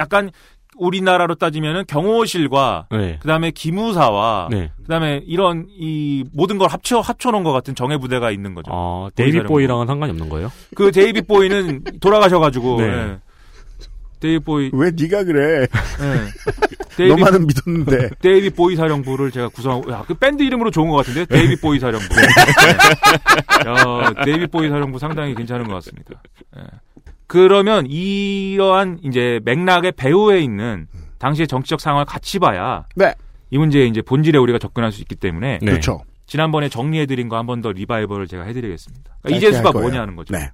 약간 0.00 0.30
우리나라로 0.76 1.34
따지면은 1.36 1.84
경호실과 1.86 2.86
네. 2.90 3.18
그다음에 3.20 3.50
기무사와 3.50 4.48
네. 4.50 4.70
그다음에 4.82 5.22
이런 5.26 5.66
이 5.68 6.24
모든 6.32 6.58
걸 6.58 6.68
합쳐 6.68 7.00
합쳐 7.00 7.30
놓은 7.30 7.44
것 7.44 7.52
같은 7.52 7.74
정예 7.74 7.96
부대가 7.98 8.30
있는 8.30 8.54
거죠. 8.54 8.70
어, 8.72 9.08
데이비드 9.14 9.42
보위랑은 9.42 9.86
상관이 9.86 10.10
없는 10.12 10.28
거예요? 10.28 10.50
그 10.74 10.90
데이비드 10.90 11.22
보위는 11.22 11.82
돌아가셔 12.00 12.38
가지고 12.38 12.80
네. 12.80 12.86
예. 12.88 13.18
데이비드 14.20 14.44
보위 14.44 14.70
왜 14.72 14.90
네가 14.92 15.24
그래? 15.24 15.62
예. 15.62 15.66
데이비드 16.96 17.10
너만은 17.20 17.46
믿었는데. 17.46 18.10
데이비드 18.20 18.50
보위 18.50 18.76
사령부를 18.76 19.32
제가 19.32 19.48
구성, 19.48 19.82
야, 19.90 20.04
그 20.06 20.14
밴드 20.14 20.42
이름으로 20.44 20.70
좋은 20.70 20.88
것 20.90 20.96
같은데? 20.96 21.24
데이비드 21.24 21.60
보위 21.60 21.80
사령부. 21.80 22.06
네. 22.08 22.22
야, 23.68 24.24
데이비드 24.24 24.46
보위 24.46 24.68
사령부 24.68 24.98
상당히 25.00 25.34
괜찮은 25.34 25.66
것 25.66 25.74
같습니다. 25.74 26.22
예. 27.34 27.38
그러면 27.38 27.86
이러한 27.86 28.98
이제 29.04 29.40
맥락의 29.44 29.92
배후에 29.92 30.40
있는 30.40 30.86
당시의 31.18 31.46
정치적 31.48 31.80
상황을 31.80 32.04
같이 32.04 32.38
봐야 32.38 32.86
네. 32.96 33.14
이 33.50 33.58
문제에 33.58 33.86
이제 33.86 34.02
본질에 34.02 34.38
우리가 34.38 34.58
접근할 34.58 34.92
수 34.92 35.00
있기 35.02 35.14
때문에 35.14 35.58
네. 35.62 35.66
그렇죠. 35.70 36.00
지난번에 36.26 36.68
정리해드린 36.68 37.28
거 37.28 37.36
한 37.36 37.46
번 37.46 37.60
더 37.62 37.72
리바이벌을 37.72 38.26
제가 38.26 38.44
해드리겠습니다. 38.44 39.16
그러니까 39.22 39.36
이재수가. 39.48 39.72
뭐냐는 39.72 40.16
거죠. 40.16 40.34
네. 40.34 40.50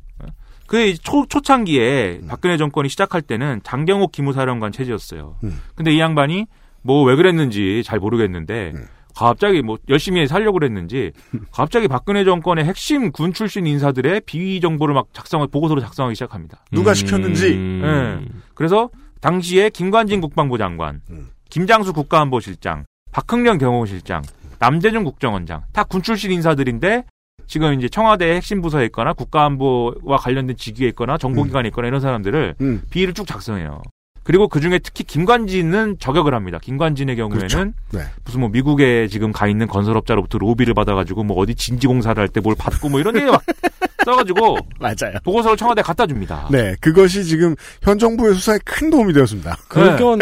그 0.66 0.94
초, 0.98 1.24
초창기에 1.26 2.20
박근혜 2.28 2.58
정권이 2.58 2.90
시작할 2.90 3.22
때는 3.22 3.60
장경옥 3.62 4.12
기무사령관 4.12 4.70
체제였어요. 4.72 5.36
음. 5.44 5.60
근데 5.74 5.92
이 5.94 5.98
양반이 6.00 6.46
뭐 6.82 7.04
왜 7.04 7.16
그랬는지 7.16 7.82
잘 7.84 7.98
모르겠는데 7.98 8.72
음. 8.74 8.86
갑자기 9.26 9.62
뭐 9.62 9.78
열심히 9.88 10.26
살려고 10.26 10.58
그랬는지 10.58 11.12
갑자기 11.52 11.88
박근혜 11.88 12.24
정권의 12.24 12.64
핵심 12.64 13.10
군 13.12 13.32
출신 13.32 13.66
인사들의 13.66 14.22
비위 14.26 14.60
정보를 14.60 14.94
막 14.94 15.08
작성을 15.12 15.46
보고서로 15.48 15.80
작성하기 15.80 16.14
시작합니다. 16.14 16.58
누가 16.70 16.94
시켰는지. 16.94 17.48
음. 17.54 17.82
예. 17.84 18.28
그래서 18.54 18.90
당시에 19.20 19.70
김관진 19.70 20.20
국방부 20.20 20.58
장관, 20.58 21.00
음. 21.10 21.28
김장수 21.50 21.92
국가안보실장, 21.92 22.84
박흥련 23.10 23.58
경호실장, 23.58 24.22
남재준 24.60 25.02
국정원장 25.04 25.62
다 25.72 25.82
군 25.84 26.02
출신 26.02 26.30
인사들인데 26.30 27.04
지금 27.46 27.72
이제 27.74 27.88
청와대 27.88 28.34
핵심 28.34 28.60
부서에 28.60 28.84
있거나 28.86 29.14
국가안보와 29.14 30.18
관련된 30.18 30.56
직위에 30.56 30.88
있거나 30.88 31.16
정보기관에 31.18 31.68
있거나 31.68 31.88
이런 31.88 32.00
사람들을 32.00 32.56
음. 32.60 32.82
비위를 32.90 33.14
쭉 33.14 33.26
작성해요. 33.26 33.82
그리고 34.28 34.46
그 34.46 34.60
중에 34.60 34.78
특히 34.78 35.04
김관진은 35.04 35.96
저격을 36.00 36.34
합니다. 36.34 36.58
김관진의 36.62 37.16
경우에는 37.16 37.48
그렇죠. 37.48 37.64
네. 37.92 38.00
무슨 38.26 38.40
뭐 38.40 38.50
미국에 38.50 39.08
지금 39.08 39.32
가 39.32 39.48
있는 39.48 39.66
건설업자로부터 39.66 40.36
로비를 40.36 40.74
받아가지고 40.74 41.24
뭐 41.24 41.38
어디 41.38 41.54
진지공사를 41.54 42.20
할 42.20 42.28
때 42.28 42.40
뭘 42.42 42.54
받고 42.54 42.90
뭐 42.90 43.00
이런 43.00 43.16
얘기 43.16 43.24
막 43.24 43.42
써가지고 44.04 44.58
맞아요. 44.80 45.16
보고서를 45.24 45.56
청와대 45.56 45.80
에 45.80 45.82
갖다 45.82 46.06
줍니다. 46.06 46.46
네, 46.50 46.76
그것이 46.82 47.24
지금 47.24 47.56
현 47.80 47.98
정부의 47.98 48.34
수사에 48.34 48.58
큰 48.66 48.90
도움이 48.90 49.14
되었습니다. 49.14 49.56
그건 49.66 50.18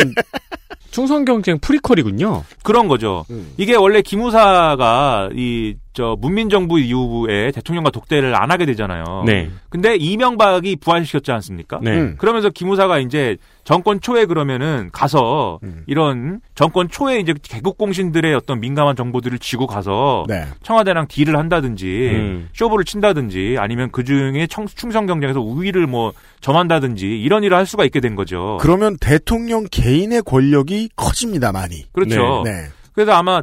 충성 0.93 1.25
경쟁 1.25 1.59
프리퀄이군요. 1.59 2.45
그런 2.63 2.87
거죠. 2.87 3.25
음. 3.31 3.55
이게 3.57 3.75
원래 3.75 4.03
기무사가 4.03 5.31
이 5.35 5.75
저 5.97 6.15
문민정부 6.21 6.79
이후에 6.79 7.51
대통령과 7.53 7.89
독대를 7.89 8.37
안 8.37 8.51
하게 8.51 8.67
되잖아요. 8.67 9.23
네. 9.25 9.49
근데 9.71 9.97
이명박이 9.97 10.77
부활시켰지 10.77 11.33
않습니까? 11.33 11.81
네. 11.83 11.97
음. 11.97 12.17
그러면서 12.19 12.51
기무사가 12.51 12.99
이제 12.99 13.39
정권 13.65 14.03
초에 14.03 14.27
그러면은 14.27 14.91
가서 14.93 15.59
음. 15.63 15.85
이런 15.87 16.43
정권 16.55 16.91
초에 16.91 17.19
이제 17.19 17.33
개국 17.43 17.79
공신들의 17.79 18.35
어떤 18.35 18.61
민감한 18.61 18.95
정보들을 18.95 19.39
쥐고 19.39 19.67
가서 19.67 20.27
네. 20.29 20.45
청와대랑 20.63 21.07
딜을 21.09 21.39
한다든지 21.39 22.11
음. 22.13 22.49
쇼부를 22.53 22.85
친다든지 22.85 23.57
아니면 23.59 23.89
그 23.91 24.05
중에 24.05 24.47
충성 24.49 25.07
경쟁에서 25.07 25.41
우위를 25.41 25.87
뭐 25.87 26.13
점한다든지 26.43 27.07
이런 27.07 27.43
일을 27.43 27.57
할 27.57 27.65
수가 27.65 27.87
있게 27.87 28.01
된 28.01 28.17
거죠. 28.17 28.59
그러면 28.61 28.99
대통령 29.01 29.65
개인의 29.71 30.25
권력이 30.27 30.91
커집니다, 30.95 31.53
많이. 31.53 31.91
그렇죠. 31.93 32.43
네. 32.45 32.67
그래서 32.93 33.13
아마 33.13 33.41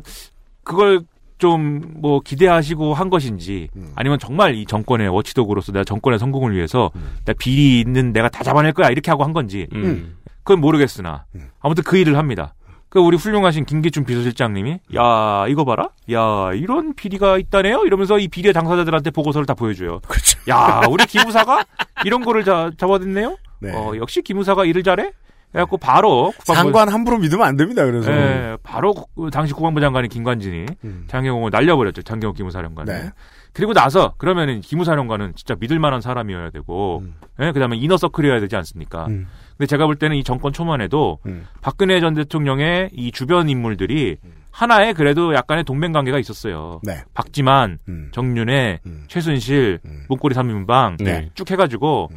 그걸 0.63 1.01
좀 1.44 1.84
뭐 2.03 2.20
기대하시고 2.20 2.94
한 2.94 3.10
것인지 3.10 3.70
음. 3.78 3.91
아니면 3.95 4.20
정말 4.20 4.56
이 4.56 4.65
정권의 4.65 5.07
워치독으로서 5.07 5.72
내가 5.72 5.86
정권의 5.86 6.20
성공을 6.20 6.53
위해서 6.53 6.91
음. 6.95 7.18
나 7.26 7.32
비리 7.32 7.80
있는 7.80 8.11
내가 8.11 8.28
다 8.30 8.44
잡아낼 8.44 8.74
거야 8.74 8.90
이렇게 8.90 9.10
하고 9.10 9.24
한 9.24 9.32
건지 9.32 9.68
음. 9.74 10.18
그건 10.44 10.60
모르겠으나 10.60 11.24
음. 11.36 11.49
아무튼 11.61 11.84
그 11.86 11.95
일을 11.98 12.18
합니다. 12.18 12.53
그 12.90 12.99
우리 12.99 13.15
훌륭하신 13.15 13.65
김기춘 13.65 14.03
비서실장님이 14.03 14.80
야 14.95 15.45
이거 15.48 15.64
봐라 15.64 15.90
야 16.11 16.52
이런 16.53 16.94
비리가 16.94 17.38
있다네요 17.38 17.86
이러면서 17.86 18.20
이 18.20 18.28
비리의 18.28 18.53
당사자들한테 18.53 19.11
보고서를 19.11 19.45
다 19.45 19.53
보여줘요. 19.53 19.99
그렇죠. 20.07 20.40
야 20.49 20.82
우리 20.90 21.06
기무사가 21.06 21.64
이런 22.06 22.24
거를 22.24 22.44
자, 22.44 22.70
잡아냈네요. 22.78 23.38
네. 23.61 23.72
어, 23.74 23.94
역시 23.95 24.22
기무사가 24.22 24.65
일을 24.65 24.84
잘해. 24.84 25.11
그래갖고 25.53 25.77
바로 25.77 26.31
국방부 26.38 26.53
상관 26.55 26.89
함부로 26.89 27.17
믿으면 27.19 27.45
안 27.47 27.55
됩니다, 27.55 27.85
그래서. 27.85 28.11
예, 28.11 28.57
바로 28.63 28.93
국- 28.93 29.30
당시 29.31 29.53
국방부 29.53 29.80
장관인 29.80 30.09
김관진이 30.09 30.65
음. 30.84 31.05
장경홍을 31.07 31.51
날려버렸죠. 31.51 32.01
장경호 32.01 32.34
기무사령관. 32.34 32.85
네. 32.85 33.11
그리고 33.53 33.71
나서 33.73 34.15
그러면은 34.17 34.61
기무사령관은 34.61 35.34
진짜 35.35 35.55
믿을 35.59 35.77
만한 35.77 36.01
사람이어야 36.01 36.49
되고, 36.49 37.03
예, 37.39 37.51
그다음에 37.51 37.77
이너 37.77 37.97
서클이어야 37.97 38.39
되지 38.39 38.55
않습니까? 38.55 39.05
음. 39.05 39.27
근데 39.55 39.67
제가 39.67 39.85
볼 39.85 39.95
때는 39.95 40.17
이 40.17 40.23
정권 40.23 40.51
초반에도 40.53 41.19
박근혜 41.61 41.99
전 41.99 42.15
대통령의 42.15 42.89
이 42.91 43.11
주변 43.11 43.47
인물들이 43.47 44.17
하나의 44.49 44.95
그래도 44.95 45.35
약간의 45.35 45.63
동맹 45.65 45.91
관계가 45.91 46.17
있었어요. 46.17 46.80
네. 46.84 47.03
박지만, 47.13 47.77
정윤회, 48.11 48.80
최순실, 49.07 49.80
문고리 50.09 50.34
3인방 50.34 50.97
네. 51.03 51.30
쭉 51.35 51.49
해가지고 51.51 52.09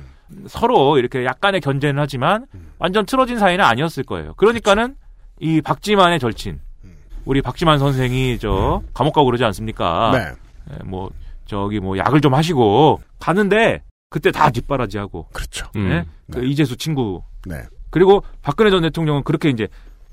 서로 0.49 0.99
이렇게 0.99 1.25
약간의 1.25 1.61
견제는 1.61 2.01
하지만 2.01 2.47
완전 2.79 3.07
틀어진 3.07 3.39
사이는 3.39 3.65
아니었을 3.65 4.05
거예요. 4.05 4.35
그러니까는 4.35 4.97
이 5.41 5.61
박지만의 5.61 6.19
절친, 6.19 6.61
우리 7.25 7.43
박지만 7.43 7.79
선생이 7.79 8.39
저 8.39 8.83
감옥 8.95 9.15
가고 9.15 9.27
그러지 9.27 9.45
않습니까? 9.45 10.11
네. 10.13 10.73
예, 10.73 10.83
뭐 10.85 11.11
저기 11.45 11.81
뭐 11.81 11.97
약을 11.99 12.21
좀 12.21 12.35
하시고 12.35 13.01
가는데 13.19 13.83
그때 14.11 14.31
다 14.31 14.51
뒷바라지하고 14.51 15.29
그렇죠. 15.33 15.67
예? 15.77 15.81
음. 15.81 16.05
그 16.33 16.45
이재수 16.45 16.77
친구 16.77 17.23
네. 17.45 17.63
그리고 17.91 18.23
박근혜 18.43 18.71
전 18.71 18.83
대통령은 18.83 19.23
그렇게 19.25 19.49
이제 19.49 19.69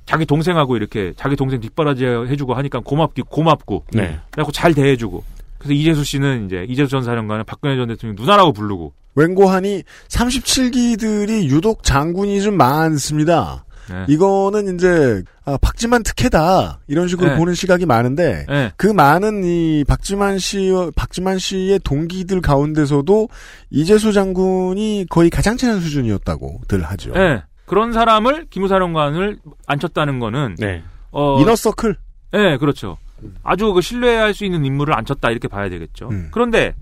자기 0.05 0.25
동생하고 0.25 0.75
이렇게 0.75 1.13
자기 1.15 1.35
동생 1.35 1.59
뒷바라지 1.59 2.05
해주고 2.05 2.53
하니까 2.55 2.79
고맙기 2.79 3.23
고맙고 3.23 3.85
네. 3.93 4.19
그래갖고 4.31 4.51
잘 4.51 4.73
대해주고 4.73 5.23
그래서 5.57 5.73
이재수 5.73 6.03
씨는 6.03 6.45
이제 6.45 6.65
이재수 6.67 6.89
전 6.89 7.03
사령관은 7.03 7.45
박근혜 7.45 7.75
전 7.75 7.87
대통령 7.87 8.15
누나라고 8.15 8.51
부르고 8.51 8.93
웬고하니 9.15 9.83
37기들이 10.07 11.45
유독 11.45 11.83
장군이 11.83 12.41
좀 12.41 12.57
많습니다. 12.57 13.65
네. 13.89 14.05
이거는 14.07 14.75
이제 14.75 15.23
아, 15.45 15.57
박지만 15.61 16.03
특혜다 16.03 16.79
이런 16.87 17.07
식으로 17.07 17.31
네. 17.31 17.37
보는 17.37 17.53
시각이 17.53 17.85
많은데 17.85 18.45
네. 18.47 18.71
그 18.77 18.87
많은 18.87 19.43
이 19.43 19.83
박지만 19.85 20.39
씨 20.39 20.71
박지만 20.95 21.37
씨의 21.37 21.79
동기들 21.83 22.41
가운데서도 22.41 23.27
이재수 23.69 24.13
장군이 24.13 25.07
거의 25.09 25.29
가장 25.29 25.57
친한 25.57 25.81
수준이었다고들 25.81 26.83
하죠. 26.83 27.11
예. 27.15 27.43
그런 27.65 27.93
사람을 27.93 28.47
기무사령관을 28.49 29.39
앉혔다는 29.67 30.19
거는 30.19 30.55
네. 30.59 30.83
어, 31.11 31.41
이너서클. 31.41 31.95
예, 32.35 32.57
그렇죠. 32.57 32.97
아주 33.43 33.71
그 33.73 33.81
신뢰할 33.81 34.33
수 34.33 34.45
있는 34.45 34.65
인물을 34.65 34.93
앉혔다 34.93 35.29
이렇게 35.29 35.47
봐야 35.47 35.69
되겠죠. 35.69 36.09
음. 36.09 36.29
그런데 36.31 36.73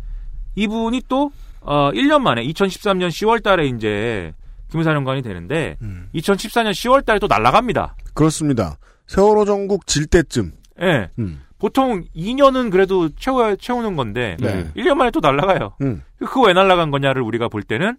이분이 0.55 1.03
또 1.07 1.31
어, 1.61 1.91
1년 1.93 2.21
만에 2.21 2.43
2013년 2.43 3.09
10월 3.09 3.43
달에 3.43 3.67
이제 3.67 4.33
기무사령관이 4.71 5.21
되는데 5.21 5.77
음. 5.81 6.09
2014년 6.15 6.71
10월 6.71 7.05
달에 7.05 7.19
또 7.19 7.27
날아갑니다. 7.27 7.95
그렇습니다. 8.13 8.77
세월호 9.07 9.45
전국 9.45 9.87
질 9.87 10.05
때쯤. 10.07 10.53
예. 10.81 11.09
음. 11.19 11.41
보통 11.59 12.03
2년은 12.15 12.71
그래도 12.71 13.09
채워, 13.17 13.55
채우는 13.55 13.95
건데 13.95 14.35
네. 14.39 14.65
1년 14.75 14.95
만에 14.95 15.11
또 15.11 15.19
날아가요. 15.19 15.73
음. 15.81 16.01
그거 16.17 16.41
왜 16.47 16.53
날아간 16.53 16.89
거냐를 16.89 17.21
우리가 17.21 17.49
볼 17.49 17.61
때는 17.61 17.97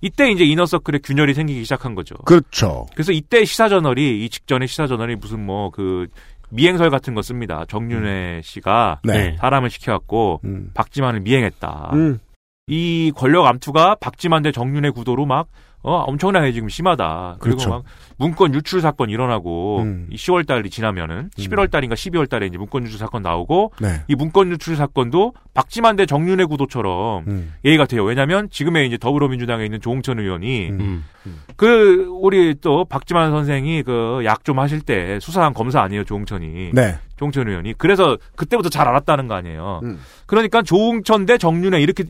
이때 0.00 0.30
이제 0.32 0.44
이너서클의 0.44 1.00
균열이 1.04 1.32
생기기 1.34 1.62
시작한 1.62 1.94
거죠. 1.94 2.16
그렇죠. 2.24 2.86
그래서 2.94 3.12
이때 3.12 3.44
시사저널이 3.44 4.24
이 4.24 4.28
직전에 4.28 4.66
시사저널이 4.66 5.16
무슨 5.16 5.44
뭐 5.46 5.70
그 5.70 6.08
미행설 6.50 6.90
같은 6.90 7.14
거 7.14 7.22
씁니다. 7.22 7.64
정윤회 7.68 8.40
씨가 8.44 9.00
네. 9.04 9.36
사람을 9.40 9.70
시켜갖고 9.70 10.40
음. 10.44 10.70
박지만을 10.74 11.20
미행했다. 11.20 11.90
음. 12.68 12.72
이 12.72 13.12
권력 13.14 13.46
암투가 13.46 13.96
박지만 14.00 14.42
대 14.42 14.52
정윤회 14.52 14.90
구도로 14.90 15.26
막 15.26 15.48
어, 15.86 15.96
엄청나게 15.96 16.52
지금 16.52 16.70
심하다. 16.70 17.36
그리고 17.40 17.58
그렇죠. 17.58 17.68
막 17.68 17.82
문건 18.16 18.54
유출 18.54 18.80
사건 18.80 19.10
일어나고 19.10 19.80
음. 19.82 20.06
이 20.10 20.16
10월 20.16 20.46
달이 20.46 20.70
지나면은 20.70 21.28
11월 21.36 21.70
달인가 21.70 21.94
12월 21.94 22.26
달에 22.26 22.46
이제 22.46 22.56
문건 22.56 22.84
유출 22.84 22.98
사건 22.98 23.20
나오고 23.22 23.72
네. 23.82 24.00
이 24.08 24.14
문건 24.14 24.50
유출 24.50 24.76
사건도 24.76 25.34
박지만 25.52 25.96
대 25.96 26.06
정윤회 26.06 26.46
구도처럼 26.46 27.24
음. 27.28 27.52
예의가 27.66 27.84
돼요. 27.84 28.02
왜냐하면 28.02 28.48
지금의 28.48 28.86
이제 28.86 28.96
더불어민주당에 28.96 29.62
있는 29.66 29.78
조홍천 29.82 30.18
의원이 30.20 30.70
음. 30.70 31.04
그 31.56 32.06
우리 32.10 32.54
또 32.62 32.86
박지만 32.86 33.30
선생이 33.30 33.82
그 33.82 34.22
약 34.24 34.42
좀 34.44 34.58
하실 34.58 34.80
때 34.80 35.18
수사한 35.20 35.52
검사 35.54 35.80
아니에요 35.82 36.04
조홍천이 36.04 36.70
네. 36.72 36.98
조홍천 37.16 37.48
의원이 37.48 37.74
그래서 37.78 38.16
그때부터 38.36 38.68
잘 38.68 38.88
알았다는 38.88 39.28
거 39.28 39.34
아니에요. 39.34 39.80
음. 39.84 40.00
그러니까 40.26 40.62
조홍천 40.62 41.26
대 41.26 41.38
정윤회 41.38 41.80
이렇게 41.80 42.04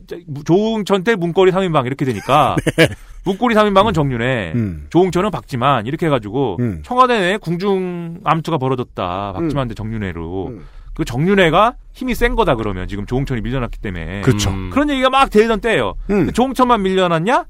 조홍천 0.45 1.03
대 1.03 1.15
문고리 1.15 1.51
3인방 1.51 1.85
이렇게 1.85 2.05
되니까 2.05 2.55
문고리 3.25 3.55
3인방은 3.55 3.93
정윤회, 3.93 4.53
음. 4.55 4.85
조홍천은 4.89 5.31
박지만 5.31 5.87
이렇게 5.87 6.05
해가지고 6.05 6.57
음. 6.59 6.81
청와대 6.83 7.19
내에 7.19 7.37
궁중 7.37 8.19
암투가 8.23 8.57
벌어졌다. 8.59 9.33
박지만 9.33 9.67
대 9.67 9.73
정윤회로. 9.73 10.59
그 10.93 11.03
정윤회가 11.03 11.73
힘이 11.91 12.15
센 12.15 12.35
거다 12.35 12.55
그러면 12.55 12.87
지금 12.87 13.05
조홍천이 13.05 13.41
밀려났기 13.41 13.79
때문에 13.79 14.21
그렇죠. 14.21 14.49
음. 14.51 14.69
그런 14.69 14.89
얘기가 14.89 15.09
막 15.09 15.29
되던 15.29 15.59
때예요. 15.59 15.95
음. 16.09 16.31
조홍천만 16.31 16.83
밀려났냐? 16.83 17.45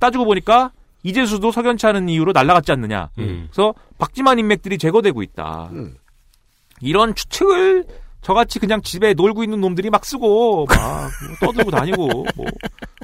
따지고 0.00 0.24
보니까 0.24 0.72
이재수도 1.02 1.52
석연치 1.52 1.86
않은 1.86 2.08
이유로 2.08 2.32
날아갔지 2.32 2.72
않느냐. 2.72 3.10
음. 3.18 3.48
그래서 3.52 3.74
박지만 3.98 4.38
인맥들이 4.38 4.78
제거되고 4.78 5.22
있다. 5.22 5.68
음. 5.72 5.94
이런 6.80 7.14
추측을 7.14 7.84
저같이 8.22 8.58
그냥 8.58 8.82
집에 8.82 9.14
놀고 9.14 9.44
있는 9.44 9.60
놈들이 9.60 9.90
막 9.90 10.04
쓰고 10.04 10.66
막뭐 10.68 11.08
떠들고 11.40 11.70
다니고 11.70 12.06
뭐 12.36 12.46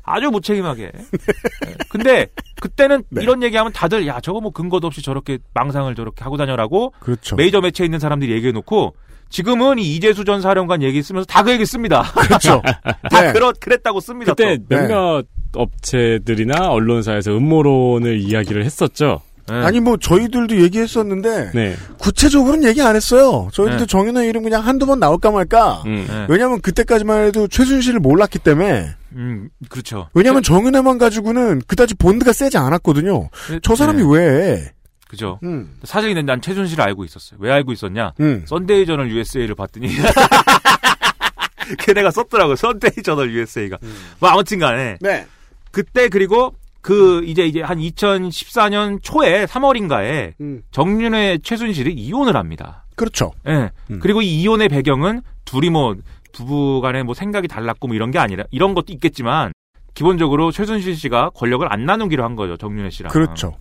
아주 0.04 0.30
무책임하게. 0.30 0.92
네. 0.92 1.74
근데 1.88 2.26
그때는 2.60 3.02
네. 3.10 3.22
이런 3.22 3.42
얘기하면 3.42 3.72
다들 3.72 4.06
야 4.06 4.20
저거 4.20 4.40
뭐 4.40 4.50
근거도 4.52 4.86
없이 4.86 5.02
저렇게 5.02 5.38
망상을 5.54 5.94
저렇게 5.94 6.22
하고 6.22 6.36
다녀라고 6.36 6.92
그렇죠. 7.00 7.36
메이저 7.36 7.60
매체에 7.60 7.86
있는 7.86 7.98
사람들이 7.98 8.32
얘기해놓고 8.32 8.94
지금은 9.28 9.78
이 9.78 9.96
이재수 9.96 10.24
전 10.24 10.40
사령관 10.40 10.82
얘기 10.82 11.02
쓰면서 11.02 11.26
다 11.26 11.42
그 11.42 11.50
얘기 11.50 11.66
씁니다. 11.66 12.02
그렇죠. 12.12 12.62
다 13.10 13.20
네. 13.22 13.32
그렇 13.32 13.52
그랬다고 13.58 14.00
씁니다. 14.00 14.34
그때 14.34 14.58
또. 14.58 14.64
몇몇 14.68 15.24
업체들이나 15.54 16.68
언론사에서 16.70 17.32
음모론을 17.36 18.20
이야기를 18.20 18.64
했었죠. 18.64 19.22
네. 19.48 19.55
아니 19.64 19.81
뭐 19.81 19.97
저희들도 19.97 20.60
얘기했었는데 20.60 21.52
네. 21.55 21.77
구체적으로는 21.98 22.68
얘기 22.68 22.82
안 22.82 22.97
했어요. 22.97 23.48
저희들도 23.52 23.85
네. 23.85 23.86
정윤회 23.86 24.28
이름 24.28 24.43
그냥 24.43 24.66
한두 24.66 24.86
번 24.86 24.98
나올까 24.98 25.31
말까. 25.31 25.82
음. 25.86 26.06
네. 26.09 26.27
왜냐하면 26.28 26.60
그때까지만 26.60 27.27
해도 27.27 27.47
최순실을 27.48 28.01
몰랐기 28.01 28.39
때문에. 28.40 28.94
음, 29.12 29.48
그렇죠. 29.68 30.09
왜냐하면 30.14 30.43
정윤회만 30.43 30.98
가지고는 30.98 31.62
그다지 31.66 31.94
본드가 31.94 32.32
세지 32.32 32.59
않았거든요. 32.59 33.31
네. 33.51 33.60
저 33.62 33.74
사람이 33.77 34.02
네. 34.02 34.09
왜? 34.10 34.73
그죠. 35.09 35.39
음. 35.44 35.77
사실 35.85 36.10
근데 36.10 36.23
난 36.23 36.40
최순실을 36.40 36.82
알고 36.82 37.05
있었어요. 37.05 37.39
왜 37.40 37.52
알고 37.52 37.73
있었냐? 37.73 38.14
음. 38.20 38.44
썬데이 38.47 38.86
저널 38.86 39.10
USA를 39.10 39.55
봤더니 39.55 39.89
걔네가 41.78 42.10
썼더라고요. 42.10 42.56
썬데이 42.56 43.02
저널 43.05 43.32
USA가. 43.32 43.78
뭐 44.18 44.28
아무튼 44.31 44.59
간에 44.59 44.98
네. 45.01 45.27
그때 45.70 46.09
그리고 46.09 46.55
그 46.86 47.20
이제 47.24 47.44
이제 47.44 47.62
한 47.62 47.78
2014년 47.80 49.00
초에 49.02 49.44
3월인가에 49.46 50.34
음. 50.40 50.62
정윤회 50.70 51.38
최순실이 51.42 51.92
이혼을 51.92 52.36
합니다. 52.36 52.84
그렇죠. 52.94 53.32
예. 53.48 53.72
음. 53.90 53.98
그리고 54.00 54.22
이 54.22 54.40
이혼의 54.40 54.68
배경은 54.68 55.22
둘이 55.44 55.68
뭐 55.68 55.96
부부 56.32 56.80
간에 56.80 57.02
뭐 57.02 57.12
생각이 57.12 57.48
달랐고 57.48 57.88
뭐 57.88 57.96
이런 57.96 58.12
게 58.12 58.20
아니라 58.20 58.44
이런 58.52 58.74
것도 58.74 58.92
있겠지만 58.92 59.52
기본적으로 59.94 60.52
최순실 60.52 60.94
씨가 60.94 61.30
권력을 61.30 61.66
안 61.68 61.86
나누기로 61.86 62.22
한 62.22 62.36
거죠. 62.36 62.56
정윤회 62.56 62.90
씨랑. 62.90 63.10
그렇죠. 63.10 63.56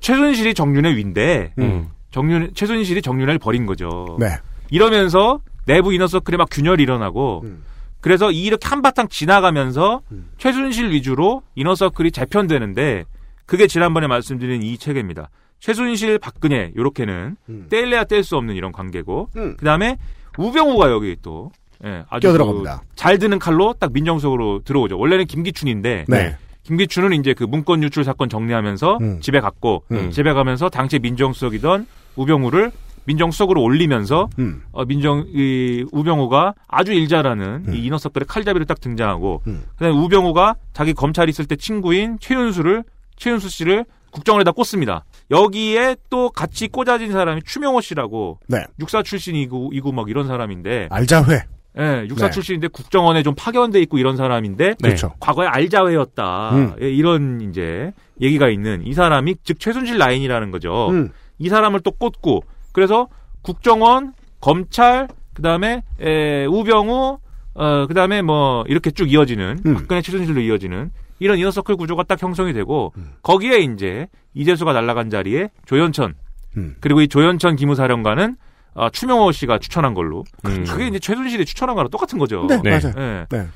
최순실이 0.00 0.52
정윤회 0.52 0.94
위인데 0.94 1.54
음. 1.58 1.88
정윤 2.10 2.50
최순실이 2.52 3.00
정윤회를 3.00 3.38
버린 3.38 3.64
거죠. 3.64 4.18
네. 4.20 4.26
이러면서 4.70 5.40
내부 5.64 5.94
이너서클에 5.94 6.36
막 6.36 6.48
균열이 6.50 6.82
일어나고 6.82 7.44
음. 7.44 7.62
그래서 8.08 8.30
이렇게 8.30 8.66
한바탕 8.66 9.08
지나가면서 9.08 10.00
최순실 10.38 10.92
위주로 10.92 11.42
이너서클이 11.56 12.10
재편되는데 12.10 13.04
그게 13.44 13.66
지난번에 13.66 14.06
말씀드린 14.06 14.62
이 14.62 14.78
책입니다. 14.78 15.28
최순실 15.60 16.18
박근혜 16.18 16.72
요렇게는 16.74 17.36
음. 17.50 17.66
떼일래야 17.68 18.04
뗄 18.04 18.24
수 18.24 18.38
없는 18.38 18.54
이런 18.54 18.72
관계고 18.72 19.28
음. 19.36 19.56
그다음에 19.58 19.98
우병우가 20.38 20.90
여기 20.90 21.16
또 21.20 21.52
예, 21.84 22.02
아주 22.08 22.28
껴들어갑니다. 22.28 22.78
그 22.78 22.86
잘 22.96 23.18
드는 23.18 23.38
칼로 23.38 23.74
딱 23.78 23.92
민정수석으로 23.92 24.62
들어오죠. 24.64 24.98
원래는 24.98 25.26
김기춘인데 25.26 26.06
네. 26.08 26.36
김기춘은 26.62 27.12
이제 27.12 27.34
그 27.34 27.44
문건 27.44 27.82
유출 27.82 28.04
사건 28.04 28.30
정리하면서 28.30 28.98
음. 29.02 29.20
집에 29.20 29.38
갔고 29.40 29.84
음. 29.92 30.10
집에 30.10 30.32
가면서 30.32 30.70
당시 30.70 30.98
민정수석이던 30.98 31.86
우병우를 32.16 32.72
민정수석으로 33.08 33.62
올리면서 33.62 34.28
음. 34.38 34.62
어, 34.70 34.84
민정 34.84 35.24
이 35.34 35.84
우병우가 35.92 36.54
아주 36.68 36.92
일 36.92 37.08
잘하는 37.08 37.64
음. 37.68 37.74
이 37.74 37.84
이너석들의 37.86 38.26
칼잡이로 38.28 38.66
딱 38.66 38.80
등장하고 38.80 39.42
음. 39.46 39.64
그다음에 39.76 39.96
우병우가 39.96 40.56
자기 40.74 40.92
검찰 40.92 41.28
있을 41.28 41.46
때 41.46 41.56
친구인 41.56 42.18
최윤수를 42.20 42.84
최윤수 43.16 43.48
씨를 43.48 43.84
국정원에다 44.10 44.52
꽂습니다. 44.52 45.04
여기에 45.30 45.96
또 46.10 46.30
같이 46.30 46.68
꽂아진 46.68 47.10
사람이 47.12 47.42
추명호 47.44 47.80
씨라고 47.80 48.38
네. 48.46 48.64
육사 48.78 49.02
출신이고 49.02 49.70
이고 49.72 49.92
막 49.92 50.08
이런 50.08 50.26
사람인데 50.26 50.88
알자회. 50.90 51.42
예, 51.78 52.06
육사 52.08 52.26
네. 52.26 52.30
출신인데 52.30 52.68
국정원에 52.68 53.22
좀 53.22 53.34
파견돼 53.36 53.80
있고 53.82 53.98
이런 53.98 54.16
사람인데 54.16 54.76
그렇죠. 54.82 55.14
과거에 55.20 55.46
알자회였다. 55.46 56.50
음. 56.52 56.74
예, 56.82 56.90
이런 56.90 57.40
이제 57.40 57.92
얘기가 58.20 58.48
있는 58.48 58.84
이 58.84 58.92
사람이 58.92 59.36
즉 59.44 59.60
최순실 59.60 59.96
라인이라는 59.98 60.50
거죠. 60.50 60.88
음. 60.90 61.10
이 61.38 61.48
사람을 61.48 61.80
또 61.80 61.90
꽂고 61.92 62.42
그래서 62.72 63.08
국정원, 63.42 64.14
검찰, 64.40 65.08
그 65.34 65.42
다음에 65.42 65.82
에, 66.00 66.44
우병우, 66.46 67.18
어, 67.54 67.86
그 67.86 67.94
다음에 67.94 68.22
뭐, 68.22 68.64
이렇게 68.68 68.90
쭉 68.90 69.10
이어지는, 69.12 69.62
음. 69.66 69.74
박근혜 69.74 70.00
최순실로 70.00 70.40
이어지는, 70.40 70.90
이런 71.18 71.38
이너서클 71.38 71.76
구조가 71.76 72.04
딱 72.04 72.22
형성이 72.22 72.52
되고, 72.52 72.92
음. 72.96 73.12
거기에 73.22 73.58
이제, 73.58 74.06
이재수가 74.34 74.72
날아간 74.72 75.10
자리에 75.10 75.50
조현천, 75.66 76.14
음. 76.56 76.76
그리고 76.80 77.00
이 77.00 77.08
조현천 77.08 77.56
기무사령관은, 77.56 78.36
어, 78.74 78.90
추명호 78.90 79.32
씨가 79.32 79.58
추천한 79.58 79.94
걸로. 79.94 80.22
음. 80.46 80.64
그게 80.64 80.86
이제 80.86 81.00
최순실이 81.00 81.44
추천한 81.46 81.74
거랑 81.74 81.90
똑같은 81.90 82.16
거죠. 82.18 82.46
네, 82.48 82.60
맞아요. 82.62 82.94
예. 82.96 83.26
네. 83.28 83.46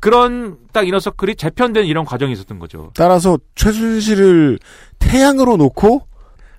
그런 0.00 0.56
딱 0.72 0.88
이너서클이 0.88 1.36
재편된 1.36 1.84
이런 1.84 2.06
과정이 2.06 2.32
있었던 2.32 2.58
거죠. 2.58 2.90
따라서 2.94 3.36
최순실을 3.54 4.58
태양으로 4.98 5.58
놓고 5.58 6.06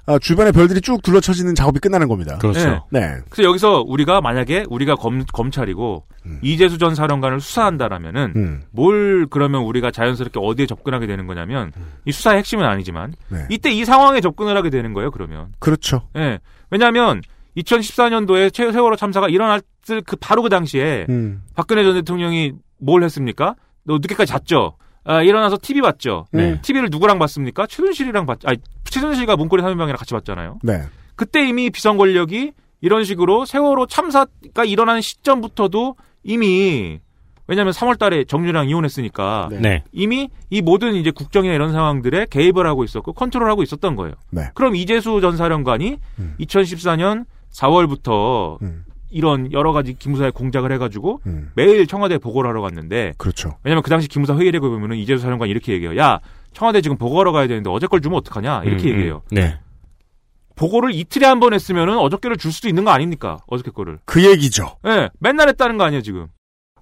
아, 0.06 0.18
주변에 0.20 0.52
별들이 0.52 0.82
쭉 0.82 1.02
둘러쳐지는 1.04 1.56
작업이 1.56 1.80
끝나는 1.80 2.08
겁니다. 2.08 2.38
그렇죠. 2.40 2.86
네. 2.90 3.18
그래서 3.30 3.48
여기서 3.48 3.84
우리가 3.88 4.22
만약에 4.22 4.66
우리가 4.70 4.96
검, 4.96 5.24
검찰이고 5.32 6.06
이재수 6.42 6.78
전 6.78 6.96
사령관을 6.96 7.40
수사한다라면은 7.40 8.34
음. 8.36 8.62
뭘 8.72 9.28
그러면 9.30 9.62
우리가 9.64 9.92
자연스럽게 9.92 10.40
어디에 10.42 10.66
접근하게 10.66 11.08
되는 11.08 11.28
거냐면 11.28 11.72
이 12.06 12.12
수사의 12.12 12.40
핵심은 12.40 12.66
아니지만 12.66 13.14
네. 13.30 13.46
이때 13.50 13.72
이 13.72 13.86
상황에 13.86 14.22
접근을 14.22 14.56
하게 14.58 14.70
되는 14.70 14.94
거예요. 14.94 15.12
그러면 15.12 15.54
그렇죠. 15.60 16.08
예. 16.16 16.40
왜냐하면 16.70 17.22
2014년도에 17.58 18.54
세월호 18.54 18.96
참사가 18.96 19.28
일어났을 19.28 20.02
그 20.06 20.16
바로 20.16 20.42
그 20.42 20.50
당시에 20.50 21.06
음. 21.10 21.44
박근혜 21.56 21.84
전 21.84 21.94
대통령이 21.94 22.54
뭘 22.80 23.04
했습니까? 23.04 23.56
너 23.84 23.96
늦게까지 23.96 24.32
잤죠. 24.32 24.78
아, 25.04 25.22
일어나서 25.22 25.58
TV 25.62 25.82
봤죠. 25.82 26.26
네. 26.32 26.62
TV를 26.62 26.90
누구랑 26.92 27.20
봤습니까? 27.20 27.66
최순실이랑 27.68 28.26
봤, 28.26 28.40
아니, 28.46 28.58
최순실과 28.86 29.36
문고리 29.36 29.62
삼인방이랑 29.62 29.98
같이 29.98 30.14
봤잖아요. 30.14 30.60
네. 30.64 30.84
그때 31.16 31.48
이미 31.48 31.70
비선 31.70 31.98
권력이 31.98 32.54
이런 32.82 33.04
식으로 33.04 33.46
세월호 33.46 33.88
참사가 33.88 34.66
일어나는 34.66 35.02
시점부터도 35.02 35.96
이미 36.24 37.00
왜냐하면 37.48 37.74
3월달에 37.74 38.28
정유랑 38.28 38.70
이혼했으니까 38.70 39.50
네. 39.52 39.84
이미 39.92 40.30
이 40.50 40.62
모든 40.62 40.96
이제 40.96 41.12
국정이나 41.12 41.54
이런 41.54 41.72
상황들에 41.74 42.28
개입을 42.30 42.66
하고 42.66 42.84
있었고 42.84 43.14
컨트롤하고 43.14 43.62
있었던 43.64 43.96
거예요. 43.96 44.16
네. 44.30 44.50
그럼 44.54 44.76
이재수 44.76 45.20
전 45.22 45.36
사령관이 45.36 45.98
2014년 46.40 47.26
4월부터 47.52 48.58
이런 49.12 49.52
여러 49.52 49.72
가지 49.74 49.94
기무사에 49.94 50.32
공작을 50.32 50.72
해가지고 50.72 51.22
매일 51.56 51.86
청와대 51.88 52.16
에 52.16 52.18
보고를 52.18 52.50
하러 52.50 52.62
갔는데 52.62 53.14
그렇죠. 53.18 53.58
왜냐면 53.64 53.84
그 53.84 53.90
당시 53.90 54.08
기무사 54.08 54.36
회의록에 54.36 54.68
보면은 54.68 54.98
이재수 54.98 55.22
사령관이 55.22 55.52
이렇게 55.52 55.74
얘기해요. 55.74 55.98
야 56.00 56.20
청와대 56.54 56.82
지금 56.82 56.98
보고하러 56.98 57.32
가야 57.32 57.48
되는데 57.48 57.70
어제 57.70 57.88
걸 57.88 58.02
주면 58.02 58.18
어떡하냐 58.20 58.64
이렇게 58.64 58.84
음, 58.84 58.88
음. 58.88 58.92
얘기해요. 58.96 59.22
네. 59.32 59.60
보고를 60.56 60.94
이틀에 60.94 61.26
한 61.26 61.40
번 61.40 61.54
했으면은 61.54 61.98
어저께를 61.98 62.38
줄 62.38 62.52
수도 62.52 62.68
있는 62.70 62.84
거 62.84 62.92
아닙니까? 62.92 63.40
어저께 63.48 63.72
거를. 63.72 64.00
그 64.06 64.24
얘기죠. 64.24 64.76
예, 64.86 65.10
맨날 65.20 65.48
했다는 65.50 65.78
거 65.78 65.86
아니에요, 65.86 66.02
지금. 66.04 66.28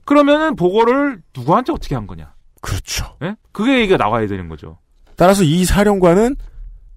그러면은 0.05 0.55
보고를 0.55 1.21
누구한테 1.37 1.71
어떻게 1.71 1.95
한 1.95 2.05
거냐? 2.07 2.33
그렇죠. 2.61 3.15
예? 3.23 3.35
그게 3.53 3.79
얘기가 3.79 3.95
나와야 3.97 4.27
되는 4.27 4.49
거죠. 4.49 4.79
따라서 5.15 5.43
이 5.43 5.63
사령관은 5.63 6.35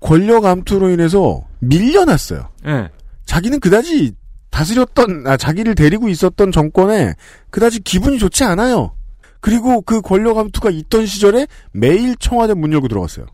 권력 0.00 0.44
암투로 0.44 0.90
인해서 0.90 1.42
밀려났어요. 1.60 2.48
예. 2.66 2.88
자기는 3.26 3.60
그다지 3.60 4.14
다스렸던 4.52 5.26
아 5.26 5.36
자기를 5.36 5.74
데리고 5.74 6.08
있었던 6.08 6.52
정권에 6.52 7.14
그다지 7.50 7.80
기분이 7.80 8.18
좋지 8.18 8.44
않아요. 8.44 8.92
그리고 9.40 9.80
그 9.80 10.00
권력 10.00 10.38
암투가 10.38 10.70
있던 10.70 11.06
시절에 11.06 11.48
매일 11.72 12.14
청와대 12.16 12.54
문 12.54 12.72
열고 12.72 12.86
들어갔어요. 12.86 13.26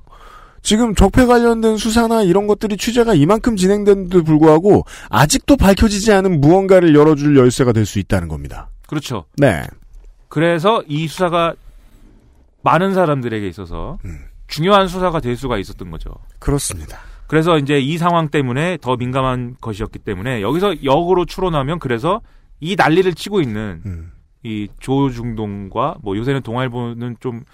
지금 0.63 0.95
적폐 0.95 1.27
관련된 1.27 1.77
수사나 1.77 2.23
이런 2.23 2.47
것들이 2.47 2.77
취재가 2.77 3.15
이만큼 3.15 3.57
진행된데도 3.57 4.25
불구하고 4.25 4.85
아직도 5.11 5.57
밝혀지지 5.57 6.13
않은 6.13 6.41
무언가를 6.41 6.95
열어줄 6.95 7.37
열쇠가 7.37 7.73
될 7.73 7.85
수 7.85 7.99
있다는 7.99 8.29
겁니다. 8.29 8.71
그렇죠. 8.87 9.25
네. 9.37 9.63
그래서 10.29 10.83
이 10.89 11.07
수사가 11.09 11.55
많은 12.63 12.95
사람들에게 12.95 13.47
있어서 13.49 13.99
중요한 14.47 14.89
수사가 14.89 15.21
될 15.21 15.37
수가 15.37 15.59
있었던 15.59 15.91
거죠. 15.91 16.11
그렇습니다. 16.39 16.99
그래서 17.29 17.59
이제 17.59 17.79
이 17.79 17.99
상황 17.99 18.29
때문에 18.29 18.79
더 18.81 18.97
민감한 18.97 19.55
것이었기 19.61 19.99
때문에 20.01 20.43
여기서 20.43 20.83
역으로 20.83 21.25
추론하면 21.27 21.79
그래서 21.79 22.21
이 22.61 22.75
난리를 22.75 23.13
치고 23.15 23.41
있는 23.41 23.83
이 24.43 24.69
조중동과 24.81 25.97
뭐 26.03 26.17
요새는 26.17 26.43
동아일보는 26.43 27.17
좀 27.21 27.45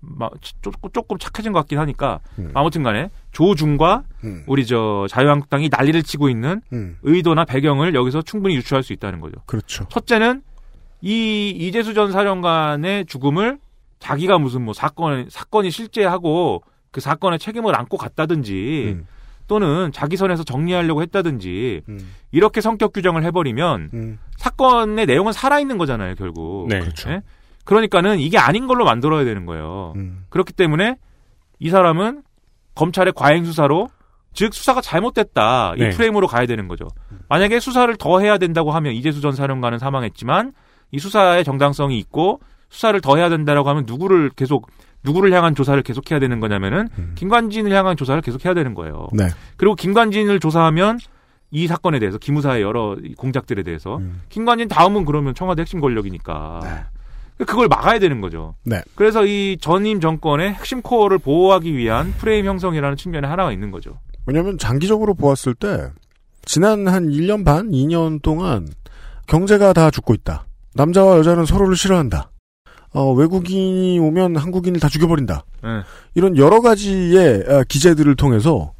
마- 0.00 0.30
조금, 0.62 0.90
조금 0.92 1.18
착해진 1.18 1.52
것 1.52 1.58
같긴 1.60 1.78
하니까 1.78 2.20
아무튼 2.54 2.82
간에 2.82 3.10
조중과 3.32 4.04
우리 4.46 4.66
저 4.66 5.06
자유한국당이 5.10 5.68
난리를 5.70 6.02
치고 6.02 6.28
있는 6.28 6.60
음. 6.72 6.96
의도나 7.02 7.44
배경을 7.44 7.94
여기서 7.94 8.22
충분히 8.22 8.54
유추할 8.56 8.82
수 8.82 8.92
있다는 8.92 9.20
거죠. 9.20 9.34
그렇죠. 9.46 9.84
첫째는 9.88 10.42
이 11.00 11.50
이재수 11.50 11.92
전 11.94 12.12
사령관의 12.12 13.06
죽음을 13.06 13.58
자기가 13.98 14.38
무슨 14.38 14.62
뭐 14.62 14.74
사건 14.74 15.26
사건이 15.30 15.70
실제하고 15.70 16.62
그 16.90 17.00
사건의 17.00 17.38
책임을 17.38 17.74
안고 17.74 17.96
갔다든지 17.96 18.94
음. 18.98 19.06
또는 19.46 19.92
자기 19.92 20.16
선에서 20.16 20.44
정리하려고 20.44 21.02
했다든지 21.02 21.82
이렇게 22.32 22.60
성격 22.60 22.92
규정을 22.92 23.24
해버리면 23.24 23.90
음. 23.92 24.18
사건의 24.36 25.06
내용은 25.06 25.32
살아 25.32 25.60
있는 25.60 25.78
거잖아요 25.78 26.14
결국. 26.14 26.68
네. 26.68 26.80
예? 27.08 27.20
그러니까는 27.64 28.18
이게 28.18 28.38
아닌 28.38 28.66
걸로 28.66 28.84
만들어야 28.84 29.24
되는 29.24 29.46
거예요. 29.46 29.92
음. 29.96 30.24
그렇기 30.28 30.52
때문에 30.52 30.96
이 31.58 31.70
사람은 31.70 32.22
검찰의 32.74 33.12
과잉 33.14 33.44
수사로 33.44 33.88
즉 34.32 34.52
수사가 34.52 34.80
잘못됐다 34.80 35.74
이 35.76 35.80
네. 35.80 35.90
프레임으로 35.90 36.26
가야 36.26 36.46
되는 36.46 36.68
거죠. 36.68 36.88
만약에 37.28 37.60
수사를 37.60 37.94
더 37.96 38.20
해야 38.20 38.36
된다고 38.38 38.72
하면 38.72 38.92
이재수 38.94 39.20
전 39.20 39.32
사령관은 39.32 39.78
사망했지만 39.78 40.52
이 40.90 40.98
수사의 40.98 41.44
정당성이 41.44 41.98
있고 41.98 42.40
수사를 42.68 43.00
더 43.00 43.16
해야 43.16 43.28
된다라고 43.28 43.68
하면 43.68 43.84
누구를 43.86 44.30
계속 44.30 44.68
누구를 45.04 45.32
향한 45.32 45.54
조사를 45.54 45.80
계속해야 45.82 46.18
되는 46.18 46.40
거냐면은 46.40 46.88
김관진을 47.14 47.72
향한 47.72 47.96
조사를 47.96 48.20
계속해야 48.22 48.54
되는 48.54 48.74
거예요. 48.74 49.08
네. 49.12 49.28
그리고 49.56 49.74
김관진을 49.74 50.40
조사하면 50.40 50.98
이 51.50 51.66
사건에 51.66 51.98
대해서 51.98 52.18
기무사의 52.18 52.62
여러 52.62 52.96
이 53.02 53.14
공작들에 53.14 53.62
대해서 53.62 54.00
김관진 54.28 54.68
다음은 54.68 55.04
그러면 55.04 55.34
청와대 55.34 55.62
핵심 55.62 55.80
권력이니까 55.80 56.88
그걸 57.38 57.68
막아야 57.68 57.98
되는 57.98 58.20
거죠. 58.20 58.54
네. 58.64 58.80
그래서 58.94 59.24
이 59.26 59.56
전임 59.60 60.00
정권의 60.00 60.52
핵심 60.54 60.82
코어를 60.82 61.18
보호하기 61.18 61.76
위한 61.76 62.12
프레임 62.18 62.46
형성이라는 62.46 62.96
측면에 62.96 63.28
하나가 63.28 63.52
있는 63.52 63.70
거죠. 63.70 63.98
왜냐하면 64.26 64.56
장기적으로 64.58 65.14
보았을 65.14 65.54
때 65.54 65.90
지난 66.44 66.88
한 66.88 67.08
1년 67.08 67.44
반, 67.44 67.70
2년 67.70 68.22
동안 68.22 68.66
경제가 69.26 69.72
다 69.72 69.90
죽고 69.90 70.14
있다. 70.14 70.46
남자와 70.74 71.18
여자는 71.18 71.44
서로를 71.44 71.76
싫어한다. 71.76 72.30
어, 72.94 73.12
외국인이 73.12 73.98
오면 73.98 74.36
한국인을 74.36 74.80
다 74.80 74.88
죽여버린다. 74.88 75.44
네. 75.62 75.68
이런 76.14 76.36
여러 76.36 76.60
가지의 76.60 77.44
어, 77.48 77.64
기재들을 77.68 78.14
통해서 78.16 78.72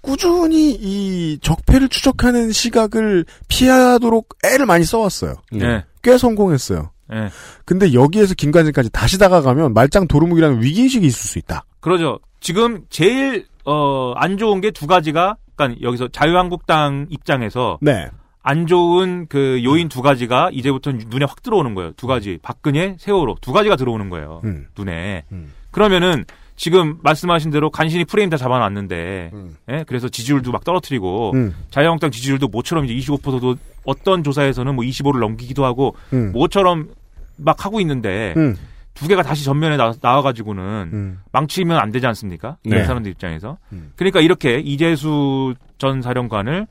꾸준히 0.00 0.72
이 0.72 1.38
적폐를 1.40 1.88
추적하는 1.88 2.50
시각을 2.52 3.24
피하도록 3.48 4.28
애를 4.44 4.66
많이 4.66 4.84
써왔어요. 4.84 5.34
네. 5.52 5.84
꽤 6.02 6.18
성공했어요. 6.18 6.90
네. 7.10 7.28
근데 7.64 7.92
여기에서 7.92 8.34
김관진까지 8.34 8.90
다시 8.90 9.18
다가가면 9.18 9.72
말짱 9.74 10.08
도루묵이라는 10.08 10.62
위기의식이 10.62 11.06
있을 11.06 11.28
수 11.28 11.38
있다. 11.38 11.64
그러죠. 11.80 12.18
지금 12.40 12.82
제일 12.90 13.46
어, 13.64 14.12
안 14.16 14.36
좋은 14.38 14.60
게 14.60 14.70
두 14.70 14.86
가지가 14.86 15.36
그러니까 15.54 15.80
여기서 15.82 16.08
자유한국당 16.08 17.06
입장에서 17.10 17.78
네. 17.82 18.08
안 18.42 18.66
좋은 18.66 19.26
그 19.28 19.62
요인 19.64 19.88
두 19.88 20.02
가지가 20.02 20.50
이제부터 20.52 20.92
눈에 20.92 21.24
확 21.26 21.42
들어오는 21.42 21.74
거예요. 21.74 21.92
두 21.96 22.06
가지. 22.06 22.38
박근혜, 22.42 22.96
세월호 22.98 23.36
두 23.40 23.52
가지가 23.52 23.76
들어오는 23.76 24.08
거예요. 24.08 24.40
음. 24.44 24.66
눈에. 24.76 25.24
그러면은 25.70 26.24
지금 26.60 26.98
말씀하신 27.02 27.50
대로 27.50 27.70
간신히 27.70 28.04
프레임 28.04 28.28
다 28.28 28.36
잡아놨는데, 28.36 29.30
예? 29.70 29.84
그래서 29.86 30.10
지지율도 30.10 30.52
막 30.52 30.62
떨어뜨리고 30.62 31.32
음. 31.32 31.54
자유한국당 31.70 32.10
지지율도 32.10 32.48
모처럼 32.48 32.84
이제 32.84 32.94
25%도 32.94 33.56
어떤 33.84 34.22
조사에서는 34.22 34.74
뭐 34.74 34.84
25를 34.84 35.20
넘기기도 35.20 35.64
하고 35.64 35.96
음. 36.12 36.32
모처럼 36.32 36.90
막 37.38 37.64
하고 37.64 37.80
있는데 37.80 38.34
음. 38.36 38.58
두 38.92 39.08
개가 39.08 39.22
다시 39.22 39.42
전면에 39.42 39.78
나, 39.78 39.94
나와가지고는 40.02 40.90
음. 40.92 41.20
망치면 41.32 41.78
안 41.78 41.90
되지 41.92 42.06
않습니까? 42.06 42.58
네. 42.62 42.80
그 42.80 42.84
사람들 42.84 43.10
입장에서. 43.10 43.56
그러니까 43.96 44.20
이렇게 44.20 44.58
이재수 44.58 45.54
전 45.78 46.02
사령관을 46.02 46.66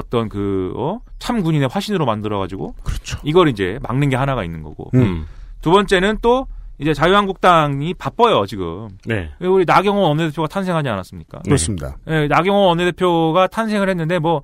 어떤 0.00 0.28
그, 0.28 0.72
어? 0.76 1.00
참군인의 1.18 1.68
화신으로 1.70 2.06
만들어가지고. 2.06 2.74
그렇죠. 2.82 3.18
이걸 3.22 3.48
이제 3.48 3.78
막는 3.82 4.08
게 4.08 4.16
하나가 4.16 4.42
있는 4.44 4.62
거고. 4.62 4.90
음. 4.94 5.26
두 5.60 5.70
번째는 5.70 6.18
또 6.22 6.46
이제 6.78 6.94
자유한국당이 6.94 7.92
바빠요, 7.94 8.46
지금. 8.46 8.88
네. 9.04 9.30
우리 9.40 9.64
나경원 9.66 10.02
원내대표가 10.08 10.48
탄생하지 10.48 10.88
않았습니까? 10.88 11.40
그렇습니다. 11.40 11.98
예, 12.08 12.26
나경원 12.28 12.68
원내대표가 12.68 13.46
탄생을 13.48 13.88
했는데 13.90 14.18
뭐, 14.18 14.42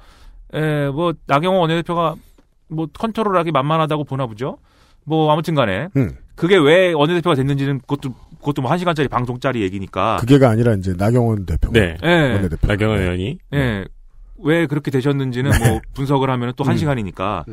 에, 0.53 0.89
뭐, 0.89 1.15
나경원 1.27 1.63
원내대표가 1.63 2.15
뭐 2.69 2.87
컨트롤하기 2.93 3.53
만만하다고 3.53 4.05
보나 4.05 4.27
보죠? 4.27 4.59
뭐, 5.05 5.33
아무튼 5.33 5.55
간에. 5.55 5.89
음. 5.97 6.13
그게 6.35 6.57
왜 6.59 6.93
원내대표가 6.93 7.35
됐는지는 7.35 7.81
그것도, 7.81 8.13
그것도 8.41 8.61
뭐 8.61 8.71
한 8.71 8.79
시간짜리 8.79 9.09
방송짜리 9.09 9.63
얘기니까. 9.63 10.19
그게가 10.21 10.51
아니라 10.51 10.75
이제 10.75 10.93
나경원 10.95 11.47
대표. 11.47 11.73
네. 11.73 11.97
예. 12.03 12.33
원내대표. 12.35 12.67
나경원 12.67 13.01
의원이 13.01 13.39
예. 13.55 13.87
왜 14.39 14.67
그렇게 14.67 14.91
되셨는지는 14.91 15.51
뭐 15.59 15.81
분석을 15.95 16.31
하면 16.31 16.53
또한 16.57 16.75
음. 16.75 16.79
시간이니까. 16.79 17.45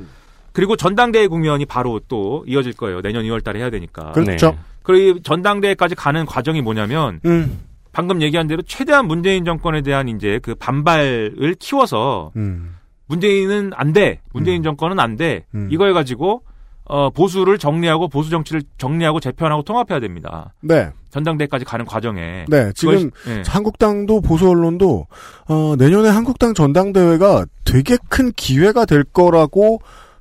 그리고 0.51 0.75
전당대회 0.75 1.27
국면이 1.27 1.65
바로 1.65 1.99
또 2.07 2.43
이어질 2.47 2.73
거예요. 2.73 3.01
내년 3.01 3.23
2월 3.23 3.43
달에 3.43 3.59
해야 3.59 3.69
되니까. 3.69 4.11
그렇죠. 4.11 4.51
네. 4.51 4.57
그리고 4.83 5.17
이 5.19 5.23
전당대회까지 5.23 5.95
가는 5.95 6.25
과정이 6.25 6.61
뭐냐면 6.61 7.19
음. 7.25 7.59
방금 7.91 8.21
얘기한 8.21 8.47
대로 8.47 8.61
최대한 8.61 9.07
문재인 9.07 9.45
정권에 9.45 9.81
대한 9.81 10.09
이제 10.09 10.39
그 10.43 10.55
반발을 10.55 11.55
키워서 11.59 12.31
음. 12.35 12.75
문재인은 13.07 13.71
안 13.75 13.93
돼. 13.93 14.21
문재인 14.33 14.63
정권은 14.63 14.99
안 14.99 15.15
돼. 15.15 15.45
음. 15.55 15.69
이걸 15.71 15.93
가지고 15.93 16.43
어 16.85 17.09
보수를 17.09 17.57
정리하고 17.57 18.09
보수 18.09 18.29
정치를 18.29 18.61
정리하고 18.77 19.19
재편하고 19.19 19.63
통합해야 19.63 19.99
됩니다. 19.99 20.53
네. 20.61 20.91
전당대회까지 21.11 21.63
가는 21.63 21.85
과정에. 21.85 22.45
네, 22.49 22.71
지금 22.75 23.09
그것이- 23.11 23.11
예. 23.29 23.43
한국당도 23.47 24.21
보수 24.21 24.49
언론도 24.49 25.07
어, 25.47 25.75
내년에 25.77 26.09
한국당 26.09 26.53
전당대회가 26.53 27.45
되게 27.63 27.97
큰 28.09 28.31
기회가 28.35 28.85
될 28.85 29.03
거라고 29.03 29.79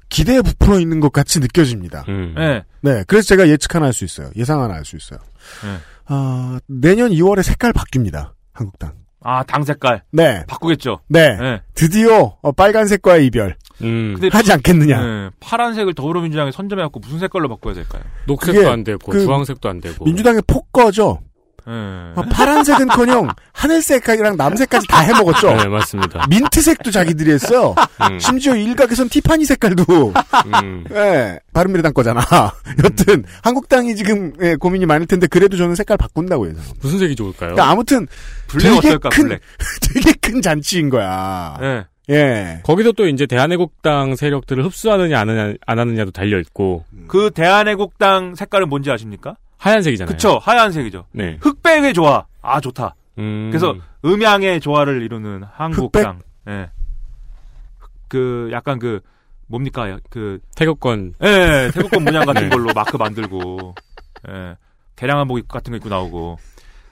기대에 0.09 0.43
부풀어 0.43 0.79
있는 0.79 1.01
것 1.01 1.13
같이 1.13 1.41
느껴집니다. 1.41 2.05
음. 2.09 2.35
예. 2.39 2.63
네, 2.83 3.03
그래서 3.07 3.27
제가 3.29 3.49
예측 3.49 3.75
하나 3.75 3.87
할 3.87 3.93
수 3.93 4.05
있어요. 4.05 4.31
예상 4.37 4.63
하나 4.63 4.75
할 4.75 4.85
수 4.85 4.97
있어요. 4.97 5.19
예. 5.65 5.79
아, 6.07 6.59
내년 6.67 7.11
2월에 7.11 7.43
색깔 7.43 7.73
바뀝니다. 7.73 8.33
한국당. 8.53 8.93
아, 9.25 9.43
당 9.45 9.63
색깔. 9.65 10.03
네. 10.11 10.45
바꾸겠죠. 10.47 10.99
네. 11.09 11.39
예. 11.41 11.63
드디어 11.75 12.37
어, 12.43 12.53
빨간색과의 12.53 13.25
이별 13.27 13.57
음. 13.83 14.15
근데 14.19 14.29
하지 14.37 14.53
않겠느냐. 14.53 15.03
예, 15.03 15.31
파란색을 15.41 15.95
더불어민주당에 15.95 16.53
선점해갖고 16.53 17.01
무슨 17.01 17.19
색깔로 17.19 17.49
바꿔야 17.49 17.75
될까요? 17.75 18.03
녹색도 18.27 18.71
안 18.71 18.85
되고 18.85 19.11
그 19.11 19.21
주황색도 19.21 19.69
안 19.69 19.81
되고. 19.81 20.05
민주당의 20.05 20.43
폭거죠. 20.47 21.21
예. 21.69 21.71
어, 22.17 22.23
파란색은커녕 22.33 23.29
하늘색이랑 23.53 24.37
남색까지 24.37 24.89
다 24.89 24.99
해먹었죠. 25.01 25.55
네, 25.55 25.69
맞습니다. 25.69 26.27
민트색도 26.29 26.91
자기들이 26.91 27.31
했어요. 27.31 27.77
음. 28.11 28.19
심지어 28.19 28.57
일각에선 28.57 29.09
티파니 29.09 29.45
색깔도 29.45 29.85
음. 30.63 30.85
예, 30.91 31.39
바른미래당 31.53 31.93
거잖아. 31.93 32.21
여튼 32.83 33.25
한국당이 33.45 33.95
지금 33.95 34.33
예, 34.43 34.57
고민이 34.57 34.87
많을 34.87 35.07
텐데 35.07 35.29
그래도 35.29 35.57
저는 35.57 35.77
색깔 35.77 35.97
바꾼다고 35.99 36.47
해요. 36.47 36.55
무슨 36.81 36.99
색이 36.99 37.15
좋을까요? 37.15 37.53
그러니까 37.53 37.71
아무튼 37.71 38.09
블랙 38.49 38.63
되게 38.65 38.77
어떨까, 38.89 39.09
큰 39.11 39.29
블랙. 39.29 39.41
되게 39.95 40.13
큰 40.21 40.43
잔치인 40.43 40.91
거야. 40.91 41.57
예. 41.63 41.85
예. 42.11 42.61
거기서 42.65 42.93
또 42.93 43.07
이제 43.07 43.27
대한애국당 43.27 44.17
세력들을 44.17 44.65
흡수하느냐 44.65 45.19
안 45.21 45.29
하느냐, 45.29 45.55
안 45.67 45.79
하느냐도 45.79 46.11
달려 46.11 46.39
있고 46.41 46.85
그 47.09 47.31
대한애국당 47.31 48.35
색깔은 48.35 48.69
뭔지 48.69 48.91
아십니까? 48.91 49.37
하얀색이잖아요. 49.59 50.11
그쵸. 50.13 50.39
하얀색이죠. 50.43 51.07
네. 51.13 51.39
흑백의 51.41 51.95
조화. 51.95 52.27
아, 52.43 52.61
좋다. 52.61 52.95
음. 53.19 53.51
그래서 53.53 53.77
음양의 54.05 54.61
조화를 54.61 55.03
이루는 55.03 55.45
한국당. 55.53 56.19
예. 56.49 56.69
그 58.09 58.49
약간 58.53 58.79
그 58.79 59.01
뭡니까? 59.47 59.99
그 60.11 60.39
태극권 60.57 61.15
예, 61.23 61.71
태극권 61.73 62.03
문양 62.05 62.27
같은 62.27 62.43
네. 62.49 62.49
걸로 62.49 62.73
마크 62.75 62.97
만들고 62.97 63.75
예. 64.29 64.57
개량 64.97 65.19
한복 65.19 65.39
입- 65.39 65.49
같은 65.49 65.71
거 65.71 65.77
입고 65.77 65.89
나오고. 65.89 66.39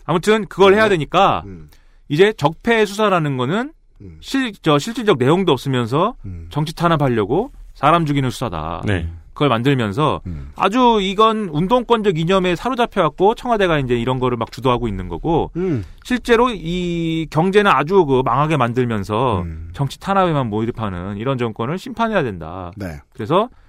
아무튼 0.04 0.46
그걸 0.46 0.74
해야 0.74 0.88
되니까 0.88 1.42
음. 1.46 1.68
이제 2.08 2.32
적폐 2.36 2.84
수사라는 2.86 3.36
거는 3.36 3.72
실, 4.20 4.52
저 4.62 4.78
실질적 4.78 5.18
내용도 5.18 5.52
없으면서 5.52 6.14
음. 6.24 6.46
정치 6.50 6.74
탄압하려고 6.74 7.50
사람 7.74 8.06
죽이는 8.06 8.30
수사다. 8.30 8.82
네. 8.84 9.08
그걸 9.32 9.48
만들면서 9.48 10.20
음. 10.26 10.52
아주 10.54 10.98
이건 11.00 11.48
운동권적 11.50 12.18
이념에 12.18 12.56
사로잡혀 12.56 13.00
갖고 13.02 13.34
청와대가 13.34 13.78
이제 13.78 13.98
이런 13.98 14.18
거를 14.18 14.36
막 14.36 14.52
주도하고 14.52 14.86
있는 14.86 15.08
거고 15.08 15.50
음. 15.56 15.82
실제로 16.04 16.50
이 16.50 17.26
경제는 17.30 17.70
아주 17.70 18.04
그 18.04 18.20
망하게 18.22 18.58
만들면서 18.58 19.42
음. 19.42 19.70
정치 19.72 19.98
탄압에만 19.98 20.50
몰입하는 20.50 21.16
이런 21.16 21.38
정권을 21.38 21.78
심판해야 21.78 22.22
된다. 22.22 22.70
네. 22.76 23.00
그래서 23.14 23.44
에, 23.44 23.59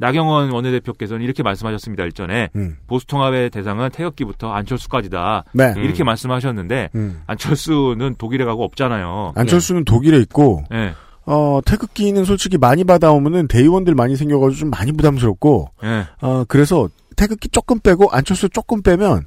나경원 0.00 0.50
원내대표께서는 0.50 1.22
이렇게 1.22 1.42
말씀하셨습니다. 1.42 2.04
일전에 2.04 2.48
음. 2.56 2.76
보수통합의 2.86 3.50
대상은 3.50 3.90
태극기부터 3.90 4.50
안철수까지다. 4.52 5.44
네. 5.52 5.74
이렇게 5.76 6.02
음. 6.02 6.06
말씀하셨는데 6.06 6.90
음. 6.94 7.22
안철수는 7.26 8.14
독일에 8.16 8.44
가고 8.44 8.64
없잖아요. 8.64 9.32
안철수는 9.36 9.84
독일에 9.84 10.18
있고 10.20 10.64
네. 10.70 10.94
어, 11.26 11.60
태극기는 11.64 12.24
솔직히 12.24 12.58
많이 12.58 12.84
받아오면은 12.84 13.48
대의원들 13.48 13.94
많이 13.94 14.16
생겨가지고 14.16 14.58
좀 14.58 14.70
많이 14.70 14.92
부담스럽고 14.92 15.70
네. 15.82 16.04
어, 16.20 16.44
그래서 16.48 16.88
태극기 17.16 17.48
조금 17.50 17.78
빼고 17.78 18.10
안철수 18.10 18.48
조금 18.48 18.82
빼면 18.82 19.26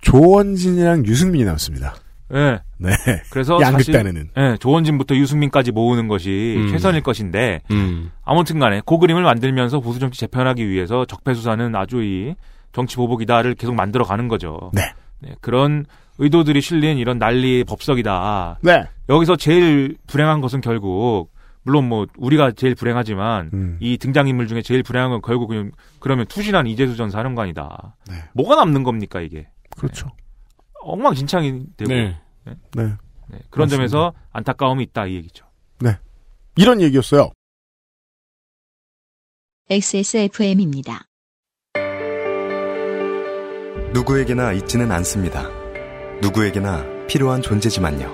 조원진이랑 0.00 1.04
유승민이 1.06 1.44
남습니다. 1.44 1.96
네. 2.28 2.58
네. 2.78 2.90
그래서 3.30 3.58
양극단에는. 3.62 4.30
예, 4.36 4.56
조원진부터 4.58 5.14
유승민까지 5.16 5.72
모으는 5.72 6.08
것이 6.08 6.56
음. 6.58 6.68
최선일 6.68 7.02
것인데 7.02 7.60
음. 7.70 8.10
아무튼간에 8.24 8.82
그 8.84 8.98
그림을 8.98 9.22
만들면서 9.22 9.80
보수 9.80 9.98
정치 9.98 10.20
재편하기 10.20 10.68
위해서 10.68 11.04
적폐 11.04 11.34
수사는 11.34 11.74
아주 11.74 12.02
이 12.02 12.34
정치 12.72 12.96
보복이다를 12.96 13.54
계속 13.54 13.74
만들어 13.74 14.04
가는 14.04 14.28
거죠. 14.28 14.70
네. 14.74 14.82
그런 15.40 15.86
의도들이 16.18 16.60
실린 16.60 16.98
이런 16.98 17.18
난리 17.18 17.64
법석이다. 17.64 18.58
네. 18.62 18.84
여기서 19.08 19.36
제일 19.36 19.96
불행한 20.06 20.40
것은 20.40 20.60
결국 20.60 21.30
물론 21.62 21.88
뭐 21.88 22.06
우리가 22.16 22.52
제일 22.52 22.74
불행하지만 22.74 23.50
음. 23.52 23.76
이 23.80 23.98
등장인물 23.98 24.46
중에 24.46 24.62
제일 24.62 24.82
불행한 24.82 25.10
건 25.10 25.20
결국 25.22 25.48
그냥 25.48 25.72
그러면 25.98 26.26
투신한 26.26 26.66
이재수 26.66 26.96
전 26.96 27.10
사령관이다. 27.10 27.96
네. 28.08 28.14
뭐가 28.34 28.54
남는 28.56 28.82
겁니까 28.82 29.20
이게? 29.20 29.48
그렇죠. 29.76 30.08
엉망진창이 30.90 31.64
되고 31.76 31.92
네. 31.92 32.18
네. 32.44 32.54
네. 32.74 32.82
네. 33.28 33.38
그런 33.50 33.66
맞습니다. 33.66 33.76
점에서 33.76 34.14
안타까움이 34.32 34.82
있다 34.84 35.06
이 35.06 35.14
얘기죠. 35.16 35.44
이런 36.58 36.80
얘기였어요. 36.80 37.32
XSFM입니다. 39.68 41.06
누구에게나 43.92 44.52
있지는 44.54 44.90
않습니다. 44.90 45.50
누구에게나 46.22 46.82
필요한 47.08 47.42
존재지만요. 47.42 48.10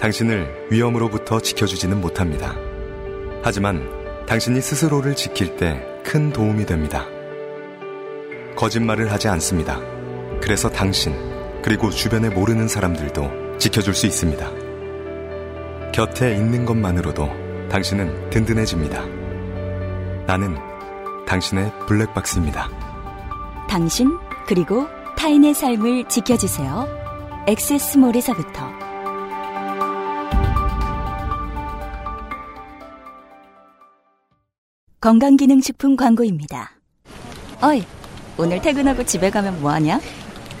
당신을 0.00 0.68
위험으로부터 0.70 1.40
지켜주지는 1.40 2.00
못합니다. 2.00 2.54
하지만 3.42 3.86
당신이 4.26 4.60
스스로를 4.62 5.14
지킬 5.14 5.56
때 5.56 5.92
큰 6.04 6.32
도움이 6.32 6.66
됩니다. 6.66 7.06
거짓말을 8.56 9.10
하지 9.10 9.28
않습니다. 9.28 9.80
그래서 10.42 10.68
당신, 10.68 11.14
그리고 11.62 11.88
주변에 11.88 12.28
모르는 12.28 12.66
사람들도 12.66 13.58
지켜줄 13.58 13.94
수 13.94 14.06
있습니다. 14.06 14.50
곁에 15.92 16.34
있는 16.34 16.64
것만으로도 16.66 17.68
당신은 17.70 18.30
든든해집니다. 18.30 19.06
나는 20.26 20.56
당신의 21.26 21.72
블랙박스입니다. 21.86 22.68
당신 23.68 24.18
그리고 24.48 24.88
타인의 25.16 25.54
삶을 25.54 26.08
지켜주세요. 26.08 26.88
엑세스몰에서부터 27.46 28.68
건강기능식품 35.00 35.94
광고입니다. 35.96 36.72
어이, 37.62 37.84
오늘 38.36 38.60
퇴근하고 38.60 39.04
집에 39.04 39.30
가면 39.30 39.60
뭐하냐? 39.60 40.00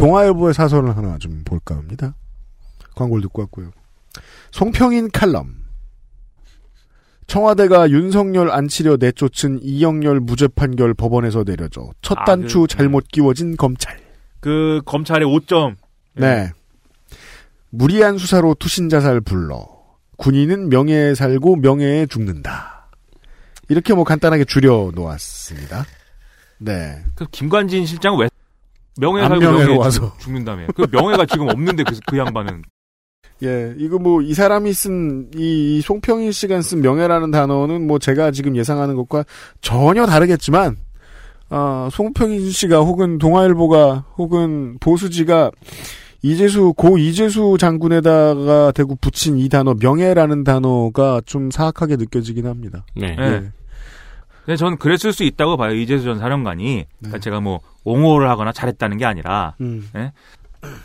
동아일보의 0.00 0.54
사설을 0.54 0.96
하나 0.96 1.18
좀 1.18 1.42
볼까 1.44 1.76
합니다. 1.76 2.14
광고를 2.94 3.22
듣고 3.24 3.42
왔고요. 3.42 3.70
송평인 4.50 5.10
칼럼. 5.10 5.60
청와대가 7.26 7.90
윤석열 7.90 8.50
안 8.50 8.66
치려 8.66 8.96
내쫓은 8.96 9.60
이영렬 9.62 10.18
무죄 10.20 10.48
판결 10.48 10.94
법원에서 10.94 11.44
내려져 11.44 11.90
첫 12.02 12.18
아, 12.18 12.24
단추 12.24 12.62
그, 12.62 12.66
잘못 12.66 13.06
끼워진 13.08 13.56
검찰. 13.56 14.00
그 14.40 14.80
검찰의 14.86 15.28
5점. 15.28 15.76
네. 16.14 16.50
무리한 17.68 18.18
수사로 18.18 18.54
투신 18.54 18.88
자살 18.88 19.20
불러 19.20 19.68
군인은 20.16 20.70
명예에 20.70 21.14
살고 21.14 21.56
명예에 21.56 22.06
죽는다. 22.06 22.88
이렇게 23.68 23.94
뭐 23.94 24.02
간단하게 24.04 24.44
줄여 24.44 24.92
놓았습니다. 24.94 25.84
네. 26.58 27.04
그 27.14 27.26
김관진 27.30 27.86
실장 27.86 28.18
왜 28.18 28.28
명예 28.98 29.22
안 29.22 29.28
살고 29.30 29.44
명예로 29.44 29.78
와서. 29.78 30.12
죽- 30.18 30.20
죽는다며. 30.20 30.66
그 30.74 30.86
명예가 30.90 31.26
지금 31.26 31.48
없는데 31.48 31.84
그, 31.84 31.98
그 32.06 32.18
양반은 32.18 32.62
예, 33.42 33.74
이거 33.78 33.98
뭐 33.98 34.20
이 34.22 34.34
사람이 34.34 34.72
쓴 34.72 35.30
이 35.34 35.80
송평일 35.82 36.32
씨가 36.32 36.60
쓴 36.62 36.80
명예라는 36.82 37.30
단어는 37.30 37.86
뭐 37.86 37.98
제가 37.98 38.30
지금 38.32 38.54
예상하는 38.56 38.96
것과 38.96 39.24
전혀 39.62 40.04
다르겠지만 40.06 40.76
어, 41.48 41.88
송평일 41.90 42.52
씨가 42.52 42.80
혹은 42.80 43.18
동아일보가 43.18 44.04
혹은 44.18 44.76
보수지가 44.80 45.50
이재수 46.22 46.74
고 46.76 46.98
이재수 46.98 47.56
장군에다가 47.58 48.72
대고 48.72 48.96
붙인 49.00 49.38
이 49.38 49.48
단어 49.48 49.74
명예라는 49.80 50.44
단어가 50.44 51.22
좀 51.24 51.50
사악하게 51.50 51.96
느껴지긴 51.96 52.46
합니다. 52.46 52.84
네. 52.94 53.16
네. 53.16 53.50
근데 54.44 54.56
저는 54.56 54.76
그랬을 54.78 55.12
수 55.12 55.22
있다고 55.24 55.56
봐요. 55.56 55.74
이재수 55.74 56.04
전 56.04 56.18
사령관이. 56.18 56.84
그러니까 57.00 57.18
제가 57.18 57.40
뭐 57.40 57.60
옹호를 57.84 58.28
하거나 58.28 58.52
잘했다는 58.52 58.96
게 58.98 59.04
아니라. 59.04 59.54
음. 59.60 59.88
예? 59.96 60.12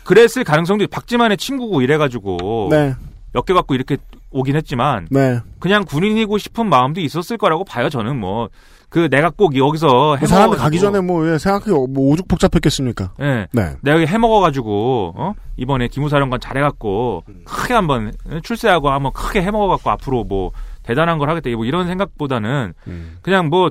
그랬을 0.04 0.44
가능성도 0.44 0.84
있- 0.84 0.90
박지만의 0.90 1.36
친구고 1.36 1.82
이래가지고 1.82 2.68
네. 2.70 2.94
몇개 3.32 3.52
갖고 3.52 3.74
이렇게 3.74 3.96
오긴 4.30 4.56
했지만 4.56 5.06
네. 5.10 5.40
그냥 5.60 5.84
군인이고 5.84 6.38
싶은 6.38 6.66
마음도 6.68 7.00
있었을 7.00 7.36
거라고 7.38 7.64
봐요. 7.64 7.88
저는 7.88 8.18
뭐 8.18 8.48
그 8.88 9.08
내가 9.10 9.30
꼭 9.30 9.56
여기서 9.56 10.16
그 10.20 10.26
사람 10.28 10.50
해먹어가지고- 10.50 10.56
가기 10.58 10.78
전에 10.78 11.00
뭐 11.00 11.28
예, 11.28 11.38
생각해 11.38 11.72
뭐 11.72 12.12
오죽 12.12 12.28
복잡했겠습니까? 12.28 13.10
예. 13.20 13.48
네. 13.52 13.72
내가 13.82 13.96
여기 14.00 14.06
해먹어 14.06 14.38
가지고 14.38 15.12
어? 15.16 15.34
이번에 15.56 15.88
기무사령관 15.88 16.38
잘해 16.38 16.60
갖고 16.60 17.24
크게 17.44 17.74
한번 17.74 18.12
출세하고 18.44 18.88
한번 18.90 19.12
크게 19.12 19.42
해먹어 19.42 19.66
갖고 19.66 19.90
앞으로 19.90 20.22
뭐 20.22 20.52
대단한 20.86 21.18
걸 21.18 21.28
하겠다 21.28 21.50
뭐 21.56 21.64
이런 21.64 21.86
생각보다는 21.86 22.72
음. 22.86 23.18
그냥 23.22 23.48
뭐 23.48 23.70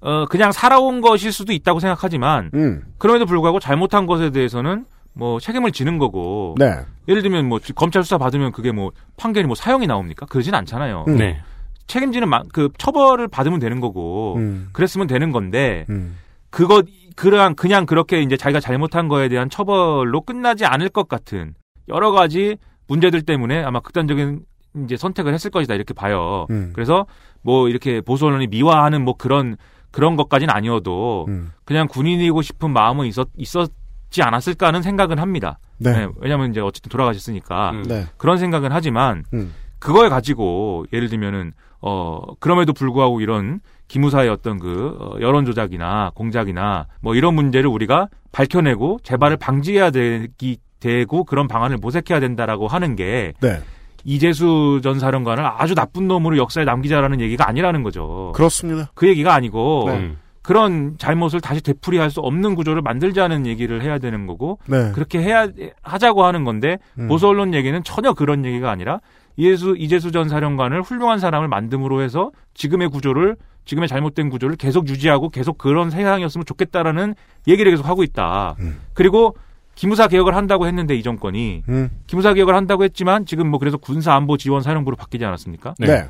어, 0.00 0.26
그냥 0.26 0.52
살아온 0.52 1.00
것일 1.00 1.32
수도 1.32 1.52
있다고 1.52 1.80
생각하지만 1.80 2.50
음. 2.54 2.82
그럼에도 2.98 3.26
불구하고 3.26 3.60
잘못한 3.60 4.06
것에 4.06 4.30
대해서는 4.30 4.84
뭐 5.12 5.40
책임을 5.40 5.72
지는 5.72 5.98
거고 5.98 6.54
네. 6.58 6.80
예를 7.08 7.22
들면 7.22 7.46
뭐 7.48 7.58
검찰 7.74 8.02
수사 8.04 8.18
받으면 8.18 8.52
그게 8.52 8.70
뭐 8.70 8.92
판결이 9.16 9.46
뭐 9.46 9.54
사형이 9.56 9.86
나옵니까? 9.86 10.26
그러진 10.26 10.54
않잖아요. 10.54 11.04
음. 11.08 11.16
네. 11.16 11.40
책임지는 11.86 12.28
마- 12.28 12.42
그 12.52 12.68
처벌을 12.78 13.26
받으면 13.28 13.58
되는 13.60 13.80
거고 13.80 14.34
음. 14.36 14.68
그랬으면 14.72 15.06
되는 15.06 15.32
건데 15.32 15.86
음. 15.90 16.16
그것 16.50 16.86
그냥 17.16 17.54
그냥 17.54 17.86
그렇게 17.86 18.20
이제 18.22 18.36
자기가 18.36 18.60
잘못한 18.60 19.08
거에 19.08 19.28
대한 19.28 19.50
처벌로 19.50 20.20
끝나지 20.20 20.64
않을 20.66 20.88
것 20.90 21.08
같은 21.08 21.54
여러 21.88 22.12
가지 22.12 22.56
문제들 22.86 23.22
때문에 23.22 23.62
아마 23.64 23.80
극단적인 23.80 24.40
이제 24.84 24.96
선택을 24.96 25.32
했을 25.34 25.50
것이다 25.50 25.74
이렇게 25.74 25.94
봐요. 25.94 26.46
음. 26.50 26.70
그래서 26.74 27.06
뭐 27.42 27.68
이렇게 27.68 28.00
보수 28.00 28.26
언론이 28.26 28.48
미화하는 28.48 29.02
뭐 29.02 29.14
그런 29.16 29.56
그런 29.90 30.16
것까지는 30.16 30.52
아니어도 30.52 31.26
음. 31.28 31.52
그냥 31.64 31.88
군인이고 31.88 32.42
싶은 32.42 32.70
마음은 32.70 33.06
있었 33.06 33.28
있었지 33.36 34.22
않았을까 34.22 34.66
하는 34.68 34.82
생각은 34.82 35.18
합니다. 35.18 35.58
네. 35.78 36.08
왜냐하면 36.16 36.50
이제 36.50 36.60
어쨌든 36.60 36.90
돌아가셨으니까 36.90 37.72
네. 37.86 38.06
그런 38.16 38.38
생각은 38.38 38.72
하지만 38.72 39.24
음. 39.32 39.54
그걸 39.78 40.10
가지고 40.10 40.86
예를 40.92 41.08
들면은 41.08 41.52
어 41.80 42.20
그럼에도 42.40 42.72
불구하고 42.72 43.20
이런 43.20 43.60
기무사의 43.86 44.28
어떤 44.28 44.58
그 44.58 44.96
어, 45.00 45.20
여론 45.20 45.46
조작이나 45.46 46.10
공작이나 46.14 46.86
뭐 47.00 47.14
이런 47.14 47.34
문제를 47.34 47.70
우리가 47.70 48.08
밝혀내고 48.32 48.98
재발을 49.02 49.36
방지해야 49.36 49.90
되기 49.90 50.58
되고 50.80 51.24
그런 51.24 51.48
방안을 51.48 51.78
모색해야 51.78 52.20
된다라고 52.20 52.68
하는 52.68 52.94
게 52.94 53.32
네. 53.40 53.60
이재수 54.08 54.80
전 54.82 54.98
사령관을 54.98 55.44
아주 55.44 55.74
나쁜 55.74 56.08
놈으로 56.08 56.38
역사에 56.38 56.64
남기자라는 56.64 57.20
얘기가 57.20 57.46
아니라는 57.46 57.82
거죠. 57.82 58.32
그렇습니다. 58.34 58.90
그 58.94 59.06
얘기가 59.06 59.34
아니고 59.34 59.84
네. 59.88 60.12
그런 60.40 60.96
잘못을 60.96 61.42
다시 61.42 61.60
되풀이할 61.60 62.10
수 62.10 62.20
없는 62.20 62.54
구조를 62.54 62.80
만들자는 62.80 63.44
얘기를 63.44 63.82
해야 63.82 63.98
되는 63.98 64.26
거고 64.26 64.60
네. 64.64 64.92
그렇게 64.92 65.20
해야 65.20 65.46
하자고 65.82 66.24
하는 66.24 66.44
건데 66.44 66.78
음. 66.98 67.08
보수 67.08 67.28
언론 67.28 67.52
얘기는 67.52 67.78
전혀 67.84 68.14
그런 68.14 68.46
얘기가 68.46 68.70
아니라 68.70 69.00
이재수 69.36 69.74
이재수 69.76 70.10
전 70.10 70.30
사령관을 70.30 70.80
훌륭한 70.80 71.18
사람을 71.18 71.48
만듦으로 71.50 72.00
해서 72.00 72.30
지금의 72.54 72.88
구조를 72.88 73.36
지금의 73.66 73.88
잘못된 73.88 74.30
구조를 74.30 74.56
계속 74.56 74.88
유지하고 74.88 75.28
계속 75.28 75.58
그런 75.58 75.90
세상이었으면 75.90 76.46
좋겠다라는 76.46 77.14
얘기를 77.46 77.70
계속 77.70 77.86
하고 77.86 78.02
있다. 78.02 78.56
그리고 78.94 79.34
기무사 79.78 80.08
개혁을 80.08 80.34
한다고 80.34 80.66
했는데 80.66 80.96
이 80.96 81.04
정권이 81.04 81.62
음. 81.68 81.88
기무사 82.08 82.34
개혁을 82.34 82.56
한다고 82.56 82.82
했지만 82.82 83.26
지금 83.26 83.48
뭐 83.48 83.60
그래서 83.60 83.76
군사 83.76 84.12
안보 84.12 84.36
지원 84.36 84.60
사령부로 84.60 84.96
바뀌지 84.96 85.24
않았습니까? 85.24 85.74
네. 85.78 86.08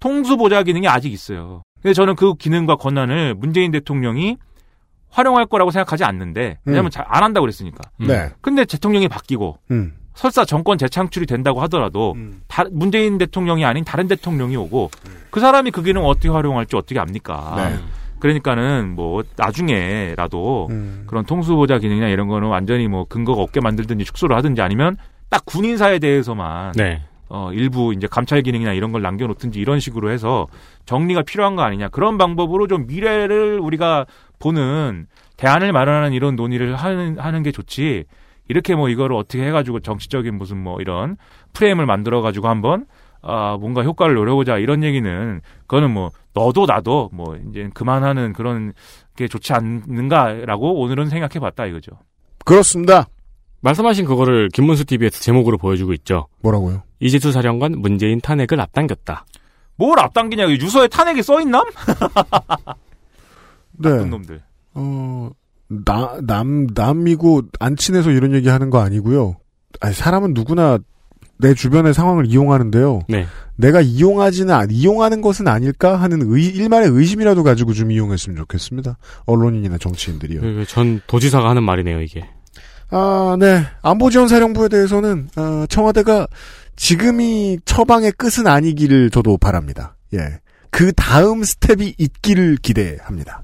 통수 0.00 0.36
보좌 0.36 0.62
기능이 0.62 0.86
아직 0.86 1.10
있어요. 1.10 1.62
근데 1.80 1.94
저는 1.94 2.14
그 2.14 2.34
기능과 2.34 2.76
권한을 2.76 3.34
문재인 3.34 3.72
대통령이 3.72 4.36
활용할 5.08 5.46
거라고 5.46 5.70
생각하지 5.70 6.04
않는데 6.04 6.58
왜냐하면 6.66 6.88
음. 6.88 6.90
잘안 6.90 7.22
한다고 7.22 7.44
그랬으니까. 7.44 7.90
네. 7.98 8.28
근데 8.42 8.66
대통령이 8.66 9.08
바뀌고 9.08 9.60
음. 9.70 9.94
설사 10.14 10.44
정권 10.44 10.76
재창출이 10.76 11.24
된다고 11.24 11.62
하더라도 11.62 12.14
다- 12.48 12.64
문재인 12.70 13.16
대통령이 13.16 13.64
아닌 13.64 13.82
다른 13.82 14.08
대통령이 14.08 14.56
오고 14.58 14.90
그 15.30 15.40
사람이 15.40 15.70
그 15.70 15.82
기능 15.82 16.02
을 16.02 16.06
어떻게 16.08 16.28
활용할지 16.28 16.76
어떻게 16.76 17.00
압니까? 17.00 17.54
네. 17.56 17.78
그러니까는 18.18 18.94
뭐 18.94 19.22
나중에라도 19.36 20.68
음. 20.70 21.04
그런 21.06 21.24
통수보좌 21.24 21.78
기능이나 21.78 22.08
이런 22.08 22.28
거는 22.28 22.48
완전히 22.48 22.88
뭐 22.88 23.04
근거가 23.04 23.42
없게 23.42 23.60
만들든지 23.60 24.04
축소를 24.04 24.36
하든지 24.36 24.62
아니면 24.62 24.96
딱 25.28 25.44
군인사에 25.44 25.98
대해서만 25.98 26.72
네. 26.72 27.02
어, 27.28 27.50
일부 27.52 27.92
이제 27.92 28.06
감찰 28.06 28.42
기능이나 28.42 28.72
이런 28.72 28.92
걸 28.92 29.02
남겨놓든지 29.02 29.58
이런 29.58 29.80
식으로 29.80 30.10
해서 30.10 30.46
정리가 30.84 31.22
필요한 31.22 31.56
거 31.56 31.62
아니냐. 31.62 31.88
그런 31.88 32.18
방법으로 32.18 32.68
좀 32.68 32.86
미래를 32.86 33.58
우리가 33.58 34.06
보는 34.38 35.06
대안을 35.36 35.72
마련하는 35.72 36.12
이런 36.12 36.36
논의를 36.36 36.76
하는, 36.76 37.18
하는 37.18 37.42
게 37.42 37.50
좋지. 37.50 38.04
이렇게 38.48 38.76
뭐 38.76 38.88
이거를 38.88 39.16
어떻게 39.16 39.44
해가지고 39.44 39.80
정치적인 39.80 40.36
무슨 40.36 40.62
뭐 40.62 40.80
이런 40.80 41.16
프레임을 41.52 41.84
만들어가지고 41.84 42.48
한번 42.48 42.86
아, 43.26 43.56
뭔가 43.58 43.82
효과를 43.82 44.14
노려보자 44.14 44.58
이런 44.58 44.84
얘기는 44.84 45.40
그거는 45.62 45.90
뭐 45.90 46.10
너도 46.32 46.66
나도 46.66 47.10
뭐 47.12 47.36
이제 47.48 47.68
그만하는 47.74 48.32
그런 48.32 48.72
게 49.16 49.26
좋지 49.26 49.52
않는가라고 49.52 50.80
오늘은 50.80 51.08
생각해 51.08 51.40
봤다 51.40 51.66
이거죠. 51.66 51.92
그렇습니다. 52.44 53.08
말씀하신 53.60 54.04
그거를 54.04 54.48
김문수 54.52 54.84
TV에서 54.84 55.20
제목으로 55.20 55.58
보여주고 55.58 55.92
있죠. 55.94 56.28
뭐라고요? 56.42 56.82
이재수 57.00 57.32
사령관 57.32 57.72
문재인 57.78 58.20
탄핵을 58.20 58.60
앞당겼다. 58.60 59.24
뭘 59.76 59.98
앞당기냐. 59.98 60.48
유서에 60.48 60.88
탄핵이 60.88 61.22
써있남? 61.22 61.64
네. 63.78 63.90
나쁜 63.90 64.10
놈들. 64.10 64.42
어, 64.74 65.30
나, 65.68 66.18
남, 66.22 66.66
남이고 66.74 67.42
안 67.60 67.76
친해서 67.76 68.10
이런 68.10 68.34
얘기 68.34 68.48
하는 68.48 68.70
거 68.70 68.78
아니고요. 68.78 69.36
아니, 69.80 69.94
사람은 69.94 70.34
누구나 70.34 70.78
내 71.38 71.54
주변의 71.54 71.92
상황을 71.94 72.26
이용하는데요. 72.26 73.00
네. 73.08 73.26
내가 73.56 73.80
이용하지는, 73.80 74.54
안- 74.54 74.70
이용하는 74.70 75.20
것은 75.20 75.48
아닐까 75.48 75.96
하는 75.96 76.20
의, 76.32 76.44
일말의 76.46 76.88
의심이라도 76.90 77.42
가지고 77.42 77.72
좀 77.72 77.90
이용했으면 77.90 78.36
좋겠습니다. 78.38 78.96
언론인이나 79.26 79.78
정치인들이요. 79.78 80.40
그, 80.40 80.64
전 80.68 81.00
도지사가 81.06 81.48
하는 81.50 81.62
말이네요, 81.62 82.00
이게. 82.00 82.28
아, 82.90 83.36
네. 83.38 83.64
안보지원사령부에 83.82 84.68
대해서는, 84.68 85.28
어, 85.36 85.64
청와대가 85.68 86.26
지금이 86.76 87.58
처방의 87.64 88.12
끝은 88.12 88.46
아니기를 88.46 89.10
저도 89.10 89.38
바랍니다. 89.38 89.96
예. 90.14 90.20
그 90.70 90.92
다음 90.92 91.42
스텝이 91.42 91.94
있기를 91.96 92.58
기대합니다. 92.60 93.42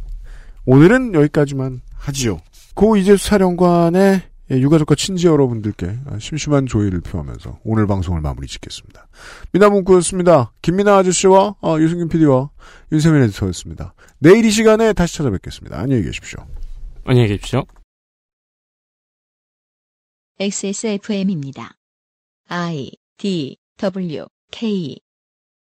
오늘은 0.66 1.14
여기까지만 1.14 1.80
하지요. 1.96 2.38
고 2.74 2.96
이재수 2.96 3.26
사령관의 3.28 4.22
예, 4.50 4.58
유가족과 4.58 4.94
친지 4.96 5.26
여러분들께 5.26 5.98
아, 6.06 6.18
심심한 6.18 6.66
조의를 6.66 7.00
표하면서 7.00 7.60
오늘 7.64 7.86
방송을 7.86 8.20
마무리 8.20 8.46
짓겠습니다. 8.46 9.08
미나문구였습니다. 9.52 10.52
김미나 10.62 10.96
아저씨와 10.98 11.56
아, 11.60 11.76
유승균 11.78 12.08
PD와 12.08 12.50
윤세민 12.90 13.22
에디터였습니다. 13.22 13.94
내일 14.18 14.44
이 14.44 14.50
시간에 14.50 14.92
다시 14.92 15.16
찾아뵙겠습니다. 15.18 15.78
안녕히 15.78 16.02
계십시오. 16.02 16.46
안녕히 17.04 17.28
계십시오. 17.28 17.64
XSFM입니다. 20.38 21.76
I 22.48 22.90
D 23.16 23.56
W 23.78 24.26
K 24.50 25.01